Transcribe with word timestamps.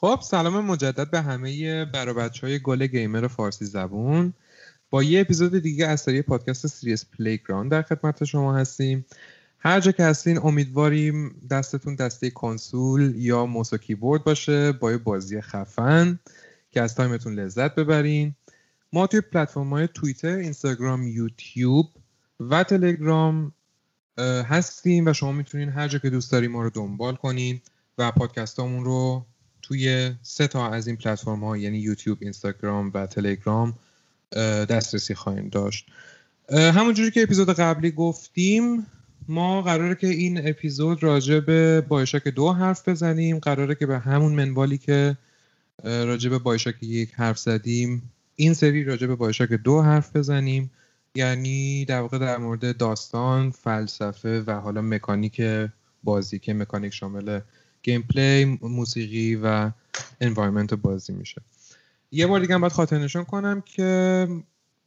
خب 0.00 0.20
سلام 0.22 0.64
مجدد 0.64 1.10
به 1.10 1.20
همه 1.20 1.84
بر 1.84 2.04
و 2.04 2.14
بچه 2.14 2.46
های 2.46 2.58
گل 2.58 2.86
gamer 2.86 3.26
فارسی 3.26 3.64
زبون. 3.64 4.32
با 4.90 5.02
یه 5.02 5.20
اپیزود 5.20 5.58
دیگه 5.58 5.86
از 5.86 6.00
سری 6.00 6.22
پادکست 6.22 6.66
Serious 6.66 7.04
Playground 7.18 7.70
در 7.70 7.82
خدمت 7.82 8.24
شما 8.24 8.56
هستیم. 8.56 9.04
هر 9.58 9.80
جا 9.80 9.92
که 9.92 10.04
هستین 10.04 10.38
امیدواریم 10.38 11.40
دستتون 11.50 11.94
دسته 11.94 12.30
کنسول 12.30 13.14
یا 13.16 13.46
موس 13.46 13.72
و 13.72 13.76
کیبورد 13.76 14.24
باشه 14.24 14.72
با 14.72 14.90
یه 14.90 14.96
بازی 14.98 15.40
خفن 15.40 16.18
که 16.70 16.82
از 16.82 16.94
time 16.94 17.17
تون 17.17 17.34
لذت 17.34 17.74
ببرین. 17.74 18.34
ما 18.92 19.06
توی 19.06 19.20
پلتفرم 19.20 19.70
های 19.70 19.88
توییتر، 19.94 20.36
اینستاگرام، 20.36 21.06
یوتیوب 21.06 21.86
و 22.40 22.64
تلگرام 22.64 23.52
هستیم 24.48 25.06
و 25.06 25.12
شما 25.12 25.32
می‌تونین 25.32 25.68
هر 25.68 25.88
جا 25.88 25.98
که 25.98 26.10
دوست 26.10 26.32
دارین 26.32 26.52
ما 26.52 26.62
رو 26.62 26.70
دنبال 26.70 27.16
کنین 27.16 27.60
و 27.98 28.10
پادکستامون 28.10 28.84
رو 28.84 29.26
توی 29.68 30.12
سه 30.22 30.46
تا 30.46 30.70
از 30.70 30.86
این 30.86 30.96
پلتفرم 30.96 31.44
ها 31.44 31.56
یعنی 31.56 31.78
یوتیوب، 31.78 32.18
اینستاگرام 32.20 32.90
و 32.94 33.06
تلگرام 33.06 33.74
دسترسی 34.68 35.14
خواهیم 35.14 35.48
داشت. 35.48 35.86
همونجوری 36.50 37.10
که 37.10 37.22
اپیزود 37.22 37.50
قبلی 37.50 37.90
گفتیم 37.90 38.86
ما 39.28 39.62
قراره 39.62 39.94
که 39.94 40.06
این 40.06 40.48
اپیزود 40.48 41.02
راجع 41.02 41.40
به 41.40 41.80
بایشاک 41.80 42.28
دو 42.28 42.52
حرف 42.52 42.88
بزنیم. 42.88 43.38
قراره 43.38 43.74
که 43.74 43.86
به 43.86 43.98
همون 43.98 44.32
منوالی 44.32 44.78
که 44.78 45.16
راجع 45.84 46.30
به 46.30 46.38
بایشاک 46.38 46.82
یک 46.82 47.14
حرف 47.14 47.38
زدیم 47.38 48.10
این 48.36 48.54
سری 48.54 48.84
راجع 48.84 49.06
به 49.06 49.14
بایشاک 49.14 49.48
دو 49.48 49.82
حرف 49.82 50.16
بزنیم. 50.16 50.70
یعنی 51.14 51.84
در 51.84 52.00
واقع 52.00 52.18
در 52.18 52.38
مورد 52.38 52.76
داستان 52.76 53.50
فلسفه 53.50 54.40
و 54.46 54.52
حالا 54.52 54.82
مکانیک 54.82 55.42
بازی 56.04 56.38
که 56.38 56.54
مکانیک 56.54 56.94
شامل 56.94 57.40
gameplay 57.82 58.58
موسیقی 58.62 59.34
و 59.34 59.70
environment 60.20 60.74
بازی 60.74 61.12
میشه. 61.12 61.42
یه 62.10 62.26
بار 62.26 62.40
دیگه 62.40 62.58
باید 62.58 62.72
خاطر 62.72 62.98
نشون 62.98 63.24
کنم 63.24 63.60
که 63.60 64.28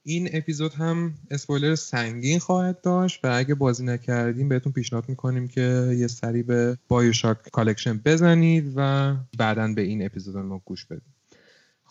این 0.04 0.30
اپیزود 0.34 0.74
هم 0.74 1.14
اسپویلر 1.32 1.76
سنگین 1.76 2.40
خواهد 2.40 2.82
داشت 2.82 3.26
و 3.26 3.28
اگه 3.34 3.56
بازی 3.56 3.84
نکردین 3.84 4.50
بهتون 4.50 4.74
پیشنهاد 4.74 5.10
می‌کنیم 5.10 5.48
که 5.48 5.96
یه 5.98 6.08
سری 6.08 6.44
به 6.44 6.78
BioShock 6.88 7.50
Collection 7.52 7.98
بزنید 8.06 8.74
و 8.76 9.16
بعدا 9.38 9.68
به 9.68 9.82
این 9.82 10.06
اپیزود 10.06 10.38
ما 10.38 10.62
گوش 10.66 10.86
بدید. 10.86 11.11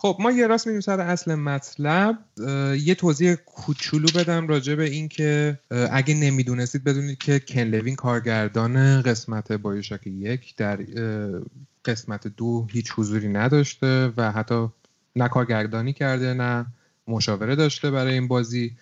خب 0.02 0.16
ما 0.20 0.30
یه 0.30 0.46
راست 0.46 0.66
میریم 0.66 0.80
سر 0.80 1.00
اصل 1.00 1.34
مطلب. 1.34 2.18
یه 2.84 2.94
توضیح 2.94 3.34
کوچولو 3.34 4.08
بدم 4.14 4.48
راجع 4.48 4.74
به 4.74 4.84
این 4.84 5.08
که 5.08 5.58
اگه 5.90 6.14
نمی‌دونستید 6.14 6.84
بدونید 6.84 7.18
که 7.18 7.40
کنلوین 7.40 7.96
کارگردان 7.96 9.02
قسمت 9.02 9.52
بایوشاک 9.52 10.06
یک 10.06 10.56
در 10.56 10.78
قسمت 11.84 12.26
دو 12.26 12.66
هیچ 12.70 12.92
حضوری 12.96 13.28
نداشته 13.28 14.12
و 14.16 14.32
حتی 14.32 14.68
نه 15.16 15.28
کارگردانی 15.28 15.92
کرده 15.92 16.34
نه 16.34 16.66
مشاوره 17.08 17.56
داشته 17.56 17.90
برای 17.90 18.14
این 18.14 18.28
بازی. 18.28 18.76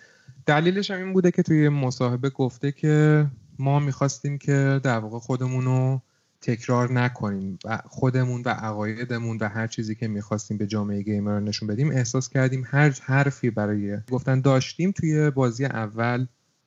دلیلش 0.45 0.91
هم 0.91 0.97
این 0.97 1.13
بوده 1.13 1.31
که 1.31 1.43
توی 1.43 1.69
مصاحبه 1.69 2.29
گفته 2.29 2.71
که 2.71 3.25
ما 3.59 3.79
می‌خواستیم 3.79 4.37
که 4.37 4.79
در 4.83 4.99
واقع 4.99 5.19
خودمون 5.19 6.01
تکرار 6.41 6.91
نکنیم 6.91 7.59
و 7.65 7.81
خودمون 7.87 8.41
و 8.45 8.49
عقایدمون 8.49 9.37
و 9.37 9.47
هر 9.47 9.67
چیزی 9.67 9.95
که 9.95 10.07
می‌خواستیم 10.07 10.57
به 10.57 10.67
جامعه 10.67 11.01
گیمر 11.01 11.39
نشون 11.39 11.67
بدیم 11.67 11.91
احساس 11.91 12.29
کردیم 12.29 12.67
هر 12.67 12.89
حرفی 13.01 13.49
برای 13.49 13.97
گفتن 14.11 14.41
داشتیم 14.41 14.91
توی 14.91 15.29
بازی 15.29 15.65
اول 15.65 16.25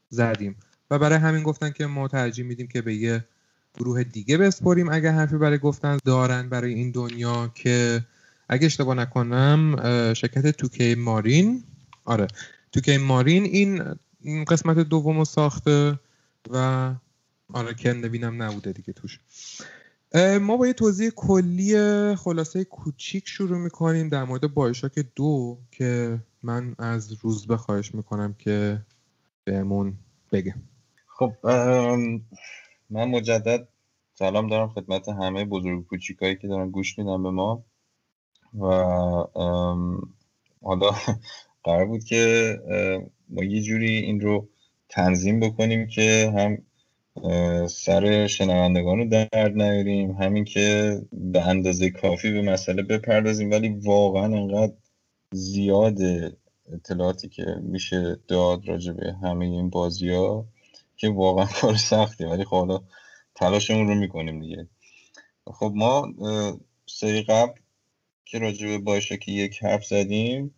زدیم. 0.09 0.57
و 0.91 0.99
برای 0.99 1.19
همین 1.19 1.43
گفتن 1.43 1.71
که 1.71 1.87
ما 1.87 2.09
ترجیح 2.09 2.45
میدیم 2.45 2.67
که 2.67 2.83
به 2.83 2.95
یه 2.95 3.25
گروه 3.75 4.05
دیگه 4.05 4.39
بسپریم 4.39 4.89
اگه 4.89 5.11
حرفی 5.13 5.37
برای 5.37 5.59
گفتن 5.59 5.99
دارن 6.05 6.49
برای 6.49 6.75
این 6.75 6.91
دنیا 6.91 7.51
که 7.55 8.05
اگه 8.49 8.67
اشتباه 8.67 8.95
نکنم 8.95 9.77
شرکت 10.15 10.51
توکی 10.51 10.95
مارین 10.95 11.65
آره 12.05 12.27
توکی 12.73 12.97
مارین 12.97 13.45
این 13.45 14.45
قسمت 14.45 14.79
دوم 14.79 15.25
ساخته 15.25 15.99
و 16.51 16.95
آره 17.53 17.75
کنوینم 17.75 18.43
نبوده 18.43 18.73
دیگه 18.73 18.93
توش. 18.93 19.19
ما 20.41 20.57
با 20.57 20.67
یه 20.67 20.73
توضیح 20.73 21.11
کلی 21.11 21.75
خلاصه 22.15 22.65
کوچیک 22.65 23.29
شروع 23.29 23.59
می‌کنیم 23.59 24.09
در 24.09 24.25
مورد 24.25 24.55
بایشاک 24.55 24.99
دو 25.17 25.59
که 25.71 26.19
من 26.43 26.75
از 26.79 27.13
روز 27.13 27.47
به 27.47 27.57
خواهش 27.57 27.95
می‌کنم 27.95 28.35
که 28.39 28.81
بهمون 29.45 29.95
بگه. 30.33 30.55
خب 31.07 31.33
من 32.91 33.05
مجدد 33.09 33.69
سلام 34.15 34.47
دارم 34.47 34.69
خدمت 34.69 35.09
همه 35.09 35.45
بزرگ 35.45 35.87
کوچیکایی 35.87 36.37
که 36.37 36.49
دارن 36.49 36.71
گوش 36.71 36.99
میدن 36.99 37.23
به 37.23 37.31
ما 37.31 37.65
و 38.61 38.67
حالا 40.63 40.91
قرار 41.65 41.87
بود 41.87 42.05
که 42.05 42.55
ما 43.29 43.45
یه 43.45 43.63
جوری 43.63 43.97
این 43.97 44.21
رو 44.21 44.49
تنظیم 44.89 45.41
بکنیم 45.41 45.87
که 45.87 46.33
هم 46.37 46.59
سر 47.69 48.27
شنوندگان 48.27 48.99
رو 48.99 49.05
درد 49.09 49.53
نیاریم. 49.53 50.11
همین 50.11 50.45
که 50.45 50.99
به 51.13 51.41
اندازه 51.49 51.91
کافی 51.91 52.31
به 52.33 52.43
مسئله 52.43 52.83
بپردازیم 52.83 53.51
ولی 53.51 53.69
واقعا 53.69 54.25
انقدر 54.25 54.73
زیاد 55.33 55.99
اطلاعاتی 56.73 57.29
که 57.29 57.45
میشه 57.63 58.17
داد 58.29 58.69
راجع 58.69 58.93
به 58.93 59.13
همه 59.23 59.45
این 59.45 59.71
بازی 59.71 60.09
ها 60.09 60.47
که 60.97 61.09
واقعا 61.09 61.47
کار 61.61 61.77
سخته 61.77 62.27
ولی 62.27 62.45
خب 62.45 62.57
حالا 62.57 62.81
تلاشمون 63.35 63.89
رو 63.89 63.95
می‌کنیم 63.95 64.41
دیگه. 64.41 64.69
خب 65.47 65.73
ما 65.75 66.09
سری 66.87 67.23
قبل 67.23 67.53
که 68.25 68.39
راجع 68.39 68.67
به 68.67 68.79
بایشاک 68.79 69.29
یک 69.29 69.63
حرف 69.63 69.85
زدیم 69.85 70.55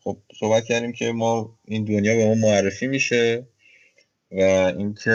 خب 0.00 0.18
صحبت 0.40 0.64
کردیم 0.64 0.92
که 0.92 1.12
ما 1.12 1.58
این 1.64 1.84
دنیا 1.84 2.16
به 2.16 2.26
ما 2.26 2.34
معرفی 2.34 2.86
میشه. 2.86 3.46
و 4.32 4.40
اینکه 4.78 5.10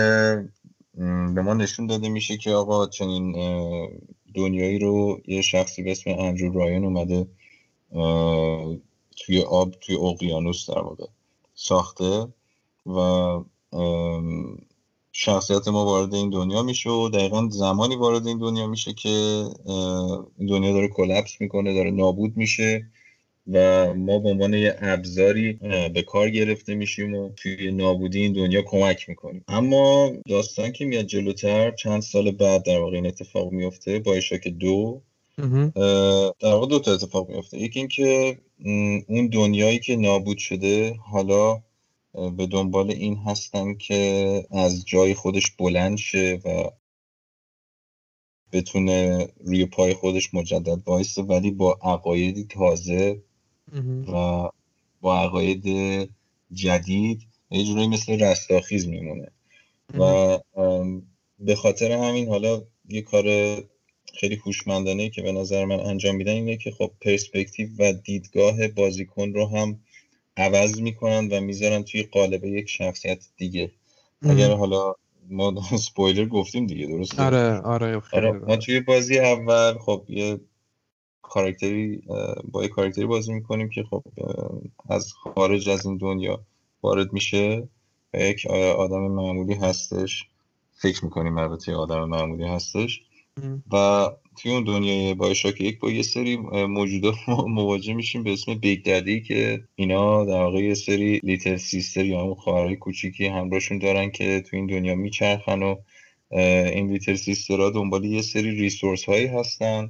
به 1.36 1.42
ما 1.42 1.54
نشون 1.54 1.88
داده 1.88 2.10
میشه 2.10 2.38
که 2.38 2.52
آقا 2.52 2.88
چنین 2.88 3.32
دنیایی 4.36 4.80
رو 4.80 5.22
یه 5.28 5.42
شخصی 5.42 5.84
به 5.84 5.92
اسم 5.92 6.10
اندرو 6.10 6.54
رایان 6.54 6.84
اومده 6.84 7.28
توی 9.16 9.42
آب 9.42 9.72
توی 9.72 9.96
اقیانوس 9.96 10.70
در 10.70 10.80
واقع 10.80 11.06
ساخته 11.56 12.28
و 12.86 13.40
شخصیت 15.12 15.68
ما 15.68 15.86
وارد 15.86 16.14
این 16.14 16.30
دنیا 16.30 16.64
میشه 16.64 16.90
و 16.90 17.10
دقیقا 17.10 17.50
زمانی 17.50 17.96
وارد 17.96 18.28
این 18.28 18.38
دنیا 18.38 18.68
میشه 18.68 18.94
که 18.94 19.10
این 20.38 20.48
دنیا 20.50 20.74
داره 20.74 20.88
کلپس 20.88 21.42
می‌کنه 21.42 21.74
داره 21.74 21.92
نابود 21.92 22.38
میشه. 22.38 22.88
و 23.48 23.94
ما 23.94 24.20
به 24.20 24.30
عنوان 24.30 24.54
یه 24.54 24.76
ابزاری 24.82 25.54
به 25.94 26.02
کار 26.02 26.30
گرفته 26.30 26.76
میشیم 26.76 27.16
و 27.16 27.30
توی 27.36 27.72
نابودی 27.72 28.22
این 28.22 28.34
دنیا 28.34 28.62
کمک 28.62 29.10
می‌کنیم. 29.10 29.44
اما 29.48 30.12
داستان 30.30 30.72
که 30.72 30.86
میاد 30.86 31.06
جلوتر 31.06 31.72
چند 31.72 32.02
سال 32.02 32.32
بعد 32.32 32.64
در 32.64 32.80
واقع 32.80 32.96
این 32.96 33.08
اتفاق 33.08 33.52
میفته 33.52 34.00
با 34.00 34.14
اشاک 34.14 34.48
دو. 34.48 35.02
در 36.40 36.50
واقع 36.50 36.68
دو 36.68 36.80
تا 36.80 36.94
اتفاق 36.94 37.30
میفته 37.30 37.58
یکی 37.58 37.80
اینکه 37.80 38.38
اون 39.08 39.28
دنیایی 39.28 39.80
که 39.80 39.96
نابود 39.96 40.38
شده 40.38 40.94
حالا 40.94 41.62
به 42.38 42.46
دنبال 42.46 42.92
این 42.92 43.18
هستن 43.18 43.74
که 43.74 44.44
از 44.52 44.86
جای 44.86 45.14
خودش 45.14 45.52
بلند 45.52 45.98
شه 45.98 46.40
و 46.46 46.70
بتونه 48.52 49.28
روی 49.40 49.66
پای 49.66 49.94
خودش 49.94 50.34
مجدد 50.34 50.82
وایسته 50.86 51.22
ولی 51.22 51.52
با 51.52 51.80
عقایدی 51.84 52.44
تازه 52.44 53.22
و 54.08 54.50
با 55.02 55.20
عقاید 55.20 55.64
جدید 56.52 57.22
یه 57.52 57.64
جورایی 57.64 57.88
مثل 57.88 58.20
رستاخیز 58.20 58.88
میمونه. 58.88 59.32
و 59.94 60.40
به 61.40 61.56
خاطر 61.56 61.92
همین 61.92 62.28
حالا 62.28 62.62
یه 62.90 63.02
کار 63.02 63.26
خیلی 64.14 64.36
هوشمندانه 64.36 65.10
که 65.10 65.22
به 65.22 65.32
نظر 65.32 65.66
من 65.66 65.80
انجام 65.80 66.16
میدن 66.16 66.32
اینه 66.32 66.58
که 66.58 66.72
خب 66.72 66.92
پرسپکتیو 67.02 67.70
و 67.80 67.94
دیدگاه 67.94 68.68
بازیکن 68.68 69.34
رو 69.34 69.48
هم 69.48 69.80
عوض 70.38 70.80
می‌کنن 70.80 71.28
و 71.28 71.42
می‌ذارن 71.42 71.84
توی 71.84 72.04
قالب 72.04 72.46
یک 72.46 72.70
شخصیت 72.70 73.26
دیگه. 73.38 73.72
اگر 74.22 74.52
حالا 74.52 74.96
ما 75.30 75.62
سپویلر 75.78 76.26
گفتیم 76.26 76.68
دیگه 76.68 76.86
درست 76.86 77.20
آره 77.20 77.60
آره, 77.60 78.02
آره 78.14 78.32
ما 78.32 78.56
توی 78.56 78.80
بازی 78.80 79.20
اول 79.20 79.78
خب 79.78 80.06
یه 80.10 80.40
کاراکتری 81.24 82.04
با 82.52 82.64
یه 82.64 82.70
کاراکتری 82.70 83.06
بازی 83.06 83.34
می‌کنیم 83.34 83.70
که 83.70 83.84
خب 83.84 84.04
از 84.90 85.14
خارج 85.14 85.70
از 85.70 85.86
این 85.86 85.98
دنیا 85.98 86.40
وارد 86.84 87.14
میشه 87.14 87.68
و 88.14 88.20
یک 88.20 88.46
آدم 88.78 89.00
معمولی 89.00 89.54
هستش. 89.54 90.28
فکر 90.82 91.06
می‌کنیم 91.06 91.38
البته 91.38 91.76
آدم 91.76 92.04
معمولی 92.04 92.44
هستش. 92.44 93.02
و 93.72 94.10
توی 94.42 94.52
اون 94.52 94.64
دنیای 94.64 95.14
BioShock 95.14 95.62
یک 95.62 95.80
با 95.80 95.92
یه 95.92 96.02
سری 96.02 96.38
موجودات 96.68 97.16
مواجه 97.48 97.94
میشیم 97.94 98.24
به 98.24 98.34
اسم 98.34 98.54
Big 98.54 98.86
Daddy 98.86 99.22
که 99.22 99.64
اینا 99.76 100.26
در 100.26 100.42
واقع 100.42 100.60
یه 100.60 100.74
سری 100.74 101.20
Little 101.24 101.58
Sister 101.58 102.06
یا 102.06 102.22
همون 102.22 102.36
خواهرهای 102.36 102.76
کوچیکی 102.76 103.28
همراهشون 103.28 103.78
دارن 103.78 104.12
که 104.12 104.42
توی 104.42 104.60
این 104.60 104.68
دنیا 104.68 104.96
میچرخن 104.96 105.64
و 105.64 105.76
این 106.32 106.92
Little 106.92 107.16
Sister 107.16 107.62
ها 107.62 107.70
دنبال 107.70 108.06
یه 108.06 108.22
سری 108.22 108.52
resource 108.52 109.04
هایی 109.04 109.28
هستن 109.28 109.90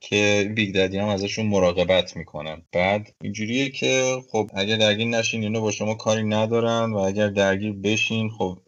که 0.00 0.52
Big 0.56 0.74
Daddy 0.74 0.98
هم 0.98 1.08
ازشون 1.08 1.46
مراقبت 1.46 2.16
می‌کنن 2.16 2.62
بعد 2.72 3.14
اینجوریه 3.22 3.70
که 3.70 4.16
خب 4.32 4.50
اگر 4.54 4.76
درگیر 4.76 5.06
نشین 5.06 5.42
اینا 5.42 5.60
با 5.60 5.70
شما 5.70 5.94
کاری 5.94 6.24
ندارن 6.24 6.92
و 6.92 6.96
اگر 6.96 7.28
درگیر 7.28 7.72
بشین 7.72 8.30
خب 8.30 8.58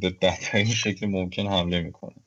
به 0.00 0.10
بهترین 0.10 0.66
شکل 0.84 1.06
ممکن 1.06 1.46
حمله 1.46 1.80
می‌کنن 1.80 2.24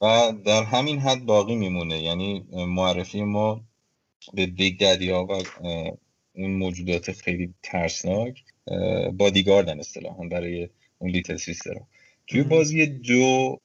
و 0.00 0.32
در 0.46 0.62
همین 0.62 0.98
حد 0.98 1.26
باقی 1.26 1.54
میمونه. 1.54 2.02
یعنی 2.02 2.44
معرفی 2.52 3.22
ما 3.22 3.60
به 4.34 4.46
Big 4.46 4.80
Daddy 4.80 5.10
ها 5.10 5.26
و 5.26 5.32
اون 6.34 6.50
موجودات 6.50 7.12
خیلی 7.12 7.54
ترسناک 7.62 8.44
بادیگاردن 9.12 9.78
اصطلاحا 9.78 10.24
برای 10.24 10.68
اون 10.98 11.10
Little 11.10 11.36
Sister 11.36 11.74
توی 12.26 12.42
بازی 12.42 12.86
دو 12.86 13.58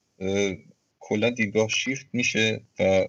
کلا 1.00 1.30
دیدگاه 1.30 1.68
شیفت 1.68 2.06
میشه 2.14 2.62
و 2.80 3.08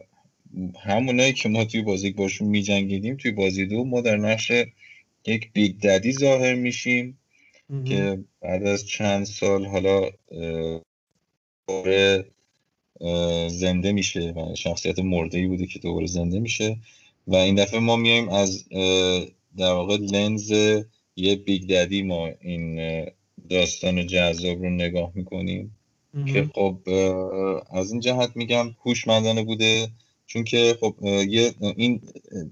همونایی 0.81 1.33
که 1.33 1.49
ما 1.49 1.65
توی 1.65 1.83
بازی 1.83 2.11
باشون 2.11 2.49
میجنگیدیم 2.49 3.17
توی 3.17 3.31
بازی 3.31 3.67
دو 3.67 3.85
ما 3.85 4.01
در 4.01 4.17
نقش 4.17 4.53
یک 5.27 5.53
Big 5.53 5.81
Daddy 5.81 6.13
ظاهر 6.13 6.55
میشیم 6.55 7.19
که 7.85 8.19
بعد 8.41 8.67
از 8.67 8.87
چند 8.87 9.25
سال 9.25 9.67
حالا 9.67 10.11
دوباره 11.69 12.25
زنده 13.49 13.93
میشه 13.93 14.21
و 14.21 14.55
شخصیت 14.55 14.99
مرده 14.99 15.39
ای 15.39 15.47
بوده 15.47 15.67
که 15.67 15.79
دوباره 15.79 16.07
زنده 16.07 16.39
میشه 16.39 16.77
و 17.27 17.37
این 17.37 17.55
دفعه 17.55 17.81
ما 17.81 17.97
میایم 17.97 18.29
از 18.29 18.69
در 19.57 19.73
واقع 19.73 19.97
لنز 19.97 20.51
یه 21.17 21.37
Big 21.37 21.69
Daddy 21.69 22.03
ما 22.03 22.29
این 22.41 23.05
داستان 23.51 24.07
جذاب 24.07 24.63
رو 24.63 24.71
نگاه 24.71 25.13
می‌کنیم 25.15 25.77
که 26.27 26.51
خب 26.55 26.79
از 27.71 27.93
این 27.93 28.01
جهت 28.01 28.31
میگم 28.35 28.75
هوشمندانه 28.85 29.43
بوده. 29.43 29.89
چون 30.29 30.45
که 30.45 30.77
خب 30.81 30.95
یه 31.29 31.55
این 31.61 32.01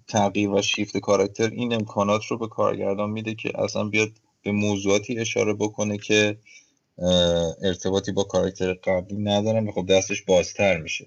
تغییر 0.08 0.50
و 0.50 0.62
شیفت 0.62 0.96
کاراکتر 0.98 1.50
این 1.50 1.72
امکانات 1.72 2.26
رو 2.26 2.38
به 2.38 2.48
کارگردان 2.48 3.10
میده 3.10 3.34
که 3.34 3.52
اصلا 3.60 3.84
بیاد 3.84 4.10
به 4.42 4.52
موضوعاتی 4.52 5.18
اشاره 5.18 5.54
بکنه 5.54 5.98
که 5.98 6.38
ارتباطی 7.62 8.12
با 8.12 8.24
کاراکتر 8.24 8.74
قبلی 8.74 9.16
ندارن 9.16 9.68
و 9.68 9.72
خب 9.72 9.86
دستش 9.86 10.22
بازتر 10.22 10.80
میشه 10.80 11.06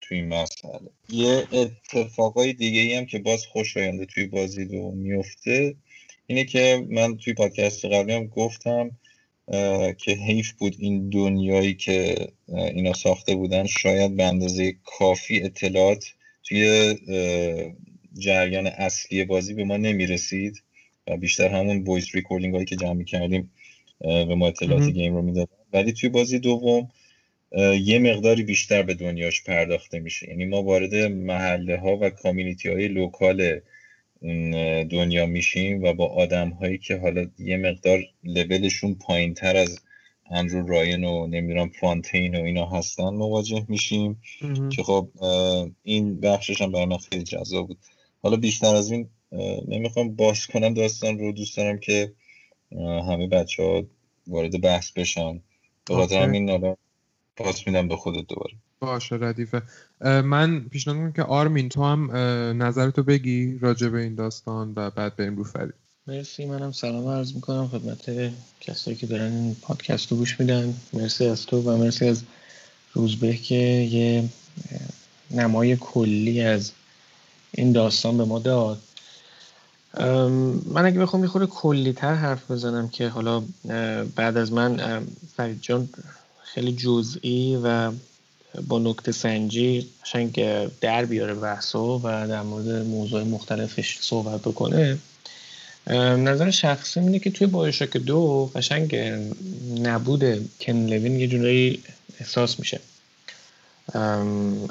توی 0.00 0.18
این 0.18 0.28
مسئله. 0.28 0.90
یه 1.08 1.48
اتفاقای 1.52 2.52
دیگه 2.52 2.80
ای 2.80 2.94
هم 2.94 3.06
که 3.06 3.18
باز 3.18 3.46
خوشاینده 3.46 4.06
توی 4.06 4.26
بازی 4.26 4.64
دو 4.64 4.90
میفته 4.90 5.76
اینه 6.26 6.44
که 6.44 6.86
من 6.90 7.16
توی 7.16 7.34
پادکست 7.34 7.84
قبلی 7.84 8.12
هم 8.12 8.26
گفتم 8.26 8.90
که 9.98 10.12
حیف 10.26 10.52
بود 10.52 10.76
این 10.78 11.10
دنیایی 11.10 11.74
که 11.74 12.14
اینا 12.48 12.92
ساخته 12.92 13.34
بودن. 13.34 13.66
شاید 13.66 14.16
به 14.16 14.24
اندازه 14.24 14.74
کافی 14.84 15.42
اطلاعات 15.42 16.04
توی 16.44 16.94
جریان 18.18 18.66
اصلی 18.66 19.24
بازی 19.24 19.54
به 19.54 19.64
ما 19.64 19.76
نمی‌رسید 19.76 20.62
و 21.06 21.16
بیشتر 21.16 21.48
همون 21.48 21.84
voice 21.84 22.14
recording 22.14 22.54
هایی 22.54 22.66
که 22.66 22.76
جمع 22.76 23.04
کردیم 23.04 23.50
به 24.00 24.34
ما 24.34 24.48
اطلاعات 24.48 24.90
game 24.90 25.14
رو 25.14 25.22
می‌دادن. 25.22 25.52
ولی 25.72 25.92
توی 25.92 26.08
بازی 26.08 26.38
دوم 26.38 26.88
یه 27.82 27.98
مقداری 27.98 28.42
بیشتر 28.42 28.82
به 28.82 28.94
دنیاش 28.94 29.44
پرداخته 29.44 29.98
میشه. 29.98 30.28
یعنی 30.28 30.44
ما 30.44 30.62
وارد 30.62 30.94
محله 30.94 31.76
ها 31.76 31.98
و 32.00 32.10
community 32.10 32.68
های 32.68 32.88
local 32.88 33.60
دنیا 34.90 35.26
میشیم 35.26 35.82
و 35.82 35.92
با 35.92 36.06
آدم 36.06 36.50
هایی 36.50 36.78
که 36.78 36.96
حالا 36.96 37.26
یه 37.38 37.56
مقدار 37.56 38.00
لولشون 38.24 38.94
پایین 38.94 39.34
تر 39.34 39.56
از 39.56 39.78
اندرو 40.30 40.66
راین 40.66 41.04
و 41.04 41.26
نمی‌دونم 41.26 41.68
فانتین 41.68 42.34
و 42.34 42.42
اینا 42.42 42.66
هستن 42.66 43.08
مواجه 43.08 43.64
میشیم. 43.68 44.22
که 44.70 44.82
خب 44.82 45.08
این 45.82 46.20
بخشش 46.20 46.62
هم 46.62 46.72
برای 46.72 46.86
من 46.86 46.96
خیلی 46.96 47.24
جذاب 47.24 47.66
بود. 47.66 47.78
حالا 48.22 48.36
بیشتر 48.36 48.74
از 48.74 48.90
این 48.90 49.08
نمی‌خوام 49.68 50.16
باز 50.16 50.46
کنم 50.46 50.74
داستان 50.74 51.18
رو 51.18 51.32
دوست 51.32 51.56
دارم 51.56 51.78
که 51.78 52.12
همه 52.80 53.26
بچه 53.26 53.62
ها 53.62 53.84
وارد 54.26 54.60
بحث 54.60 54.92
بشن. 54.92 55.40
به 55.86 55.94
خاطر 55.94 56.22
همین 56.22 56.74
پاس 57.36 57.66
میدم 57.66 57.88
به 57.88 57.96
خودت 57.96 58.26
دوباره. 58.28 58.54
باشه 58.80 59.16
ردیفه. 59.20 59.62
من 60.00 60.60
پیشنهاد 60.60 60.96
می‌کنم 60.96 61.12
که 61.12 61.22
آرمین 61.22 61.68
تو 61.68 61.84
هم 61.84 62.16
نظرتو 62.62 63.02
بگی 63.02 63.58
راجع 63.58 63.88
به 63.88 64.02
این 64.02 64.14
داستان 64.14 64.72
و 64.76 64.90
بعد 64.90 65.16
بریم 65.16 65.36
رو 65.36 65.44
فرید. 65.44 65.74
مرسی 66.06 66.46
منم 66.46 66.72
سلام 66.72 67.08
عرض 67.08 67.34
می‌کنم 67.34 67.68
خدمت 67.68 68.32
کسایی 68.60 68.96
که 68.96 69.06
دارن 69.06 69.32
این 69.32 69.56
پادکست 69.62 70.10
رو 70.10 70.16
گوش 70.16 70.40
میدن. 70.40 70.74
مرسی 70.92 71.26
از 71.26 71.46
تو 71.46 71.60
و 71.60 71.76
مرسی 71.76 72.08
از 72.08 72.22
روزبه 72.92 73.36
که 73.36 73.54
یه 73.54 74.28
نمای 75.30 75.76
کلی 75.76 76.40
از 76.40 76.72
این 77.52 77.72
داستان 77.72 78.16
به 78.16 78.24
ما 78.24 78.38
داد. 78.38 78.78
من 80.66 80.86
اگه 80.86 81.00
بخوام 81.00 81.22
یه 81.22 81.28
خورده 81.28 81.46
کلی 81.46 81.92
تر 81.92 82.14
حرف 82.14 82.50
بزنم 82.50 82.88
که 82.88 83.08
حالا 83.08 83.42
بعد 84.16 84.36
از 84.36 84.52
من 84.52 85.02
فرید 85.36 85.60
جان 85.60 85.88
خیلی 86.54 86.72
جزئی 86.72 87.56
و 87.64 87.92
با 88.68 88.78
نکته 88.78 89.12
سنجی 89.12 89.88
قشنگ 90.04 90.44
در 90.80 91.04
بیاره 91.04 91.34
بحثو 91.34 92.00
و 92.04 92.26
در 92.28 92.42
مورد 92.42 92.68
موضوع 92.68 93.22
مختلفش 93.22 93.98
صحبت 94.00 94.40
بکنه. 94.40 94.98
نظر 96.16 96.50
شخصی 96.50 97.00
اینه 97.00 97.18
که 97.18 97.30
توی 97.30 97.46
بایوشاک 97.46 97.96
دو 97.96 98.50
قشنگ 98.54 98.96
نبود 99.82 100.50
کن 100.60 100.72
لوین 100.72 101.20
یه 101.20 101.26
جورایی 101.26 101.82
احساس 102.20 102.58
میشه. 102.58 102.80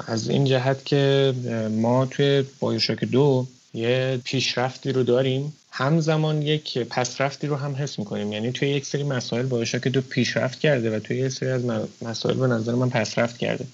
از 0.06 0.28
این 0.28 0.44
جهت 0.44 0.84
که 0.84 1.34
ما 1.70 2.06
توی 2.06 2.44
بایوشاک 2.60 3.04
دو 3.04 3.46
یه 3.74 4.20
پیشرفتی 4.24 4.92
رو 4.92 5.02
داریم 5.02 5.52
همزمان 5.78 6.42
یک 6.42 6.78
پسرفتی 6.78 7.46
رو 7.46 7.56
هم 7.56 7.74
حس 7.74 7.98
می‌کنیم. 7.98 8.32
یعنی 8.32 8.52
توی 8.52 8.68
یک 8.68 8.86
سری 8.86 9.02
مسائل 9.02 9.46
باشه 9.46 9.80
که 9.80 9.90
دو 9.90 10.00
پیشرفت 10.00 10.60
کرده 10.60 10.96
و 10.96 10.98
توی 11.00 11.16
یک 11.16 11.28
سری 11.28 11.48
از 11.48 11.64
مسائل 12.02 12.36
به 12.36 12.46
نظر 12.46 12.74
من 12.74 12.90
پسرفت 12.90 13.38
کرده. 13.38 13.66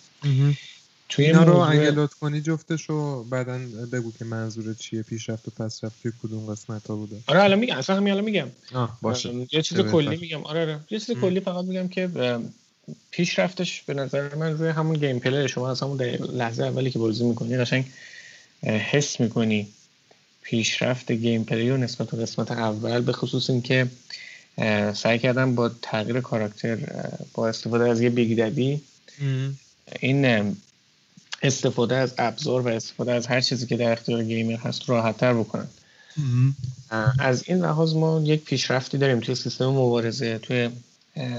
توی 1.08 1.26
اینا 1.26 1.44
رو 1.44 1.56
اگه 1.56 1.90
لطف 1.90 2.14
کنی 2.14 2.40
جفتش 2.40 2.82
رو 2.82 3.24
بعدا 3.24 3.58
بگو 3.92 4.12
که 4.18 4.24
منظور 4.24 4.74
چیه 4.74 5.02
پیشرفت 5.02 5.48
و 5.48 5.50
پسرفت 5.50 6.02
توی 6.02 6.12
کدوم 6.22 6.46
قسمت 6.46 6.86
ها 6.86 6.96
بوده. 6.96 7.16
آره 7.26 7.42
الان 7.42 7.58
میگم. 7.58 7.76
اصلا 7.76 7.96
همین 7.96 8.12
الان 8.12 8.24
میگم. 8.24 8.48
آه 8.74 8.98
باشه. 9.02 9.34
یه 9.52 9.62
چیز 9.62 9.80
کلی 9.80 10.16
میگم. 10.16 10.44
آره 10.44 10.60
آره. 10.60 10.80
یه 10.90 10.98
چیز 10.98 11.16
کلی 11.16 11.40
فقط 11.40 11.64
میگم 11.64 11.88
که 11.88 12.10
پیشرفتش 13.10 13.82
به 13.82 13.94
نظر 13.94 14.34
من 14.34 14.58
روی 14.58 14.68
همون 14.68 14.96
gameplay 14.96 15.48
شما 15.48 15.70
از 15.70 15.80
همون 15.80 16.02
لحظه 16.32 16.64
اولی 16.64 16.90
که 16.90 16.98
بازی 16.98 17.24
می‌کنی 17.24 17.56
قشنگ 17.56 17.84
حس 18.62 19.20
می‌کنی. 19.20 19.68
پیشرفت 20.42 21.12
gameplay 21.12 21.70
و 21.70 21.76
نسبت 21.76 22.10
به 22.10 22.22
قسمت 22.22 22.50
اول 22.50 23.00
به 23.00 23.12
خصوص 23.12 23.50
اینکه 23.50 23.86
سعی 24.94 25.18
کردن 25.18 25.54
با 25.54 25.70
تغییر 25.82 26.20
کاراکتر 26.20 26.78
با 27.34 27.48
استفاده 27.48 27.90
از 27.90 28.00
یه 28.00 28.10
Big 28.10 28.80
این 30.00 30.56
استفاده 31.42 31.96
از 31.96 32.14
ابزار 32.18 32.60
و 32.60 32.68
استفاده 32.68 33.12
از 33.12 33.26
هر 33.26 33.40
چیزی 33.40 33.66
که 33.66 33.76
در 33.76 33.92
اختیار 33.92 34.24
گیمر 34.24 34.56
هست 34.56 34.90
راحت 34.90 35.16
تر 35.16 35.34
بکنن 35.34 35.66
از 37.18 37.44
این 37.46 37.58
لحاظ 37.58 37.94
ما 37.94 38.20
یک 38.24 38.44
پیشرفتی 38.44 38.98
داریم 38.98 39.20
توی 39.20 39.34
سیستم 39.34 39.66
مبارزه 39.66 40.38
توی 40.38 40.70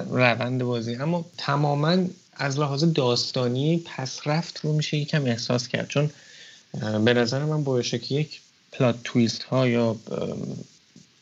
روند 0.10 0.64
بازی. 0.64 0.96
اما 0.96 1.26
تماما 1.38 1.98
از 2.34 2.60
لحاظ 2.60 2.84
داستانی 2.84 3.84
پس 3.86 4.20
رفت 4.26 4.60
رو 4.60 4.74
میشه 4.74 4.98
یکم 4.98 5.26
احساس 5.26 5.68
کرد. 5.68 5.88
چون 5.88 6.10
به 7.06 7.14
نظر 7.14 7.46
من 7.46 7.64
بایوشک 7.64 8.12
یک 8.12 8.42
پلات 8.74 8.96
تویست 9.04 9.44
ها 9.44 9.68
یا 9.68 9.96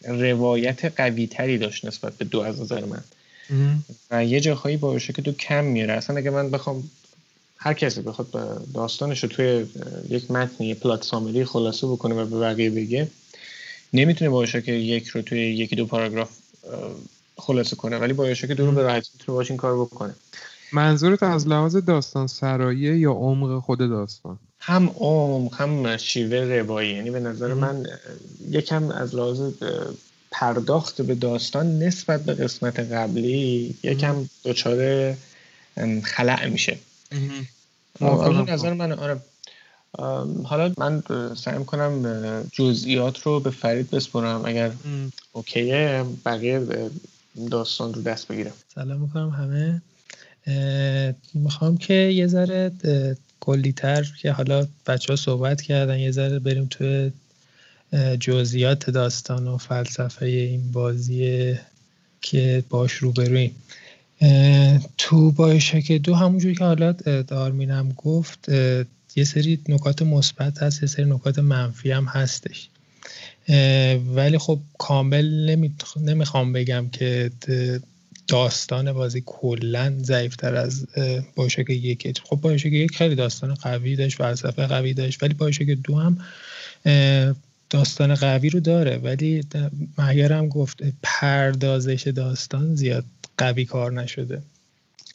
روایت 0.06 0.86
قوی 0.86 1.28
تری 1.28 1.58
داشت 1.58 1.86
نسبت 1.86 2.14
به 2.14 2.26
دو 2.26 2.40
از 2.40 2.62
نظر 2.62 2.86
من. 2.86 3.04
و 4.12 4.26
یه 4.26 4.40
جاهایی 4.40 4.78
باشه 4.78 5.14
که 5.14 5.22
دو 5.22 5.32
کم 5.32 5.64
میره. 5.64 5.94
اصلا 5.94 6.18
اگه 6.18 6.30
من 6.30 6.50
بخوام 6.50 6.84
هر 7.58 7.74
کسی 7.74 8.02
بخواد 8.02 8.28
داستانش 8.74 9.24
رو 9.24 9.30
توی 9.30 9.66
یک 10.10 10.32
متن 10.32 10.64
یه 10.64 10.76
پلات 10.76 11.04
سامری 11.04 11.46
خلاصه 11.46 11.88
بکنه 11.88 12.16
و 12.16 12.26
به 12.26 12.40
بقیه 12.40 12.70
بگه 12.70 13.08
نمی‌تونه 13.94 14.30
باشه 14.30 14.62
که 14.62 14.72
یک 14.72 15.08
رو 15.08 15.22
توی 15.22 15.40
یکی 15.40 15.76
دو 15.76 15.86
پاراگراف 15.86 16.30
خلاصه 17.38 17.76
کنه. 17.76 17.98
ولی 17.98 18.14
باشه 18.14 18.48
که 18.48 18.54
دو 18.54 18.66
رو 18.66 18.72
به 18.72 18.84
راحتی 18.84 19.10
می‌تونه 19.14 19.36
باش 19.36 19.52
این 19.52 19.58
کار 19.58 19.80
بکنه. 19.80 20.16
منظورت 20.74 21.24
از 21.24 21.48
لحاظ 21.48 21.76
داستان 21.76 22.28
سرایه 22.28 22.98
یا 22.98 23.12
عمق 23.12 23.60
خود 23.64 23.80
داستان؟ 23.80 24.40
هم 24.64 24.90
عمق 24.96 25.62
هم 25.62 25.98
شیوه 25.98 26.38
روایی. 26.38 26.94
یعنی 26.96 27.12
به 27.12 27.20
نظر 27.20 27.54
من 27.54 27.88
یکم 28.50 28.92
از 28.92 29.16
لحاظ 29.16 29.54
پرداخت 30.32 31.02
به 31.02 31.16
داستان 31.16 31.80
نسبت 31.80 32.24
به 32.24 32.34
قسمت 32.34 32.80
قبلی 32.80 33.76
یکم 33.84 34.30
دچار 34.46 35.14
خلع 36.04 36.48
میشه. 36.48 36.78
آره 38.00 38.52
نظر 38.52 38.74
من 38.74 38.92
آره. 38.92 39.22
حالا 40.44 40.74
من 40.78 41.04
سعی 41.38 41.58
می‌کنم 41.58 42.44
جزئیات 42.52 43.22
رو 43.22 43.40
به 43.40 43.50
فرید 43.50 43.90
بسپرم. 43.90 44.46
اگر 44.46 44.72
اوکیه 45.32 46.06
بقیه 46.26 46.90
داستان 47.52 47.94
رو 47.94 48.02
دست 48.02 48.28
بگیرم. 48.28 48.54
سلام 48.76 49.02
می‌کنم 49.02 49.30
همه. 49.30 49.82
می‌خوام 51.34 51.78
که 51.78 51.94
یه 51.94 52.28
ذره 52.28 52.72
کلیتر 53.42 54.08
که 54.22 54.32
حالا 54.32 54.68
بچه 54.88 55.14
ها 55.14 55.16
صحبت 55.16 55.62
کردن 55.62 56.00
یه 56.00 56.12
ذره 56.12 56.40
بریم 56.40 56.68
توی 56.70 57.12
جزئیات 58.20 58.90
داستان 58.90 59.48
و 59.48 59.58
فلسفه 59.58 60.26
این 60.26 60.72
بازی 60.72 61.56
که 62.22 62.64
باش 62.70 62.94
روبرویم. 62.94 63.56
تو 64.98 65.32
بایشک 65.32 65.92
دو 65.92 66.16
همونجوری 66.16 66.56
که 66.56 66.64
حالا 66.64 66.92
دارمینم 67.28 67.90
گفت 67.98 68.50
یه 69.16 69.24
سری 69.24 69.60
نکات 69.70 70.02
مثبت 70.02 70.64
هست 70.64 70.82
یه 70.82 70.88
سری 70.88 71.06
نکات 71.06 71.40
منفی 71.40 71.92
هم 71.92 72.06
هستش. 72.06 72.70
ولی 74.16 74.38
خب 74.38 74.60
کامل 74.78 75.56
نمی‌خوام 75.98 76.54
بگم 76.54 76.90
که 76.92 77.32
داستان 78.32 78.94
بازی 78.94 79.24
کلا 79.26 79.94
ضعیفتر 80.02 80.56
از 80.56 80.86
بایشک 81.36 81.70
یک. 81.70 82.22
خب 82.24 82.36
بایشک 82.36 82.66
یک 82.66 82.96
خیلی 82.96 83.16
داستان 83.16 83.54
قوی 83.54 83.96
داشت 83.96 84.18
فلسفه 84.18 84.68
قوی 84.68 84.94
داشت 84.94 85.24
ولی 85.24 85.34
بایشک 85.34 85.66
دو 85.66 86.00
هم 86.00 86.18
داستان 87.70 88.16
قوی 88.16 88.50
رو 88.50 88.60
داره. 88.60 88.98
ولی 88.98 89.44
مهیارم 89.98 90.48
گفت 90.48 90.78
پردازش 91.04 92.08
داستان 92.08 92.76
زیاد 92.76 93.06
قوی 93.38 93.66
کار 93.66 93.92
نشده. 93.92 94.42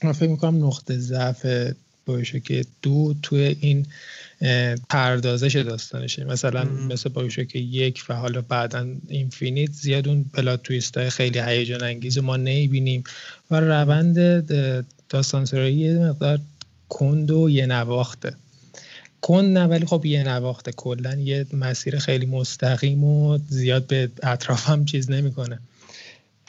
من 0.03 0.13
فکر 0.13 0.31
می‌کنم 0.31 0.67
نقطه 0.67 0.99
ضعف 0.99 1.47
که 2.45 2.65
دو 2.83 3.15
توی 3.23 3.57
این 3.61 3.87
پردازش 4.89 5.57
داستانشه. 5.57 6.25
مثلا 6.25 6.65
م. 6.65 6.87
مثل 6.87 7.29
که 7.29 7.59
یک 7.59 8.05
و 8.09 8.15
حالا 8.15 8.41
بعدا 8.41 8.87
اینفینیت 9.09 9.73
زیاد 9.73 10.09
اون 10.09 10.25
پلات 10.35 10.63
تویست 10.63 10.97
های 10.99 11.11
خیلی 11.11 11.39
هیجان 11.39 11.83
انگیز 11.83 12.19
ما 12.19 12.37
نمی‌بینیم. 12.37 13.05
و 13.51 13.61
روند 13.61 14.47
داستانسرایی 15.09 15.75
یه 15.75 15.99
مقدار 15.99 16.41
کند 16.89 17.31
و 17.31 17.51
یه 17.51 17.67
نواخته. 17.67 18.35
کند 19.21 19.59
نه 19.59 19.65
ولی 19.65 19.87
خب 19.87 20.07
یه 20.07 20.23
نواخته. 20.23 20.73
کلا 20.73 21.15
یه 21.15 21.47
مسیر 21.53 21.99
خیلی 21.99 22.27
مستقیم 22.27 23.05
و 23.05 23.39
زیاد 23.49 23.87
به 23.87 24.11
اطراف 24.23 24.69
هم 24.69 24.85
چیز 24.85 25.11
نمی‌کنه. 25.11 25.59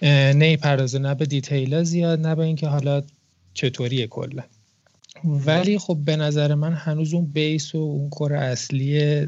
نه 0.01 0.57
پردازه 0.57 0.99
نه 0.99 1.15
به 1.15 1.25
دیتیلا 1.25 1.83
زیاد 1.83 2.19
نه 2.19 2.35
به 2.35 2.43
اینکه 2.43 2.67
حالا 2.67 3.03
چطوریه 3.53 4.07
کلا. 4.07 4.43
ولی 5.23 5.77
خب 5.77 5.97
به 6.05 6.15
نظر 6.15 6.55
من 6.55 6.73
هنوز 6.73 7.13
اون 7.13 7.25
بیس 7.25 7.75
و 7.75 7.77
اون 7.77 8.09
کور 8.09 8.33
اصلی 8.33 9.27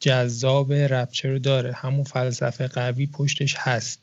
جذاب 0.00 0.72
رپچه 0.72 1.28
رو 1.28 1.38
داره. 1.38 1.72
همون 1.72 2.04
فلسفه 2.04 2.66
قوی 2.66 3.06
پشتش 3.06 3.54
هست. 3.58 4.02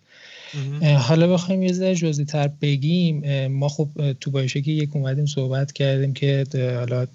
حالا 0.98 1.28
بخوایم 1.28 1.64
یه 1.64 1.74
ذره 1.74 1.96
جزئی 1.96 2.26
تر 2.26 2.48
بگیم 2.62 3.48
ما 3.48 3.70
خب 3.70 3.90
تو 4.20 4.32
باشه 4.32 4.62
که 4.62 4.72
یک 4.72 4.96
اومدیم 4.96 5.26
صحبت 5.26 5.72
کردیم 5.72 6.14
که 6.14 6.46
حالا 6.56 7.08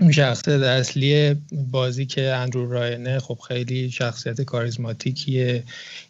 اون 0.00 0.12
شخصیت 0.12 0.62
اصلی 0.62 1.36
بازی 1.52 2.06
که 2.06 2.34
اندرو 2.34 2.72
راینه 2.72 3.18
خب 3.18 3.38
خیلی 3.48 3.90
شخصیت 3.90 4.40
کاریزماتیکیه. 4.40 5.62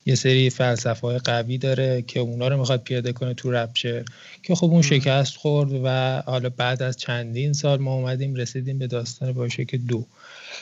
یه 0.06 0.14
سری 0.14 0.50
فلسفه 0.50 1.06
های 1.06 1.18
قوی 1.18 1.58
داره 1.58 2.02
که 2.02 2.20
اونا 2.20 2.48
رو 2.48 2.56
می‌خواد 2.58 2.82
پیاده 2.82 3.12
کنه 3.12 3.34
تو 3.34 3.50
رپچر. 3.50 4.04
که 4.42 4.54
خب 4.54 4.66
اون 4.66 4.82
شکست 4.82 5.36
خورد 5.36 5.70
و 5.84 6.22
حالا 6.26 6.48
بعد 6.48 6.82
از 6.82 6.96
چندین 6.96 7.52
سال 7.52 7.80
ما 7.80 7.94
اومدیم 7.94 8.34
رسیدیم 8.34 8.78
به 8.78 8.86
داستان 8.86 9.32
بایشک 9.32 9.74
دو. 9.74 10.06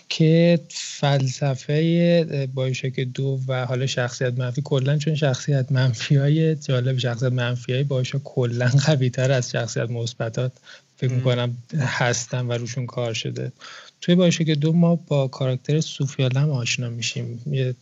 که 0.09 0.61
فلسفه 0.69 2.49
بایشک 2.55 3.01
دو 3.01 3.41
و 3.49 3.67
حالا 3.67 3.87
شخصیت 3.87 4.39
منفی 4.39 4.63
کلا 4.65 4.99
چون 4.99 5.15
شخصیت 5.15 5.73
منفی 5.73 6.17
های 6.17 6.55
جالب 6.55 6.99
شخصیت 6.99 7.33
منفی 7.33 7.73
های 7.73 7.83
بایشک 7.83 8.19
کلا 8.25 8.71
قوی 8.87 9.11
تر 9.11 9.33
از 9.33 9.51
شخصیت 9.51 9.91
مثبتات 9.91 10.53
فکر 10.97 11.13
می‌کنم 11.13 11.57
هستن 11.79 12.47
و 12.47 12.53
روشون 12.53 12.87
کار 12.87 13.13
شده. 13.13 13.53
توی 14.01 14.15
باشه 14.15 14.45
که 14.45 14.55
دو 14.55 14.73
ما 14.73 14.97
با 14.97 15.29
کاراکتر 15.29 15.81
سوفیالم 15.81 16.51
آشنا 16.51 16.89
میشیم. 16.89 17.43
یه 17.51 17.75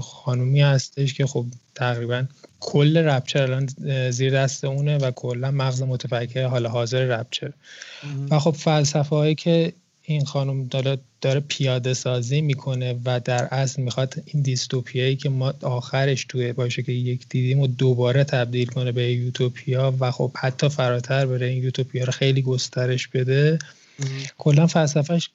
خانومی 0.00 0.60
هستش 0.60 1.14
که 1.14 1.26
خب 1.26 1.46
تقریبا 1.74 2.24
کل 2.60 2.96
رپچر 2.96 3.42
الان 3.42 3.66
زیر 4.10 4.42
دست 4.42 4.64
اونه 4.64 4.98
و 4.98 5.10
کلا 5.10 5.50
مغز 5.50 5.82
متفکر 5.82 6.46
حال 6.46 6.66
حاضر 6.66 7.04
رپچر. 7.04 7.52
و 8.30 8.38
خب 8.38 8.50
فلسفه 8.50 9.16
هایی 9.16 9.34
که 9.34 9.72
این 10.08 10.24
خانم 10.24 10.66
داره, 10.66 10.98
داره 11.20 11.40
پیاده 11.40 11.94
سازی 11.94 12.40
می‌کنه 12.40 13.00
و 13.04 13.20
در 13.20 13.44
اصل 13.44 13.82
می‌خواد 13.82 14.14
این 14.24 14.42
دیستوپیایی 14.42 15.16
که 15.16 15.28
ما 15.28 15.54
آخرش 15.62 16.24
توی 16.24 16.52
باشه 16.52 16.82
که 16.82 16.92
یک 16.92 17.28
دیدیم 17.28 17.60
و 17.60 17.66
دوباره 17.66 18.24
تبدیل 18.24 18.66
کنه 18.66 18.92
به 18.92 19.12
یوتوپیا 19.12 19.94
و 20.00 20.10
خب 20.10 20.32
حتی 20.36 20.68
فراتر 20.68 21.26
بره 21.26 21.46
این 21.46 21.64
یوتوپیا 21.64 22.04
رو 22.04 22.12
خیلی 22.12 22.42
گسترش 22.42 23.08
بده. 23.08 23.58
کلا 24.38 24.66
فلسفهش 24.66 25.30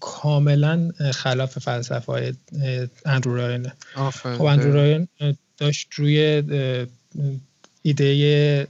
کاملا 0.00 0.90
خلاف 1.14 1.58
فلسفه 1.58 2.12
های 2.12 2.32
اندرو 3.04 3.36
راین. 3.36 3.70
خب 4.12 4.42
اندرو 4.42 4.72
راین 4.72 5.08
داشت 5.58 5.88
روی 5.92 6.42
ایده 7.88 8.68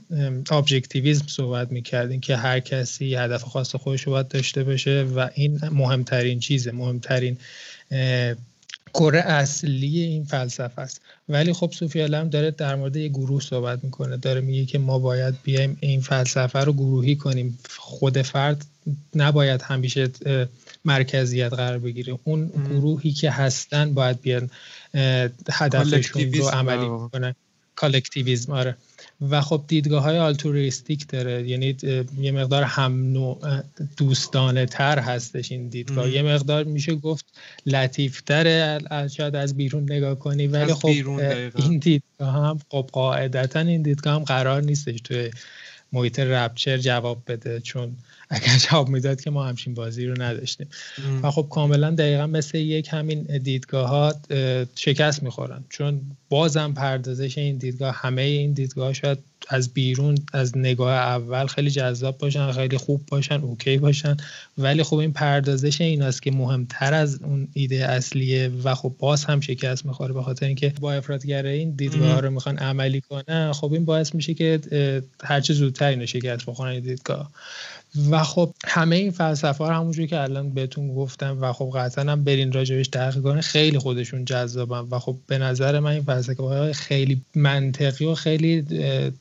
objectivism 0.51 1.25
صحبت 1.27 1.71
می‌کردیم 1.71 2.19
که 2.19 2.35
هر 2.35 2.59
کسی 2.59 3.15
هدف 3.15 3.43
خاص 3.43 3.75
خودش 3.75 4.01
رو 4.01 4.11
باید 4.11 4.27
داشته 4.27 4.63
باشه 4.63 5.03
و 5.15 5.29
این 5.33 5.59
مهمترین 5.71 6.39
چیزه 6.39 6.71
مهمترین 6.71 7.37
core 8.93 9.19
اصلی 9.19 9.99
این 9.99 10.25
فلسفه 10.25 10.81
است. 10.81 11.01
ولی 11.29 11.53
خب 11.53 11.71
صوفیا 11.71 12.01
لم 12.01 12.29
داره 12.29 12.51
در 12.51 12.75
مورد 12.75 12.95
یه 12.95 13.09
گروه 13.09 13.41
صحبت 13.41 13.83
می‌کنه 13.83 14.17
داره 14.17 14.41
میگه 14.41 14.65
که 14.65 14.79
ما 14.79 14.99
باید 14.99 15.35
بیایم 15.43 15.77
این 15.79 16.01
فلسفه 16.01 16.59
رو 16.59 16.73
گروهی 16.73 17.15
کنیم. 17.15 17.59
خود 17.77 18.21
فرد 18.21 18.65
نباید 19.15 19.61
همیشه 19.61 20.09
مرکزیت 20.85 21.53
قرار 21.53 21.79
بگیره. 21.79 22.19
اون 22.23 22.47
گروهی 22.47 23.11
که 23.11 23.31
هستن 23.31 23.93
باید 23.93 24.21
بیان 24.21 24.49
هدفشون 25.51 26.33
رو 26.33 26.49
عملی 26.49 27.09
کنن 27.11 27.35
collectivism 27.75 28.53
آره. 28.53 28.75
و 29.21 29.41
خب 29.41 29.63
دیدگاه 29.67 30.03
های 30.03 30.17
altruistic 30.17 31.07
داره. 31.07 31.49
یعنی 31.49 31.77
یه 32.19 32.31
مقدار 32.31 32.63
هم 32.63 33.13
دوستانه 33.97 34.65
تر 34.65 34.99
هستش 34.99 35.51
این 35.51 35.67
دیدگاه. 35.67 36.09
یه 36.09 36.21
مقدار 36.21 36.63
میشه 36.63 36.95
گفت 36.95 37.25
لطیفتر 37.65 38.79
شاید 39.07 39.35
از 39.35 39.57
بیرون 39.57 39.83
نگاه 39.83 40.19
کنی 40.19 40.47
ولی 40.47 40.73
خب 40.73 40.87
این 41.55 41.77
دیدگاه 41.79 42.33
هم 42.33 42.59
خب 42.69 42.89
قاعدتا 42.91 43.59
این 43.59 43.81
دیدگاه 43.81 44.15
هم 44.15 44.23
قرار 44.23 44.61
نیستش 44.61 45.01
توی 45.01 45.31
محیط 45.93 46.19
رپچر 46.19 46.77
جواب 46.77 47.21
بده 47.27 47.59
چون 47.59 47.95
اگر 48.29 48.57
جواب 48.69 48.89
می‌داد 48.89 49.21
که 49.21 49.29
ما 49.29 49.45
همچین 49.45 49.73
بازی 49.73 50.05
رو 50.05 50.21
نداشتیم. 50.21 50.67
و 51.23 51.31
خب 51.31 51.47
کاملا 51.49 51.91
دقیقا 51.91 52.27
مثل 52.27 52.57
یک 52.57 52.89
همین 52.91 53.23
دیدگاهات 53.23 54.17
شکست 54.75 55.23
می‌خورن. 55.23 55.63
چون 55.69 56.01
بازم 56.29 56.73
پردازش 56.73 57.37
این 57.37 57.57
دیدگاه 57.57 57.95
همه 57.95 58.21
این 58.21 58.53
دیدگاه 58.53 58.93
شاید 58.93 59.17
از 59.49 59.73
بیرون 59.73 60.17
از 60.33 60.57
نگاه 60.57 60.93
اول 60.93 61.47
خیلی 61.47 61.69
جذاب 61.69 62.17
باشن 62.17 62.51
خیلی 62.51 62.77
خوب 62.77 63.05
باشن 63.07 63.41
اوکی 63.41 63.77
باشن. 63.77 64.17
ولی 64.57 64.83
خب 64.83 64.95
این 64.95 65.13
پردازش 65.13 65.81
ایناست 65.81 66.21
که 66.21 66.31
مهمتر 66.31 66.93
از 66.93 67.23
اون 67.23 67.47
ایده 67.53 67.85
اصلیه 67.85 68.51
و 68.63 68.75
خب 68.75 68.95
باز 68.99 69.25
هم 69.25 69.41
شکست 69.41 69.85
می‌خوره 69.85 70.13
به 70.13 70.23
خاطر 70.23 70.45
اینکه 70.45 70.73
با 70.81 70.93
افرادگره 70.93 71.49
این 71.49 71.71
دیدگاه 71.71 72.21
رو 72.21 72.29
می‌خوان 72.29 72.57
عملی 72.57 73.01
کنن 73.01 73.51
خب 73.51 73.73
این 73.73 73.85
باعث 73.85 74.15
میشه 74.15 74.33
که 74.33 74.59
هرچه 75.23 75.53
زودتر 75.53 75.87
اینو 75.87 76.05
شکست 76.05 76.45
بخورن 76.45 76.79
دیدگاه. 76.79 77.31
و 78.11 78.23
خب 78.23 78.53
همه 78.65 78.95
این 78.95 79.11
فلسفه 79.11 79.63
ها 79.63 79.73
همونجوری 79.73 80.07
که 80.07 80.19
الان 80.19 80.49
بهتون 80.49 80.95
گفتم 80.95 81.37
و 81.41 81.53
خب 81.53 81.71
قطعا 81.75 82.11
هم 82.11 82.23
برین 82.23 82.51
راجبش 82.51 82.87
تحقیق 82.87 83.23
کنه 83.23 83.41
خیلی 83.41 83.79
خودشون 83.79 84.25
جذابن 84.25 84.87
و 84.91 84.99
خب 84.99 85.17
به 85.27 85.37
نظر 85.37 85.79
من 85.79 85.91
این 85.91 86.03
فلسفه 86.03 86.43
های 86.43 86.73
خیلی 86.73 87.21
منطقی 87.35 88.05
و 88.05 88.15
خیلی 88.15 88.65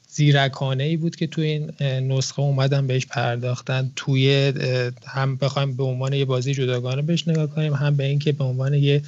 زیرکانه 0.08 0.84
ای 0.84 0.96
بود 0.96 1.16
که 1.16 1.26
توی 1.26 1.46
این 1.46 1.72
نسخه 2.12 2.40
اومدن 2.40 2.86
بهش 2.86 3.06
پرداختن. 3.06 3.92
توی 3.96 4.52
هم 5.06 5.36
بخوایم 5.36 5.76
به 5.76 5.84
عنوان 5.84 6.12
یه 6.12 6.24
بازی 6.24 6.54
جداگانه 6.54 7.02
بهش 7.02 7.28
نگاه 7.28 7.46
کنیم 7.46 7.74
هم 7.74 7.96
به 7.96 8.04
اینکه 8.04 8.32
به 8.32 8.44
عنوان 8.44 8.74
یه 8.74 9.02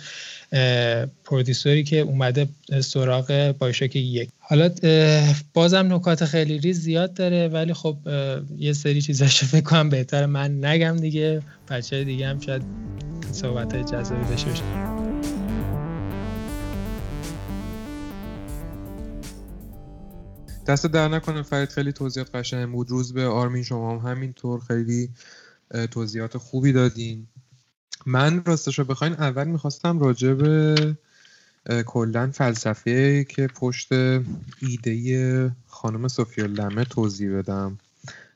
پرودیسوری 1.25 1.85
که 1.85 1.97
اومده 1.97 2.49
سراغ 2.81 3.55
بایشک 3.59 3.97
یک. 3.97 4.31
حالا 4.39 4.71
بازم 5.55 5.95
نکات 5.95 6.25
خیلی 6.25 6.59
ریز 6.59 6.81
زیاد 6.81 7.15
داره 7.15 7.49
ولی 7.49 7.75
خب 7.75 7.97
یه 8.59 8.73
سری 8.73 9.03
چیزاش 9.03 9.45
فکر 9.45 9.65
کنم 9.65 9.89
بهتر 9.89 10.27
من 10.27 10.65
نگم 10.65 10.97
دیگه. 10.97 11.43
بچه 11.69 12.05
دیگه 12.05 12.29
هم 12.29 12.41
شاید 12.41 12.63
صحبت 13.33 13.93
جذابی 13.93 14.25
باشه 14.25 14.47
دست 20.67 20.87
در 20.87 21.09
نکنه 21.09 21.43
فرید 21.43 21.69
خیلی 21.69 21.93
توضیحات 21.93 22.35
قشنگ 22.35 22.73
بود. 22.73 22.91
روز 22.91 23.13
به 23.13 23.27
آرمین 23.27 23.63
شما 23.63 23.99
هم 23.99 24.11
همینطور 24.11 24.61
خیلی 24.61 25.11
توضیحات 25.91 26.39
خوبی 26.39 26.73
دادین. 26.73 27.27
من 28.07 28.45
راستش 28.45 28.79
رو 28.79 28.85
بخواین 28.85 29.13
اول 29.13 29.49
می‌خواستم 29.49 29.99
راجع 29.99 30.33
به 30.35 30.97
کلا 31.87 32.31
فلسفه 32.31 33.25
که 33.25 33.47
پشت 33.47 33.93
ایده 34.61 35.53
خانم 35.67 36.09
سوفیا 36.09 36.47
لمه 36.47 36.85
توضیح 36.85 37.39
بدم. 37.39 37.79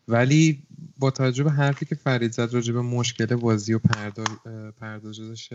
ولی 0.09 0.63
با 0.99 1.11
توجه 1.11 1.45
به 1.45 1.51
حرفی 1.51 1.87
که 1.87 1.95
فرید 1.95 2.33
زد 2.33 2.55
راجع 2.55 2.73
به 2.73 2.83
مشکل 2.83 3.37
بازی 3.37 3.75
و 3.75 3.81
پردازش 4.81 5.49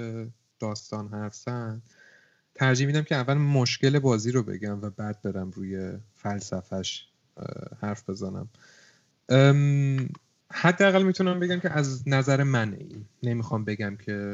داستان 0.60 1.08
حرف 1.08 1.36
زد 1.36 1.82
ترجیح 2.56 2.88
میدم 2.88 3.02
که 3.02 3.16
اول 3.16 3.34
مشکل 3.34 4.00
بازی 4.00 4.32
رو 4.32 4.44
بگم 4.44 4.82
و 4.82 4.90
بعد 4.90 5.22
برم 5.22 5.52
روی 5.52 5.92
فلسفهش 6.16 7.08
حرف 7.82 8.10
بزنم. 8.10 8.48
حداقل 10.54 11.04
می‌تونم 11.04 11.40
بگم 11.40 11.60
که 11.60 11.70
از 11.72 12.08
نظر 12.08 12.44
منه 12.44 12.78
این. 12.80 13.06
نمی‌خوام 13.24 13.66
بگم 13.66 13.96
که 13.96 14.34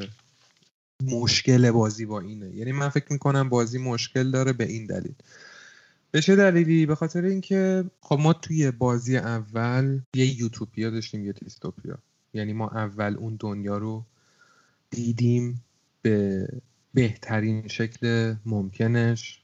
مشکل 1.04 1.72
بازی 1.72 2.06
با 2.06 2.20
اینه. 2.20 2.56
یعنی 2.56 2.72
من 2.72 2.90
فکر 2.90 3.14
می‌کنم 3.14 3.50
بازی 3.50 3.78
مشکل 3.78 4.32
داره 4.32 4.54
به 4.54 4.66
این 4.66 4.86
دلیل. 4.86 5.14
به 6.12 6.22
چه 6.22 6.36
دلیلی؟ 6.36 6.86
به 6.86 6.96
خاطر 6.96 7.26
اینکه 7.26 7.84
خب 8.02 8.20
ما 8.20 8.34
توی 8.34 8.72
بازی 8.72 9.18
اول 9.18 10.00
یه 10.16 10.40
یوتوپیا 10.40 10.90
داشتیم 10.90 11.26
یه 11.26 11.32
دیستوپیا 11.32 11.98
یعنی 12.34 12.54
ما 12.54 12.70
اول 12.70 13.16
اون 13.18 13.38
دنیا 13.40 13.78
رو 13.78 14.06
دیدیم 14.90 15.64
به 16.02 16.48
بهترین 16.94 17.68
شکل 17.68 18.36
ممکنش 18.46 19.42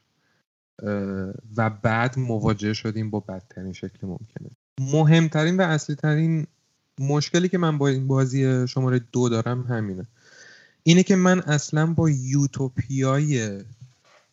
و 1.58 1.70
بعد 1.70 2.20
مواجه 2.20 2.74
شدیم 2.74 3.10
با 3.10 3.20
بدترین 3.20 3.74
شکل 3.74 4.08
ممکنه 4.08 4.50
مهمترین 4.80 5.58
و 5.58 5.62
اصلی 5.62 5.96
ترین 5.96 6.48
مشکلی 7.00 7.50
که 7.50 7.58
من 7.58 7.78
با 7.78 7.88
این 7.88 8.08
بازی 8.08 8.68
شماره 8.68 9.02
دو 9.12 9.30
دارم 9.30 9.62
همینه. 9.62 10.08
اینه 10.84 11.04
که 11.04 11.16
من 11.16 11.40
اصلا 11.40 11.86
با 11.94 12.10
یوتوپیای 12.10 13.60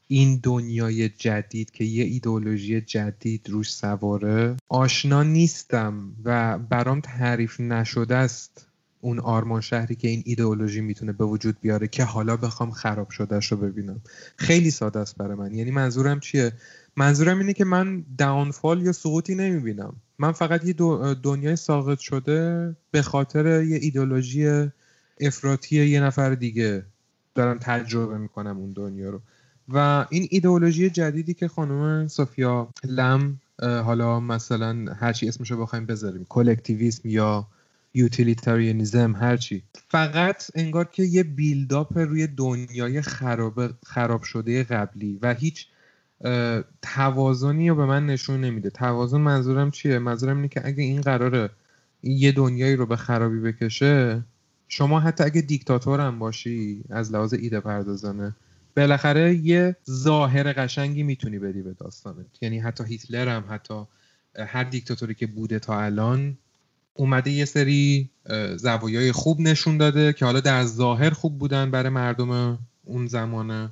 این 0.08 0.40
دنیای 0.42 1.08
جدید 1.08 1.70
که 1.70 1.84
یه 1.84 2.04
ایدولوژی 2.04 2.80
جدید 2.80 3.50
روش 3.50 3.72
سواره 3.72 4.56
آشنا 4.68 5.22
نیستم 5.22 6.12
و 6.24 6.58
برام 6.58 7.00
تعریف 7.00 7.60
نشده 7.60 8.16
است 8.16 8.66
اون 9.00 9.18
آرمان 9.18 9.60
شهری 9.60 9.94
که 9.94 10.08
این 10.08 10.22
ایدئولوژی 10.26 10.80
می‌تونه 10.80 11.12
به 11.12 11.24
وجود 11.24 11.60
بیاره 11.60 11.88
که 11.88 12.04
حالا 12.04 12.36
بخوام 12.36 12.70
خراب 12.70 13.10
شدهش 13.10 13.52
رو 13.52 13.56
ببینم. 13.56 14.00
خیلی 14.36 14.70
ساده 14.70 14.98
است 14.98 15.16
برای 15.16 15.36
من. 15.36 15.54
یعنی 15.54 15.70
منظورم 15.70 16.20
چیه؟ 16.20 16.52
منظورم 16.96 17.38
اینه 17.38 17.52
که 17.52 17.64
من 17.64 18.04
داونفال 18.18 18.82
یا 18.82 18.92
سقوطی 18.92 19.34
نمی‌بینم. 19.34 19.96
من 20.18 20.32
فقط 20.32 20.64
یه 20.64 20.72
دنیای 21.22 21.56
ساقط 21.56 21.98
شده 21.98 22.76
به 22.90 23.02
خاطر 23.02 23.62
یه 23.62 23.78
ایدئولوژی 23.82 24.68
افراطی 25.20 25.86
یه 25.86 26.00
نفر 26.00 26.34
دیگه 26.34 26.84
دارم 27.34 27.58
تجربه 27.58 28.18
می‌کنم 28.18 28.58
اون 28.58 28.72
دنیا 28.72 29.10
رو. 29.10 29.20
و 29.68 30.06
این 30.10 30.28
ایدئولوژی 30.30 30.90
جدیدی 30.90 31.34
که 31.34 31.48
خانم 31.48 32.08
سوفیا 32.08 32.68
لم 32.84 33.40
حالا 33.62 34.20
مثلا 34.20 34.94
هرچی 35.00 35.28
اسمشو 35.28 35.56
بخوایم 35.56 35.86
بذاریم 35.86 36.26
کلکتیویسم 36.28 37.08
یا 37.08 37.46
یوتیلیتاریانیزم 37.94 39.16
هرچی 39.16 39.62
فقط 39.88 40.44
انگار 40.54 40.84
که 40.84 41.02
یه 41.02 41.22
بیلداپ 41.22 41.98
روی 41.98 42.26
دنیای 42.26 43.02
خراب, 43.02 43.60
خراب 43.86 44.22
شده 44.22 44.64
قبلی 44.64 45.18
و 45.22 45.34
هیچ 45.34 45.66
توازنی 46.82 47.68
رو 47.68 47.74
به 47.74 47.86
من 47.86 48.06
نشون 48.06 48.40
نمیده. 48.40 48.70
توازن 48.70 49.20
منظورم 49.20 49.70
چیه؟ 49.70 49.98
منظورم 49.98 50.36
اینه 50.36 50.48
که 50.48 50.60
اگه 50.66 50.82
این 50.82 51.00
قراره 51.00 51.50
یه 52.02 52.32
دنیایی 52.32 52.76
رو 52.76 52.86
به 52.86 52.96
خرابی 52.96 53.40
بکشه 53.40 54.22
شما 54.68 55.00
حتی 55.00 55.24
اگه 55.24 55.40
دیکتاتور 55.40 56.00
هم 56.00 56.18
باشی 56.18 56.84
از 56.90 57.12
لحاظ 57.12 57.34
ایده 57.34 57.60
پردازانه 57.60 58.36
بالاخره 58.76 59.34
یه 59.34 59.76
ظاهر 59.90 60.52
قشنگی 60.52 61.02
می‌تونی 61.02 61.38
بدی 61.38 61.62
به 61.62 61.72
داستانت. 61.72 62.26
یعنی 62.40 62.58
حتی 62.58 62.84
هیتلر 62.84 63.28
هم 63.28 63.44
حتی 63.48 63.74
هر 64.46 64.64
دیکتاتوری 64.64 65.14
که 65.14 65.26
بوده 65.26 65.58
تا 65.58 65.80
الان 65.80 66.38
اومده 66.94 67.30
یه 67.30 67.44
سری 67.44 68.10
زوایای 68.56 69.12
خوب 69.12 69.40
نشون 69.40 69.78
داده 69.78 70.12
که 70.12 70.24
حالا 70.24 70.40
در 70.40 70.64
ظاهر 70.64 71.10
خوب 71.10 71.38
بودن 71.38 71.70
برای 71.70 71.88
مردم 71.88 72.58
اون 72.84 73.06
زمانه. 73.06 73.70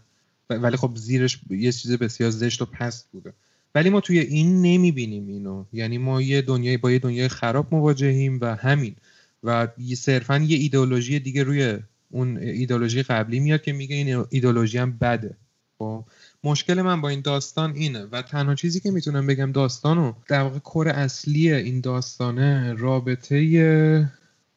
ولی 0.50 0.76
خب 0.76 0.92
زیرش 0.96 1.40
یه 1.50 1.72
چیز 1.72 1.92
بسیار 1.92 2.30
زشت 2.30 2.62
و 2.62 2.66
پست 2.66 3.08
بوده. 3.12 3.32
ولی 3.74 3.90
ما 3.90 4.00
توی 4.00 4.18
این 4.18 4.62
نمی‌بینیم 4.62 5.28
اینو. 5.28 5.64
یعنی 5.72 5.98
ما 5.98 6.22
یه 6.22 6.42
دنیای 6.42 6.76
با 6.76 6.90
یه 6.90 6.98
دنیای 6.98 7.28
خراب 7.28 7.74
مواجهیم 7.74 8.38
و 8.40 8.56
همین. 8.56 8.96
و 9.42 9.68
صرفا 9.96 10.38
یه 10.38 10.58
ایدئولوژی 10.58 11.18
دیگه 11.18 11.42
روی 11.42 11.78
اون 12.10 12.36
ایدولوژی 12.36 13.02
قبلی 13.02 13.40
میاد 13.40 13.62
که 13.62 13.72
میگه 13.72 13.96
این 13.96 14.24
ایدولوژی 14.30 14.78
هم 14.78 14.98
بده. 14.98 15.36
خب؟ 15.78 16.04
مشکل 16.44 16.82
من 16.82 17.00
با 17.00 17.08
این 17.08 17.20
داستان 17.20 17.74
اینه. 17.74 18.04
و 18.12 18.22
تنها 18.22 18.54
چیزی 18.54 18.80
که 18.80 18.90
می‌تونم 18.90 19.26
بگم 19.26 19.52
داستانو 19.52 20.12
در 20.28 20.40
واقع 20.40 20.58
کور 20.58 20.88
اصلی 20.88 21.52
این 21.52 21.80
داستانه 21.80 22.72
رابطه 22.72 24.10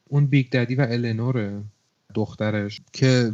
اون 0.08 0.26
بیگ 0.26 0.50
ددی 0.50 0.74
و 0.74 0.86
النور 0.90 1.62
دخترش 2.14 2.80
که 2.92 3.32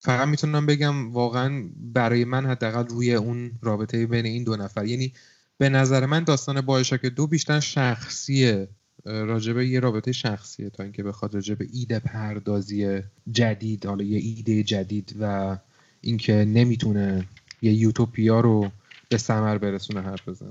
فقط 0.00 0.28
می‌تونم 0.28 0.66
بگم 0.66 1.12
واقعا 1.12 1.64
برای 1.76 2.24
من 2.24 2.46
حداقل 2.46 2.86
روی 2.86 3.14
اون 3.14 3.52
رابطه 3.62 4.06
بین 4.06 4.26
این 4.26 4.44
دو 4.44 4.56
نفر. 4.56 4.86
یعنی 4.86 5.12
به 5.58 5.68
نظر 5.68 6.06
من 6.06 6.24
داستان 6.24 6.60
بایشاک 6.60 7.06
دو 7.06 7.26
بیشتر 7.26 7.60
شخصیه. 7.60 8.68
راجبه 9.04 9.66
یه 9.66 9.80
رابطه 9.80 10.12
شخصیه 10.12 10.70
تا 10.70 10.82
اینکه 10.82 11.02
بخواد 11.02 11.34
راجبه 11.34 11.66
ایده 11.72 11.98
پردازی 11.98 13.00
جدید 13.30 13.86
حالا 13.86 14.04
یه 14.04 14.18
ایده 14.18 14.62
جدید 14.62 15.16
و 15.20 15.56
اینکه 16.00 16.32
نمی‌تونه 16.32 17.28
یه 17.62 17.72
یوتوپیا 17.72 18.40
رو 18.40 18.70
به 19.10 19.18
ثمر 19.18 19.58
برسونه 19.58 20.00
حرف 20.00 20.28
بزنه. 20.28 20.50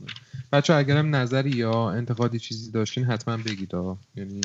بچه 0.53 0.73
اگرم 0.73 1.15
نظری 1.15 1.49
یا 1.49 1.89
انتقادی 1.89 2.39
چیزی 2.39 2.71
داشتین 2.71 3.03
حتما 3.03 3.37
بگید 3.37 3.71
یعنی. 4.15 4.41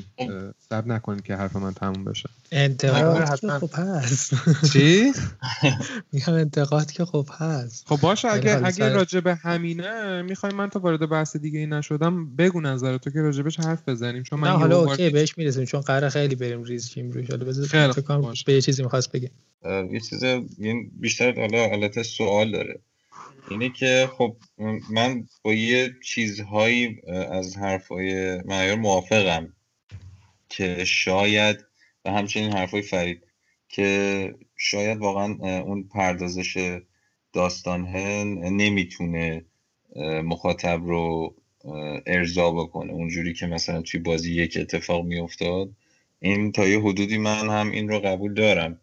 سب 0.69 0.87
نکنید 0.87 1.23
که 1.23 1.37
حرف 1.37 1.57
من 1.57 1.75
تموم 1.75 2.05
بشه. 2.05 2.29
انتقاد 2.53 3.29
حتما. 3.29 3.59
خب 3.59 3.71
هست. 3.75 4.35
چی؟ 4.73 5.13
میگم 6.13 6.33
انتقاد 6.33 6.93
که 6.93 7.05
خب 7.05 7.29
هست. 7.39 7.89
خب 7.89 8.01
باشه 8.01 8.29
اگه 8.29 8.61
اگه 8.65 8.89
راجع 8.89 9.21
به 9.21 9.35
همینه 9.35 10.23
می‌خوای 10.23 10.53
من 10.53 10.69
تا 10.71 10.79
وارد 10.81 11.09
بحث 11.09 11.37
دیگه 11.37 11.59
ای 11.59 11.67
نشدم 11.67 12.37
بگو 12.37 12.61
نظر 12.61 12.99
تو 12.99 13.11
که 13.11 13.21
راجع 13.21 13.43
بهش 13.43 13.61
حرف 13.61 13.89
بزنیم. 13.89 14.23
چون 14.23 14.41
من 14.41 14.49
حالا 14.49 14.81
اوکی 14.81 15.11
بهش 15.11 15.39
می‌رسیم 15.39 15.65
چون 15.65 15.81
قرار 15.81 16.09
خیلی 16.09 16.35
بریم 16.35 16.63
ریز 16.63 16.89
کیم 16.89 17.11
روش. 17.11 17.31
حالا 17.31 17.45
بذار 17.45 17.95
به 18.47 18.53
یه 18.53 18.61
چیزی 18.61 18.83
می‌خواست 18.83 19.13
بگه. 19.13 19.31
یه 19.93 20.01
چیز 20.01 20.25
بیشتر 21.01 21.41
حالا 21.41 21.69
حالت 21.69 22.03
سوال 22.03 22.53
داره. 22.53 22.81
اینه 23.51 23.71
که 23.71 24.09
خب 24.19 24.37
من 24.91 25.27
با 25.43 25.55
یه 25.55 25.91
چیزهایی 26.05 27.01
از 27.31 27.57
حرفای 27.57 28.39
معیار 28.43 28.77
موافقم 28.77 29.53
که 30.49 30.85
شاید 30.85 31.57
و 32.05 32.11
همچنین 32.11 32.53
حرفای 32.53 32.83
فرید 32.83 33.23
که 33.69 34.35
شاید 34.57 34.99
واقعا 34.99 35.61
اون 35.61 35.83
پردازش 35.83 36.81
داستان 37.33 37.89
نمی‌تونه 38.37 39.45
مخاطب 40.25 40.81
رو 40.85 41.35
ارضا 42.07 42.51
بکنه. 42.51 42.93
اونجوری 42.93 43.33
که 43.35 43.47
مثلا 43.47 43.83
توی 43.83 44.01
بازی 44.01 44.35
یک 44.35 44.59
اتفاق 44.61 45.05
میافتاد. 45.05 45.71
این 46.21 46.53
تا 46.53 46.67
یه 46.67 46.81
حدودی 46.81 47.19
من 47.19 47.51
هم 47.51 47.71
این 47.71 47.89
رو 47.89 48.01
قبول 48.01 48.35
دارم. 48.35 48.81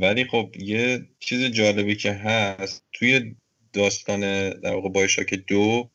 ولی 0.00 0.24
خب 0.24 0.50
یه 0.58 1.00
چیز 1.18 1.44
جالبی 1.44 1.96
که 1.96 2.12
هست 2.12 2.84
توی 2.92 3.34
داستان 3.74 4.50
در 4.50 4.74
واقع 4.74 4.88
بایشاک 4.88 5.34
دو 5.34 5.90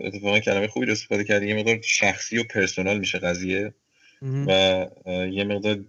اتفاقا 0.00 0.40
کلمه 0.40 0.68
خوبی 0.68 0.86
رو 0.86 0.92
استفاده 0.92 1.24
کردی 1.24 1.48
یه 1.48 1.54
مقدار 1.54 1.80
شخصی 1.82 2.38
و 2.38 2.44
پرسونال 2.44 2.98
میشه 2.98 3.18
قضیه 3.18 3.74
و 4.22 4.86
یه 5.32 5.44
مقدار 5.44 5.84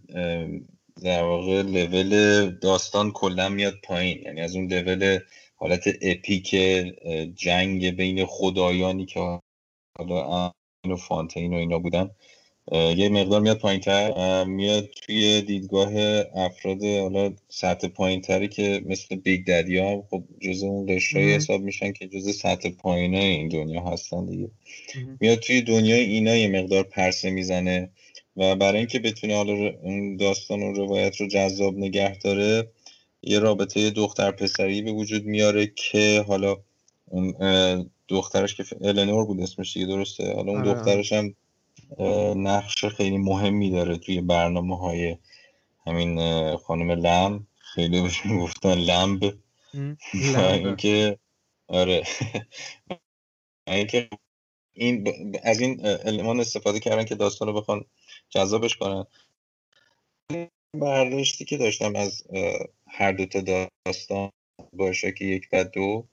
در 1.04 1.24
واقع 1.24 1.62
لول 1.62 2.50
داستان 2.50 3.12
کلا 3.12 3.50
میاد 3.50 3.80
پایین. 3.84 4.21
یعنی 4.21 4.41
از 4.41 4.56
اون 4.56 4.74
لول 4.74 5.19
حالت 5.56 5.88
اپیک 6.02 6.50
جنگ 7.36 7.95
بین 7.95 8.26
خدایانی 8.26 9.06
که 9.06 9.39
حالا 9.97 10.52
و 10.89 10.95
فانتین 10.95 11.54
و 11.54 11.58
اینا 11.58 11.80
بودن. 11.80 12.10
یه 12.97 13.10
مقدار 13.10 13.41
میاد 13.41 13.60
پایین 13.60 13.82
تر 13.82 14.43
میاد 14.43 14.89
توی 14.89 15.41
دیدگاه 15.41 15.93
افراد 16.36 16.84
حالا 16.84 17.34
سطح 17.50 17.88
پایین 17.88 18.21
تری 18.21 18.47
که 18.47 18.82
مثل 18.86 19.15
بیگ 19.15 19.45
ددی 19.47 19.78
ها 19.78 20.08
خب 20.10 20.24
جز 20.41 20.63
اون 20.63 20.86
دشتایی 20.86 21.34
حساب 21.34 21.62
میشن 21.62 21.91
که 21.91 22.08
جز 22.08 22.36
سطح 22.38 22.69
پایین 22.69 23.15
این 23.15 23.47
دنیا 23.50 23.82
هستن 23.82 24.26
دیگه. 24.26 24.52
میاد 25.19 25.39
توی 25.39 25.62
دنیای 25.62 26.02
اینا 26.02 26.36
یه 26.36 26.47
مقدار 26.62 26.84
پرسه 26.84 27.30
می‌زنه 27.30 27.89
و 28.38 28.56
برای 28.56 28.78
اینکه 28.78 29.00
بتونه 29.00 29.36
حالا 29.36 29.54
اون 29.84 30.17
داستان 30.17 30.63
و 30.63 30.74
روایت 30.74 31.21
رو 31.21 31.28
جذاب 31.28 31.78
نگه 31.78 32.17
داره 32.17 32.67
یه 33.24 33.39
رابطه 33.39 33.89
دختر 33.89 34.32
پسری 34.32 34.82
به 34.82 34.91
وجود 34.91 35.26
میاره 35.26 35.71
که 35.76 36.26
حالا 36.28 36.58
اون 37.06 37.34
دخترش 38.08 38.56
که 38.56 38.63
النور 38.82 39.26
بود 39.26 39.41
اسمش 39.41 39.74
دیگه 39.74 39.86
درسته؟ 39.86 40.34
حالا 40.34 40.52
اون 40.52 40.67
آره. 40.67 40.74
دخترش 40.74 41.13
هم 41.13 41.36
نقش 42.36 42.86
خیلی 42.86 43.17
مهمی 43.17 43.71
داره 43.71 43.97
توی 43.97 44.21
برنامه 44.21 44.77
های 44.77 45.17
همین 45.88 46.17
خانم 46.56 46.91
لم 46.91 47.47
خیلی 47.58 48.01
بهش 48.01 48.25
می‌گفتن 48.25 48.73
لمب. 48.73 49.38
اینکه 50.13 51.17
آره. 51.67 52.04
اینکه 53.67 54.10
این 54.73 55.13
از 55.43 55.60
این 55.60 55.86
المان 55.86 56.39
استفاده 56.39 56.80
کردن 56.80 57.06
که 57.06 57.15
داستان 57.15 57.47
رو 57.47 57.54
بخوان 57.54 57.86
جذابش 58.30 58.77
کنن. 58.77 59.06
برداشتی 60.73 61.45
که 61.45 61.58
داشتم 61.58 61.95
از 61.95 62.23
هر 62.88 63.12
دو 63.12 63.25
تا 63.25 63.41
داستان 63.86 64.32
باشه 64.73 65.12
که 65.12 65.25
یک 65.25 65.47
و 65.51 65.63
دو 65.63 66.08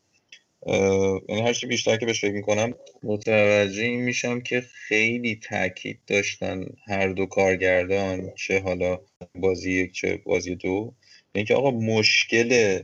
یعنی 0.66 1.40
هرچی 1.40 1.66
بیشتر 1.66 1.96
که 1.96 2.06
بهش 2.06 2.20
فکر 2.20 2.32
می‌کنم 2.32 2.74
متوجه 3.02 3.82
این 3.82 4.00
میشم 4.00 4.40
که 4.40 4.60
خیلی 4.60 5.40
تاکید 5.48 6.00
داشتن 6.06 6.66
هر 6.86 7.08
دو 7.08 7.26
کارگردان 7.26 8.30
چه 8.36 8.60
حالا 8.60 8.98
بازی 9.34 9.72
یک 9.72 9.92
چه 9.92 10.16
بازی 10.16 10.54
دو. 10.54 10.94
اینکه 11.34 11.54
آقا 11.54 11.70
مشکل 11.70 12.82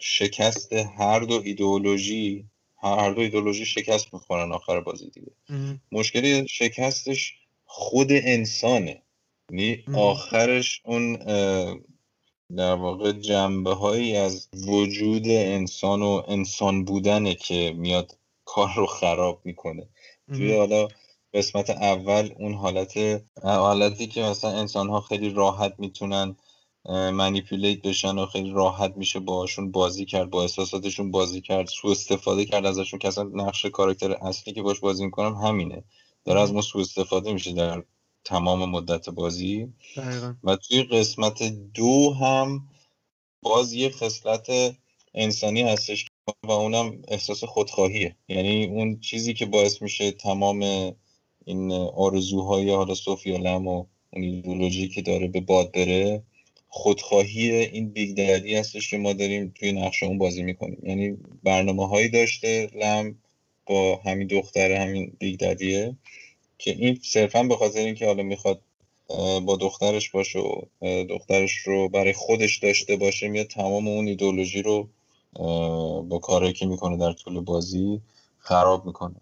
شکست 0.00 0.72
هر 0.72 1.20
دو 1.20 1.42
ایدئولوژی 1.44 2.44
هر 2.82 3.10
دو 3.10 3.20
ایدئولوژی 3.20 3.64
شکست 3.64 4.14
می‌خورن 4.14 4.52
آخر 4.52 4.80
بازی 4.80 5.10
دیگه. 5.10 5.32
مشکل 5.92 6.46
شکستش 6.46 7.34
خود 7.64 8.08
انسانه. 8.10 9.02
یعنی 9.50 9.84
آخرش 9.94 10.82
اون 10.84 11.18
در 12.56 12.74
واقع 12.74 13.12
جنبه 13.12 13.74
هایی 13.74 14.16
از 14.16 14.48
وجود 14.66 15.22
انسان 15.26 16.02
و 16.02 16.22
انسان 16.28 16.84
بودنه 16.84 17.34
که 17.34 17.74
میاد 17.76 18.16
کار 18.44 18.68
رو 18.76 18.86
خراب 18.86 19.40
می‌کنه. 19.44 19.88
توی 20.28 20.56
حالا 20.56 20.88
قسمت 21.34 21.70
اول 21.70 22.30
اون 22.38 22.54
حالت 22.54 23.22
حالتی 23.42 24.06
که 24.06 24.22
مثلا 24.22 24.50
انسان 24.50 24.88
ها 24.88 25.00
خیلی 25.00 25.30
راحت 25.30 25.74
می‌تونن 25.78 26.36
منیپولیت 26.88 27.82
بشن 27.82 28.18
و 28.18 28.26
خیلی 28.26 28.50
راحت 28.50 28.96
میشه 28.96 29.18
باهاشون 29.20 29.70
بازی 29.70 30.04
کرد 30.04 30.30
با 30.30 30.42
احساساتشون 30.42 31.10
بازی 31.10 31.40
کرد 31.40 31.66
سو 31.66 31.88
استفاده 31.88 32.44
کرد 32.44 32.66
ازشون 32.66 32.98
که 32.98 33.08
اصلا 33.08 33.30
نقش 33.34 33.66
کاراکتر 33.66 34.12
اصلی 34.12 34.54
که 34.54 34.62
باش 34.62 34.80
بازی 34.80 35.04
می‌کنم 35.04 35.34
همینه. 35.34 35.84
داره 36.24 36.40
از 36.40 36.52
ما 36.52 36.62
سو 36.62 36.78
استفاده 36.78 37.32
میشه 37.32 37.52
در 37.52 37.82
تمام 38.24 38.70
مدت 38.70 39.08
بازی. 39.08 39.68
و 40.44 40.56
توی 40.56 40.82
قسمت 40.82 41.42
دو 41.74 42.14
هم 42.14 42.68
باز 43.42 43.72
یه 43.72 43.88
خصلت 43.88 44.76
انسانی 45.14 45.62
هستش 45.62 46.06
و 46.44 46.50
اونم 46.50 47.02
احساس 47.08 47.44
خودخواهیه. 47.44 48.16
یعنی 48.28 48.66
اون 48.66 49.00
چیزی 49.00 49.34
که 49.34 49.46
باعث 49.46 49.82
میشه 49.82 50.10
تمام 50.10 50.62
این 51.44 51.72
آرزوهای 51.72 52.70
حالا 52.70 52.94
صوفیا 52.94 53.36
لم 53.36 53.66
و 53.68 53.86
اون 54.12 54.24
ایدولوژی 54.24 54.88
که 54.88 55.02
داره 55.02 55.28
به 55.28 55.40
باد 55.40 55.72
بره 55.72 56.22
خودخواهی 56.68 57.50
این 57.50 57.90
Big 57.90 58.16
Daddy 58.16 58.54
هستش 58.54 58.90
که 58.90 58.98
ما 58.98 59.12
داریم 59.12 59.52
توی 59.54 59.72
نقش 59.72 60.06
اون 60.06 60.18
بازی 60.18 60.42
می‌کنیم. 60.42 60.78
یعنی 60.82 61.16
برنامه 61.42 61.88
هایی 61.88 62.08
داشته 62.08 62.70
لم 62.74 63.18
با 63.66 64.00
همین 64.04 64.26
دختره 64.26 64.78
همین 64.78 65.16
Big 65.18 65.38
Daddy 65.40 65.80
ه. 65.80 65.96
که 66.60 66.70
این 66.70 66.98
صرفا 67.02 67.42
به 67.42 67.56
خاطر 67.56 67.78
اینکه 67.78 68.06
حالا 68.06 68.22
می‌خواد 68.22 68.60
با 69.46 69.58
دخترش 69.60 70.10
باشه 70.10 70.38
و 70.38 70.62
دخترش 71.08 71.56
رو 71.56 71.88
برای 71.88 72.12
خودش 72.12 72.58
داشته 72.58 72.96
باشه 72.96 73.28
میاد 73.28 73.46
تمام 73.46 73.88
اون 73.88 74.06
ایدولوژی 74.06 74.62
رو 74.62 74.88
با 76.02 76.18
کاری 76.22 76.52
که 76.52 76.66
می‌کنه 76.66 76.96
در 76.96 77.12
طول 77.12 77.40
بازی 77.40 78.00
خراب 78.38 78.86
می‌کنه. 78.86 79.14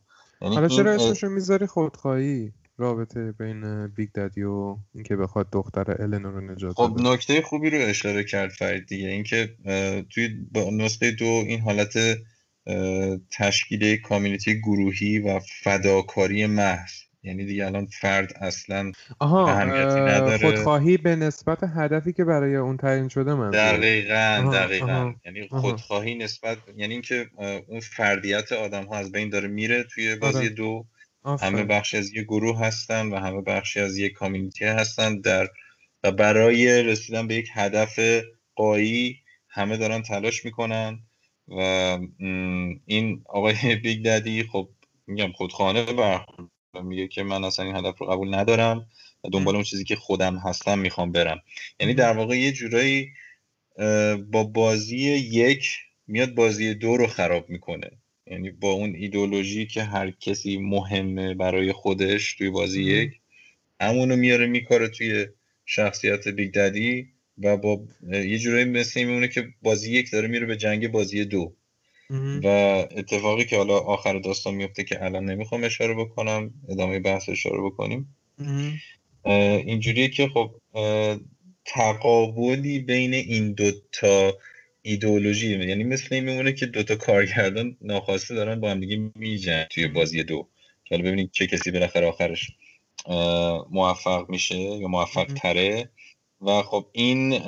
یعنی 0.43 0.55
حالا 0.55 0.69
چرا 0.69 0.93
اسمش 0.93 1.23
رو 1.23 1.31
می‌ذاری 1.31 1.67
خودخواهی؟ 1.67 2.53
رابطه 2.81 3.33
بین 3.33 3.87
بیگ 3.87 4.09
دادی 4.15 4.43
و 4.43 4.77
اینکه 4.95 5.17
بخواد 5.17 5.47
دختر 5.53 6.03
النو 6.03 6.31
رو 6.31 6.41
نجات 6.41 6.77
خب 6.77 6.97
نکته 7.01 7.43
خوبی 7.43 7.71
رو 7.71 7.89
اشاره 7.89 8.25
کرد 8.25 8.51
فرید 8.51 8.87
دیگه. 8.87 9.09
اینکه 9.09 9.55
توی 10.11 10.29
نسخه 10.55 11.11
دو 11.11 11.25
این 11.25 11.61
حالت 11.61 11.99
تشکیل 13.31 13.97
کامیونیتی 13.97 14.61
گروهی 14.61 15.19
و 15.19 15.41
فداکاری 15.63 16.47
محض. 16.47 16.93
یعنی 17.23 17.45
دیگه 17.45 17.67
الان 17.67 17.87
فرد 17.87 18.33
اصلا 18.41 18.93
اهمیتی 19.21 20.01
نداره. 20.01 20.39
خودخواهی 20.39 20.97
به 20.97 21.17
نسبت 21.17 21.59
هدفی 21.63 22.13
که 22.13 22.25
برای 22.25 22.57
اون 22.57 22.77
تعیین 22.77 23.09
شده 23.09 23.35
من 23.35 23.51
دقیقا 23.51 24.51
دقیقا. 24.53 25.15
یعنی 25.25 25.49
خودخواهی 25.49 26.15
نسبت 26.15 26.59
یعنی 26.77 26.93
اینکه 26.93 27.27
اون 27.67 27.81
فردیت 27.81 28.53
آدم 28.53 28.85
ها 28.85 28.97
از 28.97 29.13
بین 29.13 29.29
داره 29.29 29.49
میره 29.49 29.85
توی 29.85 30.17
بازی 30.17 30.39
آره. 30.39 30.49
دو. 30.49 30.87
همه 31.41 31.65
بخشی 31.65 31.97
از 31.97 32.15
یه 32.15 32.23
گروه 32.23 32.61
هستن 32.61 33.07
و 33.07 33.17
همه 33.17 33.41
بخشی 33.41 33.81
از 33.81 33.99
یه 33.99 34.09
کامیونیتی 34.09 34.65
هستن 34.65 35.21
در 35.21 35.49
و 36.05 36.13
برای 36.13 36.83
رسیدن 36.83 37.27
به 37.27 37.35
یک 37.35 37.49
هدف 37.55 37.99
قایی 38.55 39.19
همه 39.49 39.77
دارن 39.77 40.03
تلاش 40.03 40.45
می‌کنن 40.45 40.99
و 41.49 41.61
این 42.87 43.23
آقای 43.29 43.55
Big 43.83 44.05
Daddy 44.05 44.43
خب 44.43 44.69
میگم 45.07 45.33
خودخواهانه 45.33 45.93
برخورد 45.93 46.49
میگه 46.75 47.09
که 47.09 47.23
من 47.23 47.45
اصلا 47.45 47.65
این 47.65 47.77
هدف 47.77 47.99
رو 47.99 48.07
قبول 48.07 48.35
ندارم 48.35 48.87
و 49.25 49.29
دنبال 49.29 49.55
اون 49.55 49.65
چیزی 49.65 49.85
که 49.85 49.97
خودم 49.97 50.37
هستم 50.37 50.79
می‌خوام 50.79 51.13
برم. 51.13 51.43
یعنی 51.81 51.95
در 51.95 52.17
واقع 52.17 52.39
یه 52.39 52.53
جورایی 52.53 53.13
با 54.31 54.45
بازی 54.45 54.97
یک 54.97 55.79
میاد 56.07 56.35
بازی 56.35 56.75
دو 56.75 56.97
رو 56.97 57.07
خراب 57.07 57.51
می‌کنه. 57.51 57.91
یعنی 58.27 58.51
با 58.51 58.71
اون 58.71 58.95
ایدولوژی 58.95 59.67
که 59.67 59.83
هر 59.83 60.11
کسی 60.11 60.59
مهمه 60.59 61.35
برای 61.35 61.73
خودش 61.73 62.35
توی 62.35 62.51
بازی 62.51 62.83
یک 62.83 63.21
همونو 63.81 64.17
میاره 64.17 64.47
میکاره 64.47 64.89
توی 64.89 65.27
شخصیت 65.67 66.29
Big 66.29 66.55
Daddy 66.55 67.09
و 67.39 67.57
با 67.57 67.85
یه 68.13 68.39
جورایی 68.39 68.65
مثل 68.65 69.05
میمونه 69.05 69.29
که 69.29 69.49
بازی 69.63 69.93
یک 69.93 70.11
داره 70.11 70.29
میره 70.29 70.47
به 70.47 70.57
جنگ 70.57 70.89
بازی 70.89 71.25
دو. 71.25 71.55
و 72.45 72.47
اتفاقی 72.97 73.45
که 73.45 73.57
حالا 73.57 73.79
آخر 73.79 74.19
داستان 74.19 74.55
میفته 74.55 74.85
که 74.85 75.05
الان 75.05 75.25
نمی‌خوام 75.25 75.65
اشاره 75.65 75.95
بکنم 75.95 76.51
ادامه 76.69 76.99
بحث 76.99 77.29
اشاره 77.29 77.61
بکنیم. 77.61 78.17
اینجوریه 79.25 80.09
که 80.09 80.29
خب 80.29 80.51
تقابلی 81.65 82.79
بین 82.79 83.15
این 83.15 83.53
دوتا 83.53 84.35
ایدئولوژی 84.83 85.67
یعنی 85.67 85.85
مثل 85.85 86.15
این 86.15 86.25
میمونه 86.25 86.53
که 86.53 86.67
دوتا 86.67 86.97
کارگردان 86.97 87.77
ناخواسته 87.81 88.35
دارن 88.35 88.61
با 88.61 88.71
هم 88.71 88.81
دیگه 88.81 89.11
میجن 89.15 89.65
توی 89.71 89.89
بازی 89.89 90.25
دو. 90.25 90.49
حالا 90.91 91.03
ببینید 91.03 91.31
چه 91.33 91.47
کسی 91.47 91.71
بالاخره 91.71 92.07
آخرش 92.07 92.51
موفق 93.71 94.27
میشه 94.29 94.59
یا 94.59 94.89
موفق 94.89 95.25
تره 95.25 95.91
و 96.41 96.63
خب 96.63 96.87
این 96.93 97.43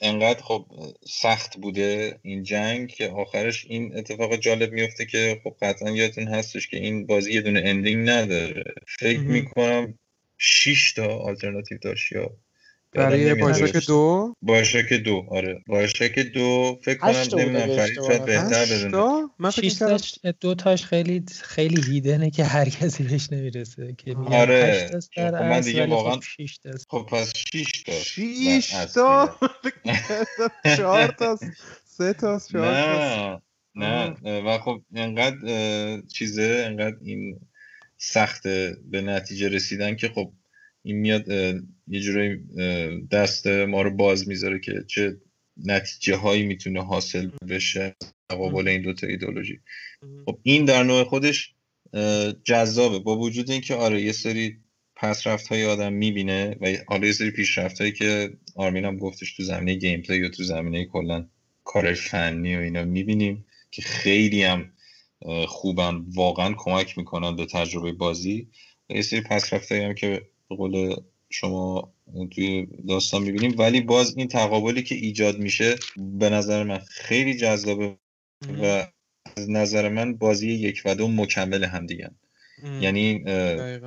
انقدر 0.00 0.42
خب 0.42 0.66
سخت 1.06 1.56
بوده 1.56 2.18
این 2.22 2.42
جنگ 2.42 2.88
که 2.88 3.08
آخرش 3.08 3.66
این 3.68 3.96
اتفاق 3.96 4.36
جالب 4.36 4.72
میفته 4.72 5.06
که 5.06 5.40
خب 5.44 5.56
قطعا 5.62 5.90
یادتون 5.90 6.28
هستش 6.28 6.68
که 6.68 6.76
این 6.76 7.06
بازی 7.06 7.32
یه 7.32 7.40
دونه 7.40 7.62
اندینگ 7.64 8.08
نداره. 8.08 8.64
فکر 8.98 9.20
می‌کنم 9.20 9.98
6 10.38 10.92
تا 10.92 11.18
آلترناتیو 11.18 11.78
داشت 11.78 12.12
یا 12.12 12.30
برای 12.94 13.34
باشاک 13.34 13.86
دو. 13.86 14.34
باشاک 14.42 14.92
دو 14.92 15.26
آره. 15.30 15.62
باشاک 15.66 16.18
دو 16.18 16.78
فکر 16.84 16.98
کنم 16.98 17.40
نمی‌دونم 17.40 17.76
فرید 17.76 17.94
شاید 17.94 18.24
بهتر 18.24 18.64
بدونه. 18.64 19.28
من 19.38 19.50
فکر 19.50 20.32
دو 20.40 20.54
تاش 20.54 20.84
خیلی 20.84 21.24
خیلی 21.42 21.92
هیدنه 21.92 22.30
که 22.30 22.44
هر 22.44 22.68
کسی 22.68 23.02
بهش 23.02 23.28
نمی‌رسه 23.32 23.94
که 23.98 24.14
آره. 24.26 24.88
خب 25.16 25.20
من 25.20 25.60
دیگه 25.60 25.86
واقعا 25.86 26.20
خب 26.88 27.06
پس 27.10 27.32
6 27.36 27.82
تا. 27.82 27.92
6 27.92 28.86
تا؟ 28.94 29.38
4 30.76 31.08
تا 31.18 31.38
3 31.84 32.12
تا 32.12 32.40
4 32.52 33.40
نه 33.74 34.14
نه. 34.22 34.40
و 34.40 34.58
خب 34.58 34.82
انقدر 34.94 36.00
چیزه 36.00 36.64
انقدر 36.66 36.96
این 37.02 37.40
سخته 37.98 38.76
به 38.90 39.00
نتیجه 39.00 39.48
رسیدن 39.48 39.96
که 39.96 40.08
خب 40.08 40.32
این 40.82 40.96
میاد 40.96 41.28
یه 41.88 42.00
جورایی 42.00 42.36
دست 43.10 43.46
ما 43.46 43.82
رو 43.82 43.90
باز 43.90 44.28
می‌ذاره 44.28 44.60
که 44.60 44.84
چه 44.86 45.16
نتیجه 45.64 46.16
هایی 46.16 46.42
می‌تونه 46.42 46.84
حاصل 46.84 47.30
بشه 47.48 47.96
تقابل 48.28 48.68
این 48.68 48.82
دوتا 48.82 49.06
ایدولوژی 49.06 49.60
خب 50.26 50.38
این 50.42 50.64
در 50.64 50.82
نوع 50.82 51.04
خودش 51.04 51.54
جذابه. 52.44 52.98
با 52.98 53.18
وجود 53.18 53.50
اینکه 53.50 53.74
آره 53.74 54.02
یه 54.02 54.12
سری 54.12 54.56
پسرفت 54.96 55.48
های 55.48 55.64
آدم 55.64 55.92
می‌بینه 55.92 56.56
و 56.60 56.76
حالا 56.88 57.06
یه 57.06 57.12
سری 57.12 57.30
پیشرفت 57.30 57.80
هایی 57.80 57.92
که 57.92 58.30
آرمین 58.56 58.84
هم 58.84 58.96
گفتش 58.96 59.36
تو 59.36 59.42
زمینه 59.42 59.74
گیم 59.74 60.02
پلی 60.02 60.18
یا 60.18 60.28
تو 60.28 60.44
زمینه 60.44 60.84
کلا 60.84 61.26
کار 61.64 61.94
فنی 61.94 62.56
و 62.56 62.58
اینا 62.58 62.84
می‌بینیم 62.84 63.44
که 63.70 63.82
خیلی 63.82 64.42
هم 64.42 64.72
خوبن 65.46 66.04
واقعا 66.14 66.54
کمک 66.58 66.98
می‌کنن 66.98 67.36
به 67.36 67.46
تجربه 67.46 67.92
بازی. 67.92 68.48
و 68.90 68.94
یه 68.94 69.02
سری 69.02 69.20
پسرفت 69.20 69.72
هم 69.72 69.94
که 69.94 70.22
به 70.48 70.56
قول 70.56 70.96
شما 71.30 71.94
توی 72.30 72.66
داستان 72.88 73.22
می‌بینیم. 73.22 73.54
ولی 73.58 73.80
باز 73.80 74.16
این 74.16 74.28
تقابلی 74.28 74.82
که 74.82 74.94
ایجاد 74.94 75.38
میشه 75.38 75.76
به 75.96 76.30
نظر 76.30 76.62
من 76.62 76.78
خیلی 76.78 77.34
جذابه 77.34 77.96
و 78.62 78.86
از 79.36 79.50
نظر 79.50 79.88
من 79.88 80.14
بازی 80.14 80.50
یک 80.52 80.82
و 80.84 80.94
دو 80.94 81.08
مکمل 81.08 81.64
هم 81.64 81.86
دیگن 81.86 82.14
یعنی 82.80 83.24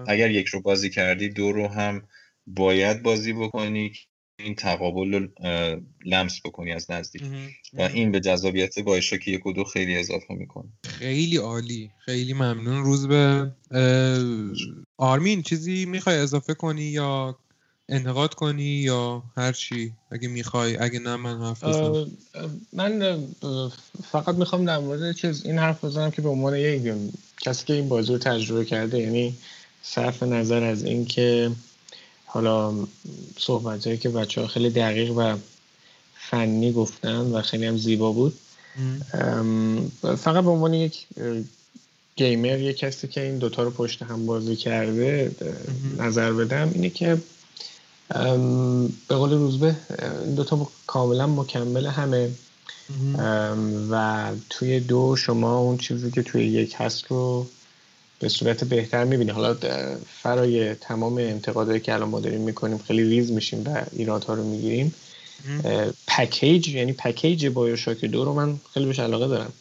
اگر 0.07 0.31
یک 0.31 0.47
رو 0.47 0.61
بازی 0.61 0.89
کردی 0.89 1.29
دو 1.29 1.51
رو 1.51 1.67
هم 1.67 2.07
باید 2.47 3.03
بازی 3.03 3.33
بکنی 3.33 3.91
این 4.43 4.55
تقابل 4.55 5.13
رو 5.13 5.27
لمس 6.05 6.39
بکنی 6.45 6.71
از 6.71 6.91
نزدیک. 6.91 7.21
و 7.73 7.81
این 7.81 8.11
به 8.11 8.19
جذابیت 8.19 8.79
بایشاک 8.79 9.27
یک 9.27 9.45
و 9.45 9.53
دو 9.53 9.63
خیلی 9.63 9.97
اضافه 9.97 10.33
می‌کنه. 10.33 10.69
خیلی 10.83 11.37
عالی 11.37 11.89
خیلی 12.05 12.33
ممنون. 12.33 12.83
روز 12.83 13.07
به 13.07 13.51
آرمین 14.97 15.41
چیزی 15.41 15.85
می‌خوای 15.85 16.17
اضافه 16.17 16.53
کنی 16.53 16.83
یا 16.83 17.37
انتقاد 17.89 18.33
کنی 18.33 18.63
یا 18.63 19.23
هر 19.37 19.51
چی؟ 19.51 19.93
اگه 20.11 20.27
می‌خوای 20.27 20.77
اگه 20.77 20.99
نه 20.99 21.15
من 21.15 21.41
حرف 21.41 21.63
من 22.73 23.23
فقط 24.11 24.35
می‌خوام 24.35 24.65
در 24.65 24.79
مورد 24.79 25.15
چیز 25.15 25.45
این 25.45 25.57
حرف 25.59 25.83
بزنم 25.83 26.11
که 26.11 26.21
به 26.21 26.29
عنوان 26.29 26.55
یک 26.55 26.93
کسی 27.41 27.65
که 27.65 27.73
این 27.73 27.89
بازی 27.89 28.11
رو 28.11 28.17
تجربه 28.17 28.65
کرده 28.65 28.99
یعنی 28.99 29.35
صرف 29.81 30.23
نظر 30.23 30.63
از 30.63 30.83
اینکه 30.83 31.51
حالا 32.33 32.73
صحبت 33.37 33.87
هایی 33.87 33.97
که 33.97 34.09
بچه 34.09 34.41
ها 34.41 34.47
خیلی 34.47 34.69
دقیق 34.69 35.11
و 35.17 35.35
فنی 36.15 36.71
گفتن 36.71 37.21
و 37.21 37.41
خیلی 37.41 37.65
هم 37.65 37.77
زیبا 37.77 38.11
بود. 38.11 38.33
فقط 40.01 40.43
به 40.43 40.49
عنوان 40.49 40.73
یک 40.73 41.07
گیمر 42.15 42.59
یک 42.59 42.77
کسی 42.77 43.07
که 43.07 43.21
این 43.21 43.37
دوتا 43.37 43.63
رو 43.63 43.71
پشت 43.71 44.01
هم 44.01 44.25
بازی 44.25 44.55
کرده 44.55 45.31
نظر 45.97 46.33
بدم 46.33 46.71
اینه 46.73 46.89
که 46.89 47.17
به 49.07 49.15
قول 49.15 49.31
روزبه 49.31 49.75
این 50.25 50.35
دوتا 50.35 50.67
کاملا 50.87 51.27
مکمل 51.27 51.87
همه. 51.87 52.29
و 53.91 54.31
توی 54.49 54.79
دو 54.79 55.15
شما 55.15 55.57
اون 55.57 55.77
چیزی 55.77 56.11
که 56.11 56.23
توی 56.23 56.45
یک 56.45 56.75
هست 56.77 57.05
رو 57.05 57.47
به 58.21 58.29
صورت 58.29 58.63
بهتر 58.63 59.03
می‌بینی 59.03 59.31
حالا 59.31 59.57
فرای 60.21 60.75
تمام 60.75 61.17
انتقادهایی 61.17 61.79
که 61.79 61.93
الان 61.93 62.09
ما 62.09 62.19
داریم 62.19 62.41
می‌کنیم 62.41 62.77
خیلی 62.77 63.03
ریز 63.03 63.31
میشیم 63.31 63.63
و 63.67 63.81
ایرادها 63.91 64.33
رو 64.33 64.43
می‌گیریم. 64.43 64.93
پکیج 66.07 66.67
یعنی 66.67 66.93
پکیج 66.93 67.47
بایوشاک 67.47 68.05
دو 68.05 68.25
رو 68.25 68.33
من 68.33 68.59
خیلی 68.73 68.85
بهش 68.85 68.99
علاقه 68.99 69.27
دارم. 69.27 69.53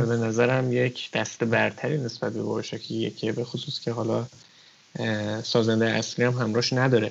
و 0.00 0.06
به 0.06 0.16
نظرم 0.16 0.72
یک 0.72 1.10
دست 1.12 1.44
برتری 1.44 1.98
نسبت 1.98 2.32
به 2.32 2.42
بایوشاک 2.42 2.90
یکیه 2.90 3.32
به 3.32 3.44
خصوص 3.44 3.80
که 3.80 3.90
حالا 3.90 4.26
سازنده 5.42 5.86
اصلی 5.86 6.24
هم 6.24 6.32
همراش 6.32 6.72
نداره. 6.72 7.10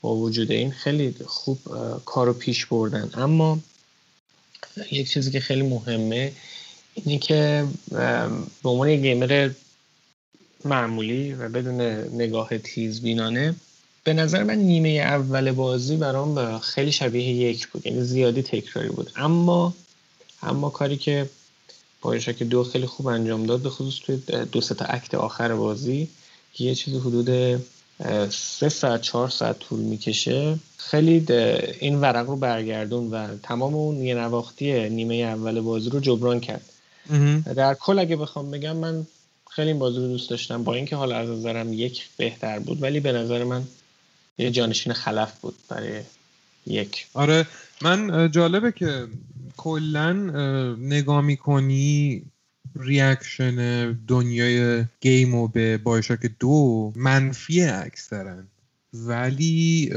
با 0.00 0.14
وجود 0.14 0.50
این 0.50 0.70
خیلی 0.70 1.14
خوب 1.26 1.58
کارو 2.04 2.32
پیش 2.32 2.66
بردن. 2.66 3.10
اما 3.14 3.58
یک 4.90 5.10
چیزی 5.10 5.30
که 5.30 5.40
خیلی 5.40 5.62
مهمه 5.62 6.32
اینه 6.94 7.18
که 7.18 7.64
به 8.62 8.68
عنوان 8.68 8.88
یک 8.88 9.00
گیمر 9.00 9.50
معمولی 10.64 11.34
و 11.34 11.48
بدون 11.48 11.80
نگاه 12.20 12.58
تیزبینانه. 12.58 13.54
به 14.04 14.12
نظر 14.12 14.42
من 14.42 14.54
نیمه 14.54 14.88
اول 14.88 15.52
بازی 15.52 15.96
برام 15.96 16.58
خیلی 16.58 16.92
شبیه 16.92 17.28
یک 17.28 17.68
بود 17.68 17.86
یعنی 17.86 18.02
زیادی 18.02 18.42
تکراری 18.42 18.88
بود. 18.88 19.10
اما 19.16 19.74
اما 20.42 20.70
کاری 20.70 20.96
که 20.96 21.28
که 22.38 22.44
دو 22.44 22.64
خیلی 22.64 22.86
خوب 22.86 23.06
انجام 23.06 23.46
داد 23.46 23.60
به 23.60 23.70
خصوص 23.70 24.00
توی 24.06 24.16
دو 24.52 24.60
تا 24.60 24.84
اکت 24.84 25.14
آخر 25.14 25.54
بازی 25.54 26.08
که 26.54 26.64
یه 26.64 26.74
چیزی 26.74 26.98
حدود 26.98 27.60
سه 28.30 28.68
ساعت 28.68 29.00
چهار 29.00 29.28
ساعت 29.28 29.58
طول 29.58 29.80
می‌کشه. 29.80 30.58
خیلی 30.76 31.32
این 31.80 32.00
ورق 32.00 32.28
رو 32.28 32.36
برگردون 32.36 33.10
و 33.10 33.36
تمام 33.42 33.74
اون 33.74 34.02
یه 34.02 34.14
نواختی 34.14 34.88
نیمه 34.88 35.14
اول 35.14 35.60
بازی 35.60 35.90
رو 35.90 36.00
جبران 36.00 36.40
کرد. 36.40 36.64
در 37.56 37.74
کل 37.74 37.98
اگه 37.98 38.16
بخوام 38.16 38.50
بگم 38.50 38.76
من 38.76 39.06
خیلی 39.54 39.74
بازی 39.74 39.96
رو 39.96 40.08
دوست 40.08 40.30
داشتم. 40.30 40.64
با 40.64 40.74
اینکه 40.74 40.96
حالا 40.96 41.16
از 41.16 41.28
نظرم 41.28 41.72
یک 41.72 42.08
بهتر 42.16 42.58
بود 42.58 42.82
ولی 42.82 43.00
به 43.00 43.12
نظر 43.12 43.44
من 43.44 43.62
یه 44.38 44.50
جانشین 44.50 44.92
خلف 44.92 45.40
بود 45.40 45.54
برای 45.68 46.00
یک. 46.66 47.06
آره 47.14 47.46
من 47.82 48.30
جالبه 48.30 48.72
که 48.72 49.06
کلا 49.56 50.12
نگاه 50.78 51.20
می‌کنی 51.20 52.22
reaction 52.76 53.92
دنیای 53.92 54.84
game 55.00 55.38
و 55.38 55.48
به 55.48 55.78
BioShock 55.78 56.30
دو 56.40 56.92
منفی 56.96 57.62
اکثرا. 57.62 58.36
ولی 58.94 59.90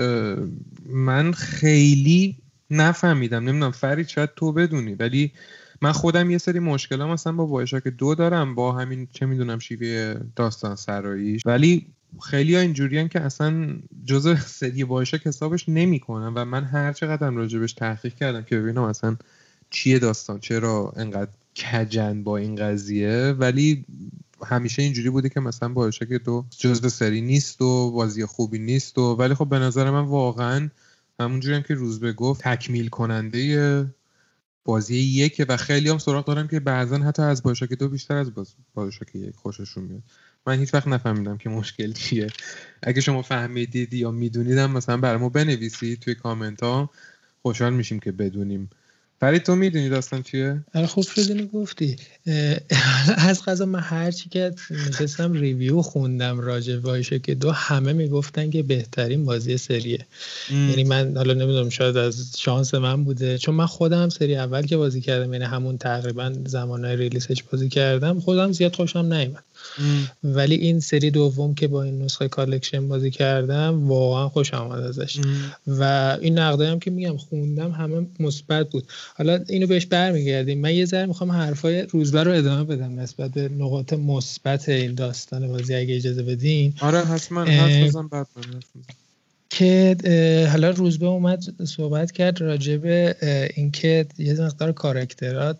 من 0.85 1.31
خیلی 1.31 2.35
نفهمیدم. 2.71 3.43
نمی‌دونم 3.43 3.71
فرید 3.71 4.07
شاید 4.07 4.29
تو 4.35 4.51
بدونی 4.51 4.93
ولی 4.93 5.31
من 5.81 5.91
خودم 5.91 6.29
یه 6.29 6.37
سری 6.37 6.59
مشکل 6.59 7.01
هم 7.01 7.09
مثلا 7.09 7.33
با 7.33 7.45
BioShock 7.45 7.87
دو 7.87 8.15
دارم 8.15 8.55
با 8.55 8.71
همین 8.71 9.07
چه 9.11 9.25
می‌دونم 9.25 9.59
شیوه 9.59 10.15
داستان 10.35 10.75
سراییش. 10.75 11.41
ولی 11.45 11.87
خیلی 12.21 12.55
ها 12.55 12.61
اینجورین 12.61 13.09
که 13.09 13.21
اصلا 13.21 13.75
جزء 14.05 14.35
سری 14.35 14.83
BioShock 14.83 15.27
حسابش 15.27 15.69
نمی‌کنن 15.69 16.33
و 16.33 16.45
من 16.45 16.63
هر 16.63 16.93
چقدر 16.93 17.29
راجبش 17.29 17.73
تحقیق 17.73 18.15
کردم 18.15 18.41
که 18.41 18.57
ببینم 18.59 18.83
اصلا 18.83 19.17
چیه 19.69 19.99
داستان 19.99 20.39
چرا 20.39 20.93
انقدر 20.95 21.31
کجن 21.55 22.23
با 22.23 22.37
این 22.37 22.55
قضیه. 22.55 23.35
ولی 23.39 23.85
همیشه 24.45 24.81
اینجوری 24.81 25.09
بوده 25.09 25.29
که 25.29 25.39
مثلا 25.39 25.69
بایوشاک 25.69 26.09
دو 26.09 26.45
جزء 26.57 26.87
سری 26.87 27.21
نیست 27.21 27.61
و 27.61 27.91
بازی 27.91 28.25
خوبی 28.25 28.59
نیست 28.59 28.97
و 28.97 29.01
ولی 29.01 29.33
خب 29.33 29.49
به 29.49 29.59
نظر 29.59 29.91
من 29.91 30.03
واقعا 30.05 30.69
همونجوری 31.19 31.55
هم 31.55 31.61
که 31.61 31.73
روز 31.73 32.03
گفت 32.03 32.43
تکمیل 32.43 32.87
کننده 32.87 33.94
بازی 34.65 34.95
یکه 34.95 35.45
و 35.49 35.57
خیلی 35.57 35.89
هم 35.89 35.97
سراغ 35.97 36.25
دارم 36.25 36.47
که 36.47 36.59
بعضا 36.59 36.97
حتی 36.97 37.21
از 37.21 37.43
بایوشاک 37.43 37.73
دو 37.73 37.89
بیشتر 37.89 38.15
از 38.15 38.33
باز 38.33 38.55
یک 39.13 39.35
خوششون 39.35 39.83
میاد. 39.83 40.03
من 40.47 40.59
هیچ 40.59 40.73
وقت 40.73 40.87
نفهمیدم 40.87 41.37
که 41.37 41.49
مشکل 41.49 41.91
چیه. 41.91 42.27
اگه 42.83 43.01
شما 43.01 43.21
فهمیدید 43.21 43.93
یا 43.93 44.11
میدونیدم 44.11 44.71
مثلا 44.71 44.97
برامو 44.97 45.29
بنویسید 45.29 45.99
توی 45.99 46.15
کامنت 46.15 46.63
ها 46.63 46.89
خوشحال 47.41 47.73
میشیم 47.73 47.99
که 47.99 48.11
بدونیم. 48.11 48.69
فرید 49.25 49.43
تو 49.43 49.55
می‌دونی 49.55 49.89
داستان 49.89 50.23
چیه؟ 50.23 50.61
آره 50.75 50.87
خوب 50.87 51.03
شدی 51.03 51.49
گفتی. 51.53 51.95
از 53.29 53.41
قضا 53.41 53.65
من 53.65 53.79
هرچی 53.79 54.29
که 54.29 54.51
نشستم 54.89 55.33
review 55.33 55.81
خوندم 55.81 56.39
راجع 56.39 56.77
BioShock 56.79 57.35
دو 57.35 57.51
همه 57.51 57.93
می‌گفتن 57.93 58.49
که 58.49 58.63
بهترین 58.63 59.25
بازی 59.25 59.57
سریه. 59.57 60.05
یعنی 60.51 60.83
من 60.83 61.17
حالا 61.17 61.33
نمی‌دونم 61.33 61.69
شاید 61.69 61.97
از 61.97 62.33
شانس 62.37 62.73
من 62.73 63.03
بوده. 63.03 63.37
چون 63.37 63.55
من 63.55 63.65
خودم 63.65 64.09
سری 64.09 64.35
اول 64.35 64.61
که 64.61 64.77
بازی 64.77 65.01
کردم 65.01 65.33
یعنی 65.33 65.45
همون 65.45 65.77
تقریبا 65.77 66.33
زمانهای 66.45 66.95
release 66.95 67.33
ش 67.33 67.43
بازی 67.43 67.69
کردم 67.69 68.19
خودم 68.19 68.51
زیاد 68.51 68.75
خوشم 68.75 69.13
نیومد. 69.13 69.43
ولی 70.23 70.55
این 70.55 70.79
سری 70.79 71.11
دوم 71.11 71.55
که 71.55 71.67
با 71.67 71.83
این 71.83 72.01
نسخه 72.01 72.27
collection 72.27 72.87
بازی 72.87 73.11
کردم 73.11 73.87
واقعا 73.87 74.29
خوشم 74.29 74.53
اومد 74.53 74.83
ازش. 74.83 75.19
و 75.67 76.17
این 76.21 76.39
نقده 76.39 76.67
هم 76.67 76.79
که 76.79 76.91
میگم 76.91 77.17
خوندم 77.17 77.71
همه 77.71 78.07
مثبت 78.19 78.69
بود. 78.69 78.87
حالا 79.15 79.43
اینو 79.49 79.67
بهش 79.67 79.85
برمیگردیم. 79.85 80.61
من 80.61 80.75
یه 80.75 80.85
ذره 80.85 81.05
می‌خوام 81.05 81.31
حرفای 81.31 81.81
روزبه 81.81 82.23
رو 82.23 82.31
ادامه 82.31 82.63
بدم 82.63 82.99
نسبت 82.99 83.31
به 83.31 83.49
نقاط 83.49 83.93
مثبت 83.93 84.69
این 84.69 84.95
داستان 84.95 85.47
بازی. 85.47 85.75
اگه 85.75 85.95
اجازه 85.95 86.23
بدین. 86.23 86.73
آره 86.81 86.99
حتما. 86.99 87.43
حرف 87.43 87.87
بزن 87.87 88.07
بعد 88.07 88.27
که 89.49 90.47
حالا 90.51 90.69
روزبه 90.69 91.05
اومد 91.05 91.43
صحبت 91.65 92.11
کرد 92.11 92.41
راجع 92.41 92.77
به 92.77 93.15
اینکه 93.55 94.05
یه 94.17 94.33
مقدار 94.33 94.71
کاراکترات 94.71 95.57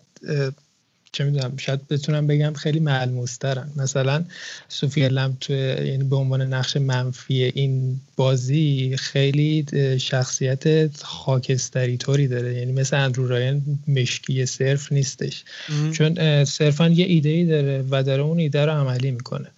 چه 1.16 1.24
می‌دونم 1.24 1.56
شاید 1.56 1.88
بتونم 1.88 2.26
بگم 2.26 2.52
خیلی 2.52 2.80
ملموسترن. 2.80 3.70
مثلا 3.76 4.24
سوفیا 4.68 5.08
لم 5.08 5.36
تو 5.40 5.52
یعنی 5.52 6.04
به 6.04 6.16
عنوان 6.16 6.42
نقش 6.42 6.76
منفی 6.76 7.42
این 7.44 8.00
بازی 8.16 8.96
خیلی 8.98 9.66
شخصیت 10.00 10.96
خاکستری 11.02 11.96
طوری 11.96 12.28
داره. 12.28 12.54
یعنی 12.54 12.72
مثل 12.72 12.96
اندرو 12.96 13.28
رایان 13.28 13.62
مشکی 13.88 14.46
صرف 14.46 14.92
نیستش. 14.92 15.44
چون 15.92 16.44
صرفا 16.44 16.88
یه 16.88 17.06
ایده 17.06 17.28
ای 17.28 17.44
داره 17.44 17.84
و 17.90 18.02
داره 18.02 18.22
اون 18.22 18.38
ایده 18.38 18.64
رو 18.64 18.72
عملی 18.72 19.10
می‌کنه. 19.10 19.48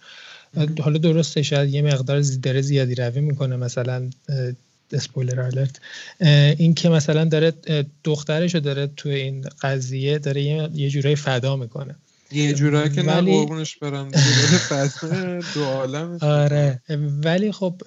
حالا 0.81 0.97
درسته 0.97 1.41
شاید 1.41 1.73
یه 1.73 1.81
مقدار 1.81 2.21
داره 2.21 2.61
زیادی 2.61 2.95
روی 2.95 3.21
می‌کنه. 3.21 3.55
مثلا 3.55 4.09
اسپویلر 4.91 5.41
آلرت 5.41 5.79
این 6.59 6.73
که 6.73 6.89
مثلا 6.89 7.25
داره 7.25 7.53
دخترش 8.03 8.55
رو 8.55 8.61
داره 8.61 8.87
تو 8.97 9.09
این 9.09 9.45
قضیه 9.61 10.19
داره 10.19 10.41
یه 10.41 10.89
جورایی 10.89 11.15
فدا 11.15 11.55
می‌کنه. 11.55 11.95
یه 12.31 12.53
جورایی 12.53 12.89
که 12.89 13.01
ولی... 13.01 13.31
نه 13.31 13.37
قربونش 13.37 13.77
برم. 13.77 14.11
دو 15.53 15.63
عالم 15.63 16.17
آره. 16.21 16.81
ولی 17.23 17.51
خب 17.51 17.81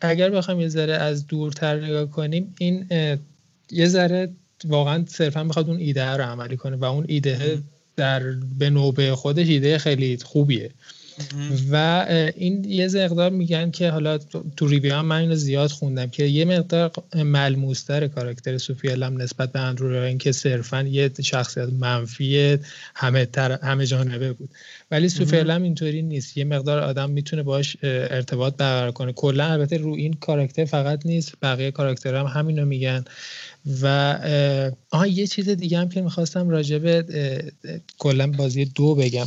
اگر 0.00 0.30
بخوام 0.30 0.60
یه 0.60 0.68
ذره 0.68 0.92
از 0.92 1.26
دورتر 1.26 1.84
نگاه 1.84 2.10
کنیم 2.10 2.54
این 2.58 2.86
یه 3.70 3.88
ذره 3.88 4.28
واقعا 4.64 5.04
صرفا 5.08 5.44
می‌خواد 5.44 5.68
اون 5.68 5.78
ایده 5.78 6.04
رو 6.04 6.24
عملی 6.24 6.56
کنه 6.56 6.76
و 6.76 6.84
اون 6.84 7.04
ایده 7.08 7.62
در 7.96 8.22
به 8.58 8.70
نوبه 8.70 9.14
خودش 9.14 9.48
ایده 9.48 9.78
خیلی 9.78 10.18
خوبیه. 10.24 10.70
و 11.70 12.06
این 12.36 12.64
یه 12.64 12.88
مقدار 12.88 13.30
میگن 13.30 13.70
که 13.70 13.90
حالا 13.90 14.18
تو 14.56 14.68
ریویو 14.68 14.94
هم 14.94 15.06
من 15.06 15.20
اینو 15.20 15.34
زیاد 15.34 15.70
خوندم 15.70 16.06
که 16.06 16.24
یه 16.24 16.44
مقدار 16.44 16.92
ملموستر 17.14 18.06
کاراکتر 18.06 18.58
سوفیا 18.58 19.06
هم 19.06 19.22
نسبت 19.22 19.52
به 19.52 19.60
اندرو 19.60 20.16
که 20.18 20.32
صرفا 20.32 20.82
یه 20.82 21.10
شخصیت 21.22 21.68
منفی 21.68 22.58
همه, 22.94 23.26
تر... 23.26 23.58
همه 23.62 23.86
جانبه 23.86 24.32
بود. 24.32 24.48
ولی 24.90 25.08
سوفیا 25.08 25.56
اینطوری 25.56 26.02
نیست. 26.02 26.36
یه 26.36 26.44
مقدار 26.44 26.78
آدم 26.78 27.10
می‌تونه 27.10 27.42
باش 27.42 27.76
ارتباط 27.82 28.56
برقرار 28.56 28.92
کنه. 28.92 29.12
کلا 29.12 29.44
البته 29.44 29.76
رو 29.76 29.94
این 29.94 30.12
کاراکتر 30.12 30.64
فقط 30.64 31.06
نیست 31.06 31.32
بقیه 31.42 31.70
کاراکتر 31.70 32.14
هم 32.14 32.26
همینو 32.26 32.64
میگن. 32.64 33.04
و 33.82 34.18
آها 34.90 35.06
یه 35.06 35.26
چیز 35.26 35.48
دیگه 35.48 35.78
هم 35.78 35.88
که 35.88 36.02
می‌خواستم 36.02 36.48
راجب 36.48 37.06
کلا 37.98 38.26
بازی 38.26 38.64
دو 38.64 38.94
بگم. 38.94 39.26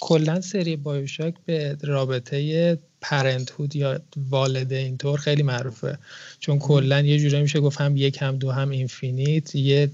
کلا 0.00 0.40
سری 0.40 0.76
بایوشاک 0.76 1.34
به 1.46 1.76
رابطه 1.82 2.78
پرنتهود 3.00 3.76
یا 3.76 4.00
والدین 4.30 4.96
طور 4.96 5.18
خیلی 5.18 5.42
معروفه. 5.42 5.98
چون 6.40 6.58
کلا 6.58 7.00
یه 7.00 7.18
جوری 7.18 7.42
میشه 7.42 7.60
گفت 7.60 7.80
هم 7.80 7.96
یک 7.96 8.22
هم 8.22 8.36
دو 8.36 8.50
هم 8.50 8.70
اینفینیت. 8.70 9.54
یه 9.54 9.90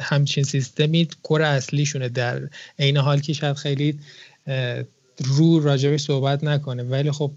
همچین 0.00 0.44
سیستمی 0.44 1.08
کور 1.22 1.42
اصلیشونه 1.42 2.08
در 2.08 2.48
عین 2.78 2.96
حال 2.96 3.20
که 3.20 3.32
شاید 3.32 3.56
خیلی 3.56 3.98
رو 5.18 5.60
راجبش 5.60 6.00
صحبت 6.00 6.44
نکنه. 6.44 6.82
ولی 6.82 7.10
خب 7.10 7.32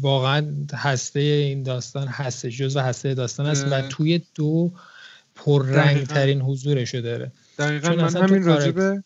واقعا 0.00 0.54
هسته 0.74 1.20
این 1.20 1.62
داستان 1.62 2.08
هسته 2.08 2.68
و 2.74 2.78
هسته 2.78 3.14
داستان 3.14 3.46
است 3.46 3.66
و 3.70 3.82
توی 3.88 4.20
دو 4.34 4.72
پررنگ 5.34 6.06
ترین 6.06 6.40
حضورشو 6.40 7.00
داره. 7.00 7.32
دقیقا. 7.58 7.88
من 7.88 8.16
همین 8.16 8.42
راجبه 8.42 9.02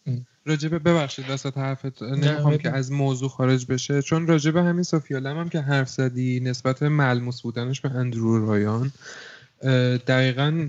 راجبه 0.47 0.79
ببخشید 0.79 1.25
وسط 1.31 1.59
حرفت 1.59 2.03
نمی‌خوام 2.03 2.57
که 2.57 2.71
از 2.71 2.93
موضوع 2.93 3.29
خارج 3.29 3.67
بشه 3.67 4.03
چون 4.03 4.27
راجبه 4.27 4.63
همین 4.63 4.83
سوفیالم 4.83 5.39
هم 5.39 5.49
که 5.49 5.61
حرف 5.61 5.89
زدی 5.89 6.41
نسبت 6.41 6.83
ملموس 6.83 7.43
بودنش 7.43 7.81
به 7.81 7.91
اندرو 7.91 8.47
رایان 8.47 8.93
دقیقا 10.07 10.67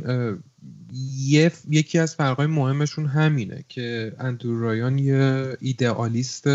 یکی 1.69 1.99
از 1.99 2.15
فرقای 2.15 2.47
مهمشون 2.47 3.05
همینه 3.05 3.65
که 3.69 4.15
اندرو 4.19 4.61
رایان 4.61 4.97
یه 4.99 5.57
ایدئالیست 5.61 6.49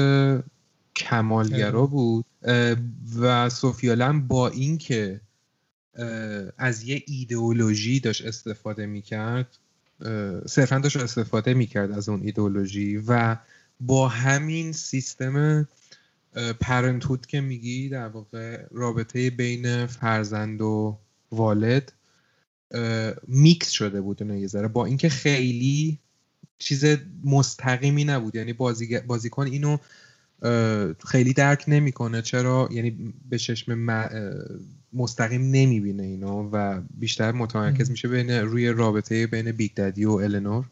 کمالگرا 0.97 1.87
بود 1.87 2.25
و 3.21 3.49
سوفیالم 3.51 4.27
با 4.27 4.49
اینکه 4.49 5.21
از 6.59 6.83
یه 6.83 7.03
ایدئولوژی 7.07 8.01
داشت 8.01 8.27
استفاده 8.27 8.87
می‌کرد 8.87 9.59
صرفا 10.47 10.79
داشت 10.79 10.97
استفاده 10.97 11.55
می‌کرد 11.55 11.93
از 11.93 12.09
اون 12.09 12.23
ایدئولوژی 12.23 12.97
و 12.97 13.37
با 13.81 14.09
همین 14.09 14.73
سیستم 14.73 15.69
پرنتود 16.61 17.27
که 17.27 17.41
میگی 17.41 17.89
در 17.89 18.09
واقع 18.09 18.67
رابطه 18.71 19.31
بین 19.31 19.87
فرزند 19.87 20.63
و 20.63 20.99
والد 21.33 21.93
میکس 23.29 23.71
شده 23.71 24.01
بود 24.01 24.21
یه 24.21 24.47
ذره 24.47 24.69
با 24.69 24.87
اینکه 24.87 25.09
خیلی 25.09 25.99
چیز 26.59 26.85
مستقیمی 27.25 28.05
نبود. 28.05 28.35
یعنی 28.35 28.53
بازیکن 29.07 29.47
اینو 29.47 29.79
خیلی 31.07 31.33
درک 31.33 31.65
نمی‌کنه. 31.69 32.23
چرا؟ 32.23 32.69
یعنی 32.73 33.15
به 33.31 33.39
چشم 33.39 33.75
مستقیم 34.93 35.43
نمی‌بینه 35.43 36.03
اینو 36.03 36.51
و 36.53 36.81
بیشتر 36.99 37.33
متمرکز 37.33 37.91
میشه 37.91 38.09
بین 38.09 38.31
روی 38.31 38.69
رابطه 38.69 39.27
بین 39.27 39.53
Big 39.53 39.75
Daddy 39.75 40.05
و 40.05 40.11
النور 40.11 40.65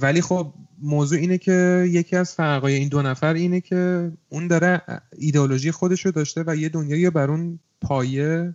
ولی 0.00 0.20
خب 0.20 0.52
موضوع 0.82 1.18
اینه 1.18 1.38
که 1.38 1.86
یکی 1.90 2.16
از 2.16 2.34
فرقای 2.34 2.74
این 2.74 2.88
دو 2.88 3.02
نفر 3.02 3.34
اینه 3.34 3.60
که 3.60 4.12
اون 4.28 4.48
داره 4.48 4.82
ایدئولوژی 5.18 5.70
خودش 5.70 6.06
رو 6.06 6.12
داشته 6.12 6.44
و 6.46 6.56
یه 6.56 6.68
دنیایی 6.68 7.10
بر 7.10 7.30
اون 7.30 7.58
پایه 7.80 8.54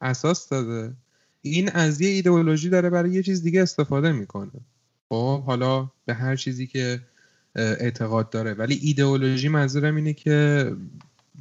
اساس 0.00 0.48
داده. 0.48 0.92
این 1.42 1.70
از 1.70 2.00
یه 2.00 2.08
ایدئولوژی 2.08 2.68
داره 2.68 2.90
برای 2.90 3.10
یه 3.10 3.22
چیز 3.22 3.42
دیگه 3.42 3.62
استفاده 3.62 4.12
می‌کنه. 4.12 4.50
خب 5.08 5.42
حالا 5.42 5.90
به 6.06 6.14
هر 6.14 6.36
چیزی 6.36 6.66
که 6.66 7.00
اعتقاد 7.56 8.30
داره. 8.30 8.54
ولی 8.54 8.74
ایدئولوژی 8.82 9.48
منظورم 9.48 9.96
اینه 9.96 10.12
که 10.12 10.66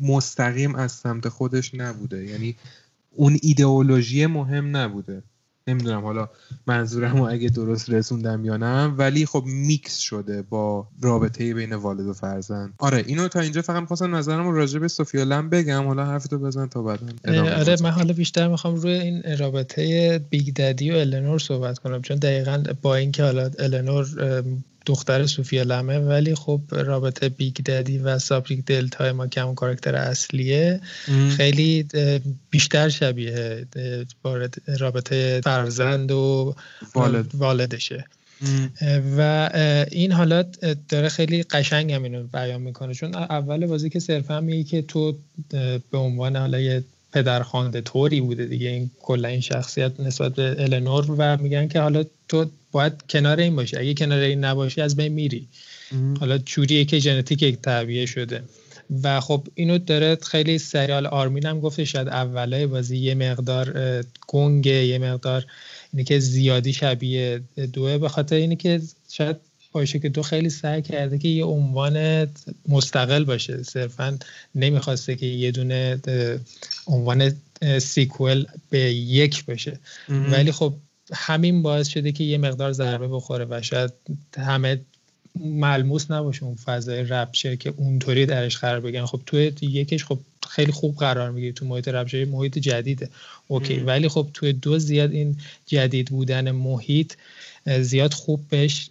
مستقیم 0.02 0.76
از 0.76 0.92
سمت 0.92 1.30
خودش 1.30 1.76
نبوده. 1.76 2.26
یعنی 2.26 2.56
اون 3.16 3.38
ایدئولوژی 3.42 4.26
مهم 4.26 4.78
نبوده. 4.78 5.24
نمی‌دونم 5.70 6.02
حالا 6.02 6.30
منظورم 6.68 7.22
اگه 7.22 7.50
درست 7.50 7.90
رسوندم 7.90 8.46
یا 8.46 8.58
نه 8.58 8.86
ولی 8.86 9.26
خب 9.26 9.44
میکس 9.46 9.98
شده 9.98 10.42
با 10.42 10.88
رابطه 11.02 11.54
بین 11.54 11.74
والد 11.74 12.08
و 12.08 12.14
فرزند. 12.14 12.74
آره 12.78 13.04
اینو 13.08 13.28
تا 13.28 13.40
اینجا 13.40 13.62
فقط 13.62 13.86
خواستم 13.88 14.16
نظرم 14.16 14.50
راجع 14.50 14.80
به 14.80 14.88
سوفیا 14.88 15.24
لم 15.24 15.50
بگم. 15.50 15.88
حالا 15.88 16.06
حرفتو 16.06 16.40
بزن 16.40 16.68
تا 16.68 16.82
بعدا 16.82 17.08
آره 17.58 17.82
من 17.82 17.92
حالا 17.92 18.14
بیشتر 18.14 18.48
می‌خوام 18.48 18.76
روی 18.76 18.92
این 18.92 19.38
رابطه 19.38 20.20
Big 20.30 20.54
Daddy 20.54 20.92
و 20.92 20.96
النور 20.96 21.40
صحبت 21.40 21.80
کنم. 21.80 22.02
چون 22.02 22.18
دقیقا 22.18 22.64
با 22.82 22.96
اینکه 22.96 23.24
حالا 23.24 23.52
النور 23.60 24.08
دختر 24.88 25.26
سوفیا 25.26 25.63
لمه 25.63 26.00
ولی 26.00 26.36
خب 26.36 26.62
رابطه 26.71 27.30
Big 27.30 27.56
Daddy 27.56 27.98
و 27.97 28.19
Subject 28.20 28.66
Delta 28.66 29.13
ما 29.13 29.28
که 29.28 29.41
همون 29.41 29.56
کاراکتر 29.56 29.95
اصلیه 29.95 30.82
خیلی 31.38 31.88
بیشتر 32.50 32.89
شبیه 32.89 33.65
رابطه 34.80 35.41
فرزند 35.43 36.12
و 36.12 36.56
والد. 36.95 37.36
والدشه. 37.36 38.06
و 39.17 39.50
این 39.91 40.12
حالات 40.12 40.76
داره 40.89 41.10
خیلی 41.10 41.43
قشنگ 41.43 41.91
هم 41.91 42.04
اینو 42.04 42.23
بیان 42.23 42.62
می‌کنه. 42.62 42.93
چون 42.93 43.15
اول 43.15 43.65
بازی 43.65 43.89
که 43.89 44.00
صرفا 44.00 44.41
میگه 44.41 44.63
که 44.63 44.82
تو 44.82 45.17
به 45.91 45.97
عنوان 45.97 46.36
حالا 46.36 46.60
یه 46.60 46.84
پدرخوانده 47.12 47.82
طوری 47.82 48.22
بوده 48.22 48.46
دیگه. 48.46 48.70
این 48.70 48.91
کلا 49.02 49.28
این 49.28 49.41
شخصیت 49.41 50.00
نسبت 50.00 50.36
به 50.36 50.56
النور 50.60 51.12
و 51.17 51.38
میگن 51.38 51.67
که 51.67 51.80
حالا 51.80 52.04
تو 52.28 52.46
باید 52.72 52.93
کنار 53.10 53.39
این 53.39 53.56
باشی. 53.56 53.78
اگه 53.78 53.93
کنار 53.93 54.20
این 54.20 54.43
نباشی 54.43 54.82
از 54.82 54.96
بین 54.96 55.13
میری. 55.13 55.48
حالا 56.20 56.38
چوریه 56.38 56.86
که 56.86 57.00
ژنتیک 57.00 57.62
تعبیه 57.62 58.06
شده. 58.06 58.43
و 59.04 59.20
خب 59.20 59.48
اینو 59.56 59.78
داره 59.78 60.15
خیلی 60.15 60.58
سریال 60.58 61.06
آرمین 61.08 61.46
هم 61.46 61.60
گفته 61.60 61.86
شاید 61.86 62.08
اولای 62.08 62.67
بازی. 62.67 62.98
یه 62.98 63.15
مقدار 63.15 64.04
گنگه 64.28 64.86
یه 64.86 64.98
مقدار 64.98 65.46
اینه 65.93 66.04
که 66.04 66.20
زیادی 66.20 66.74
شبیه 66.74 67.41
دوه. 67.74 67.98
به 67.98 68.10
خاطر 68.10 68.36
اینه 68.36 68.56
که 68.56 68.82
شاید 69.10 69.36
که 69.86 70.10
تو 70.10 70.24
خیلی 70.24 70.50
سعی 70.50 70.82
کرده 70.82 71.18
که 71.18 71.28
یه 71.28 71.46
عنوان 71.46 72.28
مستقل 72.68 73.24
باشه. 73.24 73.63
صرفا 73.63 74.18
نمی‌خواسته 74.56 75.16
که 75.16 75.26
یه 75.26 75.52
دونه 75.52 76.02
عنوان 76.88 77.32
سیکوئل 77.80 78.46
به 78.70 78.80
یک 78.94 79.46
بشه 79.46 79.80
ولی 80.10 80.52
خب 80.52 80.74
همین 81.13 81.62
باعث 81.62 81.88
شده 81.88 82.12
که 82.12 82.24
یه 82.24 82.38
مقدار 82.38 82.72
ضربه 82.72 83.08
بخوره 83.08 83.46
و 83.50 83.62
شاید 83.62 83.92
همه 84.38 84.82
ملموس 85.40 86.12
نباشه 86.12 86.44
اون 86.44 86.56
فضای 86.56 87.04
رپچر 87.04 87.56
که 87.56 87.74
اونطوری 87.78 88.26
درش 88.26 88.58
قرار 88.58 88.80
بگن 88.80 89.06
خب 89.06 89.22
توی 89.26 89.52
یکش 89.62 90.06
خب 90.06 90.20
خیلی 90.50 90.72
خوب 90.72 90.98
قرار 90.98 91.32
می‌گیره 91.32 91.54
تو 91.54 91.66
محیط 91.66 91.88
رپچر 91.88 92.26
محیط 92.26 92.58
جدیده. 92.58 93.10
اوکی. 93.48 93.80
ولی 93.80 94.08
خب 94.08 94.28
توی 94.34 94.54
دو 94.54 94.80
زیاد 94.80 95.12
این 95.12 95.38
جدید 95.66 96.10
بودن 96.10 96.52
محیط 96.52 97.13
زیاد 97.82 98.14
خوب 98.14 98.42
بهش 98.50 98.90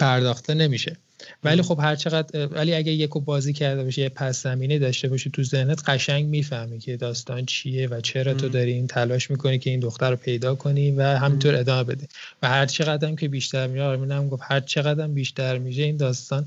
پرداخته 0.00 0.54
نمیشه. 0.54 0.96
ولی 1.44 1.62
خب 1.62 1.78
هر 1.82 1.96
چقدر 1.96 2.46
ولی 2.46 2.74
اگه 2.74 2.92
یکو 2.92 3.20
بازی 3.20 3.52
کرده 3.52 3.84
باشه 3.84 4.02
یه 4.02 4.08
پس 4.08 4.42
زمینه 4.42 4.78
داشته 4.78 5.08
باشی 5.08 5.30
تو 5.30 5.44
ذهنت 5.44 5.88
قشنگ 5.88 6.26
می‌فهمی 6.26 6.78
که 6.78 6.96
داستان 6.96 7.46
چیه 7.46 7.88
و 7.88 8.00
چرا 8.00 8.34
تو 8.34 8.48
داری 8.48 8.72
این 8.72 8.86
تلاش 8.86 9.30
می‌کنی 9.30 9.58
که 9.58 9.70
این 9.70 9.80
دختر 9.80 10.10
رو 10.10 10.16
پیدا 10.16 10.54
کنی 10.54 10.90
و 10.90 11.02
همینطور 11.02 11.54
ادامه 11.54 11.84
بده. 11.84 12.08
و 12.42 12.48
هر 12.48 12.66
چقدر 12.66 13.14
که 13.14 13.28
بیشتر 13.28 13.66
میشه 13.66 13.82
آرمین 13.82 14.28
گفت 14.28 14.42
هر 14.46 14.60
چقدر 14.60 15.06
بیشتر 15.06 15.58
میشه 15.58 15.82
این 15.82 15.96
داستان 15.96 16.44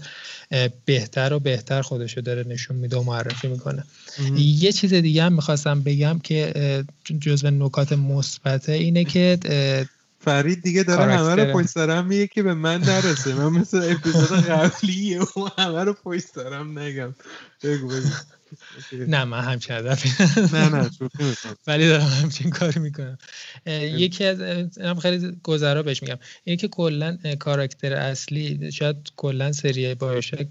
بهتر 0.86 1.34
و 1.34 1.40
بهتر 1.40 1.82
خودش 1.82 2.14
رو 2.14 2.22
داره 2.22 2.44
نشون 2.48 2.78
میده 2.78 2.98
و 2.98 3.04
معرفی 3.04 3.48
می‌کنه. 3.48 3.84
یه 4.38 4.72
چیز 4.72 4.94
دیگه 4.94 5.24
هم 5.24 5.34
می‌خواستم 5.34 5.82
بگم 5.82 6.20
که 6.24 6.84
جزو 7.20 7.50
نکات 7.50 7.94
مثبته 7.94 8.72
اینه 8.72 9.04
که 9.04 9.38
فرید 10.22 10.62
دیگه 10.62 10.84
داره 10.84 11.18
همه 11.18 11.36
رو 11.36 11.54
پشت 11.54 11.68
سرم 11.68 12.08
میگه 12.08 12.28
که 12.28 12.44
به 12.44 12.54
من 12.54 12.82
نرسه. 12.82 13.34
من 13.34 13.50
مثل 13.50 13.78
اپیزود 13.92 14.46
قبلیه 14.46 15.22
و 15.22 15.50
همه 15.58 15.84
رو 15.84 15.94
پشت 15.94 16.26
سرم 16.36 16.80
نگم. 16.80 17.16
بگو 17.64 17.88
بگو. 17.88 18.10
نه 19.08 19.24
من 19.24 19.42
همچین 19.42 19.76
هدفی 19.76 20.24
نه 20.54 20.70
نه 20.70 20.90
ولی 21.68 21.88
دارم 21.88 22.08
همچین 22.08 22.50
کاری 22.50 22.80
می‌کنم. 22.80 23.18
یکی 23.82 24.26
از 24.26 24.42
هم 24.82 25.00
خیلی 25.00 25.38
گذرا 25.44 25.84
بهش 25.84 26.04
میگم. 26.04 26.18
اینه 26.44 26.58
که 26.58 26.68
کلا 26.68 27.18
کاراکتر 27.40 27.94
اصلی 27.94 28.72
شاید 28.72 28.98
کلا 29.16 29.52
سری 29.52 29.96
بایوشک 29.96 30.48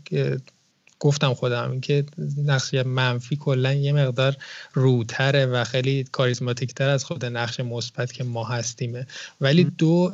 گفتم 1.00 1.34
خودم 1.34 1.70
اینکه 1.70 2.04
نقش 2.44 2.74
منفی 2.74 3.36
کلا 3.36 3.72
یه 3.72 3.92
مقدار 3.92 4.36
روتره 4.74 5.46
و 5.46 5.64
خیلی 5.64 6.04
کاریزماتیک 6.12 6.74
تر 6.74 6.88
از 6.88 7.04
خود 7.04 7.24
نقش 7.24 7.60
مثبت 7.60 8.12
که 8.12 8.24
ما 8.24 8.44
هستیمه. 8.44 9.06
ولی 9.40 9.64
دو 9.64 10.12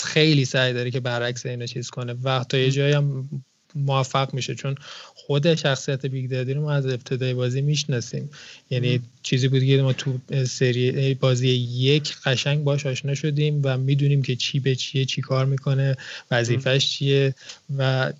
خیلی 0.00 0.44
سعی 0.44 0.72
داره 0.72 0.90
که 0.90 1.00
برعکس 1.00 1.46
اینو 1.46 1.66
چیز 1.66 1.90
کنه 1.90 2.14
و 2.24 2.44
تا 2.48 2.58
یه 2.58 2.70
جایی 2.70 2.94
هم 2.94 3.28
موفق 3.74 4.34
میشه. 4.34 4.54
چون 4.54 4.74
خود 5.14 5.54
شخصیت 5.54 6.06
بیگ 6.06 6.30
دادی 6.30 6.54
رو 6.54 6.62
ما 6.62 6.72
از 6.72 6.86
ابتدای 6.86 7.34
بازی 7.34 7.60
می‌شناسیم. 7.60 8.30
یعنی 8.70 9.00
چیزی 9.22 9.48
بود 9.48 9.64
که 9.64 9.82
ما 9.82 9.92
تو 9.92 10.18
سری 10.46 11.14
بازی 11.14 11.48
یک 11.48 12.16
قشنگ 12.24 12.64
باش 12.64 12.86
آشنا 12.86 13.14
شدیم 13.14 13.60
و 13.64 13.78
می‌دونیم 13.78 14.22
که 14.22 14.36
چی 14.36 14.60
به 14.60 14.74
چیه 14.74 15.04
چی 15.04 15.20
کار 15.20 15.46
می‌کنه 15.46 15.96
وظیفش 16.30 16.90
چیه 16.90 17.34
و 17.76 18.12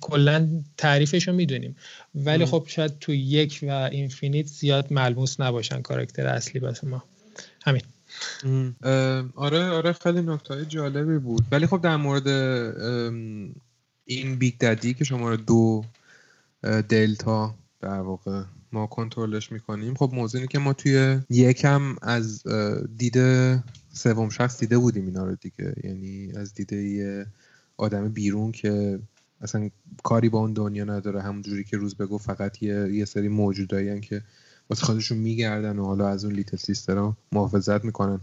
کلا 0.00 0.48
تعریفش 0.76 1.28
رو 1.28 1.34
می‌دونیم. 1.34 1.76
ولی 2.14 2.44
خب 2.44 2.64
شاید 2.66 2.98
تو 2.98 3.14
یک 3.14 3.60
و 3.62 3.70
Infinite 3.70 4.46
زیاد 4.46 4.92
ملموس 4.92 5.40
نباشن 5.40 5.82
کاراکتر 5.82 6.26
اصلی 6.26 6.60
واسه 6.60 6.84
ما. 6.84 7.04
همین. 7.62 7.82
آره 9.34 9.68
آره 9.68 9.92
خیلی 9.92 10.22
نکته 10.22 10.64
جالبی 10.64 11.18
بود. 11.18 11.42
ولی 11.52 11.66
خب 11.66 11.80
در 11.82 11.96
مورد 11.96 12.28
این 14.04 14.36
Big 14.36 14.58
Daddy 14.58 14.94
که 14.94 15.04
شماره 15.04 15.36
دو 15.36 15.84
دلتا 16.88 17.54
در 17.80 18.00
واقع 18.00 18.42
ما 18.72 18.86
کنترلش 18.86 19.52
می‌کنیم 19.52 19.94
خب 19.94 20.10
موضوعی 20.14 20.46
که 20.46 20.58
ما 20.58 20.72
توی 20.72 21.18
یکم 21.30 21.96
از 22.02 22.42
دید 22.96 23.16
سوم 23.92 24.28
شخص 24.28 24.60
دیده 24.60 24.78
بودیم 24.78 25.06
اینا 25.06 25.24
رو 25.24 25.34
دیگه. 25.34 25.74
یعنی 25.84 26.32
از 26.36 26.54
دیده 26.54 26.76
یه 26.76 27.26
آدم 27.76 28.08
بیرون 28.08 28.52
که 28.52 28.98
اصلا 29.46 29.70
کاری 30.02 30.28
با 30.28 30.38
اون 30.38 30.52
دنیا 30.52 30.84
نداره. 30.84 31.22
همونجوری 31.22 31.64
که 31.64 31.76
روز 31.76 31.94
بگو 31.94 32.18
فقط 32.18 32.62
یه, 32.62 32.88
یه 32.92 33.04
سری 33.04 33.28
موجودایی 33.28 34.00
که 34.00 34.22
واسه 34.70 34.84
خودشون 34.86 35.18
میگردن 35.18 35.78
و 35.78 35.84
حالا 35.84 36.08
از 36.08 36.24
اون 36.24 36.34
لیتل 36.34 36.56
سیستر 36.56 36.96
ها 36.96 37.16
محافظت 37.32 37.84
می‌کنن. 37.84 38.20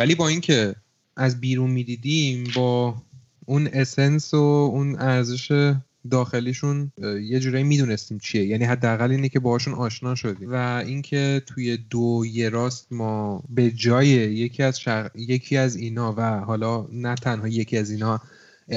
ولی 0.00 0.14
با 0.14 0.28
اینکه 0.28 0.74
از 1.16 1.40
بیرون 1.40 1.70
می‌دیدیم 1.70 2.44
با 2.56 3.02
اون 3.46 3.66
اسنس 3.66 4.34
و 4.34 4.70
اون 4.72 4.98
ارزش 4.98 5.74
داخلیشون 6.10 6.92
یه 7.22 7.40
جورایی 7.40 7.64
می‌دونستیم 7.64 8.18
چیه. 8.18 8.46
یعنی 8.46 8.64
حداقل 8.64 9.10
اینه 9.10 9.28
که 9.28 9.40
باهاشون 9.40 9.74
آشنا 9.74 10.14
شدیم. 10.14 10.52
و 10.52 10.82
اینکه 10.86 11.42
توی 11.46 11.76
دو 11.76 12.22
یه 12.32 12.48
راست 12.48 12.92
ما 12.92 13.42
به 13.48 13.70
جای 13.70 14.08
یکی 14.08 14.62
از 14.62 14.80
یکی 15.14 15.56
از 15.56 15.76
اینا 15.76 16.14
و 16.16 16.40
حالا 16.40 16.86
نه 16.92 17.14
تنها 17.14 17.48
یکی 17.48 17.78
از 17.78 17.90
اینا 17.90 18.20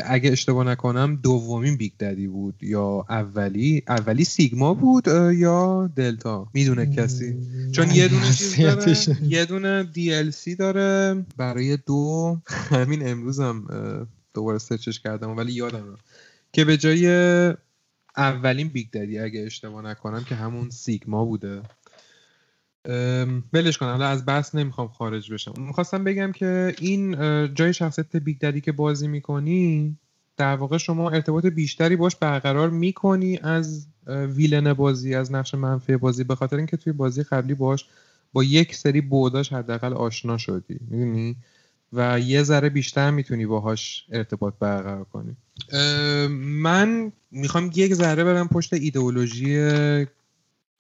اگه 0.06 0.32
اشتباه 0.32 0.66
نکنم 0.66 1.20
دومین 1.24 1.78
Big 1.78 1.92
Daddy 2.00 2.28
بود 2.28 2.64
یا 2.64 3.06
اولی؟ 3.10 3.84
اولی 3.88 4.24
سیگما 4.24 4.74
بود 4.74 5.08
یا 5.34 5.90
دلتا؟ 5.96 6.48
می‌دونه 6.54 6.86
کسی؟ 6.86 7.38
چون 7.72 7.92
یه 7.92 8.08
دونه 8.08 8.32
چیز 8.32 8.60
داره 8.60 8.96
یه 9.24 9.46
دونه 9.46 9.84
دی 9.84 10.56
داره. 10.56 11.26
برای 11.38 11.78
دو 11.78 12.38
همین 12.48 13.08
امروزم 13.08 13.68
دوباره 14.34 14.58
سرچش 14.58 15.00
کردم 15.00 15.38
ولی 15.38 15.54
یادم 15.54 15.98
که 16.54 16.66
به 16.66 16.78
جای 16.78 17.08
اولین 18.18 18.68
Big 18.68 18.90
Daddy 18.90 19.20
اگه 19.20 19.40
اشتباه 19.46 19.82
نکنم 19.86 20.24
که 20.24 20.36
همون 20.36 20.70
سیگما 20.70 21.26
بوده. 21.26 21.62
بلش 23.52 23.78
کنم 23.78 23.90
حالا 23.90 24.08
از 24.08 24.26
بحث 24.26 24.56
نمی‌خوام 24.56 24.88
خارج 24.88 25.34
بشم. 25.34 25.54
می‌خواستم 25.58 26.04
بگم 26.04 26.32
که 26.32 26.76
این 26.80 27.16
جای 27.54 27.74
شخصیت 27.74 28.16
بیگ 28.16 28.40
ددی 28.40 28.62
که 28.62 28.72
بازی 28.72 29.08
می‌کنی 29.08 29.98
در 30.38 30.56
واقع 30.56 30.78
شما 30.78 31.10
ارتباط 31.10 31.46
بیشتری 31.46 31.96
باش 31.96 32.16
برقرار 32.16 32.70
می‌کنی 32.70 33.40
از 33.44 33.88
ویلن 34.08 34.74
بازی 34.74 35.16
از 35.16 35.32
نقش 35.32 35.54
منفی 35.54 35.98
بازی 35.98 36.24
به 36.24 36.36
خاطر 36.36 36.58
اینکه 36.58 36.78
توی 36.78 36.94
بازی 36.94 37.24
قبلی 37.24 37.54
باش 37.54 37.86
با 38.34 38.44
یک 38.44 38.76
سری 38.76 39.02
بوداش 39.02 39.54
حداقل 39.54 39.94
آشنا 39.94 40.38
شدی 40.38 40.80
می‌دونی؟ 40.90 41.36
و 41.94 42.20
یه 42.20 42.44
ذره 42.44 42.70
بیشتر 42.70 43.12
می‌تونی 43.12 43.46
باهاش 43.46 44.06
ارتباط 44.12 44.54
برقرار 44.60 45.04
کنی. 45.04 45.38
من 46.40 47.12
می‌خوام 47.32 47.72
یک 47.76 47.94
ذره 47.94 48.24
برم 48.24 48.48
پشت 48.48 48.74
ایدئولوژی 48.74 49.56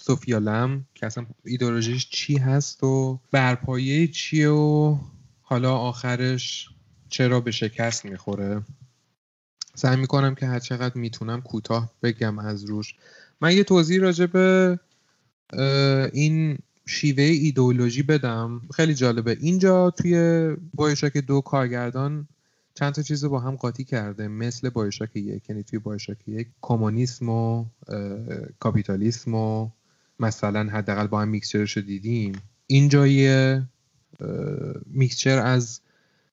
سوفیا 0.05 0.37
لم 0.37 0.85
که 0.95 1.05
اصلا 1.05 1.25
ایدئولوژیش 1.45 2.09
چی 2.09 2.37
هست 2.37 2.83
و 2.83 3.19
برپایه 3.31 4.07
چیه 4.07 4.49
و 4.49 4.97
حالا 5.41 5.77
آخرش 5.77 6.69
چرا 7.09 7.39
به 7.39 7.51
شکست 7.51 8.05
می‌خوره. 8.05 8.63
سعی 9.75 9.97
می‌کنم 9.97 10.35
که 10.35 10.45
هر 10.45 10.59
چقدر 10.59 10.97
می‌تونم 10.97 11.41
کوتاه 11.41 11.91
بگم 12.03 12.39
از 12.39 12.63
روش. 12.63 12.95
من 13.41 13.55
یه 13.55 13.63
توضیح 13.63 14.01
راجع 14.01 14.25
به 14.25 14.79
این 16.13 16.57
شیوه 16.85 17.23
ایدئولوژی 17.23 18.03
بدم. 18.03 18.61
خیلی 18.73 18.93
جالبه. 18.93 19.37
اینجا 19.41 19.89
توی 19.89 20.47
بایشاک 20.73 21.17
دو 21.17 21.41
کارگردان 21.41 22.27
چند 22.75 22.93
تا 22.93 23.01
چیز 23.01 23.23
رو 23.23 23.29
با 23.29 23.39
هم 23.39 23.55
قاطی 23.55 23.83
کرده. 23.83 24.27
مثل 24.27 24.69
بایشاک 24.69 25.15
یک 25.15 25.49
یعنی 25.49 25.63
توی 25.63 25.79
بایشاک 25.79 26.27
یک 26.27 26.47
کمونیسم 26.61 27.29
و 27.29 27.65
کاپیتالیسم 28.59 29.33
و 29.33 29.69
مثلا 30.19 30.69
حداقل 30.71 31.07
با 31.07 31.21
هم 31.21 31.27
mixture 31.27 31.66
ش 31.66 31.77
رو 31.77 31.83
دیدیم. 31.83 32.33
اینجا 32.67 33.07
یه 33.07 33.63
mixture 34.85 35.39
از 35.39 35.81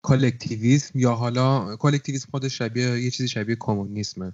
collectivism 0.02 0.98
یا 0.98 1.14
حالا 1.14 1.76
collectivism 1.76 2.28
خود 2.30 2.48
شبیه 2.48 3.00
یه 3.00 3.10
چیزی 3.10 3.28
شبیه 3.28 3.56
کمونیسمه. 3.60 4.32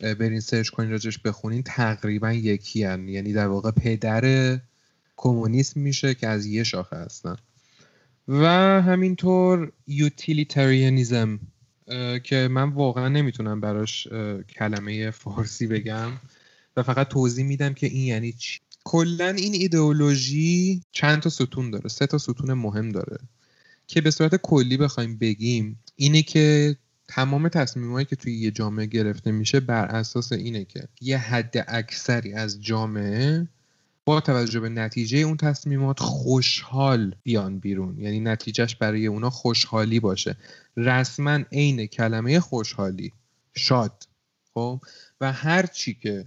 برین 0.00 0.40
سرچ 0.40 0.68
کنین 0.68 0.90
راجش 0.90 1.18
بخونین 1.18 1.62
تقریبا 1.62 2.32
یکی 2.32 2.84
هن. 2.84 3.08
یعنی 3.08 3.32
در 3.32 3.46
واقع 3.46 3.70
پدر 3.70 4.58
کمونیسم 5.16 5.80
میشه 5.80 6.14
که 6.14 6.28
از 6.28 6.46
یه 6.46 6.64
شاخه 6.64 6.96
هستن. 6.96 7.36
و 8.28 8.46
همینطور 8.82 9.72
utilitarianism 9.86 11.40
که 12.22 12.48
من 12.50 12.68
واقعا 12.68 13.08
نمی‌تونم 13.08 13.60
براش 13.60 14.08
کلمه 14.58 15.10
فارسی 15.10 15.66
بگم. 15.66 16.12
و 16.76 16.82
فقط 16.82 17.08
توضیح 17.08 17.44
میدم 17.44 17.74
که 17.74 17.86
این 17.86 18.06
یعنی 18.06 18.32
چی. 18.32 18.60
کلا 18.84 19.28
این 19.28 19.54
ایدئولوژی 19.54 20.82
چند 20.92 21.22
تا 21.22 21.30
ستون 21.30 21.70
داره 21.70 21.88
سه 21.88 22.06
تا 22.06 22.18
ستون 22.18 22.52
مهم 22.52 22.88
داره 22.88 23.18
که 23.86 24.00
به 24.00 24.10
صورت 24.10 24.36
کلی 24.36 24.76
بخوایم 24.76 25.18
بگیم 25.18 25.80
اینه 25.96 26.22
که 26.22 26.76
تمام 27.08 27.48
تصمیمایی 27.48 28.06
که 28.06 28.16
توی 28.16 28.34
یه 28.34 28.50
جامعه 28.50 28.86
گرفته 28.86 29.30
میشه 29.32 29.60
بر 29.60 29.84
اساس 29.84 30.32
اینه 30.32 30.64
که 30.64 30.88
یه 31.00 31.18
حد 31.18 31.64
اکثری 31.68 32.32
از 32.32 32.62
جامعه 32.62 33.48
با 34.04 34.20
توجه 34.20 34.60
به 34.60 34.68
نتیجه 34.68 35.18
اون 35.18 35.36
تصمیمات 35.36 36.00
خوشحال 36.00 37.14
بیان 37.22 37.58
بیرون. 37.58 37.98
یعنی 37.98 38.20
نتیجهش 38.20 38.74
برای 38.74 39.06
اونا 39.06 39.30
خوشحالی 39.30 40.00
باشه. 40.00 40.36
رسما 40.76 41.38
عین 41.52 41.86
کلمه 41.86 42.40
خوشحالی. 42.40 43.12
شاد. 43.54 44.06
خب؟ 44.54 44.80
و 45.20 45.32
هر 45.32 45.66
چی 45.66 45.94
که 45.94 46.26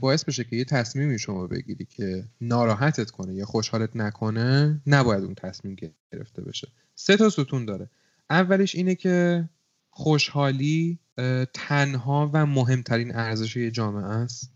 باعث 0.00 0.24
بشه 0.24 0.44
که 0.44 0.56
یه 0.56 0.64
تصمیمی 0.64 1.18
شما 1.18 1.46
بگیری 1.46 1.84
که 1.84 2.24
ناراحتت 2.40 3.10
کنه 3.10 3.34
یا 3.34 3.44
خوشحالت 3.44 3.96
نکنه 3.96 4.80
نباید 4.86 5.24
اون 5.24 5.34
تصمیم 5.34 5.76
گرفته 6.12 6.42
بشه. 6.42 6.68
سه 6.94 7.16
تا 7.16 7.30
ستون 7.30 7.64
داره. 7.64 7.90
اولیش 8.30 8.74
اینه 8.74 8.94
که 8.94 9.48
خوشحالی 9.90 10.98
تنها 11.54 12.30
و 12.32 12.46
مهمترین 12.46 13.16
ارزش 13.16 13.56
جامعه 13.56 14.04
است. 14.04 14.50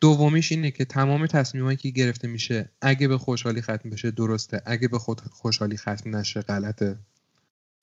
دومیش 0.00 0.52
اینه 0.52 0.70
که 0.70 0.84
تمام 0.84 1.26
تصمیمایی 1.26 1.76
که 1.76 1.90
گرفته 1.90 2.28
میشه 2.28 2.70
اگه 2.80 3.08
به 3.08 3.18
خوشحالی 3.18 3.62
ختم 3.62 3.90
بشه 3.90 4.10
درسته 4.10 4.62
اگه 4.66 4.88
به 4.88 4.98
خود 4.98 5.20
خوشحالی 5.20 5.76
ختم 5.76 6.16
نشه 6.16 6.40
غلطه. 6.40 6.96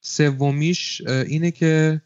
سومیش 0.02 1.02
اینه 1.08 1.52
که 1.52 2.02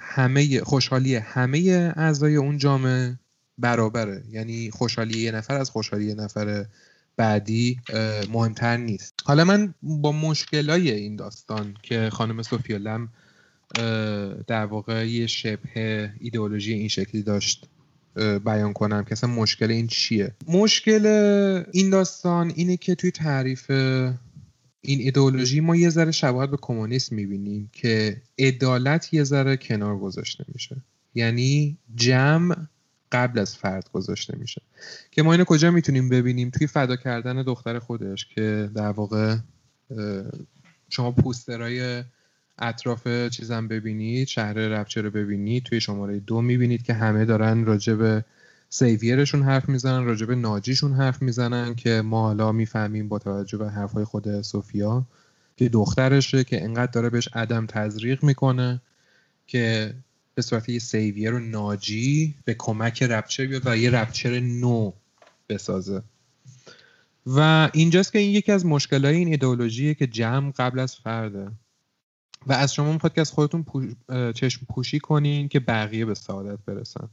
همه 0.00 0.60
خوشحالی 0.60 1.14
همه 1.14 1.92
اعضای 1.96 2.36
اون 2.36 2.58
جامعه 2.58 3.18
برابره. 3.58 4.22
یعنی 4.30 4.70
خوشحالی 4.70 5.18
یه 5.18 5.32
نفر 5.32 5.54
از 5.54 5.70
خوشحالی 5.70 6.04
یه 6.04 6.14
نفر 6.14 6.66
بعدی 7.16 7.80
مهمتر 8.32 8.76
نیست. 8.76 9.14
حالا 9.24 9.44
من 9.44 9.74
با 9.82 10.12
مشکلای 10.12 10.90
این 10.90 11.16
داستان 11.16 11.74
که 11.82 12.10
خانم 12.12 12.42
سوفیا 12.42 12.76
لم 12.76 13.08
در 14.46 14.64
واقع 14.64 15.08
یه 15.08 15.26
شبه 15.26 16.12
ایدئولوژی 16.20 16.72
این 16.72 16.88
شکلی 16.88 17.22
داشت 17.22 17.68
بیان 18.44 18.72
کنم 18.72 19.04
که 19.04 19.12
اصلا 19.12 19.30
مشکل 19.30 19.70
این 19.70 19.86
چیه. 19.86 20.34
مشکل 20.48 21.06
این 21.72 21.90
داستان 21.90 22.52
اینه 22.56 22.76
که 22.76 22.94
توی 22.94 23.10
تعریف 23.10 23.70
این 24.80 25.00
ایدئولوژی 25.00 25.60
ما 25.60 25.76
یه 25.76 25.90
ذره 25.90 26.10
شباهت 26.10 26.50
به 26.50 26.56
کمونیسم 26.60 27.16
می‌بینیم 27.16 27.70
که 27.72 28.22
عدالت 28.38 29.14
یه 29.14 29.24
ذره 29.24 29.56
کنار 29.56 29.98
گذاشته 29.98 30.44
میشه. 30.54 30.76
یعنی 31.14 31.76
جمع 31.94 32.56
قبل 33.12 33.38
از 33.38 33.56
فرد 33.56 33.90
گذاشته 33.92 34.38
میشه. 34.38 34.62
که 35.10 35.22
ما 35.22 35.32
اینو 35.32 35.44
کجا 35.44 35.70
می‌تونیم 35.70 36.08
ببینیم؟ 36.08 36.50
توی 36.50 36.66
فدا 36.66 36.96
کردن 36.96 37.42
دختر 37.42 37.78
خودش 37.78 38.26
که 38.34 38.70
در 38.74 38.90
واقع 38.90 39.36
شما 40.88 41.12
پوسترهای 41.12 42.04
اطراف 42.58 43.28
چیزم 43.28 43.68
ببینید 43.68 44.28
شهر 44.28 44.52
ربچه 44.52 45.00
رو 45.00 45.10
ببینید 45.10 45.62
توی 45.62 45.80
شماره 45.80 46.20
دو 46.20 46.40
می‌بینید 46.42 46.82
که 46.82 46.94
همه 46.94 47.24
دارن 47.24 47.64
راجع 47.64 47.94
به 47.94 48.24
سیویرشون 48.68 49.42
حرف 49.42 49.68
می‌زنن 49.68 50.04
راجع 50.04 50.26
به 50.26 50.34
ناجیشون 50.34 50.92
حرف 50.92 51.22
می‌زنن 51.22 51.74
که 51.74 52.02
ما 52.02 52.22
حالا 52.22 52.52
می‌فهمیم 52.52 53.08
با 53.08 53.18
توجه 53.18 53.58
به 53.58 53.70
حرفهای 53.70 54.04
خود 54.04 54.42
سوفیا 54.42 55.06
که 55.56 55.68
دخترشه 55.68 56.44
که 56.44 56.64
انقدر 56.64 56.92
داره 56.92 57.10
بهش 57.10 57.28
عدم 57.32 57.66
تزریق 57.66 58.24
می‌کنه 58.24 58.80
که 59.46 59.94
به 60.34 60.42
صورت 60.42 60.68
یه 60.68 60.78
سیویر 60.78 61.34
و 61.34 61.38
ناجی 61.38 62.34
به 62.44 62.54
کمک 62.54 63.02
رپچر 63.02 63.46
بیاد 63.46 63.62
و 63.64 63.76
یه 63.76 63.90
رپچر 63.90 64.40
نو 64.40 64.92
بسازه. 65.48 66.02
و 67.26 67.70
اینجاست 67.72 68.12
که 68.12 68.18
این 68.18 68.30
یکی 68.30 68.52
از 68.52 68.66
مشکلهای 68.66 69.16
این 69.16 69.28
ایدئولوژیه 69.28 69.94
که 69.94 70.06
جمع 70.06 70.52
قبل 70.56 70.78
از 70.78 70.96
فرده. 70.96 71.50
و 72.48 72.52
از 72.52 72.74
شما 72.74 72.92
می‌خواد 72.92 73.14
که 73.14 73.20
از 73.20 73.30
خودتون 73.30 73.64
چشم 74.32 74.66
پوشی 74.66 74.98
کنین 74.98 75.48
که 75.48 75.60
بقیه 75.60 76.04
به 76.04 76.14
سعادت 76.14 76.58
برسن. 76.66 77.08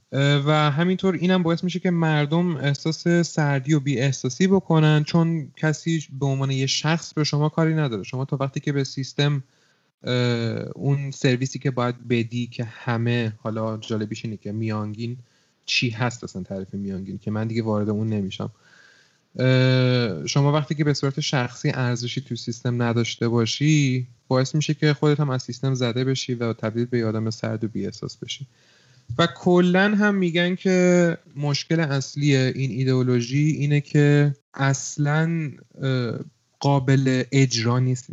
و 0.45 0.71
همینطور 0.71 1.15
اینم 1.15 1.43
باعث 1.43 1.63
میشه 1.63 1.79
که 1.79 1.91
مردم 1.91 2.55
احساس 2.55 3.07
سردی 3.07 3.73
و 3.73 3.79
بی 3.79 3.99
احساسی 3.99 4.47
بکنن 4.47 5.03
چون 5.03 5.51
کسی 5.57 6.07
به 6.19 6.25
عنوان 6.25 6.51
یه 6.51 6.65
شخص 6.65 7.13
به 7.13 7.23
شما 7.23 7.49
کاری 7.49 7.73
نداره. 7.73 8.03
شما 8.03 8.25
تا 8.25 8.37
وقتی 8.39 8.59
که 8.59 8.71
به 8.71 8.83
سیستم 8.83 9.43
اون 10.75 11.11
سرویسی 11.11 11.59
که 11.59 11.71
باید 11.71 12.07
بدی 12.07 12.47
که 12.47 12.63
همه 12.63 13.33
حالا 13.37 13.77
جالبیش 13.77 14.25
اینه 14.25 14.37
که 14.37 14.51
میانگین 14.51 15.17
چی 15.65 15.89
هست 15.89 16.23
اصلا 16.23 16.43
تعریف 16.43 16.73
میانگین 16.73 17.17
که 17.17 17.31
من 17.31 17.47
دیگه 17.47 17.63
وارد 17.63 17.89
اون 17.89 18.07
نمیشم. 18.07 18.51
شما 20.25 20.51
وقتی 20.51 20.75
که 20.75 20.83
به 20.83 20.93
صورت 20.93 21.19
شخصی 21.19 21.71
ارزشی 21.73 22.21
تو 22.21 22.35
سیستم 22.35 22.81
نداشته 22.81 23.27
باشی 23.27 24.07
باعث 24.27 24.55
میشه 24.55 24.73
که 24.73 24.93
خودت 24.93 25.19
هم 25.19 25.29
از 25.29 25.43
سیستم 25.43 25.73
زده 25.73 26.03
بشی 26.03 26.33
و 26.33 26.53
تبدیل 26.53 26.85
به 26.85 27.05
آدم 27.05 27.29
سرد 27.29 27.63
و 27.63 27.67
بیاحساس 27.67 28.17
بشی. 28.17 28.47
و 29.17 29.27
کلا 29.37 29.95
هم 29.95 30.15
میگن 30.15 30.55
که 30.55 31.17
مشکل 31.35 31.79
اصلی 31.79 32.35
این 32.35 32.71
ایدئولوژی 32.71 33.43
اینه 33.43 33.81
که 33.81 34.35
اصلا 34.53 35.51
قابل 36.59 37.23
اجرا 37.31 37.79
نیست 37.79 38.09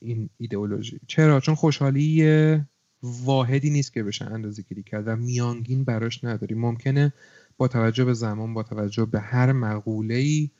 این 0.00 0.30
ایدئولوژی. 0.38 1.00
چرا؟ 1.06 1.40
چون 1.40 1.54
خوشحالی 1.54 2.24
واحدی 3.02 3.70
نیست 3.70 3.92
که 3.92 4.02
بشه 4.02 4.24
اندازه 4.24 4.62
گیری 4.62 4.82
کرد 4.82 5.04
و 5.06 5.16
میانگین 5.16 5.84
براش 5.84 6.24
نداری. 6.24 6.54
ممکنه 6.54 7.12
با 7.56 7.68
توجه 7.68 8.04
به 8.04 8.14
زمان 8.14 8.54
با 8.54 8.62
توجه 8.62 9.04
به 9.04 9.20
هر 9.20 9.52
مقوله 9.52 10.14
ای 10.14 10.50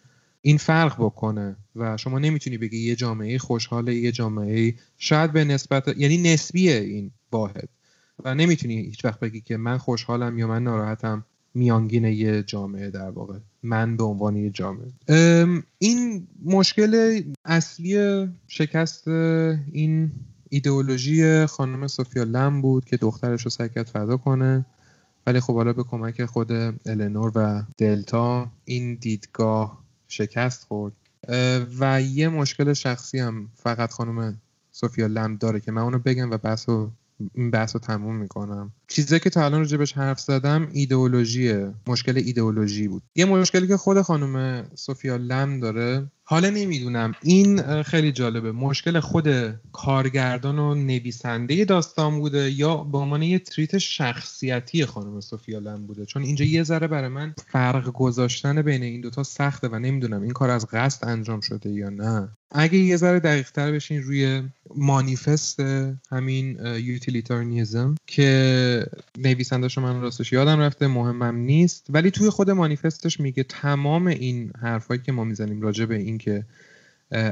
این 0.43 0.59
فرق 0.59 0.97
بکنه 0.99 1.57
و 1.77 1.97
شما 1.97 2.19
نمی‌تونی 2.19 2.59
بگی 2.59 2.79
یه 2.79 2.97
جامعه 2.97 3.39
خوشحاله 3.39 3.95
یه 3.95 4.13
جامعه 4.13 4.75
شاید 4.99 5.33
به 5.33 5.45
نسبت 5.45 5.89
یعنی 5.97 6.19
نسبیه 6.19 6.77
این 6.77 7.11
واحد. 7.33 7.69
و 8.25 8.35
نمی‌تونی 8.35 8.81
هیچ 8.81 9.05
وقت 9.05 9.21
بگی 9.21 9.41
که 9.41 9.57
من 9.57 9.79
خوشحالم 9.79 10.39
یا 10.39 10.47
من 10.47 10.63
ناراحتم 10.63 11.25
میانگین 11.55 12.05
یه 12.05 12.43
جامعه 12.43 12.91
در 12.91 13.11
واقع. 13.11 13.39
من 13.63 13.97
به 13.97 14.05
عنوان 14.05 14.37
یه 14.37 14.51
جامعه. 14.51 14.93
این 15.79 16.27
مشکل 16.45 17.23
اصلی 17.45 18.27
شکست 18.49 19.09
این 19.09 20.13
ایدئولوژی 20.49 21.47
خانم 21.47 21.87
سوفیا 21.87 22.23
لم 22.23 22.63
بود 22.63 22.85
که 22.85 22.97
دخترش 22.97 23.43
رو 23.43 23.51
سعی 23.51 23.69
فدا 23.69 24.17
کنه. 24.17 24.67
ولی 25.27 25.41
خب 25.41 25.55
حالا 25.55 25.73
به 25.73 25.83
کمک 25.85 26.25
خود 26.25 26.53
النور 26.87 27.33
و 27.35 27.63
دلتا 27.79 28.51
این 28.65 28.95
دیدگاه 28.95 29.85
شکست 30.09 30.65
خورد. 30.65 30.93
و 31.81 32.03
یه 32.03 32.29
مشکل 32.29 32.73
شخصی 32.73 33.19
هم 33.19 33.49
فقط 33.55 33.91
خانم 33.93 34.41
سوفیا 34.73 35.07
لم 35.07 35.37
داره 35.37 35.61
که 35.61 35.73
من 35.73 35.83
اونو 35.83 35.99
بگم 35.99 36.31
و 36.31 36.39
بحث 36.39 36.69
این 37.35 37.51
بحث 37.51 37.77
رو 37.77 37.81
تموم 37.81 38.17
می‌کنم. 38.17 38.73
چیزی 38.89 39.21
که 39.21 39.31
تا 39.31 39.45
الان 39.45 39.61
راجبش 39.61 39.93
حرف 39.93 40.21
زدم 40.21 40.69
ایدئولوژیه. 40.73 41.75
مشکل 41.87 42.17
ایدئولوژی 42.17 42.89
بود. 42.89 43.03
یه 43.15 43.25
مشکلی 43.25 43.69
که 43.69 43.77
خود 43.77 44.03
خانم 44.03 44.65
سوفیا 44.75 45.17
لم 45.17 45.61
داره 45.61 46.11
حالا 46.27 46.51
نمی‌دونم. 46.51 47.15
این 47.23 47.83
خیلی 47.83 48.13
جالبه. 48.13 48.53
مشکل 48.53 49.01
خود 49.01 49.29
کارگردان 49.73 50.59
و 50.59 50.75
نویسنده 50.75 51.65
داستان 51.65 52.21
بوده 52.21 52.51
یا 52.51 52.77
به 52.77 52.99
عنوان 52.99 53.23
یه 53.23 53.39
تریت 53.39 53.79
شخصیتی 53.79 54.87
خانم 54.87 55.21
سوفیا 55.21 55.59
لم 55.59 55.87
بوده؟ 55.87 56.07
چون 56.07 56.23
اینجا 56.23 56.45
یه 56.45 56.63
ذره 56.63 56.87
برای 56.87 57.09
من 57.09 57.35
فرق 57.53 57.93
گذاشتن 57.93 58.63
بین 58.63 58.83
این 58.83 59.01
دوتا 59.01 59.23
سخته 59.23 59.69
و 59.69 59.79
نمی‌دونم 59.79 60.23
این 60.23 60.33
کار 60.33 60.51
از 60.51 60.67
قصد 60.73 61.09
انجام 61.09 61.41
شده 61.41 61.71
یا 61.71 61.89
نه. 61.89 62.29
اگه 62.57 62.79
یه 62.79 62.97
ذره 62.97 63.21
دقیق 63.21 63.51
تر 63.51 63.73
بشین 63.73 64.03
روی 64.03 64.43
مانیفست 64.77 65.61
همین 66.11 66.59
یوتیلیتارنیزم 66.67 67.95
که 68.07 68.87
نویسندهشو 69.19 69.81
من 69.81 70.01
راستش 70.01 70.33
یادم 70.33 70.61
رفته 70.61 70.87
مهمم 70.87 71.37
نیست. 71.37 71.87
ولی 71.89 72.11
توی 72.11 72.31
خود 72.31 72.51
مانیفستش 72.51 73.21
میگه 73.21 73.43
تمام 73.43 74.07
این 74.07 74.53
حرفایی 74.61 75.01
که 75.01 75.13
ما 75.13 75.25
می‌زنیم 75.25 75.63
راجع 75.63 75.85
به 75.85 75.97
این 75.97 76.19
که 76.19 76.45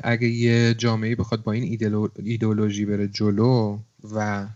اگه 0.04 0.28
یه 0.28 0.74
جامعه 0.74 1.14
بخواد 1.14 1.42
با 1.42 1.52
این 1.52 1.78
ایدئولوژی 2.24 2.84
بره 2.84 3.08
جلو 3.08 3.78
و 4.14 4.46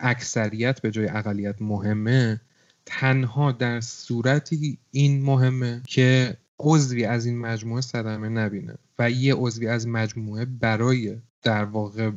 اکثریت 0.00 0.80
به 0.80 0.90
جای 0.90 1.08
اقلیت 1.08 1.62
مهمه 1.62 2.40
تنها 2.86 3.52
در 3.52 3.80
صورتی 3.80 4.78
این 4.90 5.22
مهمه 5.22 5.82
که 5.86 6.36
عضوی 6.58 7.04
از 7.04 7.26
این 7.26 7.38
مجموعه 7.38 7.80
صدمه 7.80 8.28
نبینه. 8.28 8.74
و 8.98 9.10
یه 9.10 9.34
عضوی 9.34 9.68
از 9.68 9.88
مجموعه 9.88 10.44
برای 10.44 11.16
در 11.42 11.64
واقع 11.64 12.10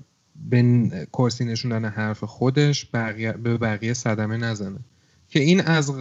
به 0.49 1.07
کرسی 1.13 1.45
نشوندن 1.45 1.89
حرف 1.89 2.23
خودش 2.23 2.89
بقیه 2.93 3.31
به 3.31 3.57
بقیه 3.57 3.93
صدمه 3.93 4.37
نزنه. 4.37 4.79
که 5.27 5.39
این 5.39 5.61
از 5.61 5.93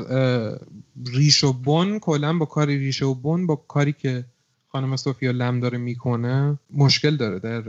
ریش 1.07 1.45
و 1.45 1.53
بن 1.53 1.99
کلا 1.99 2.39
با 2.39 2.47
کاری 2.47 2.79
ریش 2.79 3.03
و 3.03 3.15
بن 3.15 3.47
با 3.47 3.57
کاری 3.57 3.93
که 3.93 4.25
خانم 4.69 4.97
سوفیا 4.97 5.31
لم 5.31 5.61
داره 5.61 5.79
می‌کنه 5.79 6.59
مشکل 6.71 7.17
داره 7.17 7.39
در 7.39 7.63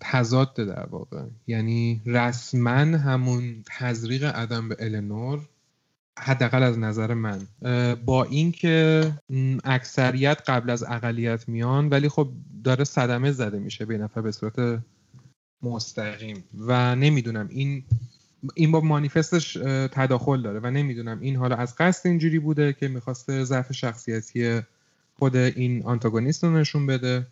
تضاد 0.00 0.54
در 0.54 0.86
واقع. 0.86 1.22
یعنی 1.46 2.02
رسما 2.06 2.70
همون 2.70 3.62
تزریق 3.66 4.24
عدم 4.24 4.68
به 4.68 4.76
النور 4.78 5.48
حداقل 6.18 6.62
از 6.62 6.78
نظر 6.78 7.14
من. 7.14 7.46
با 8.06 8.24
اینکه 8.24 9.12
اکثریت 9.64 10.42
قبل 10.46 10.70
از 10.70 10.82
اقلیت 10.82 11.48
میان 11.48 11.88
ولی 11.88 12.08
خب 12.08 12.28
داره 12.64 12.84
صدمه 12.84 13.32
زده 13.32 13.58
میشه 13.58 13.84
به 13.84 13.98
نفر 13.98 14.20
به 14.20 14.32
صورت 14.32 14.82
مستقیم. 15.62 16.44
و 16.58 16.96
نمی‌دونم 16.96 17.48
این 17.50 17.84
این 18.54 18.72
با 18.72 18.80
مانیفستش 18.80 19.52
تداخل 19.92 20.42
داره 20.42 20.60
و 20.60 20.70
نمی‌دونم 20.70 21.20
این 21.20 21.36
حالا 21.36 21.56
از 21.56 21.74
قصد 21.76 22.06
اینجوری 22.06 22.38
بوده 22.38 22.72
که 22.72 22.88
می‌خواسته 22.88 23.44
ضعف 23.44 23.72
شخصیتی 23.72 24.60
خود 25.18 25.36
این 25.36 25.82
آنتاگونیست 25.82 26.44
رو 26.44 26.58
نشون 26.58 26.86
بده 26.86 27.26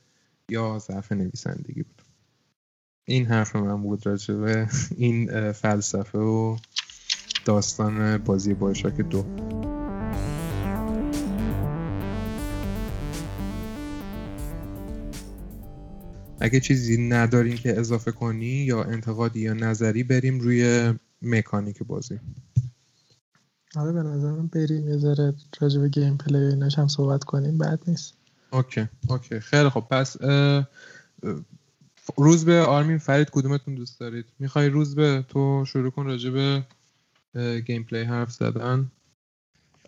یا 0.49 0.79
ضعف 0.79 1.13
نویسندگی 1.13 1.83
بود. 1.83 2.03
این 3.09 3.27
حرف 3.27 3.57
من 3.57 3.83
بود 3.83 4.07
راجبه 4.07 4.69
این 4.97 5.53
فلسفه 5.53 6.19
و 6.19 6.57
داستان 7.45 8.19
بازی 8.19 8.55
بایشاک 8.55 8.95
دو. 9.01 9.25
اگه 16.41 16.61
چیزی 16.61 17.09
ندارین 17.09 17.57
که 17.57 17.81
اضافه 17.81 18.13
کنی 18.13 18.47
یا 18.47 18.83
انتقادی 18.83 19.41
یا 19.41 19.55
نظری 19.55 20.03
بریم 20.03 20.41
روی 20.41 20.95
مکانیک 21.23 21.83
بازی. 21.83 22.21
آره 23.77 23.93
به 23.93 24.03
نظرم 24.03 24.47
بریم 24.47 24.89
یه 24.89 24.97
ذره 24.99 25.35
راجع 25.61 25.81
به 25.81 25.89
gameplay 25.89 26.39
ایناش 26.39 26.79
هم 26.79 26.89
صحبت 26.89 27.25
کنیم 27.25 27.59
بد 27.59 27.83
نیست. 27.87 28.15
okay 28.51 28.89
okay. 29.09 29.41
خیلی 29.41 29.69
خب 29.69 29.85
پس 29.91 30.17
روزبه 32.17 32.61
آرمین 32.61 32.99
فرید 32.99 33.31
کدومتون 33.31 33.75
دوست 33.75 34.01
دارید؟ 34.01 34.25
می‌خوای 34.39 34.69
روزبه 34.69 35.25
تو 35.29 35.65
شروع 35.67 35.91
کن 35.91 36.07
راجع 36.07 36.31
به 36.31 36.63
gameplay 37.67 38.03
حرف 38.03 38.33
زدن؟ 38.33 38.91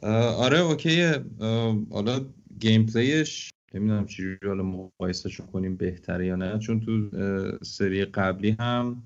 آره 0.03 0.59
okay. 0.59 1.03
حالا 1.90 2.24
gameplay 2.61 2.86
ش 2.86 3.51
نمی‌دونم 3.74 4.07
چجوری 4.07 4.38
حالا 4.47 4.62
مقایسهش 4.62 5.40
کنیم 5.40 5.76
بهتره 5.76 6.26
یا 6.26 6.36
نه. 6.36 6.59
چون 6.59 6.80
تو 6.80 7.11
سری 7.62 8.05
قبلی 8.05 8.57
هم 8.61 9.03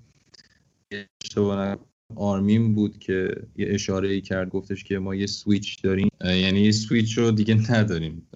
اشتباه 1.25 1.77
آرمین 2.17 2.75
بود 2.75 2.99
که 2.99 3.35
یه 3.57 3.67
اشاره 3.71 4.09
ای 4.09 4.21
کرد 4.21 4.49
گفتش 4.49 4.85
که 4.85 4.99
ما 4.99 5.15
یه 5.15 5.27
سویچ 5.27 5.83
داریم. 5.83 6.09
یعنی 6.25 6.61
یه 6.61 6.73
سویچ 6.73 7.19
رو 7.19 7.31
دیگه 7.31 7.73
نداریم. 7.73 8.27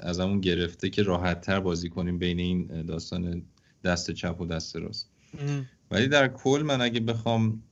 ازمون 0.00 0.40
گرفته 0.40 0.90
که 0.90 1.02
راحت 1.02 1.40
تر 1.40 1.60
بازی 1.60 1.88
کنیم 1.88 2.18
بین 2.18 2.38
این 2.38 2.82
داستان 2.82 3.42
دست 3.84 4.10
چپ 4.10 4.40
و 4.40 4.46
دست 4.46 4.76
راست. 4.76 5.10
ولی 5.90 6.08
در 6.08 6.28
کل 6.28 6.62
من 6.66 6.80
اگه 6.80 7.00
بخوام 7.00 7.62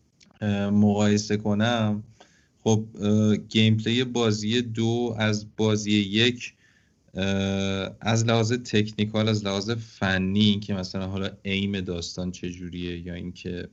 مقایسه 0.73 1.37
کنم 1.37 2.03
خب 2.59 2.85
gameplay 3.49 4.05
بازی 4.05 4.63
دو 4.63 5.15
از 5.19 5.47
بازی 5.57 5.91
یک 5.93 6.55
از 8.01 8.25
لحاظ 8.25 8.53
technical 8.53 9.29
از 9.29 9.45
لحاظ 9.45 9.71
فنی 9.71 10.61
که 10.61 10.75
مثلا 10.75 11.07
حالا 11.07 11.31
aim 11.43 11.81
داستان 11.81 12.31
چجوریه 12.31 12.99
یا 13.07 13.15
اینکه 13.15 13.69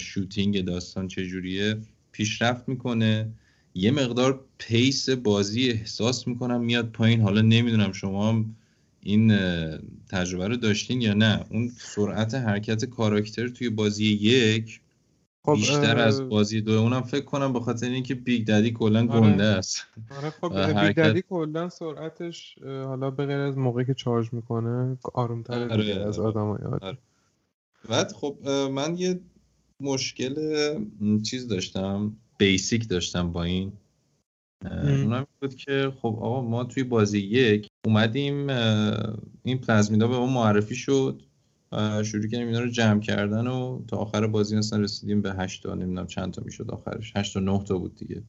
shooting 0.00 0.64
داستان 0.64 1.08
چجوریه 1.08 1.76
پیشرفت 2.12 2.68
می‌کنه. 2.68 3.32
یه 3.74 3.90
مقدار 3.90 4.44
pace 4.58 5.10
بازی 5.10 5.70
احساس 5.70 6.28
می‌کنم 6.28 6.64
میاد 6.64 6.92
پایین. 6.92 7.20
حالا 7.20 7.40
نمی‌دونم 7.40 7.92
شما 7.92 8.44
این 9.00 9.38
تجربه 10.08 10.48
رو 10.48 10.56
داشتین 10.56 11.00
یا 11.00 11.14
نه. 11.14 11.44
اون 11.50 11.72
سرعت 11.78 12.34
حرکت 12.34 12.84
کاراکتر 12.84 13.48
توی 13.48 13.70
بازی 13.70 14.04
یک 14.04 14.80
خب 15.44 15.54
بیشتر 15.54 15.98
از 15.98 16.28
بازی 16.28 16.60
دو 16.60 16.72
اونم 16.72 17.02
فکر 17.02 17.24
کنم 17.24 17.52
به 17.52 17.60
خاطر 17.60 17.90
اینکه 17.90 18.14
Big 18.14 18.46
Daddy 18.46 18.70
کلا 18.70 18.98
آره. 18.98 19.20
گنده 19.20 19.44
است 19.44 19.86
آره 20.18 20.30
خب 20.30 20.80
Big 20.80 20.96
Daddy 20.96 21.22
کلا 21.22 21.68
سرعتش 21.68 22.58
حالا 22.64 23.10
به 23.10 23.26
غیر 23.26 23.38
از 23.38 23.58
موقعی 23.58 23.84
که 23.84 23.94
charge 23.94 24.32
می‌کنه 24.32 24.98
آرومتر 25.14 25.68
آره. 25.68 25.94
از 25.94 26.18
آدمای 26.18 26.58
آره. 26.82 26.98
بعد 27.88 28.12
خب 28.12 28.48
من 28.72 28.96
یه 28.96 29.20
مشکل 29.80 30.34
چیز 31.22 31.48
داشتم 31.48 32.16
بیسیک 32.38 32.88
داشتم 32.88 33.32
با 33.32 33.42
این 33.42 33.72
اونم 34.64 35.26
بود 35.40 35.54
که 35.54 35.92
خب 35.96 36.18
آقا 36.20 36.42
ما 36.42 36.64
توی 36.64 36.82
بازی 36.82 37.18
یک 37.18 37.68
اومدیم 37.84 38.50
این 39.42 39.58
پلازمیدا 39.58 40.08
به 40.08 40.16
ما 40.16 40.26
معرفی 40.26 40.74
شد 40.74 41.22
شروع 42.04 42.26
کردیم 42.26 42.46
اینا 42.46 42.60
رو 42.60 42.68
جمع 42.68 43.00
کردن 43.00 43.46
و 43.46 43.82
تا 43.86 43.96
آخر 43.96 44.26
بازی 44.26 44.56
اصلا 44.56 44.78
رسیدیم 44.78 45.22
به 45.22 45.32
هشت 45.32 45.62
تا 45.62 45.74
نمی‌دونم 45.74 46.06
چند 46.06 46.32
تا 46.32 46.42
می‌شد 46.44 46.70
آخرش. 46.70 47.12
هشت 47.16 47.34
تا 47.34 47.40
نه 47.40 47.64
تا 47.64 47.78
بود 47.78 47.96
دیگه. 47.96 48.22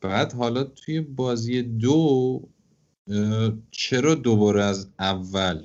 بعد 0.00 0.32
حالا 0.32 0.64
توی 0.64 1.00
بازی 1.00 1.62
دو 1.62 2.42
چرا 3.70 4.14
دوباره 4.14 4.62
از 4.62 4.88
اول 4.98 5.62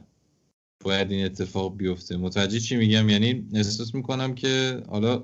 باید 0.83 1.11
این 1.11 1.25
اتفاق 1.25 1.77
بیفته؟ 1.77 2.17
متوجه 2.17 2.59
چی 2.59 2.75
میگم؟ 2.75 3.09
یعنی 3.09 3.47
احساس 3.53 3.95
می‌کنم 3.95 4.35
که 4.35 4.83
حالا 4.87 5.23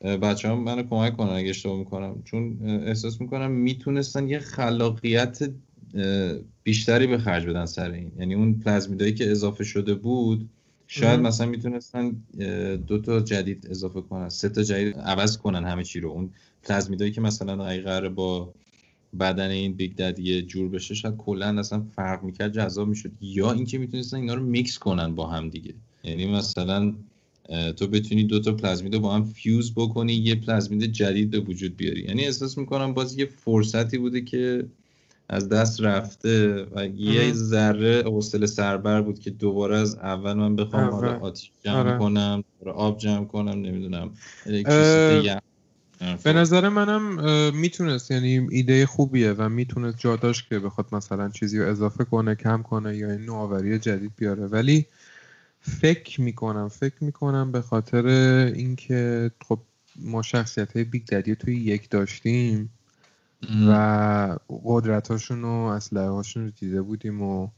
بچه 0.00 0.48
هم 0.48 0.58
منو 0.58 0.82
کمک 0.82 1.16
کنن 1.16 1.30
اگه 1.30 1.50
اشتباه 1.50 1.78
می‌کنم. 1.78 2.22
چون 2.24 2.58
احساس 2.68 3.20
می‌کنم 3.20 3.50
می‌تونستن 3.50 4.28
یه 4.28 4.38
خلاقیت 4.38 5.50
بیشتری 6.62 7.06
به 7.06 7.18
خرج 7.18 7.46
بدن 7.46 7.66
سر 7.66 7.90
این. 7.90 8.12
یعنی 8.18 8.34
اون 8.34 8.60
پلازمیدایی 8.60 9.14
که 9.14 9.30
اضافه 9.30 9.64
شده 9.64 9.94
بود 9.94 10.50
شاید 10.90 11.20
مثلا 11.20 11.46
می‌تونستن 11.46 12.16
دو 12.86 12.98
تا 12.98 13.20
جدید 13.20 13.66
اضافه 13.70 14.00
کنن 14.00 14.28
سه 14.28 14.48
تا 14.48 14.62
جدید 14.62 14.96
عوض 14.98 15.36
کنن 15.36 15.64
همه 15.64 15.84
چی 15.84 16.00
رو. 16.00 16.10
اون 16.10 16.30
پلازمیدایی 16.62 17.12
که 17.12 17.20
مثلا 17.20 17.66
اگه 17.66 17.82
قرار 17.82 18.08
با 18.08 18.54
بدن 19.20 19.50
این 19.50 19.72
Big 19.72 19.96
Daddy 19.96 20.42
جور 20.42 20.68
بشه 20.68 20.94
شاید 20.94 21.16
کلا 21.16 21.58
اصلا 21.58 21.82
فرق 21.96 22.22
می‌کرد 22.22 22.52
جذاب 22.52 22.88
می‌شد. 22.88 23.10
یا 23.20 23.52
اینکه 23.52 23.78
می‌تونستن 23.78 24.16
اینا 24.16 24.34
رو 24.34 24.42
میکس 24.42 24.78
کنن 24.78 25.14
با 25.14 25.26
هم 25.26 25.48
دیگه. 25.48 25.74
یعنی 26.04 26.26
مثلا 26.26 26.94
تو 27.76 27.86
بتونی 27.86 28.24
دو 28.24 28.40
تا 28.40 28.52
plasmid 28.52 28.94
رو 28.94 29.00
با 29.00 29.14
هم 29.14 29.24
fuse 29.24 29.74
بکنی 29.74 30.12
یه 30.12 30.34
plasmid 30.34 30.92
جدید 30.92 31.30
به 31.30 31.40
وجود 31.40 31.76
بیاری. 31.76 32.02
یعنی 32.02 32.24
احساس 32.24 32.58
می‌کنم 32.58 32.94
باز 32.94 33.18
یه 33.18 33.26
فرصتی 33.26 33.98
بوده 33.98 34.20
که 34.20 34.66
از 35.28 35.48
دست 35.48 35.80
رفته 35.80 36.66
و 36.72 36.86
یه 36.86 37.32
ذره 37.32 38.02
حوصله 38.06 38.46
سربر 38.46 39.02
بود 39.02 39.18
که 39.18 39.30
دوباره 39.30 39.76
از 39.76 39.94
اول 39.94 40.32
من 40.32 40.56
بخوام 40.56 40.90
حالا 40.90 41.18
آتیش 41.18 41.50
جمع 41.64 41.74
آره. 41.74 41.98
کنم 41.98 42.44
آب 42.74 42.98
جمع 42.98 43.24
کنم 43.24 43.60
نمی‌دونم 43.60 44.10
به 46.24 46.32
نظر 46.32 46.68
منم 46.68 47.54
می‌تونست 47.54 48.10
یعنی 48.10 48.48
ایده 48.50 48.86
خوبیه 48.86 49.32
و 49.32 49.48
می‌تونست 49.48 49.98
جا 49.98 50.16
داشت 50.16 50.48
که 50.48 50.58
بخواد 50.58 50.86
مثلا 50.92 51.28
چیزی 51.28 51.58
رو 51.58 51.68
اضافه 51.70 52.04
کنه 52.04 52.34
کم 52.34 52.62
کنه 52.62 52.96
یا 52.96 53.10
این 53.10 53.20
نوآوری 53.20 53.78
جدید 53.78 54.12
بیاره. 54.16 54.46
ولی 54.46 54.86
فکر 55.60 56.20
می‌کنم 56.20 56.68
فکر 56.68 57.04
می‌کنم 57.04 57.52
به 57.52 57.60
خاطر 57.60 58.06
اینکه 58.54 59.30
خب 59.48 59.58
ما 59.96 60.22
شخصیت 60.22 60.72
های 60.76 60.84
بیگ 60.84 61.06
ددی 61.06 61.34
توی 61.34 61.56
یک 61.56 61.90
داشتیم 61.90 62.72
و 63.68 64.38
قدرتاشون 64.48 65.44
و 65.44 65.48
اسلحه 65.48 66.08
هاشون 66.08 66.44
رو 66.44 66.50
دیده 66.50 66.82
بودیم 66.82 67.22
و 67.22 67.48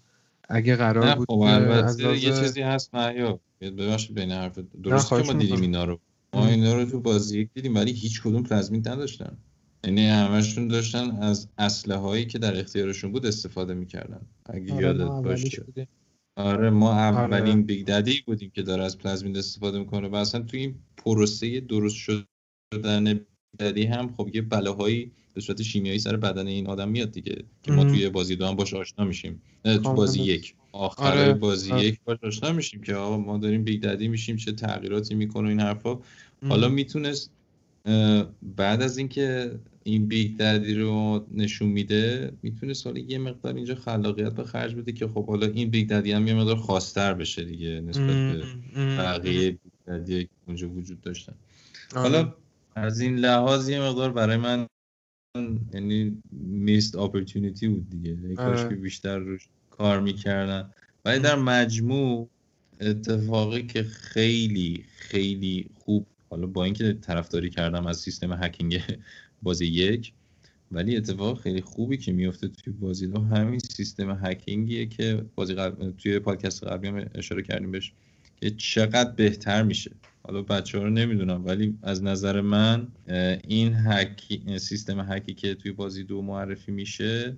اگه 0.49 0.77
قرار 0.77 1.15
بود 1.15 1.27
خب 1.29 1.41
از 1.41 2.01
یه 2.01 2.19
چیزی 2.21 2.63
هست 2.63 2.95
محیا 2.95 3.41
ببخشید 3.61 4.15
بین 4.15 4.31
حرف 4.31 4.59
درست 4.83 5.09
که 5.09 5.15
ما 5.15 5.33
دیدیم 5.33 5.61
اینا 5.61 5.85
رو. 5.85 6.01
ما 6.35 6.47
اینا 6.47 6.75
رو 6.75 6.85
تو 6.85 7.01
بازی 7.01 7.41
یک 7.41 7.49
دیدیم 7.55 7.75
ولی 7.75 7.93
هیچ 7.93 8.23
کدوم 8.23 8.43
plasmid 8.43 8.89
نداشتن. 8.89 9.37
یعنی 9.85 10.07
همشون 10.07 10.69
داشتن 10.69 11.11
از 11.11 11.49
اسلحه 11.59 11.99
هایی 11.99 12.27
که 12.27 12.39
در 12.39 12.61
اختیارشون 12.61 13.13
بود 13.13 13.27
استفاده 13.27 13.75
می‌کردن. 13.75 14.21
اگه 14.47 14.75
آره 14.75 14.83
یادت 14.83 15.25
باشه. 15.25 15.67
آره 16.37 16.71
ما 16.71 16.91
آره. 16.91 16.99
اولین 16.99 17.53
آره. 17.53 17.63
Big 17.63 17.87
Daddy 17.87 18.23
بودیم 18.27 18.51
که 18.51 18.63
داره 18.63 18.85
از 18.85 18.99
plasmid 18.99 19.37
استفاده 19.37 19.79
می‌کنه. 19.79 20.09
و 20.09 20.15
اصلا 20.15 20.41
تو 20.41 20.57
این 20.57 20.75
پروسه 20.97 21.61
درست 21.61 21.97
شدن 21.97 23.21
Daddy 23.59 23.85
هم 23.85 24.15
خب 24.17 24.31
یه 24.35 24.43
بلاهایی 24.43 25.13
به 25.35 25.41
صورت 25.41 25.63
شیمیایی 25.63 25.99
سر 25.99 26.17
بدن 26.17 26.47
این 26.47 26.67
آدم 26.67 26.89
میاد 26.89 27.13
دیگه 27.13 27.45
که 27.63 27.73
ما 27.73 27.85
توی 27.85 28.09
بازی 28.09 28.37
دو 28.37 28.47
هم 28.47 28.57
باش 28.57 28.75
آشنا 28.75 29.05
میشیم. 29.05 29.43
تو 29.65 29.95
بازی 29.95 30.23
یک. 30.23 30.55
آخر 30.73 31.19
آره. 31.19 31.33
بازی 31.33 31.73
آره. 31.73 31.85
یک 31.85 32.01
باش 32.05 32.19
آشنا 32.23 32.53
میشیم 32.53 32.81
که 32.83 32.95
آقا 32.95 33.19
ما 33.19 33.39
داریم 33.39 33.65
Big 33.65 33.83
Daddy 33.83 34.09
میشیم 34.09 34.37
چه 34.37 34.53
تغییراتی 34.53 35.15
می‌کنه 35.15 35.49
این 35.49 35.61
حرفا. 35.61 35.99
حالا 36.49 36.69
می‌تونست 36.69 37.31
بعد 38.57 38.83
از 38.83 38.99
اینکه 38.99 39.51
این 39.85 40.07
Big 40.07 40.37
Daddy 40.37 40.75
رو 40.75 41.27
نشون 41.35 41.69
میده 41.69 42.33
می‌تونست 42.43 42.87
حالا 42.87 42.99
یه 42.99 43.19
مقدار 43.19 43.55
اینجا 43.55 43.75
خلاقیت 43.75 44.33
به 44.33 44.45
خرج 44.45 44.75
بده 44.75 44.93
که 44.93 45.09
خب 45.09 45.27
حالا 45.27 45.47
این 45.47 45.71
Big 45.71 45.89
Daddy 45.89 46.13
هم 46.13 46.27
یه 46.27 46.35
مقدار 46.35 46.57
خاصتر 46.57 47.15
بشه 47.15 47.45
دیگه 47.45 47.81
نسبت 47.81 48.07
به 48.07 48.45
بقیه 48.97 49.51
Big 49.51 49.59
Daddy 49.87 50.25
که 50.25 50.31
اونجا 50.47 50.69
وجود 50.69 51.01
داشتن. 51.01 51.35
آره. 51.97 52.03
حالا 52.03 52.35
از 52.75 53.01
این 53.01 53.17
لحاظ 53.17 53.69
یه 53.69 53.81
مقدار 53.81 54.13
برای 54.13 54.37
من 54.37 54.67
یعنی 55.75 56.23
missed 56.41 56.97
opportunity 56.97 57.69
بود 57.69 57.91
دیگه. 57.91 58.35
کاش 58.35 58.69
که 58.69 58.75
بیشتر 58.75 59.19
روش 59.19 59.49
کار 59.71 60.01
می‌کردن. 60.01 60.71
ولی 61.05 61.19
در 61.19 61.37
مجموع 61.37 62.29
اتفاقی 62.81 63.63
که 63.63 63.83
خیلی 63.83 64.85
خیلی 64.97 65.71
خوب 65.75 66.07
حالا 66.31 66.47
با 66.47 66.65
اینکه 66.65 66.93
طرفداری 66.93 67.51
کردم 67.51 67.87
از 67.87 67.97
سیستم 67.97 68.33
هکینگ 68.33 68.81
بازی 69.43 69.67
یک 69.67 70.13
ولی 70.73 70.97
اتفاق 70.97 71.41
خیلی 71.41 71.61
خوبی 71.61 71.97
که 71.97 72.13
میفته 72.13 72.49
توی 72.49 72.73
بازی 72.73 73.07
دو 73.07 73.21
همین 73.21 73.59
سیستم 73.59 74.19
هکینگیه 74.23 74.87
که 74.87 75.25
بازی 75.35 75.55
قبل 75.55 75.91
توی 75.91 76.19
پادکست 76.19 76.65
قبلی 76.65 76.89
هم 76.89 77.11
اشاره 77.15 77.43
کردیم 77.43 77.71
بهش. 77.71 77.93
که 78.41 78.51
چقدر 78.51 79.11
بهتر 79.11 79.63
میشه. 79.63 79.91
حالا 80.23 80.43
بچه 80.43 80.79
ها 80.79 80.85
رو 80.85 80.91
نمی‌دونم 80.91 81.47
ولی 81.47 81.79
از 81.83 82.03
نظر 82.03 82.41
من 82.41 82.89
این 83.49 83.75
هکی 83.75 84.59
سیستم 84.59 85.13
هکی 85.13 85.35
که 85.35 85.55
توی 85.55 85.73
بازی 85.73 86.05
دو 86.05 86.23
معرفی 86.23 86.73
میشه 86.73 87.37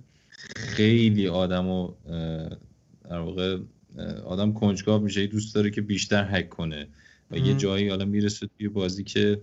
خیلی 0.55 1.27
آدم 1.27 1.67
و 1.67 1.93
در 3.09 3.19
واقع 3.19 3.57
آدم 4.25 4.53
کنجکاو 4.53 5.03
میشه. 5.03 5.27
دوست 5.27 5.55
داره 5.55 5.69
که 5.69 5.81
بیشتر 5.81 6.27
هک 6.37 6.49
کنه. 6.49 6.87
و 7.31 7.37
یه 7.37 7.53
جایی 7.53 7.89
حالا 7.89 8.05
می‌رسه 8.05 8.47
توی 8.57 8.67
بازی 8.67 9.03
که 9.03 9.41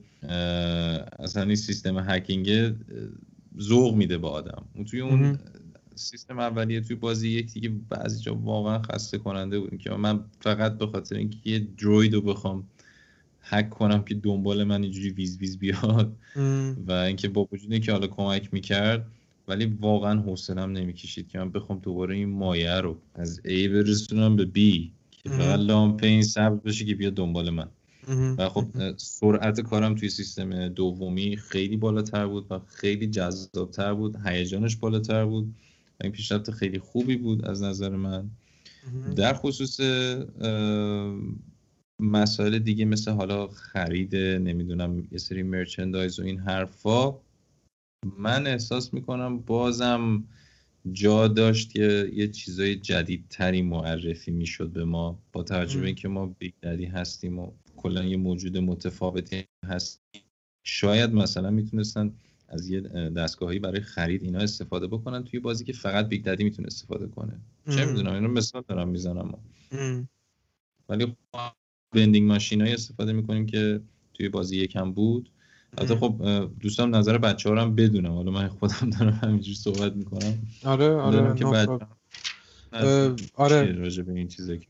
اصلا 1.18 1.42
این 1.42 1.54
سیستم 1.54 1.98
هکینگ 2.08 2.74
ذوق 3.60 3.94
میده 3.94 4.18
به 4.18 4.28
آدم. 4.28 4.64
اون 4.74 4.84
توی 4.84 5.00
اون 5.00 5.38
سیستم 5.94 6.38
اولیه 6.38 6.80
توی 6.80 6.96
بازی 6.96 7.28
یک 7.28 7.52
دیگه 7.52 7.68
بعضی 7.88 8.22
جا 8.22 8.34
واقعا 8.34 8.82
خسته 8.82 9.18
کننده 9.18 9.60
بود. 9.60 9.78
که 9.78 9.90
من 9.90 10.24
فقط 10.40 10.78
به 10.78 10.86
خاطر 10.86 11.16
اینکه 11.16 11.38
یه 11.44 11.58
دروید 11.58 12.14
رو 12.14 12.20
بخوام 12.20 12.64
هک 13.40 13.70
کنم 13.70 14.02
که 14.04 14.14
دنبال 14.14 14.64
من 14.64 14.82
اینجوری 14.82 15.10
ویز 15.10 15.38
ویز 15.38 15.58
بیاد 15.58 16.16
و 16.86 16.92
اینکه 16.92 17.28
با 17.28 17.48
وجود 17.52 17.80
که 17.80 17.92
حالا 17.92 18.06
کمک 18.06 18.54
می‌کرد 18.54 19.06
ولی 19.48 19.64
واقعا 19.64 20.20
حوصلم 20.20 20.72
نمی‌کشید 20.72 21.28
که 21.28 21.38
من 21.38 21.50
بخوام 21.50 21.78
دوباره 21.78 22.14
این 22.14 22.28
مایه 22.28 22.80
رو 22.80 22.98
از 23.14 23.40
A 23.44 23.68
برسونم 23.68 24.36
به 24.36 24.44
B 24.44 24.88
که 25.10 25.28
فقط 25.28 25.58
لامپ 25.58 26.04
این 26.04 26.22
ثبت 26.22 26.62
بشه 26.62 26.84
که 26.84 26.94
بیاد 26.94 27.14
دنبال 27.14 27.50
من. 27.50 27.68
و 28.38 28.48
خب 28.48 28.66
سرعت 28.96 29.60
کارم 29.60 29.94
توی 29.94 30.08
سیستم 30.08 30.68
دومی 30.68 31.36
خیلی 31.36 31.76
بالاتر 31.76 32.26
بود 32.26 32.46
و 32.50 32.58
خیلی 32.58 33.06
جذابتر 33.06 33.94
بود. 33.94 34.16
هیجانش 34.26 34.76
بالاتر 34.76 35.24
بود. 35.24 35.54
این 36.02 36.12
پیشرفت 36.12 36.50
خیلی 36.50 36.78
خوبی 36.78 37.16
بود 37.16 37.44
از 37.44 37.62
نظر 37.62 37.96
من. 37.96 38.30
در 39.16 39.34
خصوص 39.34 39.80
مسائل 42.00 42.58
دیگه 42.58 42.84
مثل 42.84 43.10
حالا 43.10 43.48
خرید 43.48 44.16
نمی‌دونم 44.16 45.08
یه 45.12 45.18
سری 45.18 45.42
merchandise 45.42 46.20
و 46.20 46.22
این 46.22 46.38
حرفا 46.38 47.14
من 48.18 48.46
احساس 48.46 48.94
می‌کنم 48.94 49.38
بازم 49.38 50.24
جا 50.92 51.28
داشت 51.28 51.72
که 51.72 52.10
یه 52.14 52.28
چیزای 52.28 52.76
جدیدتری 52.76 53.62
معرفی 53.62 54.30
می‌شد 54.30 54.68
به 54.68 54.84
ما. 54.84 55.18
با 55.32 55.42
توجه 55.42 55.80
به 55.80 55.86
اینکه 55.86 56.08
ما 56.08 56.26
Big 56.26 56.52
Daddy 56.62 56.84
هستیم 56.84 57.38
و 57.38 57.52
کلا 57.76 58.04
یه 58.04 58.16
موجود 58.16 58.58
متفاوتی 58.58 59.44
هستیم. 59.66 60.22
شاید 60.64 61.14
مثلا 61.14 61.50
می‌تونستن 61.50 62.12
از 62.50 62.68
یه 62.68 62.80
دستگاهی 63.10 63.58
برای 63.58 63.80
خرید 63.80 64.22
اینا 64.22 64.38
استفاده 64.38 64.86
بکنن. 64.86 65.24
توی 65.24 65.40
بازی 65.40 65.64
که 65.64 65.72
فقط 65.72 66.08
Big 66.08 66.24
Daddy 66.24 66.44
می‌تونه 66.44 66.66
استفاده 66.66 67.06
کنه. 67.06 67.40
چه 67.70 67.86
می‌دونم 67.86 68.12
اینو 68.12 68.28
مثال 68.28 68.64
دارم 68.68 68.88
می‌زنم. 68.88 69.38
ولی 70.88 71.16
vending 71.94 72.28
machine 72.28 72.62
ایی 72.62 72.72
استفاده 72.72 73.12
می‌کنیم 73.12 73.46
که 73.46 73.80
توی 74.14 74.28
بازی 74.28 74.56
یکم 74.56 74.92
بود. 74.92 75.30
البته 75.78 75.96
خب 75.96 76.50
دوستان 76.60 76.94
نظر 76.94 77.18
بچه 77.18 77.48
ها 77.48 77.62
هم 77.62 77.74
بدونم. 77.74 78.12
حالا 78.12 78.30
من 78.30 78.48
خودم 78.48 78.90
دارم 78.90 79.20
همینجوری 79.22 79.56
صحبت 79.56 79.92
می‌کنم. 79.92 80.38
آره 80.64 80.94
آره 80.94 81.34
که 81.34 81.44
بچه 81.44 81.78
آره. 83.34 83.72
راجع 83.72 84.02
به 84.02 84.12
این 84.12 84.28
چیزه 84.28 84.60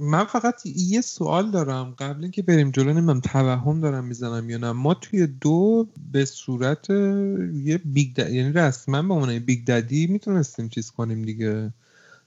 من 0.00 0.24
فقط 0.24 0.62
یه 0.64 1.00
سوال 1.00 1.50
دارم. 1.50 1.94
قبل 1.98 2.22
اینکه 2.22 2.42
بریم 2.42 2.70
جلو 2.70 2.92
نمی‌دونم 2.92 3.20
توهم 3.20 3.80
دارم 3.80 4.04
می‌زنم 4.04 4.50
یا 4.50 4.58
نه. 4.58 4.72
ما 4.72 4.94
توی 4.94 5.26
دو 5.26 5.88
به 6.12 6.24
صورت 6.24 6.90
یه 6.90 7.80
Big 7.84 8.18
یعنی 8.18 8.52
رسما 8.52 9.02
به 9.02 9.14
عنوان 9.14 9.38
Big 9.38 9.64
Daddy 9.66 10.06
می‌تونستیم 10.06 10.68
چیز 10.68 10.90
کنیم 10.90 11.22
دیگه. 11.22 11.72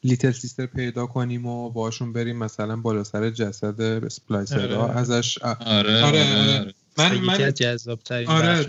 Little 0.03 0.32
Sister 0.32 0.66
پیدا 0.65 1.05
کنیم 1.05 1.45
و 1.45 1.69
باشون 1.69 2.13
بریم 2.13 2.38
مثلا 2.38 2.76
بالا 2.76 3.03
سر 3.03 3.30
جسد 3.30 3.82
Splicer 3.82 4.74
آره. 4.74 4.97
ازش. 4.97 5.38
آره 5.38 6.03
آره, 6.03 6.03
آره. 6.03 6.74
من 6.97 7.17
من 7.17 7.41
از 7.41 7.53
جذاب 7.53 7.99
ترین 7.99 8.28
آره 8.28 8.63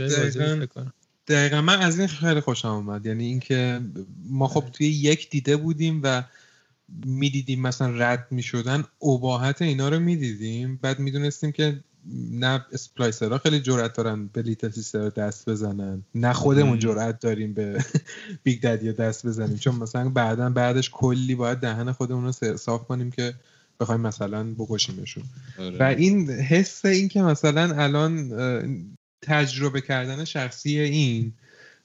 دقیقا. 1.28 1.60
من 1.60 1.80
از 1.80 1.98
این 1.98 2.08
خیلی 2.08 2.40
خوشم 2.40 2.68
اومد. 2.68 3.06
یعنی 3.06 3.24
اینکه 3.24 3.80
ما 4.30 4.48
خب 4.48 4.64
توی 4.72 4.86
یک 4.86 5.30
دیده 5.30 5.56
بودیم 5.56 6.00
و 6.02 6.22
می‌دیدیم 7.06 7.60
مثلا 7.60 7.90
رد 7.96 8.26
می‌شدن 8.30 8.84
ابهت 9.02 9.62
اینا 9.62 9.88
رو 9.88 10.00
می‌دیدیم. 10.00 10.78
بعد 10.82 10.98
می‌دونستیم 10.98 11.52
که 11.52 11.80
نه 12.30 12.66
Splicer 12.72 13.30
ها 13.30 13.38
خیلی 13.38 13.60
جرأت 13.60 13.92
دارن 13.92 14.26
به 14.26 14.42
Little 14.42 14.70
Sister 14.70 15.08
دست 15.08 15.50
بزنن 15.50 16.02
نه 16.14 16.32
خودمون 16.32 16.78
جرأت 16.78 17.20
داریم 17.20 17.54
به 17.54 17.84
Big 18.44 18.62
Daddy 18.62 18.92
دست 18.92 19.26
بزنیم. 19.26 19.56
چون 19.56 19.74
مثلا 19.74 20.08
بعدا 20.08 20.50
بعدش 20.50 20.90
کلی 20.90 21.34
باید 21.34 21.58
دهن 21.58 21.92
خودمون 21.92 22.24
رو 22.24 22.56
صاف 22.56 22.84
کنیم 22.84 23.10
که 23.10 23.34
بخوایم 23.80 24.00
مثلا 24.00 24.54
بکشیمشون. 24.58 25.24
آره. 25.58 25.78
و 25.78 25.82
این 25.82 26.30
حس 26.30 26.84
این 26.84 27.08
که 27.08 27.22
مثلا 27.22 27.82
الان 27.82 28.32
تجربه 29.22 29.80
کردن 29.80 30.24
شخصی 30.24 30.78
این 30.78 31.32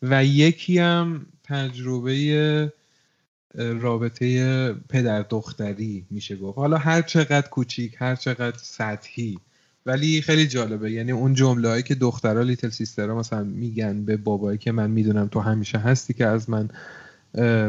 و 0.02 0.26
یکی 0.26 0.80
هم 0.80 1.26
تجربه 1.44 2.74
رابطه 3.58 4.74
پدر 4.74 5.22
دختری 5.22 6.06
میشه 6.10 6.36
گفت. 6.36 6.58
حالا 6.58 6.78
هر 6.78 7.02
چقدر 7.02 7.48
کوچیک 7.48 7.96
هر 7.98 8.16
چقدر 8.16 8.58
سطحی. 8.58 9.40
ولی 9.86 10.22
خیلی 10.22 10.48
جالبه. 10.48 10.92
یعنی 10.92 11.12
اون 11.12 11.34
جمله 11.34 11.70
هایی 11.70 11.84
که 11.84 11.96
دخترها 11.96 12.42
لیتل 12.42 12.70
سیسترها 12.70 13.16
مثلا 13.20 13.44
میگن 13.44 14.06
به 14.06 14.18
بابایی 14.18 14.58
که 14.58 14.72
من 14.72 14.92
می‌دونم 14.92 15.28
تو 15.28 15.40
همیشه 15.40 15.78
هستی 15.78 16.14
که 16.14 16.26
از 16.26 16.50
من 16.50 16.70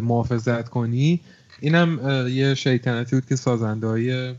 محافظت 0.00 0.68
کنی. 0.68 1.20
اینم 1.60 2.00
یه 2.30 2.54
شیطنتی 2.54 3.16
بود 3.16 3.26
که 3.26 3.36
سازنده 3.36 3.86
های 3.86 4.34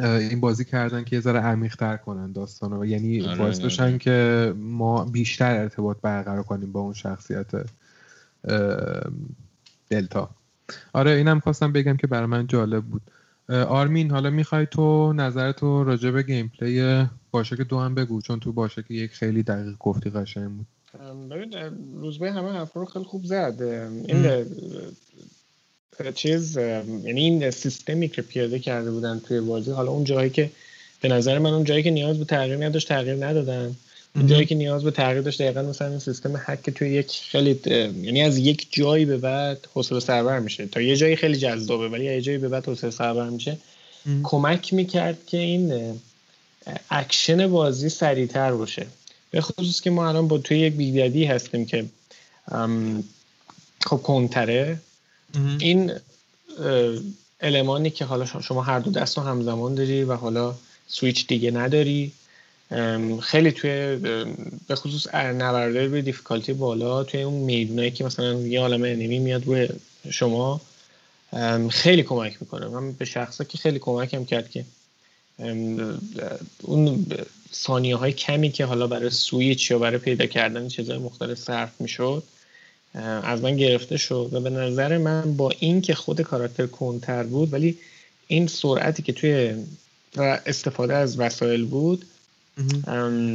این 0.00 0.40
بازی 0.40 0.64
کردن 0.64 1.04
که 1.04 1.16
یه 1.16 1.22
ذره 1.22 1.40
عمیق 1.40 1.76
تر 1.76 1.96
کنن 1.96 2.32
داستانو. 2.32 2.84
یعنی 2.84 3.26
آره 3.26 3.38
باعث 3.38 3.56
آره. 3.56 3.66
بشن 3.66 3.98
که 3.98 4.54
ما 4.56 5.04
بیشتر 5.04 5.60
ارتباط 5.60 5.96
برقرار 6.02 6.42
کنیم 6.42 6.72
با 6.72 6.80
اون 6.80 6.94
شخصیت 6.94 7.50
دلتا. 9.90 10.30
آره 10.92 11.10
اینم 11.10 11.40
خواستم 11.40 11.72
بگم 11.72 11.96
که 11.96 12.06
برای 12.06 12.26
من 12.26 12.46
جالب 12.46 12.84
بود. 12.84 13.02
آرمین 13.48 14.10
حالا 14.10 14.30
می‌خوای 14.30 14.66
تو 14.66 15.12
نظرتو 15.12 15.84
راجع 15.84 16.10
به 16.10 16.22
گیم 16.22 16.52
پلی 16.58 17.06
باشه 17.30 17.56
که 17.56 17.64
دو 17.64 17.78
هم 17.78 17.94
بگو 17.94 18.22
چون 18.22 18.40
تو 18.40 18.52
باشه 18.52 18.82
که 18.82 18.94
یک 18.94 19.12
خیلی 19.12 19.42
دقیق 19.42 19.74
گفتی 19.78 20.10
قشنگ 20.10 20.50
بود. 20.50 20.66
ببین 21.30 21.54
روزبه 22.00 22.32
همه 22.32 22.52
حرف 22.52 22.72
رو 22.72 22.84
خیلی 22.84 23.04
خوب 23.04 23.24
زد. 23.24 23.62
این 23.62 24.44
چیز 26.14 26.56
یعنی 26.56 27.20
این 27.20 27.50
سیستمی 27.50 28.08
که 28.08 28.22
پیاده 28.22 28.58
کرده 28.58 28.90
بودن 28.90 29.18
توی 29.18 29.40
بازی 29.40 29.70
حالا 29.70 29.90
اون 29.90 30.04
جایی 30.04 30.30
که 30.30 30.50
به 31.00 31.08
نظر 31.08 31.38
من 31.38 31.52
اون 31.52 31.64
جایی 31.64 31.82
که 31.82 31.90
نیاز 31.90 32.18
به 32.18 32.24
تغییر 32.24 32.64
نداشت 32.64 32.88
تغییر 32.88 33.26
ندادن. 33.26 33.76
جایی 34.26 34.46
که 34.46 34.54
نیاز 34.54 34.84
به 34.84 34.90
تغییر 34.90 35.22
داشت 35.22 35.42
دقیقا 35.42 35.62
مثلا 35.62 35.88
این 35.88 35.98
سیستم 35.98 36.32
هک 36.46 36.70
توی 36.70 36.90
یک 36.90 37.10
خیلی 37.10 37.60
یعنی 38.02 38.22
از 38.22 38.38
یک 38.38 38.66
جایی 38.70 39.04
به 39.04 39.16
بعد 39.16 39.68
حوصله 39.74 40.00
سربر 40.00 40.38
میشه. 40.38 40.66
تا 40.66 40.80
یه 40.80 40.96
جایی 40.96 41.16
خیلی 41.16 41.36
جذابه 41.36 41.88
ولی 41.88 42.04
یه 42.04 42.20
جایی 42.20 42.38
به 42.38 42.48
بعد 42.48 42.66
حوصله 42.66 42.90
سربر 42.90 43.28
میشه. 43.28 43.56
کمک 44.22 44.74
می‌کرد 44.74 45.26
که 45.26 45.38
این 45.38 45.94
اکشن 46.90 47.46
بازی 47.46 47.88
سریعتر 47.88 48.52
باشه. 48.52 48.86
به 49.30 49.40
خصوص 49.40 49.80
که 49.80 49.90
ما 49.90 50.08
الان 50.08 50.28
با 50.28 50.38
توی 50.38 50.58
یک 50.58 50.72
Big 50.72 50.92
Daddy 50.92 51.24
هستیم 51.24 51.66
که 51.66 51.84
خب 53.86 53.96
کندتره 53.96 54.78
این 55.58 55.92
المانی 57.40 57.90
که 57.90 58.04
حالا 58.04 58.24
شما 58.24 58.62
هر 58.62 58.78
دو 58.78 58.90
دست 58.90 59.18
رو 59.18 59.24
همزمان 59.24 59.74
داری 59.74 60.04
و 60.04 60.14
حالا 60.14 60.54
سویچ 60.88 61.26
دیگه 61.26 61.50
نداری. 61.50 62.12
خیلی 63.22 63.52
توی 63.52 63.96
به 64.68 64.74
خصوص 64.74 65.14
نبرده 65.14 65.86
روی 65.86 66.02
difficulty 66.02 66.52
بالا 66.52 67.04
توی 67.04 67.22
اون 67.22 67.34
میدونایی 67.34 67.90
که 67.90 68.04
مثلا 68.04 68.40
یه 68.40 68.60
عالم 68.60 68.82
enemy 68.82 69.18
میاد 69.18 69.46
روی 69.46 69.68
شما 70.10 70.60
خیلی 71.70 72.02
کمک 72.02 72.36
می‌کنه. 72.40 72.66
من 72.66 72.92
به 72.92 73.04
شخصا 73.04 73.44
که 73.44 73.58
خیلی 73.58 73.78
کمکم 73.78 74.24
کرد 74.24 74.50
که 74.50 74.64
اون 76.62 77.06
ثانیه 77.52 77.96
های 77.96 78.12
کمی 78.12 78.50
که 78.50 78.64
حالا 78.64 78.86
برای 78.86 79.10
سویچ 79.10 79.70
یا 79.70 79.78
برای 79.78 79.98
پیدا 79.98 80.26
کردن 80.26 80.68
چیزهای 80.68 80.98
مختلف 80.98 81.38
صرف 81.38 81.80
می‌شد 81.80 82.22
از 83.22 83.42
من 83.42 83.56
گرفته 83.56 83.96
شد. 83.96 84.28
و 84.32 84.40
به 84.40 84.50
نظر 84.50 84.98
من 84.98 85.36
با 85.36 85.50
این 85.58 85.80
که 85.80 85.94
خود 85.94 86.20
کاراکتر 86.20 86.66
کندتر 86.66 87.22
بود 87.22 87.52
ولی 87.52 87.78
این 88.26 88.46
سرعتی 88.46 89.02
که 89.02 89.12
توی 89.12 89.54
استفاده 90.46 90.94
از 90.94 91.18
وسایل 91.20 91.64
بود 91.64 92.04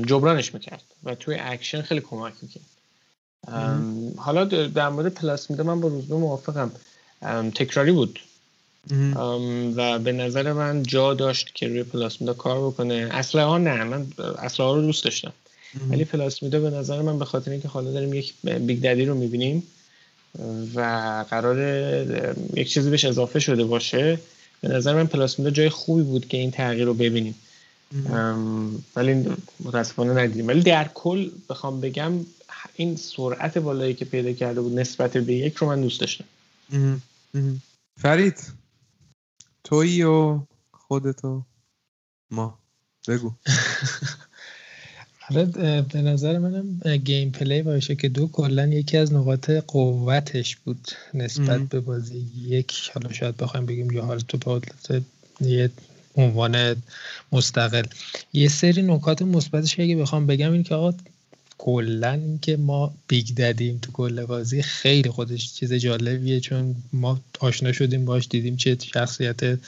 جبرانش 0.08 0.54
می‌کرد 0.54 0.84
و 1.04 1.16
توی 1.16 1.38
اکشن 1.40 1.82
خیلی 1.82 2.02
کمک 2.02 2.34
می‌کرد. 2.42 2.64
حالا 4.18 4.46
در 4.68 4.90
مورد 4.90 5.14
Plasmid 5.14 5.57
ا 5.57 5.64
من 5.64 5.82
با 5.82 5.88
روزبه 5.88 6.16
موافقم. 6.16 6.72
تکراری 7.56 7.92
بود. 7.92 8.20
و 9.76 10.00
به 10.00 10.12
نظر 10.12 10.54
من 10.54 10.84
جا 10.84 11.14
داشت 11.14 11.56
که 11.56 11.68
روی 11.68 11.84
پلاسمیدا 11.84 12.34
کار 12.34 12.72
بکنه. 12.72 13.10
اصلا 13.12 13.48
ها 13.48 13.58
نه 13.58 13.84
من 13.84 14.08
اصلا 14.40 14.66
ها 14.66 14.76
رو 14.76 14.82
دوست 14.82 15.04
داشتم. 15.04 15.34
ولی 15.90 16.06
پلاسمیدا 16.06 16.60
به 16.60 16.70
نظر 16.70 17.02
من 17.02 17.20
به 17.20 17.26
خاطر 17.26 17.52
اینکه 17.52 17.68
حالا 17.68 17.92
داریم 17.92 18.14
یک 18.14 18.34
بیگ 18.44 18.82
ددی 18.82 19.06
رو 19.06 19.16
می‌بینیم 19.16 19.64
و 20.76 20.82
قرار 21.30 21.58
یک 22.54 22.70
چیزی 22.70 22.90
بهش 22.90 23.06
اضافه 23.06 23.40
شده 23.40 23.64
باشه 23.64 24.20
به 24.62 24.68
نظر 24.68 24.94
من 24.94 25.08
پلاسمیدا 25.08 25.52
جای 25.52 25.70
خوبی 25.70 26.04
بود 26.04 26.28
که 26.28 26.38
این 26.38 26.52
تغییر 26.52 26.86
رو 26.86 26.94
ببینیم. 26.94 27.36
ولی 28.96 29.26
متاسفانه 29.60 30.14
ندیدیم. 30.14 30.48
ولی 30.48 30.62
در 30.62 30.90
کل 30.94 31.30
بخوام 31.50 31.82
بگم 31.82 32.14
این 32.76 32.96
سرعت 32.96 33.58
بالایی 33.58 33.94
که 33.94 34.06
پیدا 34.06 34.34
کرده 34.34 34.62
بود 34.62 34.80
نسبت 34.80 35.18
به 35.18 35.34
یک 35.34 35.56
رو 35.56 35.68
من 35.68 35.82
دوست 35.82 36.00
داشتم. 36.00 36.26
فرید 38.00 38.52
توی 39.64 40.04
و 40.04 40.40
خودتو 40.72 41.44
ما. 42.32 42.60
بگو. 43.08 43.32
آره 45.30 45.46
به 45.82 46.02
نظر 46.02 46.38
منم 46.38 46.98
گیم 46.98 47.32
پلی 47.32 47.62
باشه 47.62 47.96
که 47.96 48.10
دو 48.10 48.28
کلا 48.28 48.68
یکی 48.68 48.98
از 48.98 49.14
نقاط 49.14 49.50
قوتش 49.50 50.56
بود 50.56 50.88
نسبت 51.14 51.62
به 51.62 51.80
بازی 51.80 52.28
یک. 52.38 52.92
حالا 52.94 53.14
شاید 53.14 53.38
بخوایم 53.38 53.66
بگیم 53.66 53.92
یا 53.92 54.06
حال 54.06 54.20
تو 54.20 54.62
یه 55.42 55.72
عنوان 56.18 56.76
مستقل. 57.32 57.84
یه 58.34 58.48
سری 58.48 58.82
نکات 58.82 59.22
مثبتش 59.22 59.80
اگه 59.80 59.96
بخوام 59.96 60.28
بگم 60.28 60.52
این 60.52 60.64
که 60.64 60.76
آقا 60.76 60.94
کلا 61.58 62.12
اینکه 62.12 62.58
ما 62.58 62.94
Big 63.08 63.28
Daddy 63.36 63.67
ایم 63.67 63.80
تو 63.82 63.92
کل 63.92 64.26
بازی 64.26 64.62
خیلی 64.62 65.10
خودش 65.10 65.54
چیز 65.54 65.74
جالبیه 65.74 66.40
چون 66.40 66.76
ما 66.94 67.20
آشنا 67.40 67.72
شدیم 67.72 68.06
باش 68.06 68.28
دیدیم 68.28 68.56
چه 68.56 68.78
شخصیت 68.94 69.60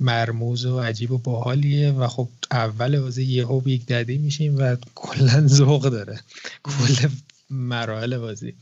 مرموز 0.00 0.64
و 0.64 0.80
عجیب 0.80 1.10
و 1.10 1.18
باحالیه 1.18 1.90
و 1.90 2.08
خب 2.08 2.28
اول 2.50 3.00
بازی 3.00 3.24
یهو 3.24 3.60
Big 3.60 3.84
Daddy 3.86 4.18
میشیم 4.18 4.56
و 4.58 4.76
کلا 4.94 5.46
ذوق 5.46 5.88
داره. 5.88 6.20
کل 6.62 7.08
مراحل 7.50 8.18
بازی. 8.18 8.54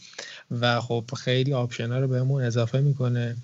و 0.61 0.81
خب 0.81 1.05
خیلی 1.17 1.53
option 1.53 1.93
ها 1.93 1.99
رو 1.99 2.09
بهمون 2.09 2.43
اضافه 2.43 2.81
می‌کنه 2.81 3.37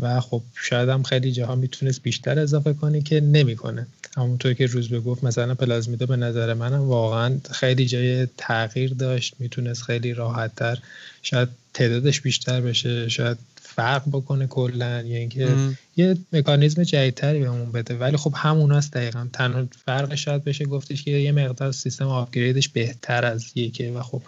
و 0.00 0.20
خب 0.20 0.42
شاید 0.54 0.88
هم 0.88 1.02
خیلی 1.02 1.32
جاها 1.32 1.54
می‌تونست 1.54 2.02
بیشتر 2.02 2.38
اضافه 2.38 2.72
کنه 2.72 3.02
که 3.02 3.20
نمی‌کنه. 3.20 3.86
همونطور 4.16 4.54
که 4.54 4.66
روز 4.66 4.88
به 4.88 5.00
گفت 5.00 5.24
مثلا 5.24 5.54
پلازمیدا 5.54 6.06
به 6.06 6.16
نظر 6.16 6.54
منم 6.54 6.82
واقعا 6.82 7.38
خیلی 7.50 7.86
جای 7.86 8.26
تغییر 8.36 8.94
داشت 8.94 9.34
می‌تونست 9.38 9.82
خیلی 9.82 10.14
راحت 10.14 10.54
تر 10.56 10.78
شاید 11.22 11.48
تعدادش 11.74 12.20
بیشتر 12.20 12.60
بشه 12.60 13.08
شاید 13.08 13.38
فرق 13.76 14.02
بکنه 14.12 14.46
کلا 14.46 15.00
یا 15.00 15.16
اینکه 15.16 15.54
یه 15.96 16.16
مکانیزم 16.32 16.82
جدیدتری 16.82 17.40
بهمون 17.40 17.72
بده. 17.72 17.94
ولی 17.96 18.16
خب 18.16 18.32
همون 18.36 18.72
هست 18.72 18.92
دقیقا. 18.92 19.26
تنها 19.32 19.68
فرق 19.84 20.14
شاید 20.14 20.44
بشه 20.44 20.64
گفتش 20.64 21.02
که 21.02 21.10
یه 21.10 21.32
مقدار 21.32 21.72
سیستم 21.72 22.08
آپگریدش 22.08 22.68
بهتر 22.68 23.24
از 23.24 23.52
یکه 23.54 23.92
و 23.92 24.02
خب 24.02 24.22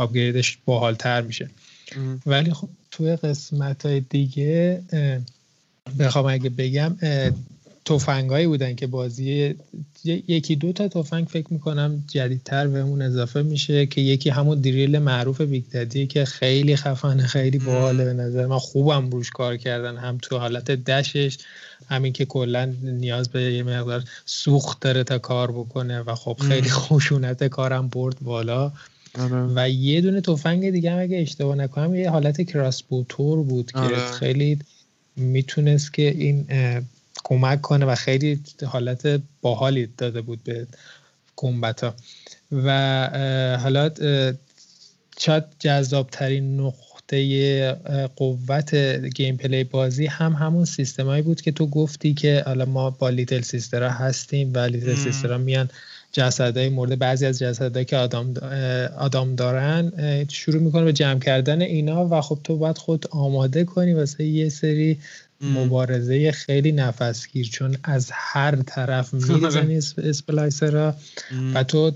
آپگریدش 0.00 0.58
باحالتر 0.64 1.22
میشه. 1.22 1.50
ولی 2.26 2.52
خب 2.52 2.68
توی 2.90 3.16
قسمت 3.16 3.86
های 3.86 4.00
دیگه 4.00 4.82
بخوام 5.98 6.26
اگه 6.26 6.50
بگم 6.50 6.96
تفنگایی 7.84 8.46
بودن 8.46 8.74
که 8.74 8.86
بازی 8.86 9.54
یکی 10.04 10.56
دو 10.56 10.72
تا 10.72 10.88
تفنگ 10.88 11.26
فکر 11.26 11.46
می‌کنم 11.50 12.04
جدیدتر 12.08 12.66
به 12.68 12.80
اون 12.80 13.02
اضافه 13.02 13.42
میشه 13.42 13.86
که 13.86 14.00
یکی 14.00 14.30
همون 14.30 14.60
دریل 14.60 14.98
معروف 14.98 15.40
بیگ 15.40 16.08
که 16.08 16.24
خیلی 16.24 16.76
خفنه 16.76 17.26
خیلی 17.26 17.58
باحاله 17.58 18.04
به 18.04 18.12
نظر 18.12 18.46
من. 18.46 18.58
خوبم 18.58 19.10
روش 19.10 19.30
کار 19.30 19.56
کردن 19.56 19.96
هم 19.96 20.18
تو 20.18 20.38
حالت 20.38 20.70
دشش 20.70 21.38
همین 21.88 22.12
که 22.12 22.24
کلا 22.24 22.74
نیاز 22.82 23.28
به 23.28 23.42
یه 23.42 23.62
مقدار 23.62 24.04
سوخت 24.24 24.80
داره 24.80 25.04
تا 25.04 25.18
کار 25.18 25.52
بکنه 25.52 26.00
و 26.00 26.14
خب 26.14 26.36
خیلی 26.48 26.70
خوشونت 26.70 27.44
کارم 27.44 27.88
برد 27.88 28.16
بالا. 28.20 28.72
آره. 29.18 29.46
و 29.54 29.70
یه 29.70 30.00
دونه 30.00 30.20
تفنگ 30.20 30.70
دیگه 30.70 30.90
هم 30.90 30.98
اگه 30.98 31.18
اشتباه 31.18 31.56
نکنم 31.56 31.94
یه 31.94 32.10
حالت 32.10 32.42
کراسبوتور 32.42 33.42
بود 33.42 33.72
که 33.72 33.78
آره. 33.78 34.10
خیلی 34.12 34.58
می‌تونست 35.16 35.94
که 35.94 36.02
این 36.02 36.46
کمک 37.24 37.60
کنه 37.60 37.86
و 37.86 37.94
خیلی 37.94 38.40
حالت 38.66 39.20
باحالی 39.42 39.88
داده 39.98 40.20
بود 40.20 40.44
به 40.44 40.66
combat 41.36 41.86
ا 41.86 41.94
و 42.52 42.70
حالا 43.62 43.90
شاید 45.18 45.44
جذابترین 45.58 46.60
نقطه 46.60 47.72
قوت 48.16 48.74
gameplay 49.14 49.64
بازی 49.64 50.06
هم 50.06 50.32
همون 50.32 50.64
سیستمایی 50.64 51.22
بود 51.22 51.40
که 51.40 51.52
تو 51.52 51.66
گفتی 51.66 52.14
که 52.14 52.42
حالا 52.46 52.64
ما 52.64 52.90
با 52.90 53.08
Little 53.08 53.40
Sister 53.40 53.83
ها 53.83 53.90
هستیم 53.90 54.52
و 54.54 54.58
Little 54.58 54.94
Sister 54.94 55.32
ها 55.32 55.38
میان 55.38 55.70
جسدهای 56.12 56.68
مورد 56.68 56.98
بعضی 56.98 57.26
از 57.26 57.38
جسدهایی 57.38 57.84
که 57.84 57.96
ADAM, 57.96 58.34
ADAM 58.98 59.34
دارن 59.34 59.92
شروع 60.28 60.62
می‌کنه 60.62 60.84
به 60.84 60.92
جمع 60.92 61.18
کردن 61.18 61.60
اینا 61.60 62.08
و 62.08 62.20
خب 62.20 62.38
تو 62.44 62.56
باید 62.56 62.78
خود 62.78 63.06
آماده 63.10 63.64
کنی 63.64 63.92
واسه 63.92 64.24
یه 64.24 64.48
سری 64.48 64.98
مبارزه 65.42 66.32
خیلی 66.32 66.72
نفسگیر 66.72 67.48
چون 67.48 67.76
از 67.84 68.10
هر 68.12 68.56
طرف 68.56 69.14
می‌ریزن 69.14 69.76
Splicer 69.98 70.92
و 71.54 71.64
تو 71.64 71.92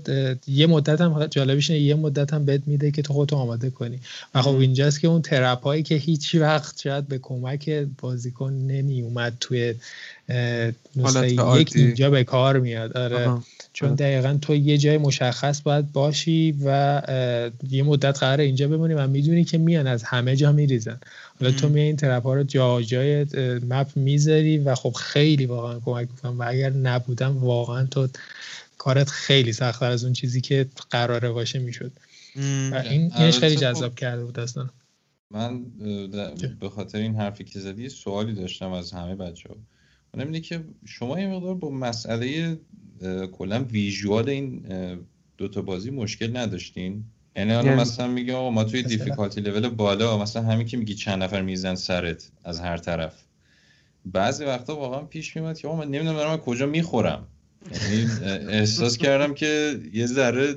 یه 0.47 0.67
مدت 0.67 1.01
هم 1.01 1.25
جالبیش 1.25 1.69
یه 1.69 1.95
مدت 1.95 2.33
هم 2.33 2.45
بهت 2.45 2.61
میده 2.65 2.91
که 2.91 3.01
تو 3.01 3.13
خودتو 3.13 3.35
آماده 3.35 3.69
کنی. 3.69 3.99
و 4.35 4.41
خب 4.41 4.55
اینجاست 4.55 4.99
که 4.99 5.07
اون 5.07 5.21
trap 5.21 5.63
هایی 5.63 5.83
که 5.83 5.95
هیچ 5.95 6.35
وقت 6.35 6.81
شاید 6.81 7.07
به 7.07 7.17
کمک 7.17 7.69
بازیکن 8.01 8.53
نمی 8.53 9.01
اومد 9.01 9.37
توی 9.39 9.75
نسخه 10.95 11.59
یک 11.61 11.71
اینجا 11.75 12.09
به 12.09 12.23
کار 12.23 12.59
میاد. 12.59 12.97
آره. 12.97 13.37
چون 13.75 13.95
دقیقا 13.95 14.37
تو 14.41 14.55
یه 14.55 14.77
جای 14.77 14.97
مشخص 14.97 15.61
باید 15.61 15.91
باشی 15.91 16.55
و 16.65 17.01
یه 17.69 17.83
مدت 17.83 18.19
قرار 18.19 18.39
اینجا 18.39 18.67
بمونی 18.67 18.93
و 18.93 19.07
می‌دونی 19.07 19.43
که 19.43 19.57
میان 19.57 19.87
از 19.87 20.03
همه 20.03 20.35
جا 20.35 20.51
میریزن. 20.51 20.99
حالا 21.39 21.51
تو 21.51 21.69
می 21.69 21.81
این 21.81 21.95
طرف 21.95 22.23
ها 22.23 22.33
رو 22.33 22.43
جا 22.43 22.81
جای 22.81 23.25
مپ 23.69 23.87
می‌ذاری 23.95 24.57
و 24.57 24.75
خب 24.75 24.91
خیلی 24.91 25.45
واقعا 25.45 25.79
کمک 25.79 26.07
می‌کنم 26.11 26.39
و 26.39 26.43
اگر 26.47 26.69
نبودم 26.69 27.37
واقعا 27.37 27.85
تو 27.85 28.07
کارت 28.77 29.09
خیلی 29.09 29.53
سختتر 29.53 29.91
از 29.91 30.03
اون 30.03 30.13
چیزی 30.13 30.41
که 30.41 30.65
قراره 30.91 31.29
باشه 31.29 31.59
می‌شد. 31.59 31.91
و 32.71 32.75
این 32.75 33.11
اینش 33.17 33.37
خیلی 33.37 33.55
جذاب 33.55 33.95
کرده 33.95 34.25
بود 34.25 34.39
اصلا 34.39 34.69
من 35.31 35.63
به 36.59 36.69
خاطر 36.69 36.97
این 36.97 37.15
حرفی 37.15 37.43
که 37.43 37.59
زدی 37.59 37.89
سوالی 37.89 38.33
داشتم 38.33 38.71
از 38.71 38.91
همه 38.91 39.15
بچه 39.15 39.49
ها 39.49 39.55
اینه 40.13 40.39
که 40.39 40.63
شما 40.85 41.19
یه 41.19 41.27
مقدار 41.27 41.55
با 41.55 41.69
مسئله 41.69 42.57
کلا 43.31 43.63
ویژوال 43.63 44.29
این 44.29 44.65
دوتا 45.37 45.61
بازی 45.61 45.91
مشکل 45.91 46.37
نداشتین؟ 46.37 47.03
یعنی 47.35 47.53
حالا 47.53 47.67
یعنی 47.67 47.81
مثلا 47.81 48.07
میگه 48.07 48.33
آقا 48.33 48.49
ما 48.49 48.63
توی 48.63 48.83
دیفیکالتی 48.83 49.41
لول 49.41 49.69
بالا 49.69 50.17
مثلا 50.17 50.43
همین 50.43 50.67
که 50.67 50.77
میگی 50.77 50.95
چند 50.95 51.23
نفر 51.23 51.41
میزن 51.41 51.75
سرت 51.75 52.31
از 52.43 52.59
هر 52.59 52.77
طرف. 52.77 53.13
بعضی 54.05 54.45
وقتا 54.45 54.75
واقعا 54.75 55.01
پیش 55.01 55.35
میاد 55.35 55.57
که 55.57 55.67
آقا 55.67 55.77
من 55.77 55.85
نمی‌دونم 55.85 56.17
دارم 56.17 56.37
کجا 56.37 56.65
می‌خورم. 56.65 57.27
یعنی 57.71 58.07
احساس 58.49 58.97
کردم 58.97 59.33
که 59.33 59.79
یه 59.93 60.05
ذره 60.05 60.55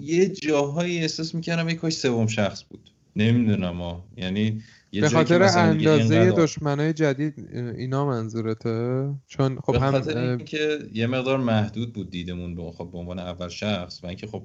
یه 0.00 0.28
جاهایی 0.28 0.98
احساس 0.98 1.34
می‌کردم 1.34 1.68
یه 1.68 1.74
کاش 1.74 1.92
سوم 1.92 2.26
شخص 2.26 2.64
بود. 2.70 2.90
نمی‌دونم 3.16 4.02
یعنی 4.16 4.62
به 4.92 5.08
خاطر 5.08 5.42
اندازه 5.42 6.30
دشمنای 6.30 6.92
جدید 6.92 7.50
اینا 7.76 8.06
منظورته؟ 8.06 9.08
چون 9.26 9.58
خب 9.64 9.74
هم 9.74 9.94
اینکه 10.08 10.78
یه 10.94 11.06
مقدار 11.06 11.38
محدود 11.38 11.92
بود 11.92 12.10
دیدمون 12.10 12.54
به 12.54 12.72
خب 12.72 12.88
به 12.92 12.98
عنوان 12.98 13.18
اول 13.18 13.48
شخص 13.48 14.04
و 14.04 14.06
اینکه 14.06 14.26
خب 14.26 14.42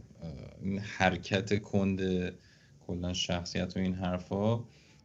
این 0.63 0.79
حرکت 0.79 1.61
کند 1.61 2.01
کلا 2.87 3.13
شخصیت 3.13 3.77
و 3.77 3.79
این 3.79 3.93
حرفا 3.93 4.59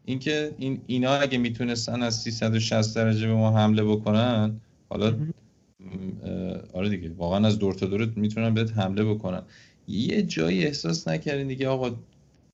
اینکه 0.05 0.55
این 0.59 0.81
اینا 0.87 1.15
اگه 1.15 1.39
می‌تونستن 1.39 2.03
از 2.03 2.17
360 2.17 2.97
درجه 2.97 3.27
به 3.27 3.35
ما 3.35 3.59
حمله 3.59 3.85
بکنن 3.85 4.61
حالا 4.89 5.17
آره 6.73 6.89
دیگه 6.89 7.11
واقعا 7.17 7.47
از 7.47 7.59
دور 7.59 7.75
تا 7.75 7.87
دورت 7.87 8.17
می‌تونن 8.17 8.55
بهت 8.55 8.79
حمله 8.79 9.05
بکنن. 9.05 9.43
یه 9.89 10.23
جایی 10.23 10.65
احساس 10.65 11.09
نکردین 11.09 11.49
دیگه 11.49 11.69
آقا 11.69 11.97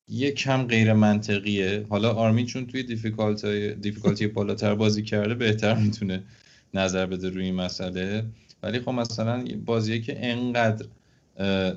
یه 0.08 0.30
کم 0.30 0.66
غیر 0.66 0.92
منطقیه. 0.92 1.86
حالا 1.88 2.12
آرمین 2.12 2.46
چون 2.46 2.66
توی 2.66 2.82
difficulty 3.74 4.26
بالاتر 4.26 4.74
بازی 4.74 5.02
کرده 5.02 5.34
بهتر 5.34 5.74
می‌تونه 5.74 6.22
نظر 6.74 7.06
بده 7.06 7.28
روی 7.28 7.44
این 7.44 7.54
مسئله. 7.54 8.24
ولی 8.62 8.80
خب 8.80 8.90
مثلا 8.90 9.44
بازیه 9.64 10.00
که 10.00 10.26
انقدر 10.30 10.86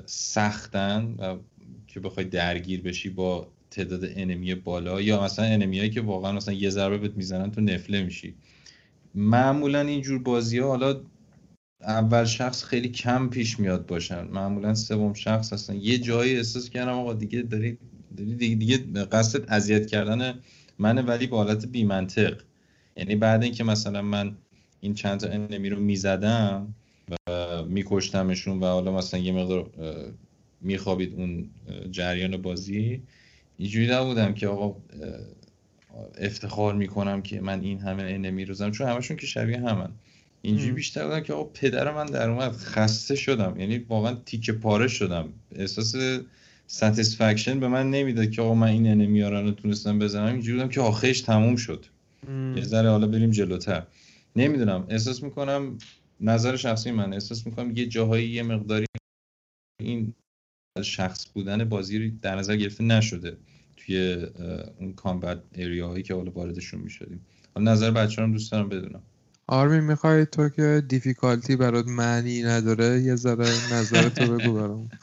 سختن 0.06 1.14
و 1.18 1.36
که 1.86 2.00
بخوای 2.00 2.26
درگیر 2.26 2.82
بشی 2.82 3.10
با 3.10 3.48
تعداد 3.70 4.04
enemy 4.16 4.54
بالا 4.54 5.00
یا 5.00 5.24
مثلا 5.24 5.44
enemy 5.44 5.77
ایی 5.77 5.90
که 5.90 6.00
واقعا 6.00 6.32
مثلا 6.32 6.54
یه 6.54 6.70
ضربه 6.70 6.98
بهت 6.98 7.16
می‌زنن 7.16 7.50
تو 7.50 7.60
نفله 7.60 8.02
میشی. 8.02 8.34
معمولا 9.14 9.80
اینجور 9.80 10.18
بازی 10.18 10.58
ها 10.58 10.68
حالا 10.68 11.00
اول 11.80 12.24
شخص 12.24 12.64
خیلی 12.64 12.88
کم 12.88 13.28
پیش 13.28 13.60
میاد 13.60 13.86
باشن. 13.86 14.24
معمولا 14.24 14.74
سوم 14.74 15.14
شخص 15.14 15.52
هستن. 15.52 15.76
یه 15.76 15.98
جایی 15.98 16.36
احساس 16.36 16.70
کردم 16.70 16.92
آقا 16.92 17.14
دیگه 17.14 17.42
داری 17.42 17.78
دیگه, 18.16 18.54
دیگه 18.54 18.76
قصد 19.04 19.44
اذیت 19.48 19.86
کردن 19.86 20.34
من 20.78 21.04
ولی 21.06 21.26
به 21.26 21.36
حالت 21.36 21.66
بی 21.66 21.84
منطق 21.84 22.42
یعنی 22.96 23.16
بعد 23.16 23.42
اینکه 23.42 23.64
مثلا 23.64 24.02
من 24.02 24.36
این 24.80 24.94
چند 24.94 25.20
تا 25.20 25.28
enemy 25.28 25.68
رو 25.68 25.80
می‌زدم 25.80 26.74
و 27.28 27.64
میکشتمشون 27.64 28.60
و 28.60 28.66
حالا 28.66 28.92
مثلا 28.92 29.20
یه 29.20 29.32
مقدار 29.32 29.70
میخوابید 30.60 31.14
اون 31.14 31.50
جریان 31.90 32.36
بازی 32.36 33.02
اینجوری 33.58 33.86
نبودم 33.86 34.34
که 34.34 34.48
آقا 34.48 34.80
افتخار 36.18 36.74
می‌کنم 36.74 37.22
که 37.22 37.40
من 37.40 37.60
این 37.60 37.78
همه 37.78 38.02
enemy 38.02 38.44
رو 38.44 38.54
زدم 38.54 38.70
چون 38.70 38.88
همشون 38.88 39.16
که 39.16 39.26
شبیه 39.26 39.60
همن. 39.60 39.90
اینجوری 40.42 40.72
بیشتر 40.72 41.04
بودم 41.04 41.20
که 41.20 41.32
آقا 41.32 41.44
پدر 41.44 41.94
من 41.94 42.06
در 42.06 42.30
اومد 42.30 42.52
خسته 42.52 43.14
شدم. 43.14 43.60
یعنی 43.60 43.78
واقعا 43.78 44.14
تیکه 44.26 44.52
پاره 44.52 44.88
شدم. 44.88 45.28
احساس 45.54 45.94
satisfaction 46.72 47.60
به 47.60 47.68
من 47.68 47.90
نمی‌داد 47.90 48.30
که 48.30 48.42
آقا 48.42 48.54
من 48.54 48.66
این 48.66 48.86
enemy 48.86 49.22
رو 49.22 49.50
تونستم 49.50 49.98
بزنم. 49.98 50.26
اینجوری 50.26 50.58
بودم 50.58 50.68
که 50.68 50.80
آخرش 50.80 51.20
تموم 51.20 51.56
شد. 51.56 51.86
یه 52.56 52.62
ذره 52.62 52.90
حالا 52.90 53.06
بریم 53.06 53.30
جلوتر. 53.30 53.86
نمی‌دونم. 54.36 54.86
احساس 54.88 55.22
می‌کنم 55.22 55.78
نظر 56.20 56.56
شخصی 56.56 56.90
من. 56.90 57.12
احساس 57.12 57.46
می‌کنم 57.46 57.76
یه 57.76 57.86
جاهایی 57.86 58.28
یه 58.28 58.42
مقداری 58.42 58.86
اول 59.80 60.14
شخص 60.82 61.26
بودن 61.34 61.64
بازی 61.64 62.10
در 62.10 62.36
نظر 62.36 62.56
گرفته 62.56 62.84
نشده 62.84 63.36
توی 63.76 64.26
اون 64.80 64.92
combat 64.92 65.42
هایی 65.58 66.02
که 66.02 66.14
حالا 66.14 66.30
واردشون 66.30 66.80
می‌شدیم. 66.80 67.26
حالا 67.54 67.72
نظر 67.72 67.90
بچه 67.90 68.22
هم 68.22 68.32
دوست 68.32 68.52
دارم 68.52 68.68
بدونم. 68.68 69.02
آرمین 69.46 69.80
می‌خوای 69.80 70.26
تو 70.26 70.48
که 70.48 70.82
دیفیکالتی 70.88 71.56
برات 71.56 71.86
معنی 71.88 72.42
نداره 72.42 73.00
یه 73.00 73.16
ذره 73.16 73.48
نظر 73.72 74.08
تو 74.08 74.38
بگو 74.38 74.52
برام 74.52 74.88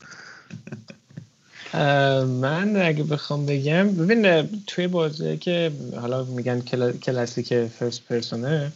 من 1.74 2.82
اگه 2.82 3.04
بخوام 3.04 3.46
بگم 3.46 3.92
ببین 3.96 4.50
توی 4.68 4.88
بازی 4.88 5.38
که 5.38 5.72
حالا 6.02 6.24
میگن 6.24 6.62
کلاسیک 7.04 7.68
فرست 7.68 8.02
پرسونه 8.10 8.72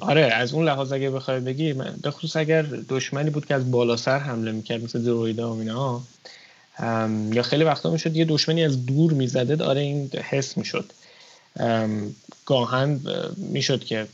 آره 0.00 0.22
از 0.22 0.52
اون 0.54 0.64
لحاظ 0.64 0.92
اگه 0.92 1.10
بخوای 1.10 1.40
بگی 1.40 1.72
به 1.72 2.10
خصوص 2.10 2.36
اگر 2.36 2.62
دشمنی 2.62 3.30
بود 3.30 3.46
که 3.46 3.54
از 3.54 3.70
بالا 3.70 3.96
سر 3.96 4.18
حمله 4.18 4.52
می‌کرد 4.52 4.84
مثل 4.84 5.02
درویدا 5.02 5.54
و 5.54 5.58
اینا 5.58 6.00
یا 7.32 7.42
خیلی 7.42 7.64
وقتا 7.64 7.90
می‌شد 7.90 8.16
یه 8.16 8.24
دشمنی 8.24 8.64
از 8.64 8.86
دور 8.86 9.12
می‌زده 9.12 9.64
آره 9.64 9.80
این 9.80 10.10
حس 10.10 10.56
می‌شد. 10.56 10.92
گاهن 12.46 13.00
می‌شد 13.36 13.84
که 13.84 14.06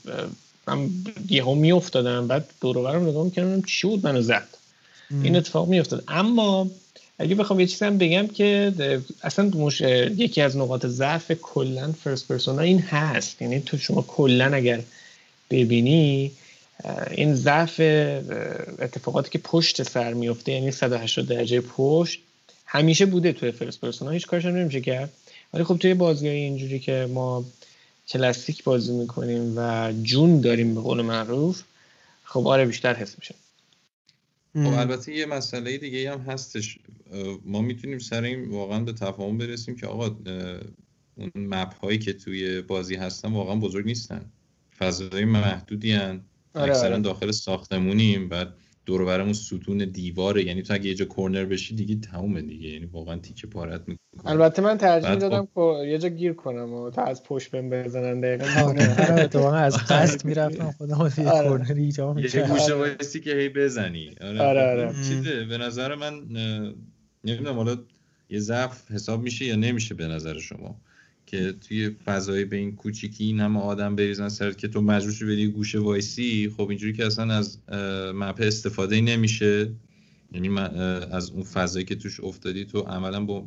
من 0.67 0.91
یهو 1.29 1.55
میافتادم 1.55 2.27
بعد 2.27 2.49
دور 2.61 2.83
برم 2.83 3.09
نگاه 3.09 3.25
می‌کردم 3.25 3.63
چی 3.63 3.87
بود؟ 3.87 4.07
منو 4.07 4.23
زد. 4.23 4.49
این 5.23 5.37
اتفاق 5.37 5.69
میافتاد. 5.69 6.05
اما 6.09 6.71
اگه 7.19 7.35
بخوام 7.35 7.61
یه 7.61 7.67
چیزی 7.67 7.85
هم 7.85 7.99
بگم 7.99 8.27
که 8.27 8.73
اصلا 9.23 9.45
مش... 9.45 9.81
یکی 9.81 10.41
از 10.41 10.57
نقاط 10.57 10.87
ضعف 10.87 11.33
کلا 11.33 11.93
فرست 11.93 12.29
پرسونا 12.29 12.63
این 12.63 12.79
هست. 12.79 13.43
یعنی 13.43 13.61
تو 13.61 13.79
شما 13.79 14.03
کلا 14.03 14.55
اگر 14.55 14.81
ببینی 15.51 16.33
این 17.11 17.35
ضعف 17.35 17.81
اتفاقاتی 18.79 19.31
که 19.31 19.39
پشت 19.39 19.83
سر 19.83 20.15
میفته 20.15 20.53
یعنی 20.53 20.71
180 20.71 21.27
درجه 21.27 21.61
پشت 21.61 22.21
همیشه 22.67 23.07
بوده 23.07 23.33
توی 23.33 23.51
فرست 23.51 23.81
پرسونا 23.81 24.11
هیچ 24.11 24.27
کارش 24.27 24.45
نمیشه 24.45 24.81
کرد. 24.81 25.13
ولی 25.55 25.65
خب 25.65 25.77
توی 25.77 25.95
بازی 25.95 26.29
اینجوری 26.29 26.79
که 26.79 27.09
ما 27.15 27.45
کلاسیک 28.09 28.65
بازی 28.65 28.93
می‌کنیم 28.93 29.53
و 29.57 29.93
جون 30.03 30.41
داریم 30.41 30.75
به 30.75 30.81
قول 30.81 31.03
معروف 31.03 31.63
خب 32.25 32.47
آره 32.49 32.67
بیشتر 32.67 32.95
حس 32.95 33.15
میشه. 33.19 33.35
خب 34.55 34.73
البته 34.73 35.15
یه 35.15 35.27
مسئله 35.27 35.79
دیگه 35.79 36.13
هم 36.13 36.21
هستش 36.21 36.79
ما 37.45 37.63
می‌تونیم 37.63 37.99
سر 37.99 38.23
این 38.23 38.51
واقعا 38.51 38.81
به 38.81 38.93
تفاهم 38.93 39.39
برسیم 39.39 39.77
که 39.77 39.87
آقا 39.87 40.17
اون 41.17 41.31
مپ 41.37 41.75
هایی 41.75 41.99
که 41.99 42.13
توی 42.13 42.63
بازی 42.63 42.95
هستن 42.95 43.33
واقعا 43.33 43.57
بزرگ 43.57 43.87
نیستن 43.87 44.33
فضای 44.79 45.25
محدودی 45.25 45.93
هن. 45.93 46.25
آره 46.55 46.73
اکثرا 46.73 46.93
آره. 46.93 47.03
داخل 47.03 47.31
ساختمونیم 47.31 48.29
بعد 48.29 48.55
دور 48.87 49.05
برمون 49.05 49.33
ستون 49.33 49.79
دیواره. 49.79 50.45
یعنی 50.45 50.63
تو 50.63 50.75
اگه 50.75 50.87
یه 50.87 50.95
جا 50.95 51.05
کورنر 51.05 51.45
بشی 51.45 51.75
دیگه 51.75 51.95
تمومه 51.95 52.43
دیگه. 52.43 52.69
یعنی 52.69 52.85
واقعا 52.85 53.19
تیکه 53.19 53.47
پارت 53.47 53.81
می‌کنه. 53.81 53.99
البته 54.25 54.63
من 54.63 54.79
ترجیح 54.79 55.11
می‌دادم 55.11 55.49
خب... 55.55 55.77
یه 55.87 55.99
جا 55.99 56.09
گیر 56.09 56.33
کنم 56.33 56.73
و 56.73 56.91
تا 56.91 57.03
از 57.03 57.23
پشت 57.23 57.51
بهم 57.51 57.71
بزنن 57.71 58.21
دقیقا. 58.21 58.61
آره 58.61 59.29
واقعا 59.35 59.61
از 59.61 59.77
قصد 59.77 60.25
می‌رفتم 60.25 60.71
خودم 60.71 61.13
یه 61.19 61.25
corner 61.25 61.75
ایجا 61.75 62.15
یه 62.19 62.47
گوشه 62.49 62.75
وایسی 62.75 63.21
که 63.21 63.35
هی 63.35 63.49
بزنی. 63.49 64.15
آره. 64.21 64.41
آره, 64.41 64.71
آره. 64.71 64.95
چیزه. 65.09 65.45
به 65.45 65.59
نظر 65.59 65.95
من 65.95 66.13
نمی‌دونم 67.25 67.57
حالا 67.57 67.77
یه 68.31 68.39
ضعف 68.39 68.91
حساب 68.91 69.23
میشه 69.23 69.45
یا 69.45 69.57
نمیشه 69.57 69.95
به 69.95 70.07
نظر 70.07 70.39
شما؟ 70.39 70.81
که 71.27 71.55
توی 71.69 71.91
فضای 72.05 72.45
به 72.45 72.57
این 72.57 72.77
کوچیکی 72.77 73.25
این 73.25 73.41
همه 73.41 73.61
آدم 73.61 73.97
بریزن 73.97 74.29
سرت 74.29 74.59
که 74.59 74.69
تو 74.69 74.81
مجبور 74.81 75.13
شی 75.13 75.25
بری 75.25 75.47
گوشه 75.47 75.79
وایسی 75.79 76.53
خب 76.57 76.69
اینجوری 76.69 76.93
که 76.93 77.07
اصلا 77.07 77.35
از 77.35 77.59
map 78.15 78.41
استفاده 78.41 79.01
نمیشه. 79.01 79.71
یعنی 80.33 80.59
از 81.13 81.31
اون 81.31 81.43
فضایی 81.43 81.85
که 81.85 81.95
توش 81.95 82.21
افتادی 82.21 82.65
تو 82.65 82.81
عملا 82.81 83.25
با 83.25 83.47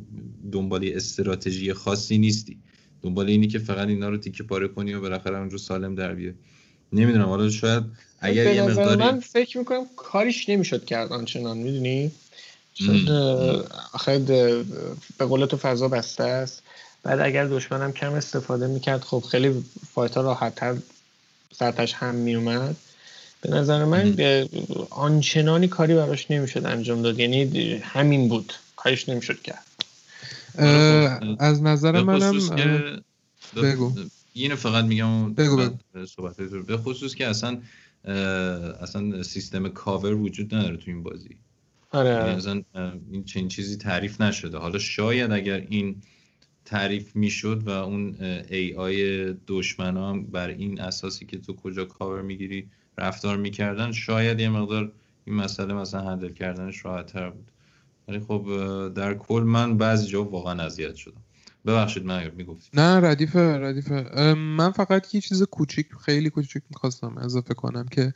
دنبال 0.52 0.90
استراتژی 0.94 1.72
خاصی 1.72 2.18
نیستی. 2.18 2.58
دنبال 3.02 3.26
اینی 3.28 3.46
که 3.46 3.58
فقط 3.58 3.88
اینا 3.88 4.08
رو 4.08 4.16
تیکه 4.16 4.42
پاره 4.42 4.68
کنی 4.68 4.94
و 4.94 5.00
بالاخره 5.00 5.38
اونجا 5.38 5.56
سالم 5.56 5.94
در 5.94 6.14
بیه 6.14 6.34
نمی‌دونم 6.92 7.24
حالا 7.24 7.50
شاید 7.50 7.84
اگر 8.20 8.54
یه 8.54 8.62
مقداری 8.62 9.02
من 9.02 9.20
فکر 9.20 9.58
می‌کنم 9.58 9.86
کاریش 9.96 10.48
نمی‌شد 10.48 10.84
کرد 10.84 11.12
آنچنان 11.12 11.58
می‌دونی؟ 11.58 12.10
آخه 13.92 14.18
به 15.18 15.24
قول 15.24 15.46
تو 15.46 15.56
فضا 15.56 15.88
بسته 15.88 16.24
است. 16.24 16.62
بعد 17.02 17.20
اگر 17.20 17.46
دشمنم 17.46 17.92
کم 17.92 18.12
استفاده 18.12 18.66
می‌کرد 18.66 19.00
خب 19.00 19.24
خیلی 19.30 19.64
فایت 19.94 20.16
ها 20.16 20.22
راحت 20.22 20.54
تر 20.54 20.76
سرتش 21.52 21.94
هم 21.94 22.14
میومد 22.14 22.76
به 23.40 23.50
نظر 23.50 23.84
من 23.84 24.16
آنچنانی 24.90 25.68
کاری 25.68 25.94
براش 25.94 26.30
نمی‌شد 26.30 26.66
انجام 26.66 27.02
داد. 27.02 27.18
یعنی 27.18 27.76
همین 27.76 28.28
بود. 28.28 28.52
کارش 28.76 29.08
نمی‌شد 29.08 29.42
کرد. 29.42 29.64
از 31.38 31.62
نظر 31.62 32.02
منم 32.02 33.02
بگو. 33.62 33.92
اینو 34.32 34.56
فقط 34.56 34.84
میگم 34.84 35.34
بگو 35.34 35.56
بگو. 35.56 36.62
به 36.66 36.76
خصوص 36.76 37.14
که 37.14 37.26
اصلا 37.26 37.58
اصلا 38.82 39.22
سیستم 39.22 39.68
کاور 39.68 40.14
وجود 40.14 40.54
نداره 40.54 40.76
تو 40.76 40.82
این 40.86 41.02
بازی. 41.02 41.36
آره, 41.90 42.10
یعنی 42.10 42.30
اصلا 42.30 42.62
این 43.12 43.24
چنین 43.24 43.48
چیزی 43.48 43.76
تعریف 43.76 44.20
نشده. 44.20 44.58
حالا 44.58 44.78
شاید 44.78 45.32
اگر 45.32 45.66
این 45.68 46.02
تعریف 46.68 47.16
می‌شد 47.16 47.62
و 47.66 47.70
اون 47.70 48.16
AI 48.50 49.32
دشمن 49.46 49.96
هم 49.96 50.26
بر 50.26 50.48
این 50.48 50.80
اساسی 50.80 51.26
که 51.26 51.38
تو 51.38 51.52
کجا 51.56 51.84
کاور 51.84 52.22
می‌گیری 52.22 52.68
رفتار 52.98 53.36
می‌کردن 53.36 53.92
شاید 53.92 54.40
یه 54.40 54.48
مقدار 54.48 54.92
این 55.24 55.36
مسئله 55.36 55.74
مثلا 55.74 56.00
handle 56.00 56.32
کردنش 56.32 56.84
راحت 56.84 57.06
تر 57.06 57.30
بود. 57.30 57.50
ولی 58.08 58.18
خب 58.18 58.44
در 58.94 59.14
کل 59.14 59.42
من 59.46 59.78
بعضی 59.78 60.06
جا 60.06 60.24
واقعا 60.24 60.62
اذیت 60.62 60.94
شدم. 60.94 61.22
ببخشید 61.66 62.04
من 62.04 62.30
می‌گفت 62.36 62.70
نه 62.74 63.00
ردیفه 63.00 63.40
ردیفه 63.40 64.34
من 64.34 64.70
فقط 64.70 65.14
یه 65.14 65.20
چیز 65.20 65.42
کوچیک 65.42 65.86
خیلی 66.04 66.30
کوچیک 66.30 66.62
می‌خواستم 66.70 67.18
اضافه 67.18 67.54
کنم 67.54 67.86
که 67.90 68.12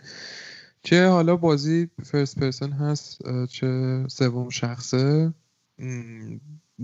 چه 0.82 1.09
حالا 1.09 1.36
بازی 1.36 1.88
first 2.05 2.39
person 2.39 2.72
هست 2.72 3.18
چه 3.46 4.05
سوم 4.09 4.48
شخصه. 4.48 5.34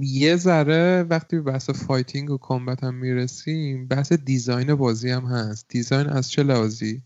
یه 0.01 0.37
ذره 0.37 1.03
وقتی 1.03 1.37
به 1.37 1.43
بحث 1.43 1.71
fighting 1.71 2.31
و 2.31 2.39
combat 2.39 2.85
هم 2.85 2.95
می‌رسیم 2.95 3.87
بحث 3.87 4.13
design 4.13 4.75
بازی 4.75 5.11
هم 5.11 5.25
هست. 5.25 5.67
design 5.69 6.07
از 6.07 6.31
چه 6.31 6.43
لحاظی؟ 6.43 7.03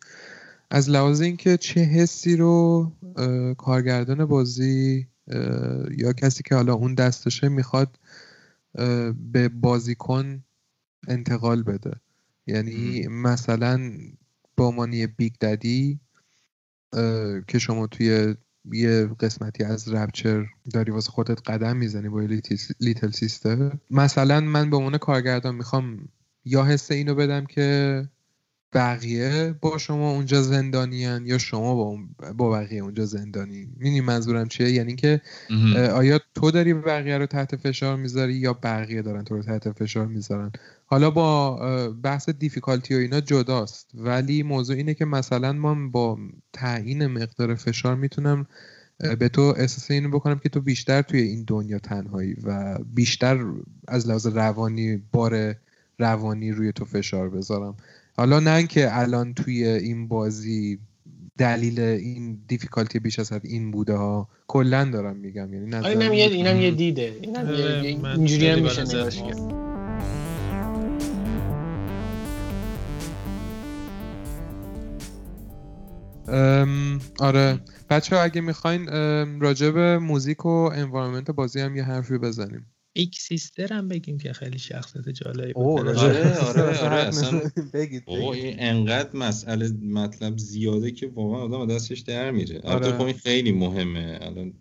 از 0.70 0.90
لحاظ 0.90 1.20
اینکه 1.20 1.57
چه 1.57 1.80
حسی 1.80 2.36
رو 2.36 2.93
کارگردان 3.59 4.24
بازی 4.24 5.07
یا 5.99 6.12
کسی 6.12 6.43
که 6.43 6.55
حالا 6.55 6.74
اون 6.74 6.95
دستشه 6.95 7.49
می‌خواد 7.49 7.99
به 9.32 9.49
بازیکن 9.49 10.45
انتقال 11.09 11.62
بده. 11.62 11.93
یعنی 12.47 13.07
مثلا 13.09 13.93
با 14.57 14.70
مانی 14.70 15.07
Big 15.07 15.32
Daddy 15.40 16.01
که 17.47 17.59
شما 17.59 17.86
توی 17.86 18.34
یه 18.72 19.08
قسمتی 19.20 19.64
از 19.64 19.88
رپچر 19.88 20.46
داری 20.72 20.92
واسه 20.92 21.10
خودت 21.10 21.50
قدم 21.50 21.76
می‌زنی 21.76 22.08
با 22.08 22.20
لیتل 22.80 23.10
سیستر. 23.10 23.72
مثلا 23.90 24.40
من 24.40 24.70
به 24.70 24.76
عنوان 24.76 24.98
کارگردان 24.98 25.54
می‌خوام 25.54 26.08
یا 26.44 26.64
حس 26.64 26.90
اینو 26.90 27.14
بدم 27.14 27.46
که 27.46 28.08
بقیه 28.74 29.54
با 29.60 29.78
شما 29.78 30.10
اونجا 30.10 30.42
زندانیان 30.42 31.26
یا 31.26 31.38
شما 31.38 31.74
با, 31.74 31.98
با 32.32 32.50
بقیه 32.50 32.82
اونجا 32.82 33.04
زندانی. 33.04 33.68
مینی 33.76 34.00
منظورم 34.00 34.48
چیه؟ 34.48 34.70
یعنی 34.70 34.96
که 34.96 35.20
آیا 35.94 36.20
تو 36.34 36.50
داری 36.50 36.74
بقیه 36.74 37.18
رو 37.18 37.26
تحت 37.26 37.56
فشار 37.56 37.96
می‌ذاری 37.96 38.34
یا 38.34 38.52
بقیه 38.52 39.02
دارن 39.02 39.24
تو 39.24 39.36
رو 39.36 39.42
تحت 39.42 39.72
فشار 39.72 40.06
می‌ذارن؟ 40.06 40.52
حالا 40.93 41.11
با 41.11 41.57
بحث 42.03 42.28
دیفیکالتی 42.28 42.95
و 42.95 42.99
اینا 42.99 43.20
جداست. 43.20 43.90
ولی 43.95 44.43
موضوع 44.43 44.76
اینه 44.76 44.95
که 44.95 45.05
مثلا 45.05 45.53
من 45.53 45.90
با 45.90 46.18
تعیین 46.53 47.07
مقدار 47.07 47.55
فشار 47.55 47.97
می‌تونم 47.97 48.47
به 49.18 49.28
تو 49.28 49.55
احساس 49.57 49.90
اینو 49.90 50.09
بکنم 50.09 50.38
که 50.38 50.49
تو 50.49 50.61
بیشتر 50.61 51.03
توی 51.03 51.20
این 51.20 51.45
دنیا 51.47 51.78
تنهایی 51.78 52.36
و 52.45 52.78
بیشتر 52.95 53.45
از 53.88 54.09
لحاظ 54.09 54.26
روانی 54.26 55.03
بار 55.12 55.55
روانی 55.99 56.51
روی 56.51 56.72
تو 56.72 56.84
فشار 56.84 57.30
بذارم. 57.30 57.76
حالا 58.16 58.40
نه 58.40 58.66
که 58.66 58.99
الان 58.99 59.34
توی 59.34 59.64
این 59.64 60.09
بازی 60.09 60.78
دلیل 61.38 61.80
این 61.80 62.38
دیفیکالتی 62.49 62.99
بیش 62.99 63.18
از 63.18 63.32
حد 63.32 63.47
این 63.47 63.70
بوده 63.70 63.95
ها 63.95 64.28
کلا 64.47 64.84
دارم 64.84 65.16
میگم. 65.16 65.55
یعنی 65.55 65.66
نظر 65.66 65.88
اینم 65.88 66.12
یه 66.12 66.24
اینم 66.24 66.61
یه 66.61 66.70
دیده. 66.70 67.16
اینم 67.20 67.47
آره، 67.49 67.80
اینجوری 67.84 68.49
هم 68.49 68.62
میشه 68.62 68.82
نگاش 68.82 69.22
کرد. 69.22 69.61
آره. 77.20 77.61
بچه 77.91 78.16
ها 78.16 78.22
اگه 78.22 78.41
می‌خواین 78.41 78.89
راجب 79.41 79.78
موزیک 79.78 80.47
و 80.47 80.49
environment 80.49 81.30
بازی 81.30 81.61
هم 81.61 81.76
یه 81.76 81.83
حرفی 81.83 82.18
بزنیم. 82.18 82.66
Big 82.95 83.18
Sister 83.18 83.72
هم 83.72 83.89
بگیم 83.89 84.18
که 84.18 84.33
خیلی 84.33 84.59
شخصیت 84.59 85.09
جالبی 85.09 85.53
بود 85.53 85.89
آره 85.89 86.39
آره 86.39 86.78
آره 86.78 86.95
اصلا 86.95 87.41
بگید 87.74 88.03
این 88.09 88.57
انقدر 88.59 89.16
مسئله 89.16 89.68
مطلب 89.68 90.39
زیاده 90.39 90.91
که 90.91 91.07
واقعا 91.07 91.41
آدم 91.41 91.74
دستش 91.74 92.01
در 92.01 92.30
میره. 92.30 92.61
البته 92.64 92.87
آره. 92.87 92.99
خب 92.99 93.05
این 93.05 93.16
خیلی 93.16 93.53
مهمه. 93.53 94.18
الان 94.20 94.53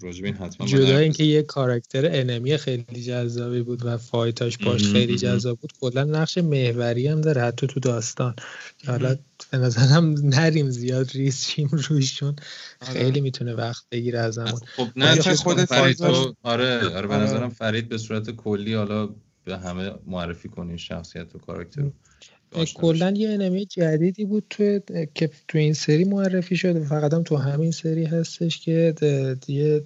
راجبین 0.00 0.34
حتما 0.34 0.66
جدا 0.66 0.98
اینکه 0.98 1.24
یه 1.24 1.42
کاراکتر 1.42 2.06
enemy 2.06 2.56
خیلی 2.56 3.02
جذابی 3.02 3.62
بود 3.62 3.84
و 3.84 3.96
fight 3.96 4.40
اش 4.40 4.58
باش 4.58 4.92
خیلی 4.92 5.16
جذاب 5.16 5.58
بود 5.58 5.72
کلا 5.80 6.04
نقش 6.04 6.38
محوری 6.38 7.08
هم 7.08 7.20
داره 7.20 7.42
حتی 7.42 7.66
تو 7.66 7.80
داستان. 7.80 8.34
که 8.78 8.90
حالا 8.90 9.16
به 9.50 9.58
نظرم 9.58 10.14
نریم 10.22 10.70
زیاد 10.70 11.10
ریز 11.10 11.46
شیم 11.48 11.68
روشون. 11.72 12.36
آره. 12.80 12.92
خیلی 12.92 13.20
می‌تونه 13.20 13.54
وقت 13.54 13.84
بگیره 13.92 14.18
ازمون. 14.18 14.60
خب 14.76 14.88
نه 14.96 15.34
خود 15.34 15.64
فرید 15.64 16.02
آره 16.02 16.34
آره 16.42 17.06
به 17.06 17.14
آره. 17.14 17.16
نظرم 17.16 17.48
فرید 17.48 17.88
به 17.88 17.98
صورت 17.98 18.30
کلی 18.30 18.74
حالا 18.74 19.08
به 19.44 19.58
همه 19.58 19.92
معرفی 20.06 20.48
کنی 20.48 20.78
شخصیت 20.78 21.34
و 21.34 21.38
کاراکتر 21.38 21.90
کلا 22.74 23.10
یه 23.10 23.30
enemy 23.30 23.66
جدیدی 23.66 24.24
بود 24.24 24.44
تو 24.50 24.80
که 25.14 25.30
تو 25.48 25.58
این 25.58 25.72
سری 25.72 26.04
معرفی 26.04 26.56
شده. 26.56 26.84
فقط 26.84 27.14
هم 27.14 27.22
تو 27.22 27.36
همین 27.36 27.70
سری 27.70 28.04
هستش 28.04 28.60
که 28.60 28.94
یه 29.48 29.82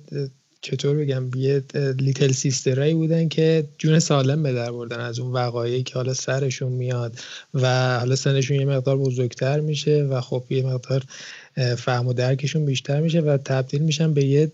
چطور 0.63 0.97
بگم 0.97 1.31
یه 1.37 1.63
Little 1.75 2.33
Sister 2.33 2.79
ایی 2.79 2.95
بودن 2.95 3.29
که 3.29 3.69
جون 3.79 3.99
سالم 3.99 4.43
به 4.43 4.53
در 4.53 4.73
بردن 4.73 5.01
از 5.01 5.19
اون 5.19 5.33
وقایعی 5.33 5.83
که 5.83 5.95
حالا 5.95 6.15
سرشون 6.15 6.73
میاد 6.73 7.17
و 7.55 7.99
حالا 7.99 8.17
سنشون 8.17 8.61
یه 8.61 8.67
مقدار 8.67 8.97
بزرگتر 8.97 9.61
میشه 9.61 10.03
و 10.03 10.21
خب 10.21 10.45
یه 10.51 10.67
مقدار 10.67 11.05
فهم 11.79 12.07
و 12.07 12.13
درکشون 12.13 12.65
بیشتر 12.65 13.01
میشه 13.01 13.21
و 13.21 13.37
تبدیل 13.37 13.83
میشن 13.83 14.15
به 14.15 14.25
یه 14.25 14.53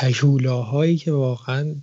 هیولاهایی 0.00 0.96
که 0.96 1.12
واقعا 1.12 1.74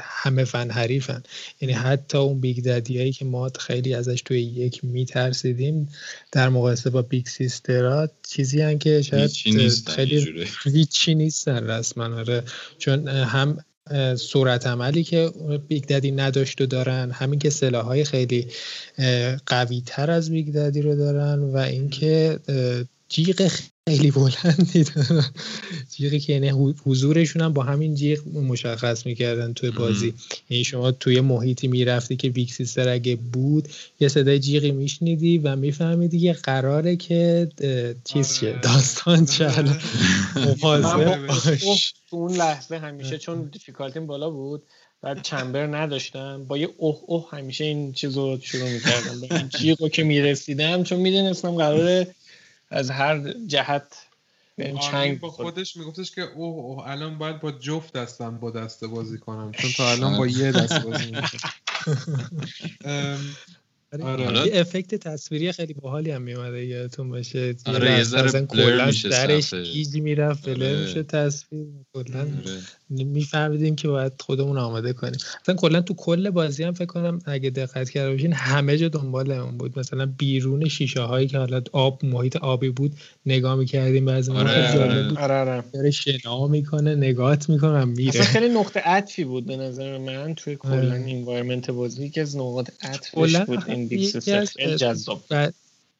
همه 0.00 0.44
فن 0.44 0.70
حریفن. 0.70 1.22
یعنی 1.60 1.74
حتی 1.74 2.18
اون 2.18 2.40
Big 2.40 2.68
هایی 2.68 3.12
که 3.12 3.24
ما 3.24 3.50
خیلی 3.58 3.94
ازش 3.94 4.22
توی 4.22 4.40
یک 4.40 4.84
میترسیدیم 4.84 5.88
در 6.32 6.48
مقایسه 6.48 6.90
با 6.90 7.02
Big 7.02 7.26
Sister 7.26 7.98
ات 7.98 8.10
چیزی 8.28 8.60
هن 8.60 8.78
که 8.78 9.02
شاید 9.02 9.30
خیلی 9.86 10.46
هیچی 10.74 11.14
نیستن 11.14 11.70
رسما 11.70 12.04
آره. 12.04 12.42
چون 12.78 13.08
هم 13.08 13.58
سرعت 14.16 14.66
عملی 14.66 15.04
که 15.04 15.30
Big 15.68 15.84
Daddy 15.84 16.10
نداشت 16.10 16.60
و 16.60 16.66
دارن 16.66 17.10
همین 17.10 17.38
که 17.38 17.50
سلاحهای 17.50 18.04
خیلی 18.04 18.46
قوی 19.46 19.82
تر 19.86 20.10
از 20.10 20.30
Big 20.30 20.52
Daddy 20.52 20.82
رو 20.82 20.96
دارن 20.96 21.38
و 21.38 21.56
اینکه 21.56 22.38
جیغ 23.08 23.50
خیلی 23.90 24.10
بلندی 24.10 24.84
دارن 24.84 25.24
جیغی 25.96 26.20
که 26.20 26.32
یعنی 26.32 26.74
حضورشون 26.84 27.42
هم 27.42 27.52
با 27.52 27.62
همین 27.62 27.94
جیغ 27.94 28.28
مشخص 28.28 29.06
می‌کردن 29.06 29.52
توی 29.52 29.70
بازی. 29.70 30.14
یعنی 30.50 30.64
شما 30.64 30.90
توی 30.90 31.20
محیطی 31.20 31.68
می‌رفتی 31.68 32.16
که 32.16 32.28
Big 32.28 32.52
Sister 32.52 32.88
اگه 32.88 33.16
بود 33.16 33.68
یه 34.00 34.08
صدای 34.08 34.38
جیغی 34.38 34.70
میشنیدی 34.70 35.38
و 35.38 35.56
میفهمیدی 35.56 36.20
که 36.20 36.32
قراره 36.32 36.96
که 36.96 37.48
چیز 38.04 38.38
شه 38.38 38.48
آره. 38.48 38.60
داستان 38.60 39.24
چه 39.26 39.50
تو 42.10 42.16
اون 42.16 42.36
لحظه 42.36 42.76
همیشه 42.76 43.18
چون 43.18 43.50
دیفیکالتیم 43.52 44.06
بالا 44.06 44.30
بود 44.30 44.62
بعد 45.02 45.22
چمبر 45.22 45.66
نداشتم 45.66 46.44
با 46.44 46.58
یه 46.58 46.68
اوه 46.78 47.00
اوه 47.06 47.28
همیشه 47.30 47.64
این 47.64 47.92
چیزو 47.92 48.38
شروع 48.42 48.70
می‌کردم. 48.70 49.20
به 49.20 49.58
جیغو 49.58 49.88
که 49.88 50.02
می‌رسیدم 50.02 50.82
چون 50.82 51.00
می‌دونستم 51.00 51.50
قراره 51.50 52.14
از 52.70 52.90
هر 52.90 53.32
جهت 53.46 54.06
چنگ 54.90 55.20
با 55.20 55.30
خودش 55.30 55.76
میگفتش 55.76 56.10
که 56.10 56.22
اوه 56.22 56.64
اوه 56.64 56.88
الان 56.88 57.18
باید 57.18 57.40
با 57.40 57.52
جفت 57.52 57.92
دستم 57.92 58.38
با 58.38 58.50
دسته 58.50 58.86
بازی 58.86 59.18
کنم 59.18 59.52
چون 59.52 59.70
تا 59.76 59.90
الان 59.90 60.18
با 60.18 60.26
یه 60.26 60.52
دست 60.52 60.78
بازی 60.86 61.12
آره. 64.02 64.26
آره. 64.26 64.46
یه 64.46 64.60
افکت 64.60 64.94
تصویری 64.94 65.52
خیلی 65.52 65.74
باحالی 65.74 66.10
هم 66.10 66.22
میومده 66.22 66.64
یادتون 66.66 67.10
باشه 67.10 67.54
آره 67.66 67.92
یه 67.92 68.02
ذره 68.02 68.46
کلا 68.46 68.90
درش 69.10 69.54
گیج 69.54 69.96
می‌رفت 69.96 70.48
بله 70.48 70.82
میشه 70.82 71.02
تصویر 71.02 71.66
کلا 71.92 72.20
آره. 72.20 72.60
میفهمیدیم 72.90 73.76
که 73.76 73.88
باید 73.88 74.12
خودمون 74.20 74.58
آماده 74.58 74.92
کنیم. 74.92 75.20
مثلا 75.42 75.54
کلا 75.54 75.80
تو 75.80 75.94
کل 75.94 76.30
بازی 76.30 76.64
هم 76.64 76.72
فکر 76.72 76.86
کنم 76.86 77.18
اگه 77.24 77.50
دقت 77.50 77.90
کرده 77.90 78.10
باشین 78.10 78.32
همه 78.32 78.78
جا 78.78 78.88
دنبال 78.88 79.30
اون 79.30 79.58
بود. 79.58 79.78
مثلا 79.78 80.06
بیرون 80.06 80.68
شیشه 80.68 81.00
هایی 81.00 81.26
که 81.26 81.38
حالا 81.38 81.62
آب 81.72 82.04
محیط 82.04 82.36
آبی 82.36 82.70
بود 82.70 82.92
نگاه 83.26 83.54
می‌کردیم 83.54 84.04
بعضی 84.04 84.32
آره 84.32 84.80
آره. 84.82 85.18
آره 85.18 85.34
آره. 85.34 85.64
داره 85.72 85.90
شنا 85.90 86.46
می‌کنه 86.46 86.94
نگات 86.94 87.50
می‌کنه 87.50 87.84
میره. 87.84 88.08
اصلا 88.08 88.22
خیلی 88.22 88.48
نقطه 88.54 88.80
عطفی 88.80 89.24
بود 89.24 89.46
به 89.46 89.56
نظر 89.56 89.98
من 89.98 90.34
توی 90.34 90.56
کلا 90.56 90.94
انوایرمنت 90.94 91.70
بازی 91.70 92.10
که 92.10 92.20
از 92.20 92.36
نقاط 92.36 92.70
عطفش 92.82 93.36
بود 93.36 93.64
این 93.68 94.76
جذاب 94.76 95.22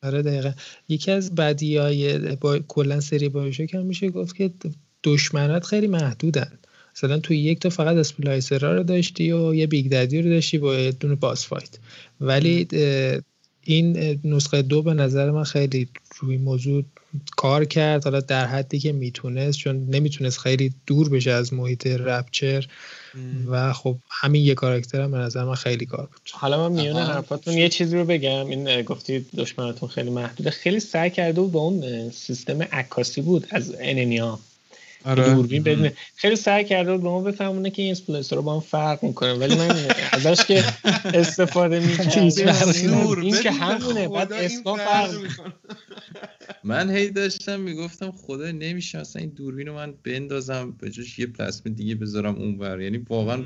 آره 0.02 0.22
دقیقا. 0.22 0.52
یکی 0.88 1.10
از 1.10 1.34
بدی 1.34 1.76
های 1.76 2.18
با... 2.36 2.58
کلا 2.58 3.00
سری 3.00 3.28
بایوشاک 3.28 3.74
هم 3.74 3.86
میشه 3.86 4.10
گفت 4.10 4.36
که 4.36 4.50
دشمنات 5.04 5.64
خیلی 5.64 5.86
محدودن. 5.86 6.58
مثلا 6.96 7.18
توی 7.18 7.38
یک 7.38 7.60
تا 7.60 7.68
فقط 7.68 7.96
Splicer 7.96 8.63
ها 8.63 8.72
رو 8.72 8.82
داشتی 8.82 9.32
و 9.32 9.54
یه 9.54 9.66
Big 9.66 9.90
Daddy 9.90 10.22
رو 10.22 10.30
داشتی 10.30 10.58
با 10.58 10.74
یه 10.74 10.92
دونه 10.92 11.14
boss 11.14 11.46
fight. 11.46 11.78
ولی 12.20 12.68
این 13.64 14.20
نسخه 14.24 14.62
دو 14.62 14.82
به 14.82 14.94
نظر 14.94 15.30
من 15.30 15.44
خیلی 15.44 15.88
روی 16.18 16.36
موضوع 16.36 16.84
کار 17.36 17.64
کرد. 17.64 18.04
حالا 18.04 18.20
در 18.20 18.46
حدی 18.46 18.78
که 18.78 18.92
می‌تونست 18.92 19.58
چون 19.58 19.86
نمی‌تونست 19.90 20.38
خیلی 20.38 20.72
دور 20.86 21.08
بشه 21.08 21.30
از 21.30 21.54
محیط 21.54 21.86
Rapture 21.86 22.66
و 23.46 23.72
خب 23.72 23.96
همین 24.10 24.42
یه 24.42 24.54
کاراکتر 24.54 25.00
هم 25.00 25.10
به 25.10 25.18
نظر 25.18 25.44
من 25.44 25.54
خیلی 25.54 25.86
کار 25.86 26.06
بود. 26.06 26.20
حالا 26.32 26.68
من 26.68 26.82
میونه 26.82 27.04
حرفاتون 27.04 27.54
یه 27.54 27.68
چیزی 27.68 27.96
رو 27.96 28.04
بگم. 28.04 28.46
این 28.46 28.82
گفتید 28.82 29.26
دشمنتون 29.36 29.88
خیلی 29.88 30.10
محدوده. 30.10 30.50
خیلی 30.50 30.80
سعی 30.80 31.10
کرده 31.10 31.40
و 31.40 31.48
با 31.48 31.60
اون 31.60 32.10
سیستم 32.10 32.62
عکاسی 32.62 33.20
بود 33.20 33.46
از 33.50 33.74
enemy 33.80 34.29
ا 34.29 34.38
آره. 35.04 35.34
دوربین 35.34 35.62
بدون 35.62 35.90
خیلی 36.16 36.36
سعی 36.36 36.64
کرده 36.64 36.92
بود 36.92 37.02
به 37.02 37.08
ما 37.08 37.22
بفهمونه 37.22 37.70
که 37.70 37.82
این 37.82 37.90
اسپلیسر 37.90 38.36
رو 38.36 38.42
با 38.42 38.54
هم 38.54 38.60
فرق 38.60 39.02
می‌کنه 39.02 39.34
ولی 39.34 39.54
من 39.54 39.76
ازش 40.12 40.44
که 40.44 40.64
استفاده 41.14 41.80
می‌کردم 41.86 43.20
این 43.20 43.42
که 43.42 43.50
همونه 43.50 44.08
بعد 44.08 44.32
اسما 44.32 44.76
فرق 44.76 45.10
من 46.64 46.90
هی 46.90 47.10
داشتم 47.10 47.60
می‌گفتم 47.60 48.12
خدا 48.12 48.50
نمیشه 48.50 48.98
اصلا 48.98 49.22
این 49.22 49.30
دوربین 49.30 49.66
رو 49.66 49.74
من 49.74 49.94
بندازم 50.04 50.70
به 50.70 50.90
جاش 50.90 51.18
یه 51.18 51.26
پلاسم 51.26 51.70
دیگه 51.70 51.94
بذارم 51.94 52.34
اونور 52.34 52.80
یعنی 52.80 52.98
واقعا 52.98 53.44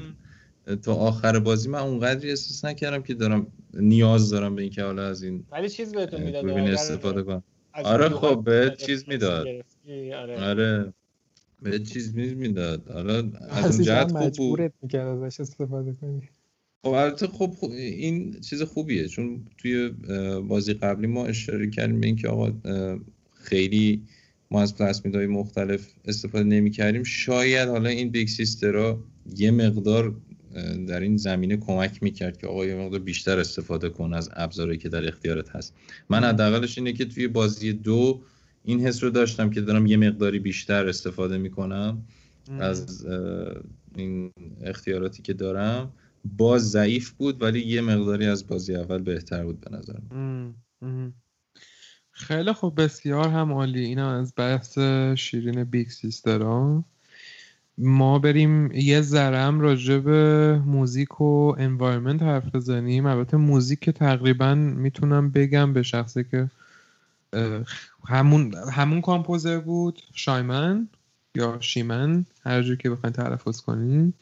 تا 0.82 0.94
آخر 0.94 1.38
بازی 1.38 1.68
من 1.68 1.78
اونقدری 1.78 2.30
احساس 2.30 2.64
نکردم 2.64 3.02
که 3.02 3.14
دارم 3.14 3.46
نیاز 3.74 4.30
دارم 4.30 4.54
به 4.54 4.62
اینکه 4.62 4.82
حالا 4.82 5.06
از 5.06 5.22
این 5.22 5.46
ولی 5.52 5.68
چیز 5.68 5.92
بهتون 5.92 6.20
می‌داد 6.20 6.48
استفاده 6.48 7.22
کنم. 7.22 7.42
آره 7.84 8.08
خب 8.08 8.42
به 8.44 8.76
چیز 8.86 9.04
می‌داد. 9.08 9.46
آره. 10.42 10.92
به 11.62 11.78
چیز 11.78 12.14
می‌داد. 12.16 12.90
حالا 12.90 13.30
از 13.50 13.74
اون 13.74 13.84
جهت 13.84 14.12
خوب 14.12 14.32
بود. 14.32 14.72
می‌کرد 14.82 15.06
ازش 15.06 15.40
استفاده 15.40 15.92
کنی. 15.92 16.22
خب 16.82 16.90
البته 16.90 17.26
خب 17.26 17.54
این 17.70 18.40
چیز 18.40 18.62
خوبیه. 18.62 19.08
چون 19.08 19.44
توی 19.58 19.88
بازی 20.48 20.72
قبلی 20.74 21.06
ما 21.06 21.26
اشاره 21.26 21.70
کردیم 21.70 22.00
به 22.00 22.06
اینکه 22.06 22.28
آقا 22.28 22.52
خیلی 23.34 24.02
ما 24.50 24.62
از 24.62 24.76
Plasmid 24.76 25.15
های 25.15 25.26
مختلف 25.26 25.88
استفاده 26.04 26.44
نمی 26.44 26.70
کردیم 26.70 27.02
شاید 27.02 27.68
حالا 27.68 27.88
این 27.88 28.10
Big 28.10 28.28
Sister 28.28 28.93
ها 28.93 29.04
یه 29.36 29.50
مقدار 29.50 30.14
در 30.88 31.00
این 31.00 31.16
زمینه 31.16 31.56
کمک 31.56 32.02
می‌کرد 32.02 32.38
که 32.38 32.46
آقا 32.46 32.66
یه 32.66 32.74
مقدار 32.74 33.00
بیشتر 33.00 33.38
استفاده 33.38 33.88
کن 33.88 34.14
از 34.14 34.30
ابزاری 34.32 34.78
که 34.78 34.88
در 34.88 35.08
اختیارت 35.08 35.48
هست. 35.48 35.74
من 36.10 36.24
حداقلش 36.24 36.78
اینه 36.78 36.92
که 36.92 37.04
توی 37.04 37.28
بازی 37.28 37.72
دو 37.72 38.22
این 38.64 38.80
حس 38.80 39.04
رو 39.04 39.10
داشتم 39.10 39.50
که 39.50 39.60
دارم 39.60 39.86
یه 39.86 39.96
مقداری 39.96 40.38
بیشتر 40.38 40.88
استفاده 40.88 41.38
می‌کنم 41.38 42.02
از 42.60 43.06
این 43.96 44.32
اختیاراتی 44.62 45.22
که 45.22 45.32
دارم. 45.32 45.92
باز 46.36 46.70
ضعیف 46.70 47.10
بود 47.10 47.42
ولی 47.42 47.60
یه 47.60 47.80
مقداری 47.80 48.26
از 48.26 48.46
بازی 48.46 48.76
اول 48.76 49.02
بهتر 49.02 49.44
بود 49.44 49.60
به 49.60 49.76
نظرم 49.76 50.54
خیلی 52.10 52.52
خوب 52.52 52.82
بسیار 52.82 53.28
هم 53.28 53.52
عالی. 53.52 53.84
اینم 53.84 54.08
از 54.08 54.32
بحث 54.36 54.78
شیرین 55.14 55.64
Big 55.64 55.88
Sister 55.88 56.71
ا 56.71 56.84
ما 57.78 58.18
بریم 58.18 58.72
یه 58.72 59.00
ذرم 59.00 59.60
راجع 59.60 59.98
به 59.98 60.58
موزیک 60.66 61.20
و 61.20 61.54
environment 61.58 62.22
حرف 62.22 62.54
بزنیم. 62.54 63.06
البته 63.06 63.36
موزیک 63.36 63.80
که 63.80 63.92
تقریبا 63.92 64.54
می‌تونم 64.54 65.30
بگم 65.30 65.72
به 65.72 65.82
شخصی 65.82 66.24
که 66.24 66.50
همون 68.06 68.54
همون 68.72 69.00
کامپوزر 69.00 69.58
بود. 69.58 70.02
شایمن 70.14 70.88
یا 71.34 71.56
شیمن 71.60 72.26
هر 72.42 72.62
جور 72.62 72.76
که 72.76 72.90
بخواین 72.90 73.12
تلفظ 73.12 73.60
کنین. 73.60 74.12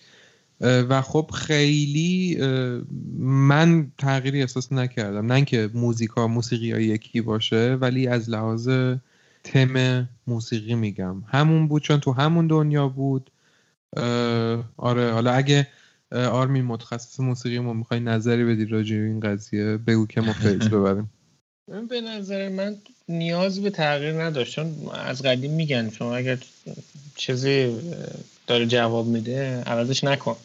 و 0.61 1.03
خب 1.03 1.31
خیلی 1.35 2.39
من 3.19 3.93
تغییری 3.99 4.41
احساس 4.41 4.73
نکردم. 4.73 5.27
نه 5.27 5.35
اینکه 5.35 5.71
موزیکا 5.75 6.27
موسیقی 6.27 6.73
ها 6.73 6.81
یکی 6.81 7.21
باشه 7.21 7.79
ولی 7.81 8.07
از 8.07 8.31
لحاظ 8.31 8.71
تم 9.45 10.09
موسیقی 10.27 10.75
میگم. 10.75 11.23
همون 11.27 11.69
بود 11.69 11.83
چون 11.83 12.01
تو 12.01 12.13
همون 12.13 12.47
دنیا 12.47 12.89
بود. 12.89 13.31
آره 14.77 15.13
حالا 15.13 15.33
اگه 15.33 15.69
آرمین 16.13 16.65
متخصص 16.65 17.21
موسیقی 17.21 17.59
ما 17.59 17.73
می‌خوای 17.73 18.01
نظری 18.01 18.45
بدی 18.45 18.65
راجع 18.65 18.97
این 18.97 19.21
قضیه 19.21 19.77
بگو 19.77 20.07
که 20.07 20.21
ما 20.21 20.33
فیض 20.33 20.69
ببریم. 20.75 21.11
به 21.89 22.01
نظر 22.01 22.49
من 22.49 22.77
نیاز 23.09 23.61
به 23.63 23.71
تغییر 23.71 24.23
نداشت. 24.23 24.55
چون 24.55 24.75
از 25.05 25.23
قدیم 25.23 25.51
میگن 25.51 25.91
شما 25.99 26.17
اگر 26.17 26.39
چیزی 27.17 27.73
داره 28.47 28.67
جواب 28.67 29.07
میده 29.07 29.63
عوضش 29.67 30.05
نکن. 30.05 30.37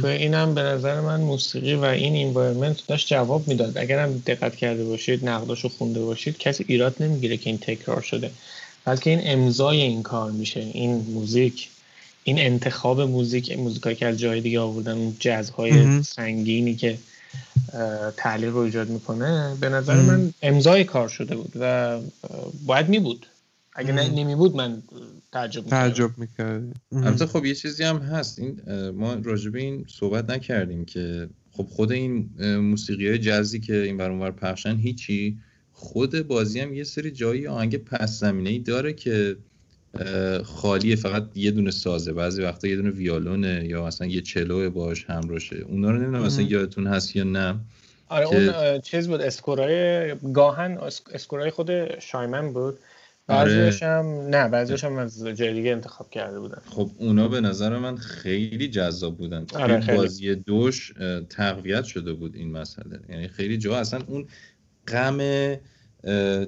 تو 0.00 0.06
اینم 0.06 0.54
به 0.54 0.62
نظر 0.62 1.00
من 1.00 1.20
موسیقی 1.20 1.74
و 1.74 1.84
این 1.84 2.14
اینوایرمنت 2.14 2.86
داشت 2.86 3.08
جواب 3.08 3.48
می‌داد. 3.48 3.78
اگر 3.78 3.98
هم 3.98 4.22
دقت 4.26 4.56
کرده 4.56 4.84
باشید 4.84 5.28
نقداشو 5.28 5.68
خونده 5.68 6.00
باشید 6.00 6.38
کسی 6.38 6.64
ایراد 6.68 6.96
نمی‌گیره 7.00 7.36
که 7.36 7.50
این 7.50 7.58
تکرار 7.58 8.00
شده. 8.00 8.30
بلکه 8.84 9.10
این 9.10 9.20
امضای 9.24 9.80
این 9.80 10.02
کار 10.02 10.30
میشه. 10.30 10.60
این 10.60 10.90
موزیک 10.90 11.68
این 12.24 12.38
انتخاب 12.38 13.00
موزیک 13.00 13.58
موزیکایی 13.58 13.96
که 13.96 14.06
از 14.06 14.18
جای 14.18 14.40
دیگه 14.40 14.60
آوردن 14.60 14.92
اون 14.92 15.16
جزهای 15.20 16.02
سنگینی 16.02 16.74
که 16.74 16.98
تعلیق 18.16 18.52
رو 18.52 18.58
ایجاد 18.58 18.88
می‌کنه 18.88 19.56
به 19.60 19.68
نظر 19.68 20.02
من 20.02 20.32
امضای 20.42 20.84
کار 20.84 21.08
شده 21.08 21.36
بود 21.36 21.52
و 21.60 21.98
باید 22.66 22.88
می 22.88 22.98
بود 22.98 23.26
اگه 23.72 23.92
نمی 23.92 24.34
بود 24.34 24.56
من 24.56 24.82
تعجب 25.32 25.64
تعجب 25.64 26.10
می‌کرد 26.18 26.62
البته 26.92 27.26
خب 27.26 27.44
یه 27.44 27.54
چیزی 27.54 27.84
هم 27.84 27.98
هست. 27.98 28.38
این 28.38 28.60
ما 28.90 29.14
راجع 29.14 29.50
به 29.50 29.60
این 29.60 29.84
صحبت 29.88 30.30
نکردیم 30.30 30.84
که 30.84 31.28
خب 31.52 31.64
خود 31.64 31.92
این 31.92 32.30
موسیقی 32.56 33.08
های 33.08 33.18
جزی 33.18 33.60
که 33.60 33.82
این 33.82 33.96
بر 33.96 34.10
اونور 34.10 34.30
پخشن 34.30 34.76
هیچی. 34.76 35.38
خود 35.72 36.26
بازی 36.26 36.60
هم 36.60 36.74
یه 36.74 36.84
سری 36.84 37.10
جایی 37.10 37.46
آهنگ 37.46 37.76
پس 37.76 38.18
زمینه 38.18 38.50
ای 38.50 38.58
داره 38.58 38.92
که 38.92 39.36
خالیه 40.44 40.96
فقط 40.96 41.28
یه 41.34 41.50
دونه 41.50 41.70
سازه 41.70 42.12
بعضی 42.12 42.42
وقتا 42.42 42.68
یه 42.68 42.76
دونه 42.76 42.90
ویالونه 42.90 43.64
یا 43.64 43.86
مثلا 43.86 44.06
یه 44.06 44.20
چلو 44.20 44.70
باش 44.70 45.04
همراشه. 45.04 45.56
اونا 45.56 45.90
رو 45.90 45.96
نمی‌دونم 45.96 46.22
مثلا 46.22 46.44
یادتون 46.44 46.86
هست 46.86 47.16
یا 47.16 47.24
نه. 47.24 47.54
آره 48.08 48.26
اون 48.26 48.80
چیز 48.80 49.08
بود 49.08 49.20
score 49.20 49.98
ای 49.98 50.14
گاهن 50.14 50.78
score 51.14 51.44
ای 51.44 51.50
خود 51.50 51.98
شایمن 52.00 52.52
بود. 52.52 52.78
بعضیش 53.26 53.82
هم 53.82 54.06
نه 54.06 54.48
بعضیش 54.48 54.84
هم 54.84 54.96
از 54.96 55.26
جای 55.26 55.54
دیگه 55.54 55.70
انتخاب 55.70 56.10
کرده 56.10 56.40
بودن. 56.40 56.62
خب 56.70 56.90
اونا 56.98 57.28
به 57.28 57.40
نظر 57.40 57.78
من 57.78 57.96
خیلی 57.96 58.68
جذاب 58.68 59.16
بودن. 59.16 59.46
آره 59.54 59.80
خیلی. 59.80 59.98
بازی 59.98 60.34
دوش 60.34 60.92
تقویت 61.30 61.84
شده 61.84 62.12
بود 62.12 62.36
این 62.36 62.52
مسئله. 62.52 63.00
یعنی 63.08 63.28
خیلی 63.28 63.58
جا 63.58 63.76
اصلا 63.76 64.00
اون 64.06 64.26
غم 64.88 65.18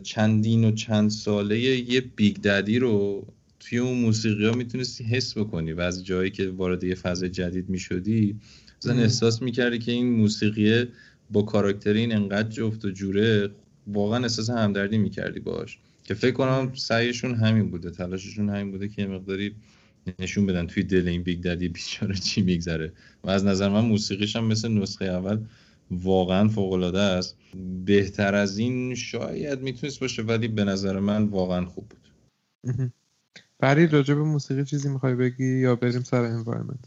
چندین 0.03 0.65
و 0.65 0.71
چند 0.71 1.11
ساله 1.11 1.59
یه 1.61 2.01
Big 2.01 2.37
Daddy 2.37 2.79
رو 2.79 3.27
توی 3.61 3.79
اون 3.79 3.99
موسیقی 3.99 4.47
ها 4.47 4.53
می‌تونستی 4.53 5.05
حس 5.05 5.39
بکنی 5.39 5.73
و 5.73 5.81
از 5.81 6.05
جایی 6.05 6.31
که 6.31 6.49
وارد 6.49 6.85
یه 6.85 6.95
فاز 6.95 7.25
جدید 7.25 7.69
می‌شدی 7.69 8.37
ام. 8.85 8.99
احساس 8.99 9.43
می‌کردی 9.43 9.79
که 9.79 9.93
این 9.93 10.13
موسیقی 10.13 10.85
با 11.31 11.43
کاراکتر 11.43 11.93
این 11.93 12.15
انقدر 12.15 12.49
جفت 12.49 12.85
و 12.85 12.91
جوره 12.91 13.51
واقعا 13.87 14.23
احساس 14.23 14.51
همدردی 14.51 14.99
می‌کردی 14.99 15.41
باش 15.41 15.79
که 16.05 16.15
فکر 16.15 16.35
کنم 16.35 16.73
سعیشون 16.75 17.35
همین 17.35 17.71
بوده 17.71 17.91
تلاششون 17.91 18.49
همین 18.49 18.71
بوده 18.71 18.89
که 18.89 19.03
یه 19.03 19.09
مقداری 19.09 19.55
نشون 20.19 20.47
بدن 20.47 20.67
توی 20.67 20.83
دل 20.83 21.09
این 21.09 21.23
Big 21.23 21.43
Daddy 21.43 21.69
بیچاره 21.69 22.15
چی 22.15 22.43
میگذره 22.43 22.93
و 23.25 23.31
از 23.31 23.45
نظر 23.45 23.69
من 23.69 23.81
موسیقیش 23.81 24.37
هم 24.37 24.45
مثل 24.45 24.69
نسخه 24.69 25.05
اول 25.05 25.39
واقعا 25.91 26.49
فوق 26.49 26.73
العاده 26.73 27.01
است. 27.01 27.37
بهتر 27.85 28.35
از 28.35 28.59
این 28.59 28.95
شاید 28.95 29.61
می‌تونست 29.61 30.01
باشه 30.01 30.23
ولی 30.23 30.49
به 30.49 30.65
نظر 30.65 30.99
من 30.99 31.25
واقعا 31.25 31.67
خوب 31.67 31.85
بود. 31.89 32.09
فرید 33.61 33.93
راجع 33.93 34.15
به 34.15 34.23
موسیقی 34.23 34.65
چیزی 34.65 34.89
می‌خوای 34.89 35.15
بگی 35.15 35.59
یا 35.59 35.77
بریم 35.77 36.03
سر 36.03 36.23
environment 36.23 36.85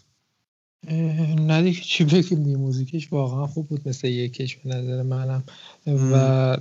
نه 1.39 1.61
دیگه 1.61 1.81
چی 1.81 2.03
بگیم 2.03 2.43
دیگه؟ 2.43 2.57
موزیکش 2.57 3.13
واقعا 3.13 3.47
خوب 3.47 3.67
بود 3.67 3.87
مثل 3.87 4.07
یکش 4.07 4.55
به 4.55 4.69
نظر 4.69 5.01
منم. 5.01 5.43
و 5.87 6.57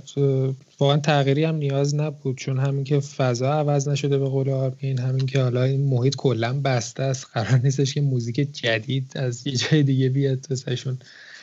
واقعا 0.79 0.97
تغییری 0.97 1.43
هم 1.43 1.55
نیاز 1.55 1.95
نبود 1.95 2.37
چون 2.37 2.59
همین 2.59 2.83
که 2.83 2.99
فضا 2.99 3.53
عوض 3.53 3.87
نشده 3.87 4.17
به 4.17 4.29
قول 4.29 4.49
آرمین 4.49 4.99
همین 4.99 5.25
که 5.25 5.41
حالا 5.41 5.63
این 5.63 5.89
محیط 5.89 6.15
کلا 6.15 6.61
بسته 6.61 7.03
است 7.03 7.27
قرار 7.33 7.57
نیستش 7.57 7.93
که 7.93 8.01
موزیک 8.01 8.35
جدید 8.35 9.11
از 9.15 9.47
یه 9.47 9.53
جای 9.55 9.83
دیگه 9.83 10.09
بیاد 10.09 10.47
واسهشون. 10.49 10.97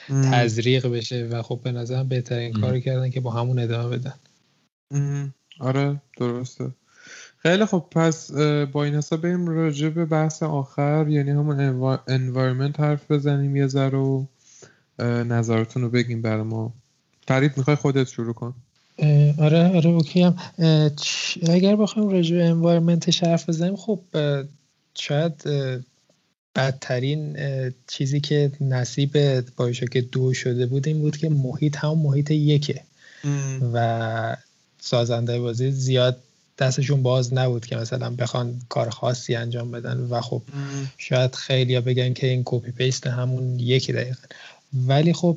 تزریق 0.09 0.87
بشه 0.87 1.29
و 1.31 1.43
خب 1.43 1.61
به 1.65 1.73
نظرم 1.73 2.09
بهترین 2.09 2.55
ام. 2.55 2.61
کار 2.61 2.81
کردن 2.81 3.11
که 3.11 3.21
با 3.21 3.31
همون 3.31 3.59
ادامه 3.59 3.99
بدن. 3.99 4.15
آره 5.61 6.01
درسته. 6.17 6.71
خیلی 7.39 7.65
خب 7.65 7.85
پس 7.91 8.31
با 8.73 8.85
این 8.85 8.95
حساب 8.95 9.23
بریم 9.23 9.47
راجع 9.47 9.89
به 9.89 10.05
بحث 10.05 10.43
آخر 10.43 11.09
یعنی 11.09 11.31
همون 11.31 11.61
انوایرمنت 12.09 12.81
حرف 12.81 13.11
بزنیم 13.11 13.57
یه 13.57 13.67
ذره 13.67 13.99
و 13.99 14.25
نظرتون 15.03 15.83
رو 15.83 15.89
بگیم 15.89 16.23
برای 16.23 16.43
ما. 16.43 16.73
فرید 17.29 17.57
می‌خوای 17.57 17.77
خودت 17.77 18.09
شروع 18.09 18.35
کن. 18.35 18.55
آره 19.39 19.77
آره 19.77 19.91
اوکی 19.91 20.23
هم. 20.23 20.37
اگر 21.49 21.77
بخوایم 21.77 22.09
راجع 22.09 22.37
به 22.37 22.45
انوایرمنتش 22.45 23.25
حرف 23.25 23.49
بزنیم 23.49 23.77
خب 23.77 24.01
شاید 24.95 25.43
بدترین 26.55 27.37
چیزی 27.87 28.21
که 28.21 28.53
نصیب 28.61 29.13
که 29.87 30.01
دو 30.01 30.35
شده 30.35 30.67
بود 30.67 30.89
این 30.89 31.01
بود 31.01 31.17
که 31.17 31.29
محیط 31.29 31.77
همون 31.77 31.99
محیط 31.99 32.31
یکه. 32.31 32.83
و 33.73 34.37
سازنده 34.81 35.41
بازی 35.41 35.71
زیاد 35.71 36.23
دستشون 36.59 37.03
باز 37.03 37.35
نبود 37.35 37.67
که 37.67 37.77
مثلا 37.77 38.11
بخوان 38.11 38.63
کار 38.69 38.91
خاصی 38.91 39.35
انجام 39.35 39.71
بدن. 39.71 40.01
و 40.01 40.21
خب 40.21 40.43
شاید 40.99 41.35
خیلی 41.35 41.81
بگن 41.81 42.13
که 42.13 42.27
این 42.27 42.43
copy 42.45 42.71
paste 42.71 43.07
همون 43.07 43.59
یکی 43.59 43.93
دقیقا. 43.93 44.23
ولی 44.75 45.13
خب 45.13 45.37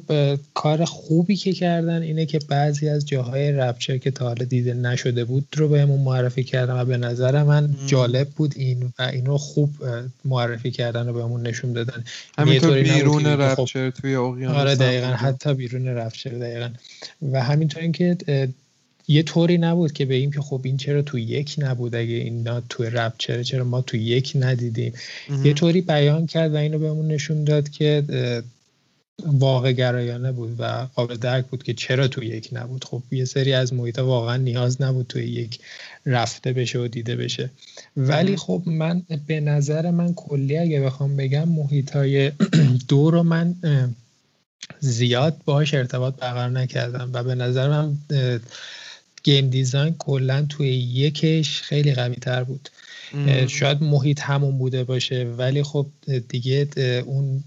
کار 0.53 0.85
خوبی 0.85 1.35
که 1.35 1.53
کردن 1.53 2.01
اینه 2.01 2.26
که 2.26 2.39
بعضی 2.49 2.89
از 2.89 3.05
جاهای 3.05 3.51
Rapture 3.52 3.98
که 3.97 4.11
تا 4.11 4.26
حالا 4.26 4.45
دیده 4.45 4.73
نشده 4.73 5.26
بود 5.26 5.47
رو 5.55 5.68
بهمون 5.68 5.99
معرفی 5.99 6.43
کردن 6.43 6.81
و 6.81 6.85
به 6.85 6.97
نظر 6.97 7.43
من. 7.43 7.76
جالب 7.88 8.30
بود 8.30 8.53
این 8.57 8.93
و 8.99 9.01
اینو 9.01 9.38
خوب 9.38 9.69
معرفی 10.26 10.72
کردن 10.72 11.10
و 11.10 11.14
بهمون 11.14 11.47
نشون 11.47 11.73
دادن 11.73 12.03
همینطور 12.38 12.81
بیرون 12.81 13.23
خب 13.23 13.41
Rapture 13.41 13.90
توی 13.89 14.15
اقیانوس 14.15 14.57
آره 14.57 14.76
دقیقا. 14.76 15.07
حتی 15.07 15.53
بیرون 15.53 15.88
رفت 15.88 16.27
دقیقا 16.27 16.69
و 17.31 17.43
همینطور 17.43 17.81
اینکه 17.81 18.18
یه 19.07 19.23
طوری 19.23 19.57
نبود 19.57 19.91
که 19.91 20.05
بگیم 20.05 20.31
که 20.31 20.41
خب 20.41 20.61
این 20.64 20.77
چرا 20.77 21.01
تو 21.01 21.19
یک 21.19 21.55
نبود 21.57 21.95
اگه 21.95 22.14
اینا 22.14 22.61
تو 22.69 22.84
رپ 22.84 23.14
چرا 23.18 23.43
چرا 23.43 23.64
ما 23.64 23.81
تو 23.81 23.97
یک 23.97 24.34
ندیدیم. 24.35 24.93
یه 25.43 25.53
طوری 25.53 25.81
بیان 25.81 26.26
کرد 26.26 26.53
و 26.53 26.57
اینو 26.57 26.80
بهمون 26.80 27.07
نشون 27.07 27.43
داد 27.43 27.69
که 27.69 28.03
واقع 29.26 29.72
گرایانه 29.72 30.31
بود 30.31 30.56
و 30.60 30.88
قابل 30.95 31.15
درک 31.15 31.45
بود 31.45 31.64
که 31.64 31.73
چرا 31.73 32.07
تو 32.07 32.23
یک 32.23 32.49
نبود 32.52 32.84
خب 32.84 33.03
یه 33.11 33.26
سری 33.26 33.53
از 33.53 33.73
محیط 33.73 33.99
واقعا 33.99 34.38
نیاز 34.38 34.81
نبود 34.81 35.07
توی 35.07 35.23
یک 35.23 35.60
رفته 36.06 36.53
بشه 36.53 36.80
و 36.80 36.88
دیده 36.88 37.15
بشه 37.15 37.49
ولی. 37.98 38.38
خب 38.38 38.64
من 38.65 39.03
به 39.27 39.40
نظر 39.40 39.91
من 39.91 40.14
کلی 40.14 40.57
اگه 40.57 40.81
بخوام 40.81 41.18
بگم 41.18 41.49
محیط 41.49 41.91
های 41.91 42.31
دو 42.90 43.11
رو 43.11 43.23
من 43.23 43.56
زیاد 44.80 45.38
باهاش 45.45 45.73
ارتباط 45.73 46.15
برقرار 46.15 46.49
نکردم 46.49 47.10
و 47.14 47.23
به 47.23 47.35
نظر 47.35 47.69
من 47.69 47.98
گیم 49.23 49.49
دیزاین 49.49 49.95
کلا 49.99 50.45
توی 50.49 50.68
یکش 50.69 51.61
خیلی 51.61 51.94
قوی 51.94 52.15
تر 52.15 52.44
بود. 52.44 52.69
شاید 53.48 53.84
محیط 53.84 54.22
همون 54.22 54.57
بوده 54.57 54.84
باشه 54.84 55.23
ولی 55.38 55.64
خب 55.64 55.88
دیگه 56.30 56.68
اون 57.06 57.44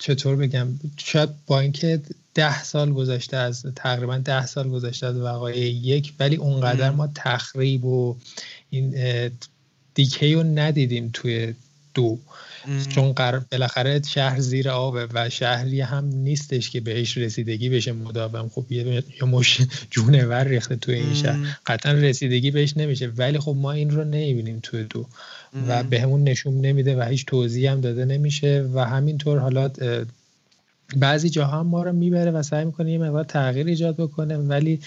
چطور 0.00 0.36
بگم 0.36 0.68
شاید 0.96 1.30
با 1.46 1.60
اینکه 1.60 2.00
ده 2.34 2.62
سال 2.62 2.92
گذشته 2.92 3.36
از 3.36 3.66
تقریبا 3.76 4.18
ده 4.18 4.46
سال 4.46 4.68
گذشته 4.68 5.06
از 5.06 5.16
وقایع 5.16 5.66
یک 5.66 6.12
ولی 6.18 6.36
اونقدر. 6.36 6.90
ما 6.90 7.08
تخریب 7.14 7.84
و 7.84 8.16
این 8.70 8.94
دیکی 9.94 10.34
رو 10.34 10.42
ندیدیم 10.42 11.10
توی 11.12 11.54
دو. 11.94 12.18
چون 12.88 13.12
قرار 13.12 13.44
بالاخره 13.52 14.02
شهر 14.02 14.40
زیر 14.40 14.68
آبه 14.70 15.08
و 15.14 15.30
شهری 15.30 15.80
هم 15.80 16.04
نیستش 16.04 16.70
که 16.70 16.80
بهش 16.80 17.18
رسیدگی 17.18 17.68
بشه 17.68 17.92
مداوم 17.92 18.48
خب 18.48 18.72
یه 18.72 19.02
مش 19.22 19.60
جونور 19.90 20.44
ریخته 20.44 20.76
توی 20.76 20.94
این 20.94 21.14
شهر. 21.14 21.58
قطعا 21.66 21.92
رسیدگی 21.92 22.50
بهش 22.50 22.76
نمیشه 22.76 23.06
ولی 23.06 23.38
خب 23.38 23.56
ما 23.58 23.72
این 23.72 23.90
رو 23.90 24.04
نمی‌بینیم 24.04 24.60
توی 24.62 24.84
دو 24.84 25.06
و. 25.68 25.82
بهمون 25.82 26.24
نشون 26.24 26.60
نمیده 26.60 26.96
و 26.96 27.02
هیچ 27.02 27.26
توضیح 27.26 27.72
هم 27.72 27.80
داده 27.80 28.04
نمیشه 28.04 28.68
و 28.74 28.84
همینطور 28.84 29.38
حالا 29.38 29.70
بعضی 30.96 31.30
جاها 31.30 31.60
هم 31.60 31.66
ما 31.66 31.82
رو 31.82 31.92
می‌بره 31.92 32.30
و 32.30 32.42
سعی 32.42 32.64
می‌کنه 32.64 32.92
یه 32.92 32.98
مقدار 32.98 33.24
تغییر 33.24 33.66
ایجاد 33.66 33.96
بکنه 33.96 34.36
ولی 34.36 34.80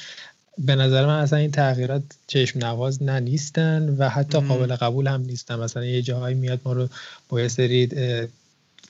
به 0.58 0.76
نظر 0.76 1.06
من 1.06 1.20
اصلا 1.20 1.40
این 1.40 1.52
تغییرات 1.52 2.04
چشم 2.28 2.60
نواز 2.60 3.04
نه 3.04 3.20
نیستن 3.20 3.96
و 3.98 4.10
حتی. 4.10 4.40
قابل 4.40 4.76
قبول 4.76 5.08
هم 5.08 5.22
نیستن 5.22 5.56
مثلا 5.56 5.86
یه 5.86 6.02
جاهایی 6.02 6.36
میاد 6.36 6.60
ما 6.66 6.74
رو 6.74 6.88
با 7.30 7.42
یه 7.42 7.48
سری 7.48 7.90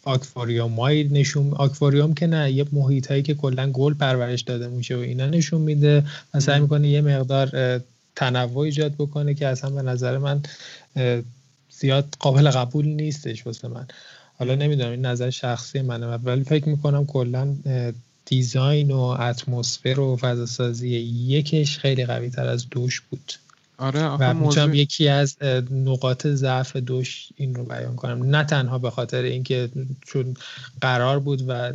آکواریوم 0.03 0.71
های 0.79 1.03
نشون 1.03 1.53
آکواریوم 1.53 2.13
که 2.13 2.27
نه 2.27 2.51
یه 2.51 2.65
محیط 2.71 3.07
هایی 3.07 3.21
که 3.21 3.33
کلا 3.33 3.71
گل 3.71 3.93
پرورش 3.93 4.41
داده 4.41 4.67
میشه 4.67 4.95
و 4.95 4.99
اینا 4.99 5.25
نشون 5.25 5.61
میده 5.61 6.03
و 6.33 6.39
سعی. 6.39 6.59
می‌کنه 6.59 6.87
یه 6.87 7.01
مقدار 7.01 7.81
تنوع 8.15 8.57
ایجاد 8.57 8.93
بکنه 8.93 9.33
که 9.33 9.47
اصلا 9.47 9.69
به 9.69 9.81
نظر 9.81 10.17
من 10.17 10.41
زیاد 11.81 12.15
قابل 12.19 12.49
قبول 12.49 12.85
نیستش 12.85 13.45
واسه 13.45 13.67
من. 13.67 13.87
حالا 14.39 14.55
نمی‌دونم 14.55 14.91
این 14.91 15.05
نظر 15.05 15.29
شخصی 15.29 15.81
منه. 15.81 16.07
ولی 16.07 16.43
فکر 16.43 16.69
می‌کنم 16.69 17.05
کلا 17.05 17.55
دیزاین 18.25 18.91
و 18.91 18.99
اتمسفر 18.99 19.99
و 19.99 20.17
فضا 20.17 20.45
سازی 20.45 20.89
یکش 20.89 21.77
خیلی 21.77 22.05
قوی 22.05 22.29
تر 22.29 22.47
از 22.47 22.69
دوش 22.69 23.01
بود. 23.01 23.33
آره 23.77 24.03
و 24.03 24.33
موضوع 24.33 24.75
یکی 24.75 25.07
از 25.07 25.37
نقاط 25.71 26.27
ضعف 26.27 26.75
دوش 26.75 27.27
این 27.35 27.55
رو 27.55 27.63
بیان 27.63 27.95
کنم. 27.95 28.35
نه 28.35 28.43
تنها 28.43 28.77
به 28.77 28.89
خاطر 28.89 29.21
اینکه 29.21 29.69
چون 30.05 30.35
قرار 30.81 31.19
بود 31.19 31.49
و 31.49 31.71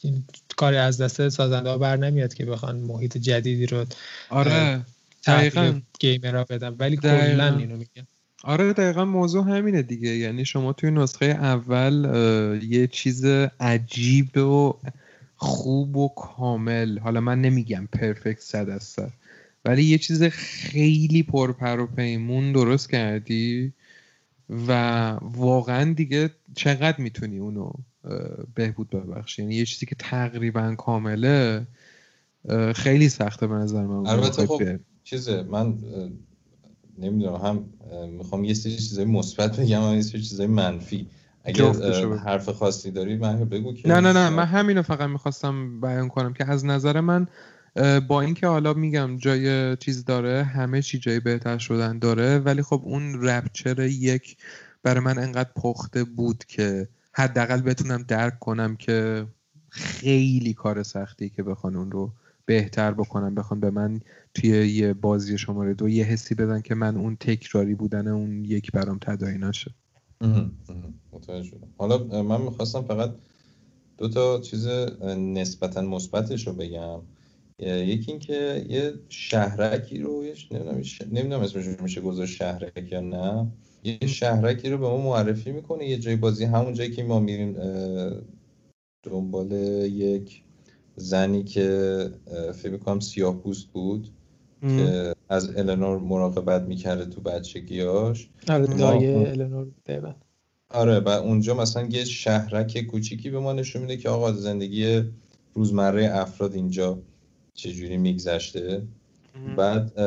این 0.00 0.24
کاری 0.56 0.76
از 0.76 1.00
دست 1.00 1.28
سازنده 1.28 1.70
ها 1.70 1.78
بر 1.78 1.96
نمیاد 1.96 2.34
که 2.34 2.44
بخوان 2.44 2.76
محیط 2.76 3.18
جدیدی 3.18 3.66
رو 3.66 3.86
آره 4.30 4.80
دقیقاً. 5.26 5.80
گیمرها 6.00 6.44
بدن. 6.44 6.74
ولی 6.78 6.96
دقیقاً. 6.96 7.32
کلا 7.32 7.56
اینو 7.58 7.76
میگم. 7.76 8.06
آره 8.44 8.72
دقیقا 8.72 9.04
موضوع 9.04 9.44
همینه 9.44 9.82
دیگه. 9.82 10.08
یعنی 10.08 10.44
شما 10.44 10.72
توی 10.72 10.90
نسخه 10.90 11.26
اول 11.26 12.04
یه 12.68 12.86
چیز 12.86 13.24
عجیب 13.60 14.36
و 14.36 14.74
خوب 15.36 15.96
و 15.96 16.08
کامل 16.08 16.98
حالا 16.98 17.20
من 17.20 17.40
نمیگم 17.40 17.88
پرفکت 17.92 18.40
صد 18.40 18.68
از 18.68 18.96
ولی 19.64 19.84
یه 19.84 19.98
چیز 19.98 20.22
خیلی 20.22 21.22
پرپر 21.22 21.80
و 21.80 21.86
پیمون 21.86 22.52
درست 22.52 22.90
کردی 22.90 23.72
و 24.68 24.72
واقعا 25.22 25.92
دیگه 25.92 26.30
چقدر 26.54 27.00
می‌تونی 27.00 27.38
اونو 27.38 27.72
بهبود 28.54 28.90
ببخشی؟ 28.90 29.42
یعنی 29.42 29.54
یه 29.54 29.64
چیزی 29.64 29.86
که 29.86 29.94
تقریبا 29.98 30.74
کامله 30.74 31.66
خیلی 32.74 33.08
سخته 33.08 33.46
به 33.46 33.54
نظر 33.54 33.86
من. 33.86 34.06
البته 34.06 34.46
خب 34.46 34.62
چیزه 35.04 35.42
من 35.42 35.74
نمی‌دونم 36.98 37.34
هم 37.34 37.64
می‌خوام 38.08 38.44
یه 38.44 38.54
سری 38.54 38.76
چیزای 38.76 39.04
مثبت 39.04 39.60
بگم 39.60 39.82
هم 39.82 39.94
یه 39.94 40.02
سری 40.02 40.22
چیزای 40.22 40.46
منفی 40.46 41.06
بگو. 41.46 42.14
حرف 42.14 42.48
خاصی 42.48 42.90
داری 42.90 43.16
من 43.16 43.44
بگو 43.44 43.74
که 43.74 43.88
نه 43.88 44.00
نه 44.00 44.12
نه 44.12 44.30
من 44.30 44.44
همینو 44.44 44.82
فقط 44.82 45.08
می‌خواستم 45.08 45.80
بیان 45.80 46.08
کنم 46.08 46.32
که 46.32 46.50
از 46.50 46.64
نظر 46.64 47.00
من 47.00 47.26
با 48.08 48.20
اینکه 48.20 48.46
حالا 48.46 48.72
میگم 48.72 49.16
جای 49.16 49.76
چیز 49.76 50.04
داره 50.04 50.44
همه 50.44 50.82
چی 50.82 50.98
جای 50.98 51.20
بهتر 51.20 51.58
شدن 51.58 51.98
داره 51.98 52.38
ولی 52.38 52.62
خب 52.62 52.82
اون 52.84 53.22
رپچر 53.22 53.80
یک 53.80 54.36
برای 54.82 55.00
من 55.00 55.18
انقدر 55.18 55.50
پخته 55.56 56.04
بود 56.04 56.44
که 56.48 56.88
حداقل 57.12 57.60
بتونم 57.60 58.04
درک 58.08 58.38
کنم 58.38 58.76
که 58.76 59.26
خیلی 59.68 60.54
کار 60.54 60.82
سختی 60.82 61.28
که 61.28 61.42
بخوان 61.42 61.76
اون 61.76 61.92
رو 61.92 62.12
بهتر 62.46 62.92
بکنم 62.92 63.34
بخوان 63.34 63.60
به 63.60 63.70
من 63.70 64.00
توی 64.34 64.68
یه 64.68 64.94
بازی 64.94 65.38
شماره 65.38 65.74
دو 65.74 65.88
یه 65.88 66.04
حسی 66.04 66.34
بدن 66.34 66.60
که 66.60 66.74
من 66.74 66.96
اون 66.96 67.16
تکراری 67.16 67.74
بودن 67.74 68.08
اون 68.08 68.44
یک 68.44 68.72
برام 68.72 68.98
تدایی 68.98 69.38
نشه. 69.38 69.74
حالا 71.78 72.22
من 72.22 72.40
می‌خواستم 72.40 72.82
فقط 72.82 73.14
دو 73.98 74.08
تا 74.08 74.40
چیز 74.40 74.66
نسبتا 75.18 75.82
مثبتش 75.82 76.46
رو 76.46 76.52
بگم. 76.52 77.00
یکی 77.58 78.10
اینکه 78.10 78.66
یه 78.68 78.94
شهرکی 79.08 79.98
رو 79.98 80.24
نمی‌دونم 81.12 81.40
اسمش 81.40 81.66
میشه 81.66 82.00
گذاشت 82.00 82.36
شهرک 82.36 82.92
یا 82.92 83.00
نه. 83.00 83.46
یه 83.84 84.06
شهرکی 84.06 84.70
رو 84.70 84.78
به 84.78 84.88
ما 84.88 84.96
معرفی 84.96 85.52
می‌کنه. 85.52 85.88
یه 85.88 85.98
جای 85.98 86.16
بازی 86.16 86.44
همون 86.44 86.74
جایی 86.74 86.90
که 86.90 87.02
ما 87.02 87.20
میریم 87.20 87.56
دنبال 89.02 89.52
یک 89.92 90.42
زنی 90.96 91.44
که 91.44 92.10
فکر 92.54 92.72
می‌کنم 92.72 93.00
سیاه 93.00 93.36
پوست 93.36 93.66
بود. 93.66 94.08
که 94.62 95.14
از 95.28 95.56
النور 95.56 95.98
مراقبت 95.98 96.62
می‌کرده 96.62 97.04
تو 97.04 97.20
بچگیاش 97.20 98.28
آره 98.48 98.66
دایه 98.66 99.28
النور 99.28 99.66
آره 100.70 101.00
و 101.00 101.08
اونجا 101.08 101.54
مثلا 101.54 101.88
یه 101.90 102.04
شهرک 102.04 102.80
کوچیکی 102.80 103.30
به 103.30 103.40
ما 103.40 103.52
نشون 103.52 103.82
میده 103.82 103.96
که 103.96 104.08
آقا 104.08 104.32
زندگی 104.32 105.02
روزمره 105.54 106.10
افراد 106.12 106.54
اینجا 106.54 106.98
چجوری 107.54 107.96
میگذشته. 107.96 108.82
بعد 109.56 109.98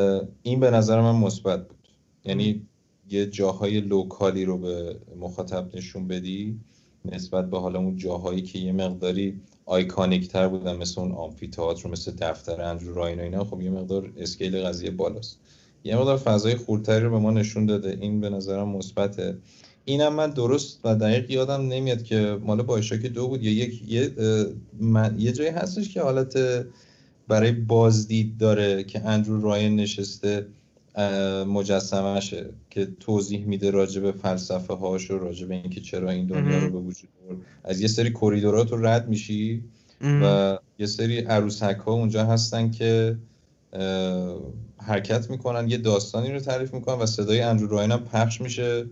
این 0.43 0.59
به 0.59 0.71
نظر 0.71 1.01
من 1.01 1.15
مثبت 1.15 1.67
بود. 1.67 1.87
یعنی 2.25 2.61
یه 3.09 3.25
جاهای 3.25 3.81
لوکالی 3.81 4.45
رو 4.45 4.57
به 4.57 4.95
مخاطب 5.19 5.75
نشون 5.75 6.07
بدی 6.07 6.59
نسبت 7.05 7.49
به 7.49 7.59
حالا 7.59 7.79
اون 7.79 7.97
جاهایی 7.97 8.41
که 8.41 8.59
یه 8.59 8.71
مقداری 8.71 9.41
iconic 9.65 10.27
تر 10.27 10.47
بودن 10.47 10.77
مثل 10.77 11.01
اون 11.01 11.11
آمفی 11.11 11.51
رو 11.57 11.89
مثل 11.91 12.11
دفتر 12.11 12.61
اندرو 12.61 12.95
راین 12.95 13.19
و 13.19 13.23
اینا. 13.23 13.43
خب 13.43 13.61
یه 13.61 13.69
مقدار 13.69 14.11
scale 14.17 14.63
قضیه 14.63 14.91
بالاست. 14.91 15.39
یه 15.83 15.95
مقدار 15.95 16.17
فضای 16.17 16.55
خورتری 16.55 17.03
رو 17.03 17.11
به 17.11 17.17
ما 17.17 17.31
نشون 17.31 17.65
داده. 17.65 17.97
این 18.01 18.21
به 18.21 18.29
نظرم 18.29 18.69
مثبته. 18.69 19.37
اینم 19.85 20.13
من 20.13 20.29
درست 20.29 20.79
و 20.83 20.95
دقیق 20.95 21.31
یادم 21.31 21.61
نمیاد 21.61 22.03
که 22.03 22.39
مال 22.43 22.61
BioShock 22.61 22.99
دو 22.99 23.27
بود. 23.27 23.43
یا 23.43 23.51
یک 23.51 23.91
یه, 23.91 24.11
یه 25.17 25.31
جایی 25.31 25.49
هستش 25.49 25.93
که 25.93 26.01
حالت 26.01 26.37
برای 27.27 27.51
بازدید 27.51 28.37
داره 28.37 28.83
که 28.83 29.05
اندرو 29.05 29.41
راین 29.41 29.75
نشسته. 29.75 30.47
مجسمشه 31.47 32.49
که 32.69 32.87
توضیح 32.99 33.45
میده 33.45 33.71
راجع 33.71 34.01
به 34.01 34.11
فلسفه 34.11 34.73
هاش 34.73 35.11
و 35.11 35.17
راجع 35.17 35.47
به 35.47 35.55
اینکه 35.55 35.81
چرا 35.81 36.09
این 36.09 36.27
دنیا 36.27 36.59
رو 36.59 36.69
به 36.69 36.79
وجود 36.79 37.09
از 37.63 37.81
یه 37.81 37.87
سری 37.87 38.09
کوریدورات 38.09 38.71
رو 38.71 38.85
رد 38.85 39.09
میشی 39.09 39.63
و 40.01 40.57
یه 40.79 40.85
سری 40.85 41.19
عروسک 41.19 41.77
ها 41.85 41.91
اونجا 41.91 42.25
هستن 42.25 42.71
که 42.71 43.17
حرکت 44.77 45.29
می‌کنن 45.29 45.69
یه 45.69 45.77
داستانی 45.77 46.31
رو 46.31 46.39
تعریف 46.39 46.73
می‌کنن 46.73 46.99
و 46.99 47.05
صدای 47.05 47.41
اندرو 47.41 47.67
راین 47.67 47.91
هم 47.91 48.03
پخش 48.03 48.41
میشه 48.41 48.85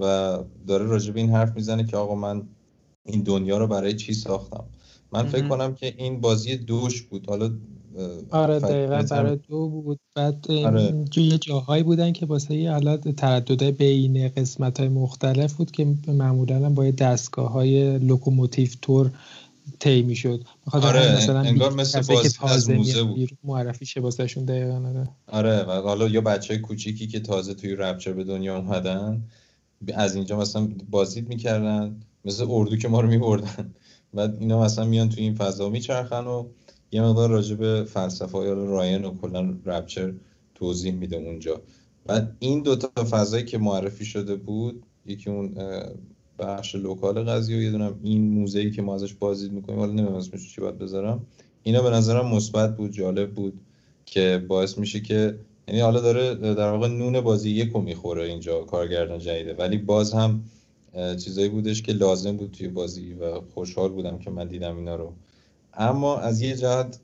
و 0.00 0.38
داره 0.66 0.84
راجع 0.84 1.12
به 1.12 1.20
این 1.20 1.30
حرف 1.30 1.56
می‌زنه 1.56 1.86
که 1.86 1.96
آقا 1.96 2.14
من 2.14 2.42
این 3.04 3.22
دنیا 3.22 3.58
رو 3.58 3.66
برای 3.66 3.94
چی 3.94 4.14
ساختم؟ 4.14 4.64
من 5.12 5.26
فکر 5.26 5.48
کنم 5.48 5.74
که 5.74 5.94
این 5.96 6.20
بازی 6.20 6.56
دوش 6.56 7.02
بود. 7.02 7.26
حالا 7.28 7.50
آره 8.30 8.58
دقیقا 8.58 9.02
برای 9.10 9.38
دو 9.48 9.68
بود. 9.68 10.00
بعد 10.14 10.50
آره. 10.50 11.04
یه 11.16 11.38
جاهایی 11.38 11.82
بودن 11.82 12.12
که 12.12 12.26
واسه 12.26 12.54
یه 12.54 12.72
حالت 12.72 13.16
تردده 13.16 13.70
بین 13.70 14.28
قسمت 14.28 14.80
های 14.80 14.88
مختلف 14.88 15.52
بود 15.52 15.70
که 15.70 15.86
معمولا 16.08 16.70
با 16.70 16.90
دستگاه 16.90 17.52
های 17.52 17.98
لوکوموتیو 17.98 18.68
تور 18.82 19.10
طی 19.78 20.02
می‌شد. 20.02 20.44
آره 20.72 21.16
مثلا 21.16 21.40
انگار 21.40 21.72
مثل 21.72 22.02
بازی 22.14 22.38
از 22.42 22.70
موزه 22.70 23.02
بود. 23.02 23.30
معرفی 23.44 23.86
شه 23.86 24.00
واسهشون 24.00 24.44
دقیقا 24.44 24.76
آره. 24.76 25.08
آره 25.26 25.62
و 25.62 25.82
حالا 25.82 26.08
یا 26.08 26.20
بچه 26.20 26.54
های 26.54 26.62
کوچیکی 26.62 27.06
که 27.06 27.20
تازه 27.20 27.54
توی 27.54 27.76
رپچر 27.76 28.12
به 28.12 28.24
دنیا 28.24 28.58
اومدن 28.58 29.22
از 29.94 30.14
اینجا 30.14 30.38
مثلا 30.38 30.68
بازدید 30.90 31.28
می‌کردن 31.28 31.96
مثل 32.24 32.46
اردو 32.50 32.76
که 32.76 32.88
ما 32.88 33.00
رو 33.00 33.08
میبردن. 33.08 33.74
بعد 34.14 34.36
اینا 34.40 34.62
مثلا 34.62 34.84
میان 34.84 35.08
توی 35.08 35.22
این 35.22 35.34
فضا 35.34 35.68
میچرخن 35.68 36.24
و 36.24 36.44
یه 36.92 37.02
مقدار 37.02 37.30
راجع 37.30 37.54
به 37.56 37.84
فلسفه 37.84 38.38
های 38.38 38.50
راین 38.50 39.04
و 39.04 39.14
کلا 39.14 39.54
رپچر 39.64 40.12
توضیح 40.54 40.92
میده 40.92 41.16
اونجا. 41.16 41.60
بعد 42.06 42.36
این 42.38 42.62
دوتا 42.62 43.04
فضایی 43.04 43.44
که 43.44 43.58
معرفی 43.58 44.04
شده 44.04 44.36
بود 44.36 44.82
یکی 45.06 45.30
اون 45.30 45.54
بخش 46.38 46.74
local 46.74 47.24
قضیه 47.24 47.58
و 47.58 47.60
یه 47.60 47.70
دونم 47.70 48.00
این 48.02 48.30
موزه 48.30 48.70
که 48.70 48.82
ما 48.82 48.94
ازش 48.94 49.14
بازدید 49.14 49.52
می‌کنیم 49.52 49.78
حالا 49.78 49.92
نمی‌دونم 49.92 50.14
اسمش 50.14 50.54
چی 50.54 50.60
باید 50.60 50.78
بذارم. 50.78 51.26
اینا 51.62 51.82
به 51.82 51.90
نظرم 51.90 52.26
مثبت 52.34 52.76
بود 52.76 52.90
جالب 52.90 53.34
بود 53.34 53.60
که 54.06 54.44
باعث 54.48 54.78
میشه 54.78 55.00
که 55.00 55.38
یعنی 55.68 55.80
حالا 55.80 56.00
داره 56.00 56.34
در 56.54 56.70
واقع 56.70 56.88
نون 56.88 57.20
بازی 57.20 57.50
یکو 57.50 57.80
می‌خوره 57.80 58.24
اینجا 58.24 58.62
کارگردان 58.62 59.18
جدیده. 59.18 59.54
ولی 59.54 59.78
باز 59.78 60.12
هم 60.12 60.44
چیزایی 60.94 61.48
بودش 61.48 61.82
که 61.82 61.92
لازم 61.92 62.36
بود 62.36 62.50
توی 62.50 62.68
بازی 62.68 63.12
و 63.12 63.40
خوشحال 63.54 63.88
بودم 63.88 64.18
که 64.18 64.30
من 64.30 64.48
دیدم 64.48 64.76
اینا 64.76 64.96
رو. 64.96 65.12
اما 65.78 66.18
از 66.18 66.40
یه 66.42 66.56
جهت 66.56 67.00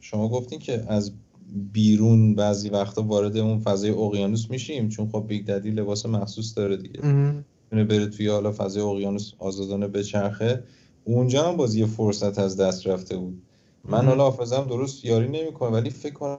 شما 0.00 0.28
گفتین 0.28 0.58
که 0.58 0.84
از 0.88 1.12
بیرون 1.72 2.34
بعضی 2.34 2.68
وقتا 2.68 3.02
وارد 3.02 3.36
اون 3.36 3.58
فضای 3.58 3.90
اقیانوس 3.90 4.50
میشیم 4.50 4.88
چون 4.88 5.08
خب 5.08 5.24
Big 5.28 5.46
Daddy 5.46 5.70
لباس 5.70 6.06
مخصوص 6.06 6.56
داره 6.58 6.76
دیگه. 6.76 7.00
می‌تونه 7.04 7.84
بره 7.84 8.06
توی 8.06 8.28
حالا 8.28 8.52
فضای 8.52 8.82
اقیانوس 8.82 9.32
آزادانه 9.38 9.88
بچرخه. 9.88 10.62
اونجا 11.04 11.48
هم 11.48 11.56
بازی 11.56 11.86
فرصت 11.86 12.38
از 12.38 12.56
دست 12.56 12.86
رفته 12.86 13.16
بود. 13.16 13.42
من 13.84 14.04
حالا 14.06 14.22
حافظم 14.24 14.64
درست 14.68 15.04
یاری 15.04 15.28
نمی‌کنه 15.28 15.70
ولی 15.70 15.90
فکر 15.90 16.14
کنم 16.14 16.38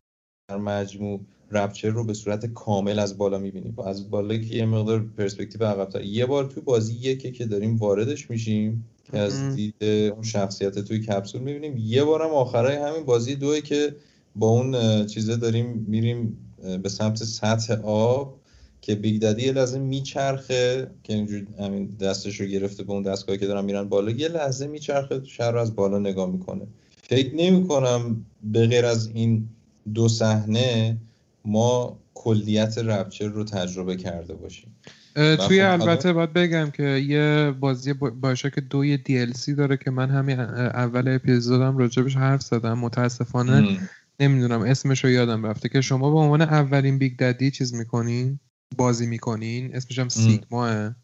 در 0.49 0.57
مجموع 0.57 1.19
رپچر 1.51 1.89
رو 1.89 2.03
به 2.03 2.13
صورت 2.13 2.45
کامل 2.45 2.99
از 2.99 3.17
بالا 3.17 3.37
می‌بینیم. 3.37 3.79
از 3.79 4.09
بالا 4.09 4.37
که 4.37 4.55
یه 4.55 4.65
مقدار 4.65 5.05
پرسپکتیو 5.17 5.63
عقب‌تر. 5.63 6.01
یه 6.01 6.25
بار 6.25 6.43
تو 6.43 6.61
بازی 6.61 6.93
یکه 6.93 7.31
که 7.31 7.45
داریم 7.45 7.75
واردش 7.77 8.29
میشیم. 8.29 8.85
از 9.17 9.55
دید 9.55 9.83
اون 9.83 10.23
شخصیت 10.23 10.79
توی 10.79 10.99
کپسول 10.99 11.41
می‌بینیم. 11.41 11.77
یه 11.77 12.03
بارم 12.03 12.29
آخرای 12.29 12.75
همین 12.75 13.05
بازی 13.05 13.35
دوه 13.35 13.61
که 13.61 13.95
با 14.35 14.47
اون 14.47 15.05
چیزه 15.05 15.35
داریم 15.35 15.85
میریم 15.87 16.37
به 16.83 16.89
سمت 16.89 17.23
سطح 17.23 17.73
آب 17.83 18.39
که 18.81 18.95
Big 18.95 19.21
Daddy 19.21 19.51
لحظه 19.51 19.79
میچرخه 19.79 20.87
که 21.03 21.13
اینجور 21.13 21.47
همین 21.59 21.87
دستش 21.99 22.41
رو 22.41 22.45
گرفته 22.45 22.83
به 22.83 22.93
اون 22.93 23.03
دستگاهی 23.03 23.39
که 23.39 23.47
دارن 23.47 23.65
میرن 23.65 23.89
بالا 23.89 24.11
یه 24.11 24.27
لحظه 24.27 24.67
میچرخه 24.67 25.23
شهر 25.23 25.51
رو 25.51 25.59
از 25.59 25.75
بالا 25.75 25.99
نگاه 25.99 26.31
می‌کنه. 26.31 26.67
فکر 27.03 27.35
نمی 27.35 27.67
کنم 27.67 28.25
به 28.43 28.67
غیر 28.67 28.85
از 28.85 29.09
این 29.13 29.47
دو 29.93 30.07
صحنه 30.07 30.97
ما 31.45 31.99
کلیت 32.13 32.77
Rapture 32.77 33.27
رو 33.27 33.43
تجربه 33.43 33.95
کرده 33.95 34.33
باشیم. 34.33 34.75
توی 35.15 35.63
خب 35.63 35.81
البته 35.81 36.13
باید 36.13 36.33
بگم 36.33 36.69
که 36.69 36.83
یه 36.83 37.53
بازی 37.59 37.93
BioShock 37.93 38.49
دو 38.49 38.61
یه 38.61 38.97
DLC 38.97 39.49
داره 39.57 39.77
که 39.77 39.91
من 39.91 40.09
همین 40.09 40.39
اول 40.39 41.07
اپیزودم 41.07 41.77
راجبش 41.77 42.15
حرف 42.15 42.41
زدم. 42.41 42.79
متاسفانه 42.79 43.79
نمی‌دونم 44.19 44.61
اسمش 44.61 45.03
رو 45.03 45.09
یادم 45.09 45.45
رفته 45.45 45.69
که 45.69 45.81
شما 45.81 46.11
به 46.11 46.17
عنوان 46.17 46.41
اولین 46.41 46.97
Big 46.97 47.17
Daddy 47.17 47.51
چیز 47.51 47.73
می‌کنین؟ 47.73 48.39
بازی 48.77 49.07
می‌کنین؟ 49.07 49.75
اسمش 49.75 49.99
هم 49.99 50.09
Sigma 50.09 50.71
ه. 50.71 50.95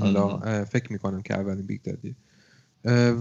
حالا 0.00 0.38
فکر 0.64 0.92
می‌کنم 0.92 1.22
که 1.22 1.34
اولین 1.34 1.66
Big 1.66 1.80
Daddy 1.82 2.16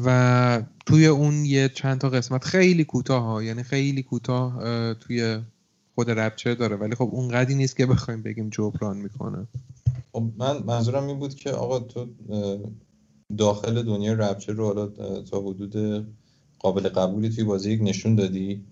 و 0.06 0.62
توی 0.86 1.06
اون 1.08 1.46
یه 1.46 1.70
چند 1.70 1.98
تا 1.98 2.10
قسمت 2.10 2.44
خیلی 2.44 2.84
کوتاه 2.84 3.24
ها 3.24 3.44
یعنی 3.44 3.64
خیلی 3.64 4.04
کوتاه 4.04 4.60
توی 4.94 5.40
خود 5.96 6.12
Rapture 6.12 6.54
داره. 6.54 6.76
ولی 6.76 6.96
خب 6.96 7.10
اونقدی 7.12 7.56
نیست 7.56 7.78
که 7.78 7.86
بخوایم 7.86 8.22
بگیم 8.22 8.50
جبران 8.50 8.98
می‌کنه. 8.98 9.48
من 10.38 10.64
منظورم 10.64 11.08
این 11.08 11.20
بود 11.20 11.36
که 11.36 11.52
آقا 11.52 11.80
تو 11.80 12.08
داخل 13.38 13.82
دنیا 13.84 14.14
Rapture 14.14 14.54
رو 14.54 14.66
حالا 14.66 14.88
تا 15.22 15.42
حدود 15.42 16.06
قابل 16.60 16.90
قبولی 16.90 17.30
توی 17.30 17.44
بازی 17.44 17.72
یک 17.72 17.80
نشون 17.84 18.16
دادی. 18.16 18.64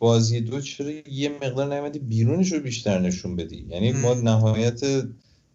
بازی 0.00 0.40
دو 0.40 0.60
چرا 0.60 0.90
یه 1.10 1.28
مقدار 1.28 1.74
نمیدی 1.74 1.98
بیرونش 1.98 2.52
رو 2.52 2.60
بیشتر 2.60 2.98
نشون 2.98 3.36
بدی؟ 3.36 3.66
یعنی 3.68 3.92
ما 3.92 4.14
نهایت 4.14 4.80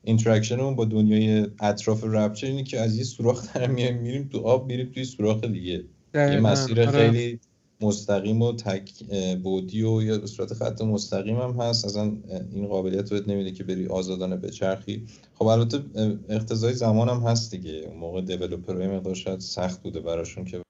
interaction 0.04 0.60
مون 0.60 0.76
با 0.76 0.86
دنیای 0.86 1.48
اطراف 1.60 2.04
Rapture 2.04 2.48
اینه 2.48 2.64
که 2.64 2.80
از 2.80 2.98
یه 2.98 3.04
سوراخ 3.04 3.54
در 3.54 3.68
میایم 3.68 3.98
میریم 3.98 4.30
تو 4.32 4.40
آب 4.40 4.68
میریم 4.68 4.92
توی 4.94 5.04
سوراخ 5.04 5.44
دیگه. 5.44 5.84
یه 6.14 6.40
مسیر 6.40 6.82
آره. 6.82 6.92
خیلی 6.92 7.40
مستقیم 7.82 8.42
و 8.42 8.54
تک 8.54 9.04
بعدی 9.44 9.84
و 9.84 10.02
یا 10.04 10.18
به 10.18 10.28
صورت 10.28 10.54
خط 10.54 10.82
مستقیم 10.82 11.38
هم 11.38 11.52
هست. 11.52 11.86
اصلا 11.86 12.18
این 12.52 12.68
قابلیت 12.68 13.12
رو 13.12 13.20
نمیده 13.28 13.52
که 13.52 13.64
بری 13.64 13.88
آزادانه 13.88 14.36
بچرخی. 14.36 15.06
خب 15.34 15.46
البته 15.46 15.84
اقتضای 16.30 16.74
زمان 16.74 17.10
هم 17.10 17.20
هست 17.20 17.52
دیگه. 17.52 17.72
اون 17.72 17.98
موقع 17.98 18.22
دیولوپرهای 18.22 18.88
مقدار 18.88 19.16
شاید 19.16 19.40
سخت 19.40 19.84
بوده 19.84 20.00
براشون 20.00 20.46
که 20.46 20.62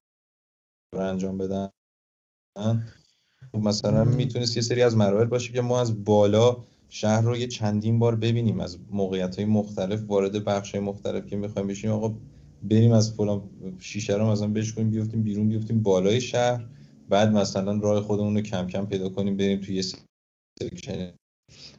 انجام 0.99 1.37
بدن. 1.37 1.69
خب 3.51 3.57
مثلا 3.57 4.03
می‌تونست 4.03 4.55
یه 4.57 4.63
سری 4.63 4.81
از 4.81 4.97
مراحل 4.97 5.25
باشه 5.25 5.53
که 5.53 5.61
ما 5.61 5.81
از 5.81 6.03
بالا 6.03 6.57
شهر 6.89 7.21
رو 7.21 7.37
یه 7.37 7.47
چندین 7.47 7.99
بار 7.99 8.15
ببینیم. 8.15 8.59
از 8.59 8.77
موقعیت 8.91 9.35
های 9.35 9.45
مختلف 9.45 10.03
وارد 10.07 10.45
بخش 10.45 10.71
های 10.75 10.83
مختلف 10.83 11.25
که 11.25 11.35
می‌خوایم 11.35 11.67
بشیم. 11.67 11.91
آقا 11.91 12.15
بریم 12.63 12.91
از 12.91 13.13
فلان 13.13 13.41
شیشه 13.79 14.13
رو 14.13 14.31
مثلا 14.31 14.47
بشکنیم 14.47 14.89
بیفتیم 14.89 15.23
بیرون 15.23 15.49
بیفتیم 15.49 15.83
بالای 15.83 16.21
شهر. 16.21 16.65
بعد 17.09 17.31
مثلا 17.31 17.79
راه 17.79 18.01
خودمون 18.01 18.35
رو 18.35 18.41
کم 18.41 18.67
کم 18.67 18.85
پیدا 18.85 19.09
کنیم 19.09 19.37
بریم 19.37 19.61
توی 19.61 19.75
یه 19.75 19.83
section 20.59 21.13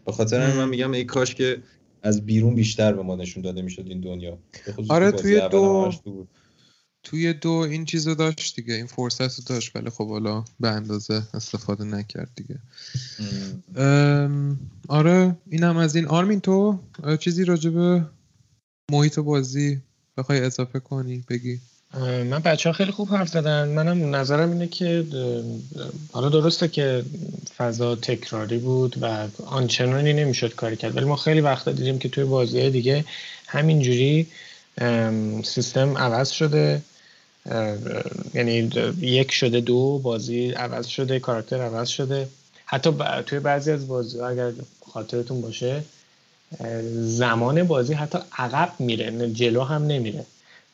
به 0.04 0.12
خاطر 0.12 0.56
همین 0.56 0.68
میگم 0.68 0.92
ای 0.92 1.04
کاش 1.04 1.34
که 1.34 1.62
از 2.02 2.26
بیرون 2.26 2.54
بیشتر 2.54 2.92
به 2.92 3.02
ما 3.02 3.16
نشون 3.16 3.42
داده 3.42 3.62
می‌شد 3.62 3.86
این 3.86 4.00
دنیا. 4.00 4.38
آره 4.88 5.10
توی 5.12 5.48
دو 5.48 5.92
توی 7.02 7.32
دو 7.32 7.50
این 7.50 7.84
چیز 7.84 8.08
رو 8.08 8.14
داشت 8.14 8.56
دیگه 8.56 8.74
این 8.74 8.86
فرصت 8.86 9.38
رو 9.38 9.44
داشت 9.46 9.76
ولی 9.76 9.90
خب 9.90 10.08
حالا 10.08 10.44
به 10.60 10.68
اندازه 10.68 11.22
استفاده 11.34 11.84
نکرد 11.84 12.30
دیگه. 12.36 12.58
آره 14.88 15.36
اینم 15.50 15.76
از 15.76 15.96
این. 15.96 16.06
آرمین 16.06 16.40
تو؟ 16.40 16.78
چیزی 17.20 17.44
راجبه 17.44 18.06
محیط 18.92 19.18
بازی 19.18 19.82
بخوای 20.16 20.40
اضافه 20.40 20.80
کنی 20.80 21.24
بگی؟ 21.28 21.60
من 21.98 22.38
بچه 22.38 22.68
ها 22.68 22.72
خیلی 22.72 22.90
خوب 22.90 23.08
حرف 23.08 23.28
زدن. 23.28 23.68
منم 23.68 24.16
نظرم 24.16 24.50
اینه 24.52 24.68
که 24.68 25.04
حالا 26.12 26.28
درسته 26.28 26.68
که 26.68 27.04
فضا 27.56 27.96
تکراری 27.96 28.58
بود 28.58 28.96
و 29.00 29.26
آنچنانی 29.46 30.12
نمی‌شد 30.12 30.54
کاری 30.54 30.76
کرد 30.76 30.96
ولی 30.96 31.04
ما 31.04 31.16
خیلی 31.16 31.40
وقتا 31.40 31.72
دیدیم 31.72 31.98
که 31.98 32.08
توی 32.08 32.24
بازی 32.24 32.70
دیگه 32.70 33.04
همینجوری 33.46 34.26
سیستم 35.44 35.98
عوض 35.98 36.30
شده. 36.30 36.82
یعنی 38.34 38.70
یک 39.00 39.32
شده 39.32 39.60
دو 39.60 39.98
بازی 39.98 40.50
عوض 40.50 40.86
شده 40.86 41.18
کاراکتر 41.18 41.60
عوض 41.60 41.88
شده. 41.88 42.28
حتی 42.66 42.90
توی 43.26 43.40
بعضی 43.40 43.70
از 43.70 43.88
بازی 43.88 44.20
اگر 44.20 44.52
خاطرتون 44.92 45.40
باشه 45.40 45.82
زمان 46.92 47.62
بازی 47.62 47.94
حتی 47.94 48.18
عقب 48.38 48.72
میره 48.78 49.30
جلو 49.30 49.62
هم 49.64 49.86
نمیره. 49.86 50.26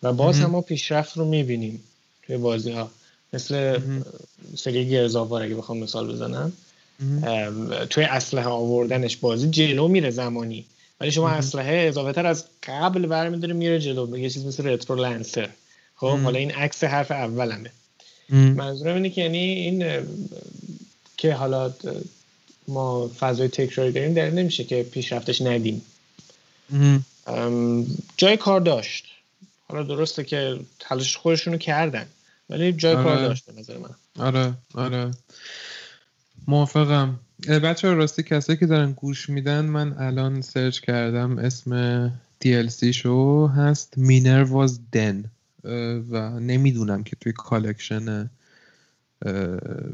و 0.02 0.12
باز 0.12 0.40
هم 0.40 0.50
ما 0.50 0.60
پیشرفت 0.60 1.16
رو 1.16 1.24
می‌بینیم 1.24 1.82
توی 2.22 2.36
بازی 2.36 2.72
ها 2.72 2.90
مثل 3.32 3.80
سری 4.56 4.88
گرزاوار 4.88 5.42
اگه 5.42 5.54
بخوام 5.54 5.78
مثال 5.78 6.12
بزنم. 6.12 6.52
توی 7.90 8.04
اسلحه 8.04 8.48
آوردنش 8.48 9.16
بازی 9.16 9.50
جلو 9.50 9.88
میره 9.88 10.10
زمانی. 10.10 10.64
ولی 11.00 11.10
شما 11.10 11.30
اسلحه 11.30 11.88
اضافه 11.88 12.12
تر 12.12 12.26
از 12.26 12.44
قبل 12.62 13.06
برمیداره 13.06 13.54
میره 13.54 13.80
جلو. 13.80 14.18
یه 14.18 14.30
چیز 14.30 14.46
مثل 14.46 14.66
رترو 14.66 14.96
لنسر. 14.96 15.48
خب 15.96 16.18
حالا 16.18 16.38
این 16.38 16.50
عکس 16.50 16.84
حرف 16.84 17.10
اولمه. 17.10 17.70
منظورم 18.28 18.94
اینه 18.94 19.10
که 19.10 19.20
یعنی 19.20 19.38
این 19.38 20.06
که 21.16 21.34
حالا 21.34 21.72
ما 22.68 23.10
فضای 23.20 23.48
تکراری 23.48 23.92
داریم 23.92 24.14
در 24.14 24.30
نمیشه 24.30 24.64
که 24.64 24.82
پیشرفتش 24.82 25.40
ندیم. 25.42 25.82
جای 28.16 28.36
کار 28.36 28.60
داشت. 28.60 29.04
حالا 29.68 29.82
درسته 29.82 30.24
که 30.24 30.60
تلاش 30.78 31.16
خودشونو 31.16 31.56
کردن 31.56 32.06
ولی 32.50 32.72
جای 32.72 32.94
آره. 32.94 33.04
کار 33.04 33.16
داشت 33.16 33.46
به 33.46 33.60
نظر 33.60 33.78
من. 33.78 33.90
آره 34.18 34.54
آره. 34.74 35.10
موافقم. 36.48 37.20
بچه 37.48 37.94
راستی 37.94 38.22
کسایی 38.22 38.58
که 38.58 38.66
دارن 38.66 38.92
گوش 38.92 39.28
میدن 39.30 39.64
من 39.64 39.92
الان 39.98 40.40
سرچ 40.40 40.80
کردم 40.80 41.38
اسم 41.38 42.08
DLC 42.44 42.84
شو 42.84 43.46
هست. 43.46 43.98
Minerva's 43.98 44.80
Den 44.92 45.30
و 46.10 46.40
نمی‌دونم 46.40 47.04
که 47.04 47.16
توی 47.20 47.32
collection 47.32 48.30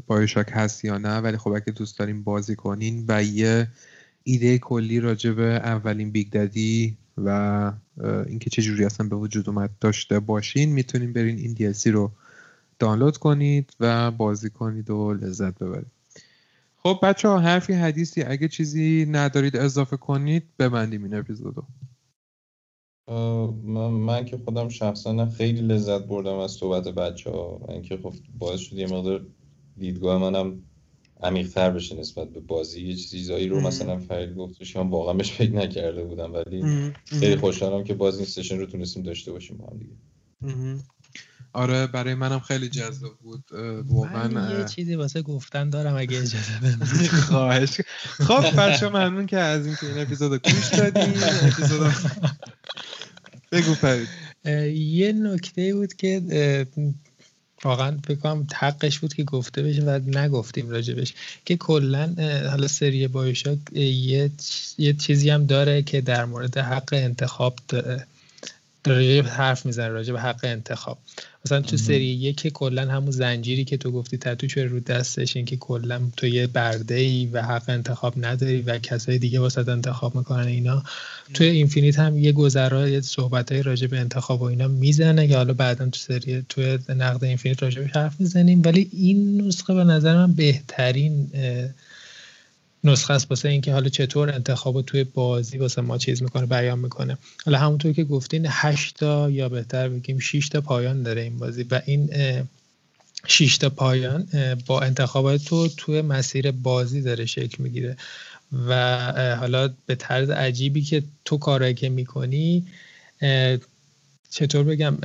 BioShock 0.07 0.47
هست 0.51 0.85
یا 0.85 0.97
نه 0.97 1.17
ولی 1.17 1.37
خب 1.37 1.51
اگه 1.51 1.71
دوست 1.71 1.99
داریم 1.99 2.23
بازی 2.23 2.55
کنین 2.55 3.05
و 3.07 3.23
یه 3.23 3.67
ایده 4.23 4.57
کلی 4.57 4.99
راجع 4.99 5.31
به 5.31 5.43
اولین 5.43 6.11
بیگ 6.11 6.29
دادی 6.29 6.97
و 7.17 7.71
اینکه 8.27 8.49
چه 8.49 8.61
جوری 8.61 8.85
اصلا 8.85 9.07
به 9.07 9.15
وجود 9.15 9.49
اومد 9.49 9.69
داشته 9.81 10.19
باشین 10.19 10.71
می‌تونین 10.71 11.13
برین 11.13 11.37
این 11.37 11.55
DLC 11.55 11.87
رو 11.87 12.11
دانلود 12.79 13.17
کنید 13.17 13.73
و 13.79 14.11
بازی 14.11 14.49
کنید 14.49 14.89
و 14.89 15.13
لذت 15.13 15.59
ببرید. 15.59 15.91
خب 16.77 16.99
بچه 17.03 17.27
ها 17.27 17.39
حرفی 17.39 17.73
حدیثی 17.73 18.23
اگه 18.23 18.47
چیزی 18.47 19.05
ندارید 19.09 19.57
اضافه 19.57 19.97
کنید 19.97 20.43
ببندیم 20.59 21.03
این 21.03 21.13
اپیزودو. 21.13 21.63
من, 23.07 23.87
من 23.87 24.25
که 24.25 24.37
خودم 24.37 24.69
شخصا 24.69 25.29
خیلی 25.29 25.61
لذت 25.61 26.01
بردم 26.01 26.37
از 26.37 26.51
صحبت 26.51 26.87
بچه 26.87 27.29
ها 27.31 27.61
من 27.69 27.81
که 27.81 27.97
خب 27.97 28.13
باعث 28.39 28.59
شد 28.59 28.73
یه 28.73 28.87
مقدار 28.87 29.25
دیدگاه 29.77 30.21
منم 30.21 30.63
عمیق‌تر 31.23 31.71
بشه 31.71 31.95
نسبت 31.95 32.29
به 32.29 32.39
بازی. 32.39 32.81
یه 32.81 32.95
چیزایی 32.95 33.47
رو 33.47 33.61
مثلا 33.61 33.97
فرید 33.97 34.35
گفتش 34.35 34.75
من 34.75 34.89
واقعا 34.89 35.13
بهش 35.13 35.31
فکر 35.31 35.51
نکرده 35.51 36.03
بودم 36.03 36.33
ولی 36.33 36.91
خیلی 37.05 37.35
خوشحالم 37.35 37.83
که 37.83 37.93
باز 37.93 38.17
این 38.17 38.25
سشن 38.25 38.57
رو 38.59 38.65
تونستیم 38.65 39.03
داشته 39.03 39.31
باشیم 39.31 39.57
با 39.57 39.67
هم 39.67 39.77
دیگه. 39.77 39.95
آره 41.53 41.87
برای 41.87 42.13
منم 42.13 42.39
خیلی 42.39 42.69
جذاب 42.69 43.17
بود. 43.21 43.43
واقعا 43.85 44.27
من 44.27 44.59
یه 44.59 44.65
چیزی 44.65 44.95
واسه 44.95 45.21
گفتن 45.21 45.69
دارم 45.69 45.95
اگه 45.95 46.17
اجازه 46.17 46.59
بدید 46.63 47.11
خواهش. 47.29 47.81
خب 48.01 48.55
بچه 48.59 48.89
ممنون 48.89 49.25
که 49.25 49.37
از 49.37 49.65
اینکه 49.65 49.87
این 49.87 49.97
اپیزود 49.97 50.41
گوش 50.49 50.69
دادین 50.69 51.13
اپیزود 51.41 51.93
بگو 53.51 53.73
فرید. 53.73 54.07
یه 54.75 55.13
نکته 55.13 55.75
بود 55.75 55.93
که 55.93 56.21
واقعا 57.63 57.97
فکر 58.07 58.19
کنم 58.19 58.47
حقش 58.55 58.99
بود 58.99 59.13
که 59.13 59.23
گفته 59.23 59.63
بشه 59.63 59.83
و 59.83 59.99
نگفتیم 60.07 60.69
راجبش 60.69 61.13
که 61.45 61.57
کلا 61.57 62.15
حالا 62.49 62.67
سری 62.67 63.07
BioShock 63.07 63.57
یه 63.73 64.31
یه 64.77 64.93
چیزی 64.93 65.29
هم 65.29 65.45
داره 65.45 65.81
که 65.81 66.01
در 66.01 66.25
مورد 66.25 66.57
حق 66.57 66.89
انتخاب 66.91 67.55
داره 67.67 68.05
حرف 69.25 69.65
می‌زنه 69.65 69.87
راجع 69.87 70.13
به 70.13 70.21
حق 70.21 70.39
انتخاب. 70.43 70.97
مثلا 71.45 71.61
تو 71.61 71.77
سری 71.77 72.05
یک 72.05 72.47
کلا 72.47 72.91
همون 72.91 73.11
زنجیری 73.11 73.63
که 73.63 73.77
تو 73.77 73.91
گفتی 73.91 74.17
تتو 74.17 74.61
رو 74.61 74.79
دستش؟ 74.79 75.35
این 75.35 75.45
که 75.45 75.57
کلا 75.57 76.01
تو 76.17 76.27
یه 76.27 76.47
برده 76.47 76.95
ای 76.95 77.25
و 77.25 77.41
حق 77.41 77.63
انتخاب 77.67 78.25
نداری 78.25 78.61
و 78.61 78.77
کسای 78.77 79.17
دیگه 79.17 79.39
واست 79.39 79.71
انتخاب 79.71 80.15
می‌کنن 80.15 80.47
اینا. 80.47 80.83
تو 81.33 81.43
Infinite 81.43 81.99
هم 81.99 82.19
یه 82.19 82.31
گذرا 82.31 82.89
یه 82.89 83.01
صحبت 83.01 83.51
های 83.51 83.63
راجع 83.63 83.87
به 83.87 83.99
انتخاب 83.99 84.41
و 84.41 84.45
اینا 84.45 84.67
می‌زنه 84.67 85.27
که 85.27 85.37
حالا 85.37 85.53
بعدا 85.53 85.85
تو 85.85 85.99
سری 85.99 86.45
تو 86.49 86.77
نقد 86.89 87.23
Infinite 87.23 87.63
راجع 87.63 87.81
بهش 87.81 87.87
حرف 87.87 88.19
می‌زنیم. 88.19 88.61
ولی 88.65 88.89
این 88.91 89.41
نسخه 89.41 89.73
به 89.73 89.83
نظر 89.83 90.15
من 90.15 90.33
بهترین 90.33 91.31
نسخه 92.83 93.13
است. 93.13 93.27
واسه 93.29 93.49
اینکه 93.49 93.73
حالا 93.73 93.89
چطور 93.89 94.29
انتخاب 94.29 94.81
توی 94.81 95.03
بازی 95.03 95.57
واسه 95.57 95.81
ما 95.81 95.97
چیز 95.97 96.23
می‌کنه 96.23 96.45
بیان 96.45 96.79
می‌کنه. 96.79 97.17
حالا 97.45 97.57
همونطور 97.57 97.93
که 97.93 98.03
گفتین 98.03 98.45
8 98.49 98.95
تا 98.95 99.29
یا 99.29 99.49
بهتر 99.49 99.89
بگیم 99.89 100.19
6 100.19 100.49
تا 100.49 100.61
پایان 100.61 101.03
داره 101.03 101.21
این 101.21 101.37
بازی 101.37 101.63
و 101.71 101.81
این 101.85 102.09
6 103.27 103.57
تا 103.57 103.69
پایان 103.69 104.27
با 104.65 104.81
انتخابات 104.81 105.45
تو 105.45 105.67
توی 105.67 106.01
مسیر 106.01 106.51
بازی 106.51 107.01
داره 107.01 107.25
شکل 107.25 107.63
می‌گیره. 107.63 107.97
و 108.67 109.35
حالا 109.39 109.73
به 109.85 109.95
طرز 109.95 110.29
عجیبی 110.29 110.81
که 110.81 111.03
تو 111.25 111.37
کارایی 111.37 111.73
که 111.73 111.89
می‌کنی 111.89 112.65
چطور 114.29 114.63
بگم 114.63 114.97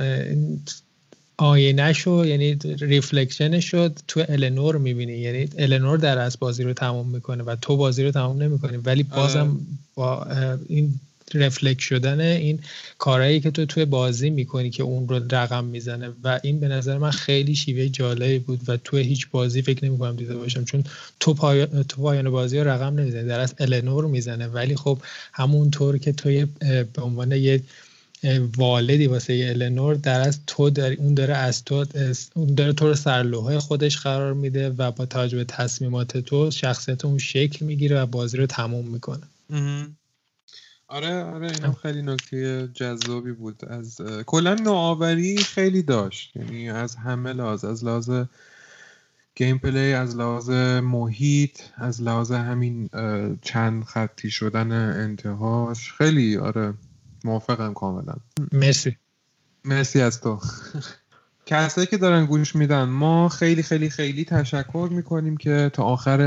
آینه 1.41 1.93
شو 1.93 2.25
یعنی 2.25 2.57
reflection 2.79 3.59
شو. 3.59 3.99
تو 4.07 4.23
النور 4.29 4.77
می‌بینی 4.77 5.17
یعنی 5.17 5.49
النور 5.57 5.97
داره 5.97 6.39
بازی 6.39 6.63
رو 6.63 6.73
تموم 6.73 7.09
می‌کنه 7.09 7.43
و 7.43 7.55
تو 7.55 7.77
بازی 7.77 8.03
رو 8.03 8.11
تموم 8.11 8.41
نمی‌کنی. 8.41 8.77
ولی 8.77 9.03
بازم 9.03 9.57
با 9.95 10.27
این 10.67 10.93
رفلکت 11.33 11.79
شدن 11.79 12.19
این 12.19 12.59
کارهایی 12.97 13.39
که 13.39 13.51
تو 13.51 13.65
توی 13.65 13.85
بازی 13.85 14.29
می‌کنی 14.29 14.69
که 14.69 14.83
اون 14.83 15.07
رو 15.07 15.21
رقم 15.31 15.65
می‌زنه. 15.65 16.09
و 16.23 16.39
این 16.43 16.59
به 16.59 16.67
نظر 16.67 16.97
من 16.97 17.11
خیلی 17.11 17.55
شیوه 17.55 17.87
جالبی 17.87 18.39
بود 18.39 18.59
و 18.67 18.77
توی 18.77 19.03
هیچ 19.03 19.27
بازی 19.31 19.61
فکر 19.61 19.85
نمی‌کنم 19.85 20.15
دیده 20.15 20.35
باشم 20.35 20.63
چون 20.63 20.83
تو, 21.19 21.33
پای... 21.33 21.65
تو 21.65 22.01
پایان 22.01 22.29
بازی 22.29 22.59
رو 22.59 22.67
رقم 22.67 22.99
نمی‌زنی 22.99 23.27
در 23.27 23.39
از 23.39 23.55
النور 23.59 24.05
می‌زنه. 24.05 24.47
ولی 24.47 24.75
خب 24.75 24.97
همونطور 25.33 25.97
که 25.97 26.11
توی 26.11 26.45
به 26.93 27.01
عنوان 27.01 27.31
یه 27.31 27.61
والدی 28.57 29.07
واسه 29.07 29.53
النور 29.55 29.95
در 29.95 30.21
از 30.21 30.39
تو 30.47 30.69
در 30.69 30.93
اون 30.93 31.13
داره 31.13 31.35
از 31.35 31.63
تو 31.63 31.85
اون 32.35 32.55
داره 32.55 32.73
تو 32.73 32.87
رو 32.87 32.95
سرلوهای 32.95 33.59
خودش 33.59 33.97
قرار 33.97 34.33
میده 34.33 34.69
و 34.69 34.91
با 34.91 35.05
توجه 35.05 35.37
به 35.37 35.43
تصمیمات 35.43 36.17
تو 36.17 36.51
شخصیت 36.51 37.05
اون 37.05 37.17
شکل 37.17 37.65
می‌گیره 37.65 38.01
و 38.01 38.05
بازی 38.05 38.37
رو 38.37 38.45
تموم 38.45 38.87
می‌کنه. 38.87 39.23
آره 40.87 41.23
آره 41.23 41.51
اینم 41.51 41.73
خیلی 41.73 42.01
نکته 42.01 42.69
جذابی 42.73 43.31
بود. 43.31 43.65
از 43.65 44.01
کلا 44.25 44.53
نوآوری 44.53 45.37
خیلی 45.37 45.81
داشت. 45.81 46.35
یعنی 46.35 46.69
از 46.69 46.95
همه 46.95 47.33
لحاظ 47.33 47.65
از 47.65 47.85
لحاظ 47.85 48.11
گیم 49.35 49.57
پلی 49.57 49.93
از 49.93 50.15
لحاظ 50.15 50.49
محیط 50.83 51.59
از 51.75 52.01
لحاظ 52.01 52.31
همین 52.31 52.89
چند 53.41 53.83
خطی 53.83 54.29
شدن 54.29 54.71
انتهاش. 54.71 55.93
خیلی 55.93 56.37
آره. 56.37 56.73
موافقم 57.23 57.73
کاملا. 57.73 58.13
مرسی. 58.51 58.97
مرسی 59.65 60.01
از 60.01 60.21
تو. 60.21 60.39
کسایی 61.45 61.87
که 61.87 61.97
دارن 61.97 62.25
گوش 62.25 62.55
میدن 62.55 62.83
ما 62.83 63.29
خیلی 63.29 63.63
خیلی 63.63 63.89
خیلی 63.89 64.25
تشکر 64.25 64.89
می‌کنیم 64.91 65.37
که 65.37 65.71
تا 65.73 65.83
آخر 65.83 66.21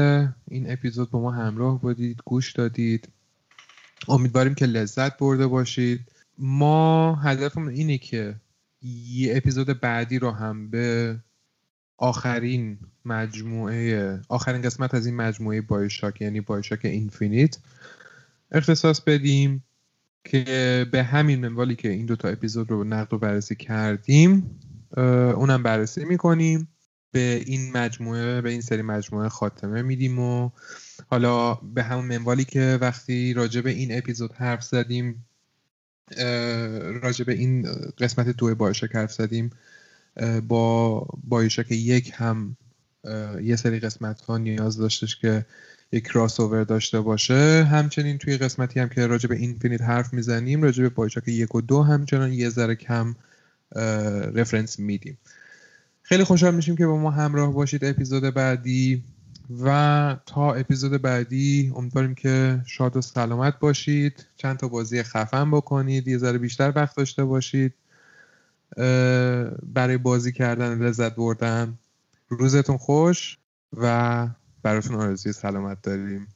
این 0.49 0.73
اپیزود 0.73 1.11
با 1.11 1.21
ما 1.21 1.31
همراه 1.31 1.81
بودید 1.81 2.21
گوش 2.25 2.53
دادید. 2.53 3.09
امیدواریم 4.09 4.55
که 4.55 4.67
لذت 4.67 5.19
برده 5.19 5.47
باشید. 5.47 6.01
ما 6.39 7.15
هدفمون 7.15 7.69
اینه 7.69 7.99
که 7.99 8.35
یه 8.83 9.37
اپیزود 9.37 9.81
بعدی 9.81 10.19
رو 10.19 10.31
هم 10.31 10.71
به 10.71 11.17
آخرین 11.99 12.79
مجموعه 13.05 14.21
آخرین 14.29 14.63
قسمت 14.63 14.95
از 14.95 15.07
این 15.07 15.17
مجموعه 15.17 15.61
بایشاک 15.61 16.21
یعنی 16.21 16.41
بایشاک 16.41 16.85
اینفینیت 16.85 17.59
اختصاص 18.53 19.01
بدیم. 19.01 19.65
که 20.25 20.87
به 20.93 21.03
همین 21.03 21.41
منوالی 21.41 21.77
که 21.77 21.89
این 21.89 22.07
دوتا 22.07 22.29
اپیزود 22.29 22.71
رو 22.71 22.85
نقد 22.85 23.15
و 23.15 23.19
بررسی 23.19 23.55
کردیم 23.55 24.61
اونم 25.37 25.63
بررسی 25.63 26.05
می‌کنیم. 26.05 26.69
به 27.15 27.43
این 27.47 27.73
مجموعه 27.73 28.41
به 28.41 28.51
این 28.51 28.61
سری 28.61 28.83
مجموعه 28.83 29.29
خاتمه 29.29 29.83
میدیم 29.83 30.19
و 30.19 30.51
حالا 31.07 31.55
به 31.55 31.83
همون 31.83 32.05
منوالی 32.05 32.45
که 32.45 32.79
وقتی 32.81 33.35
راجع 33.35 33.61
به 33.61 33.71
این 33.71 33.99
اپیزود 33.99 34.33
حرف 34.33 34.65
زدیم 34.65 35.27
راجع 37.03 37.25
به 37.25 37.33
این 37.33 37.69
قسمت 37.99 38.29
دو 38.29 38.55
بایشاک 38.55 38.95
حرف 38.95 39.13
زدیم 39.13 39.51
با 40.49 41.01
بایشاک 41.25 41.73
یک 41.73 42.13
هم 42.15 42.57
یه 43.43 43.57
سری 43.57 43.81
قسمت 43.81 44.21
ها 44.21 44.39
نیاز 44.39 44.77
داشتش 44.77 45.17
که 45.17 45.47
یک 45.93 46.05
کراس 46.05 46.41
اوور 46.41 46.65
داشته 46.65 47.01
باشه. 47.01 47.69
همچنین 47.71 48.19
توی 48.19 48.37
قسمتی 48.37 48.81
هم 48.81 48.89
که 48.89 49.07
راجع 49.07 49.29
به 49.29 49.37
اینفینیت 49.37 49.83
حرف 49.83 50.13
می‌زنیم 50.13 50.63
راجع 50.63 50.83
به 50.83 50.89
بایشاک 50.89 51.29
یک 51.29 51.55
و 51.55 51.61
دو 51.61 51.83
همچنان 51.83 52.33
یه 52.33 52.49
ذره 52.49 52.75
کم 52.75 53.15
رفرنس 54.35 54.79
میدیم. 54.79 55.19
خیلی 56.03 56.25
خوشحال 56.25 56.55
میشیم 56.55 56.77
که 56.77 56.87
با 56.87 56.97
ما 56.97 57.11
همراه 57.11 57.53
باشید 57.53 57.85
اپیزود 57.85 58.23
بعدی 58.23 59.03
و 59.65 60.17
تا 60.27 60.55
اپیزود 60.55 61.03
بعدی 61.03 61.73
امیدواریم 61.77 62.15
که 62.15 62.61
شاد 62.67 62.97
و 62.97 63.01
سلامت 63.01 63.59
باشید. 63.59 64.27
چند 64.37 64.57
تا 64.57 64.69
بازی 64.69 65.03
خفن 65.03 65.51
بکنید 65.51 66.09
یه 66.09 66.19
ذره 66.19 66.39
بیشتر 66.39 66.73
وقت 66.77 66.97
داشته 66.97 67.25
باشید 67.25 67.75
برای 69.63 69.97
بازی 70.03 70.33
کردن 70.33 70.79
لذت 70.79 71.15
بردن. 71.15 71.79
روزتون 72.29 72.77
خوش 72.77 73.39
و 73.77 74.29
براتون 74.63 74.97
آرزوی 74.97 75.33
سلامت 75.33 75.83
داریم. 75.83 76.29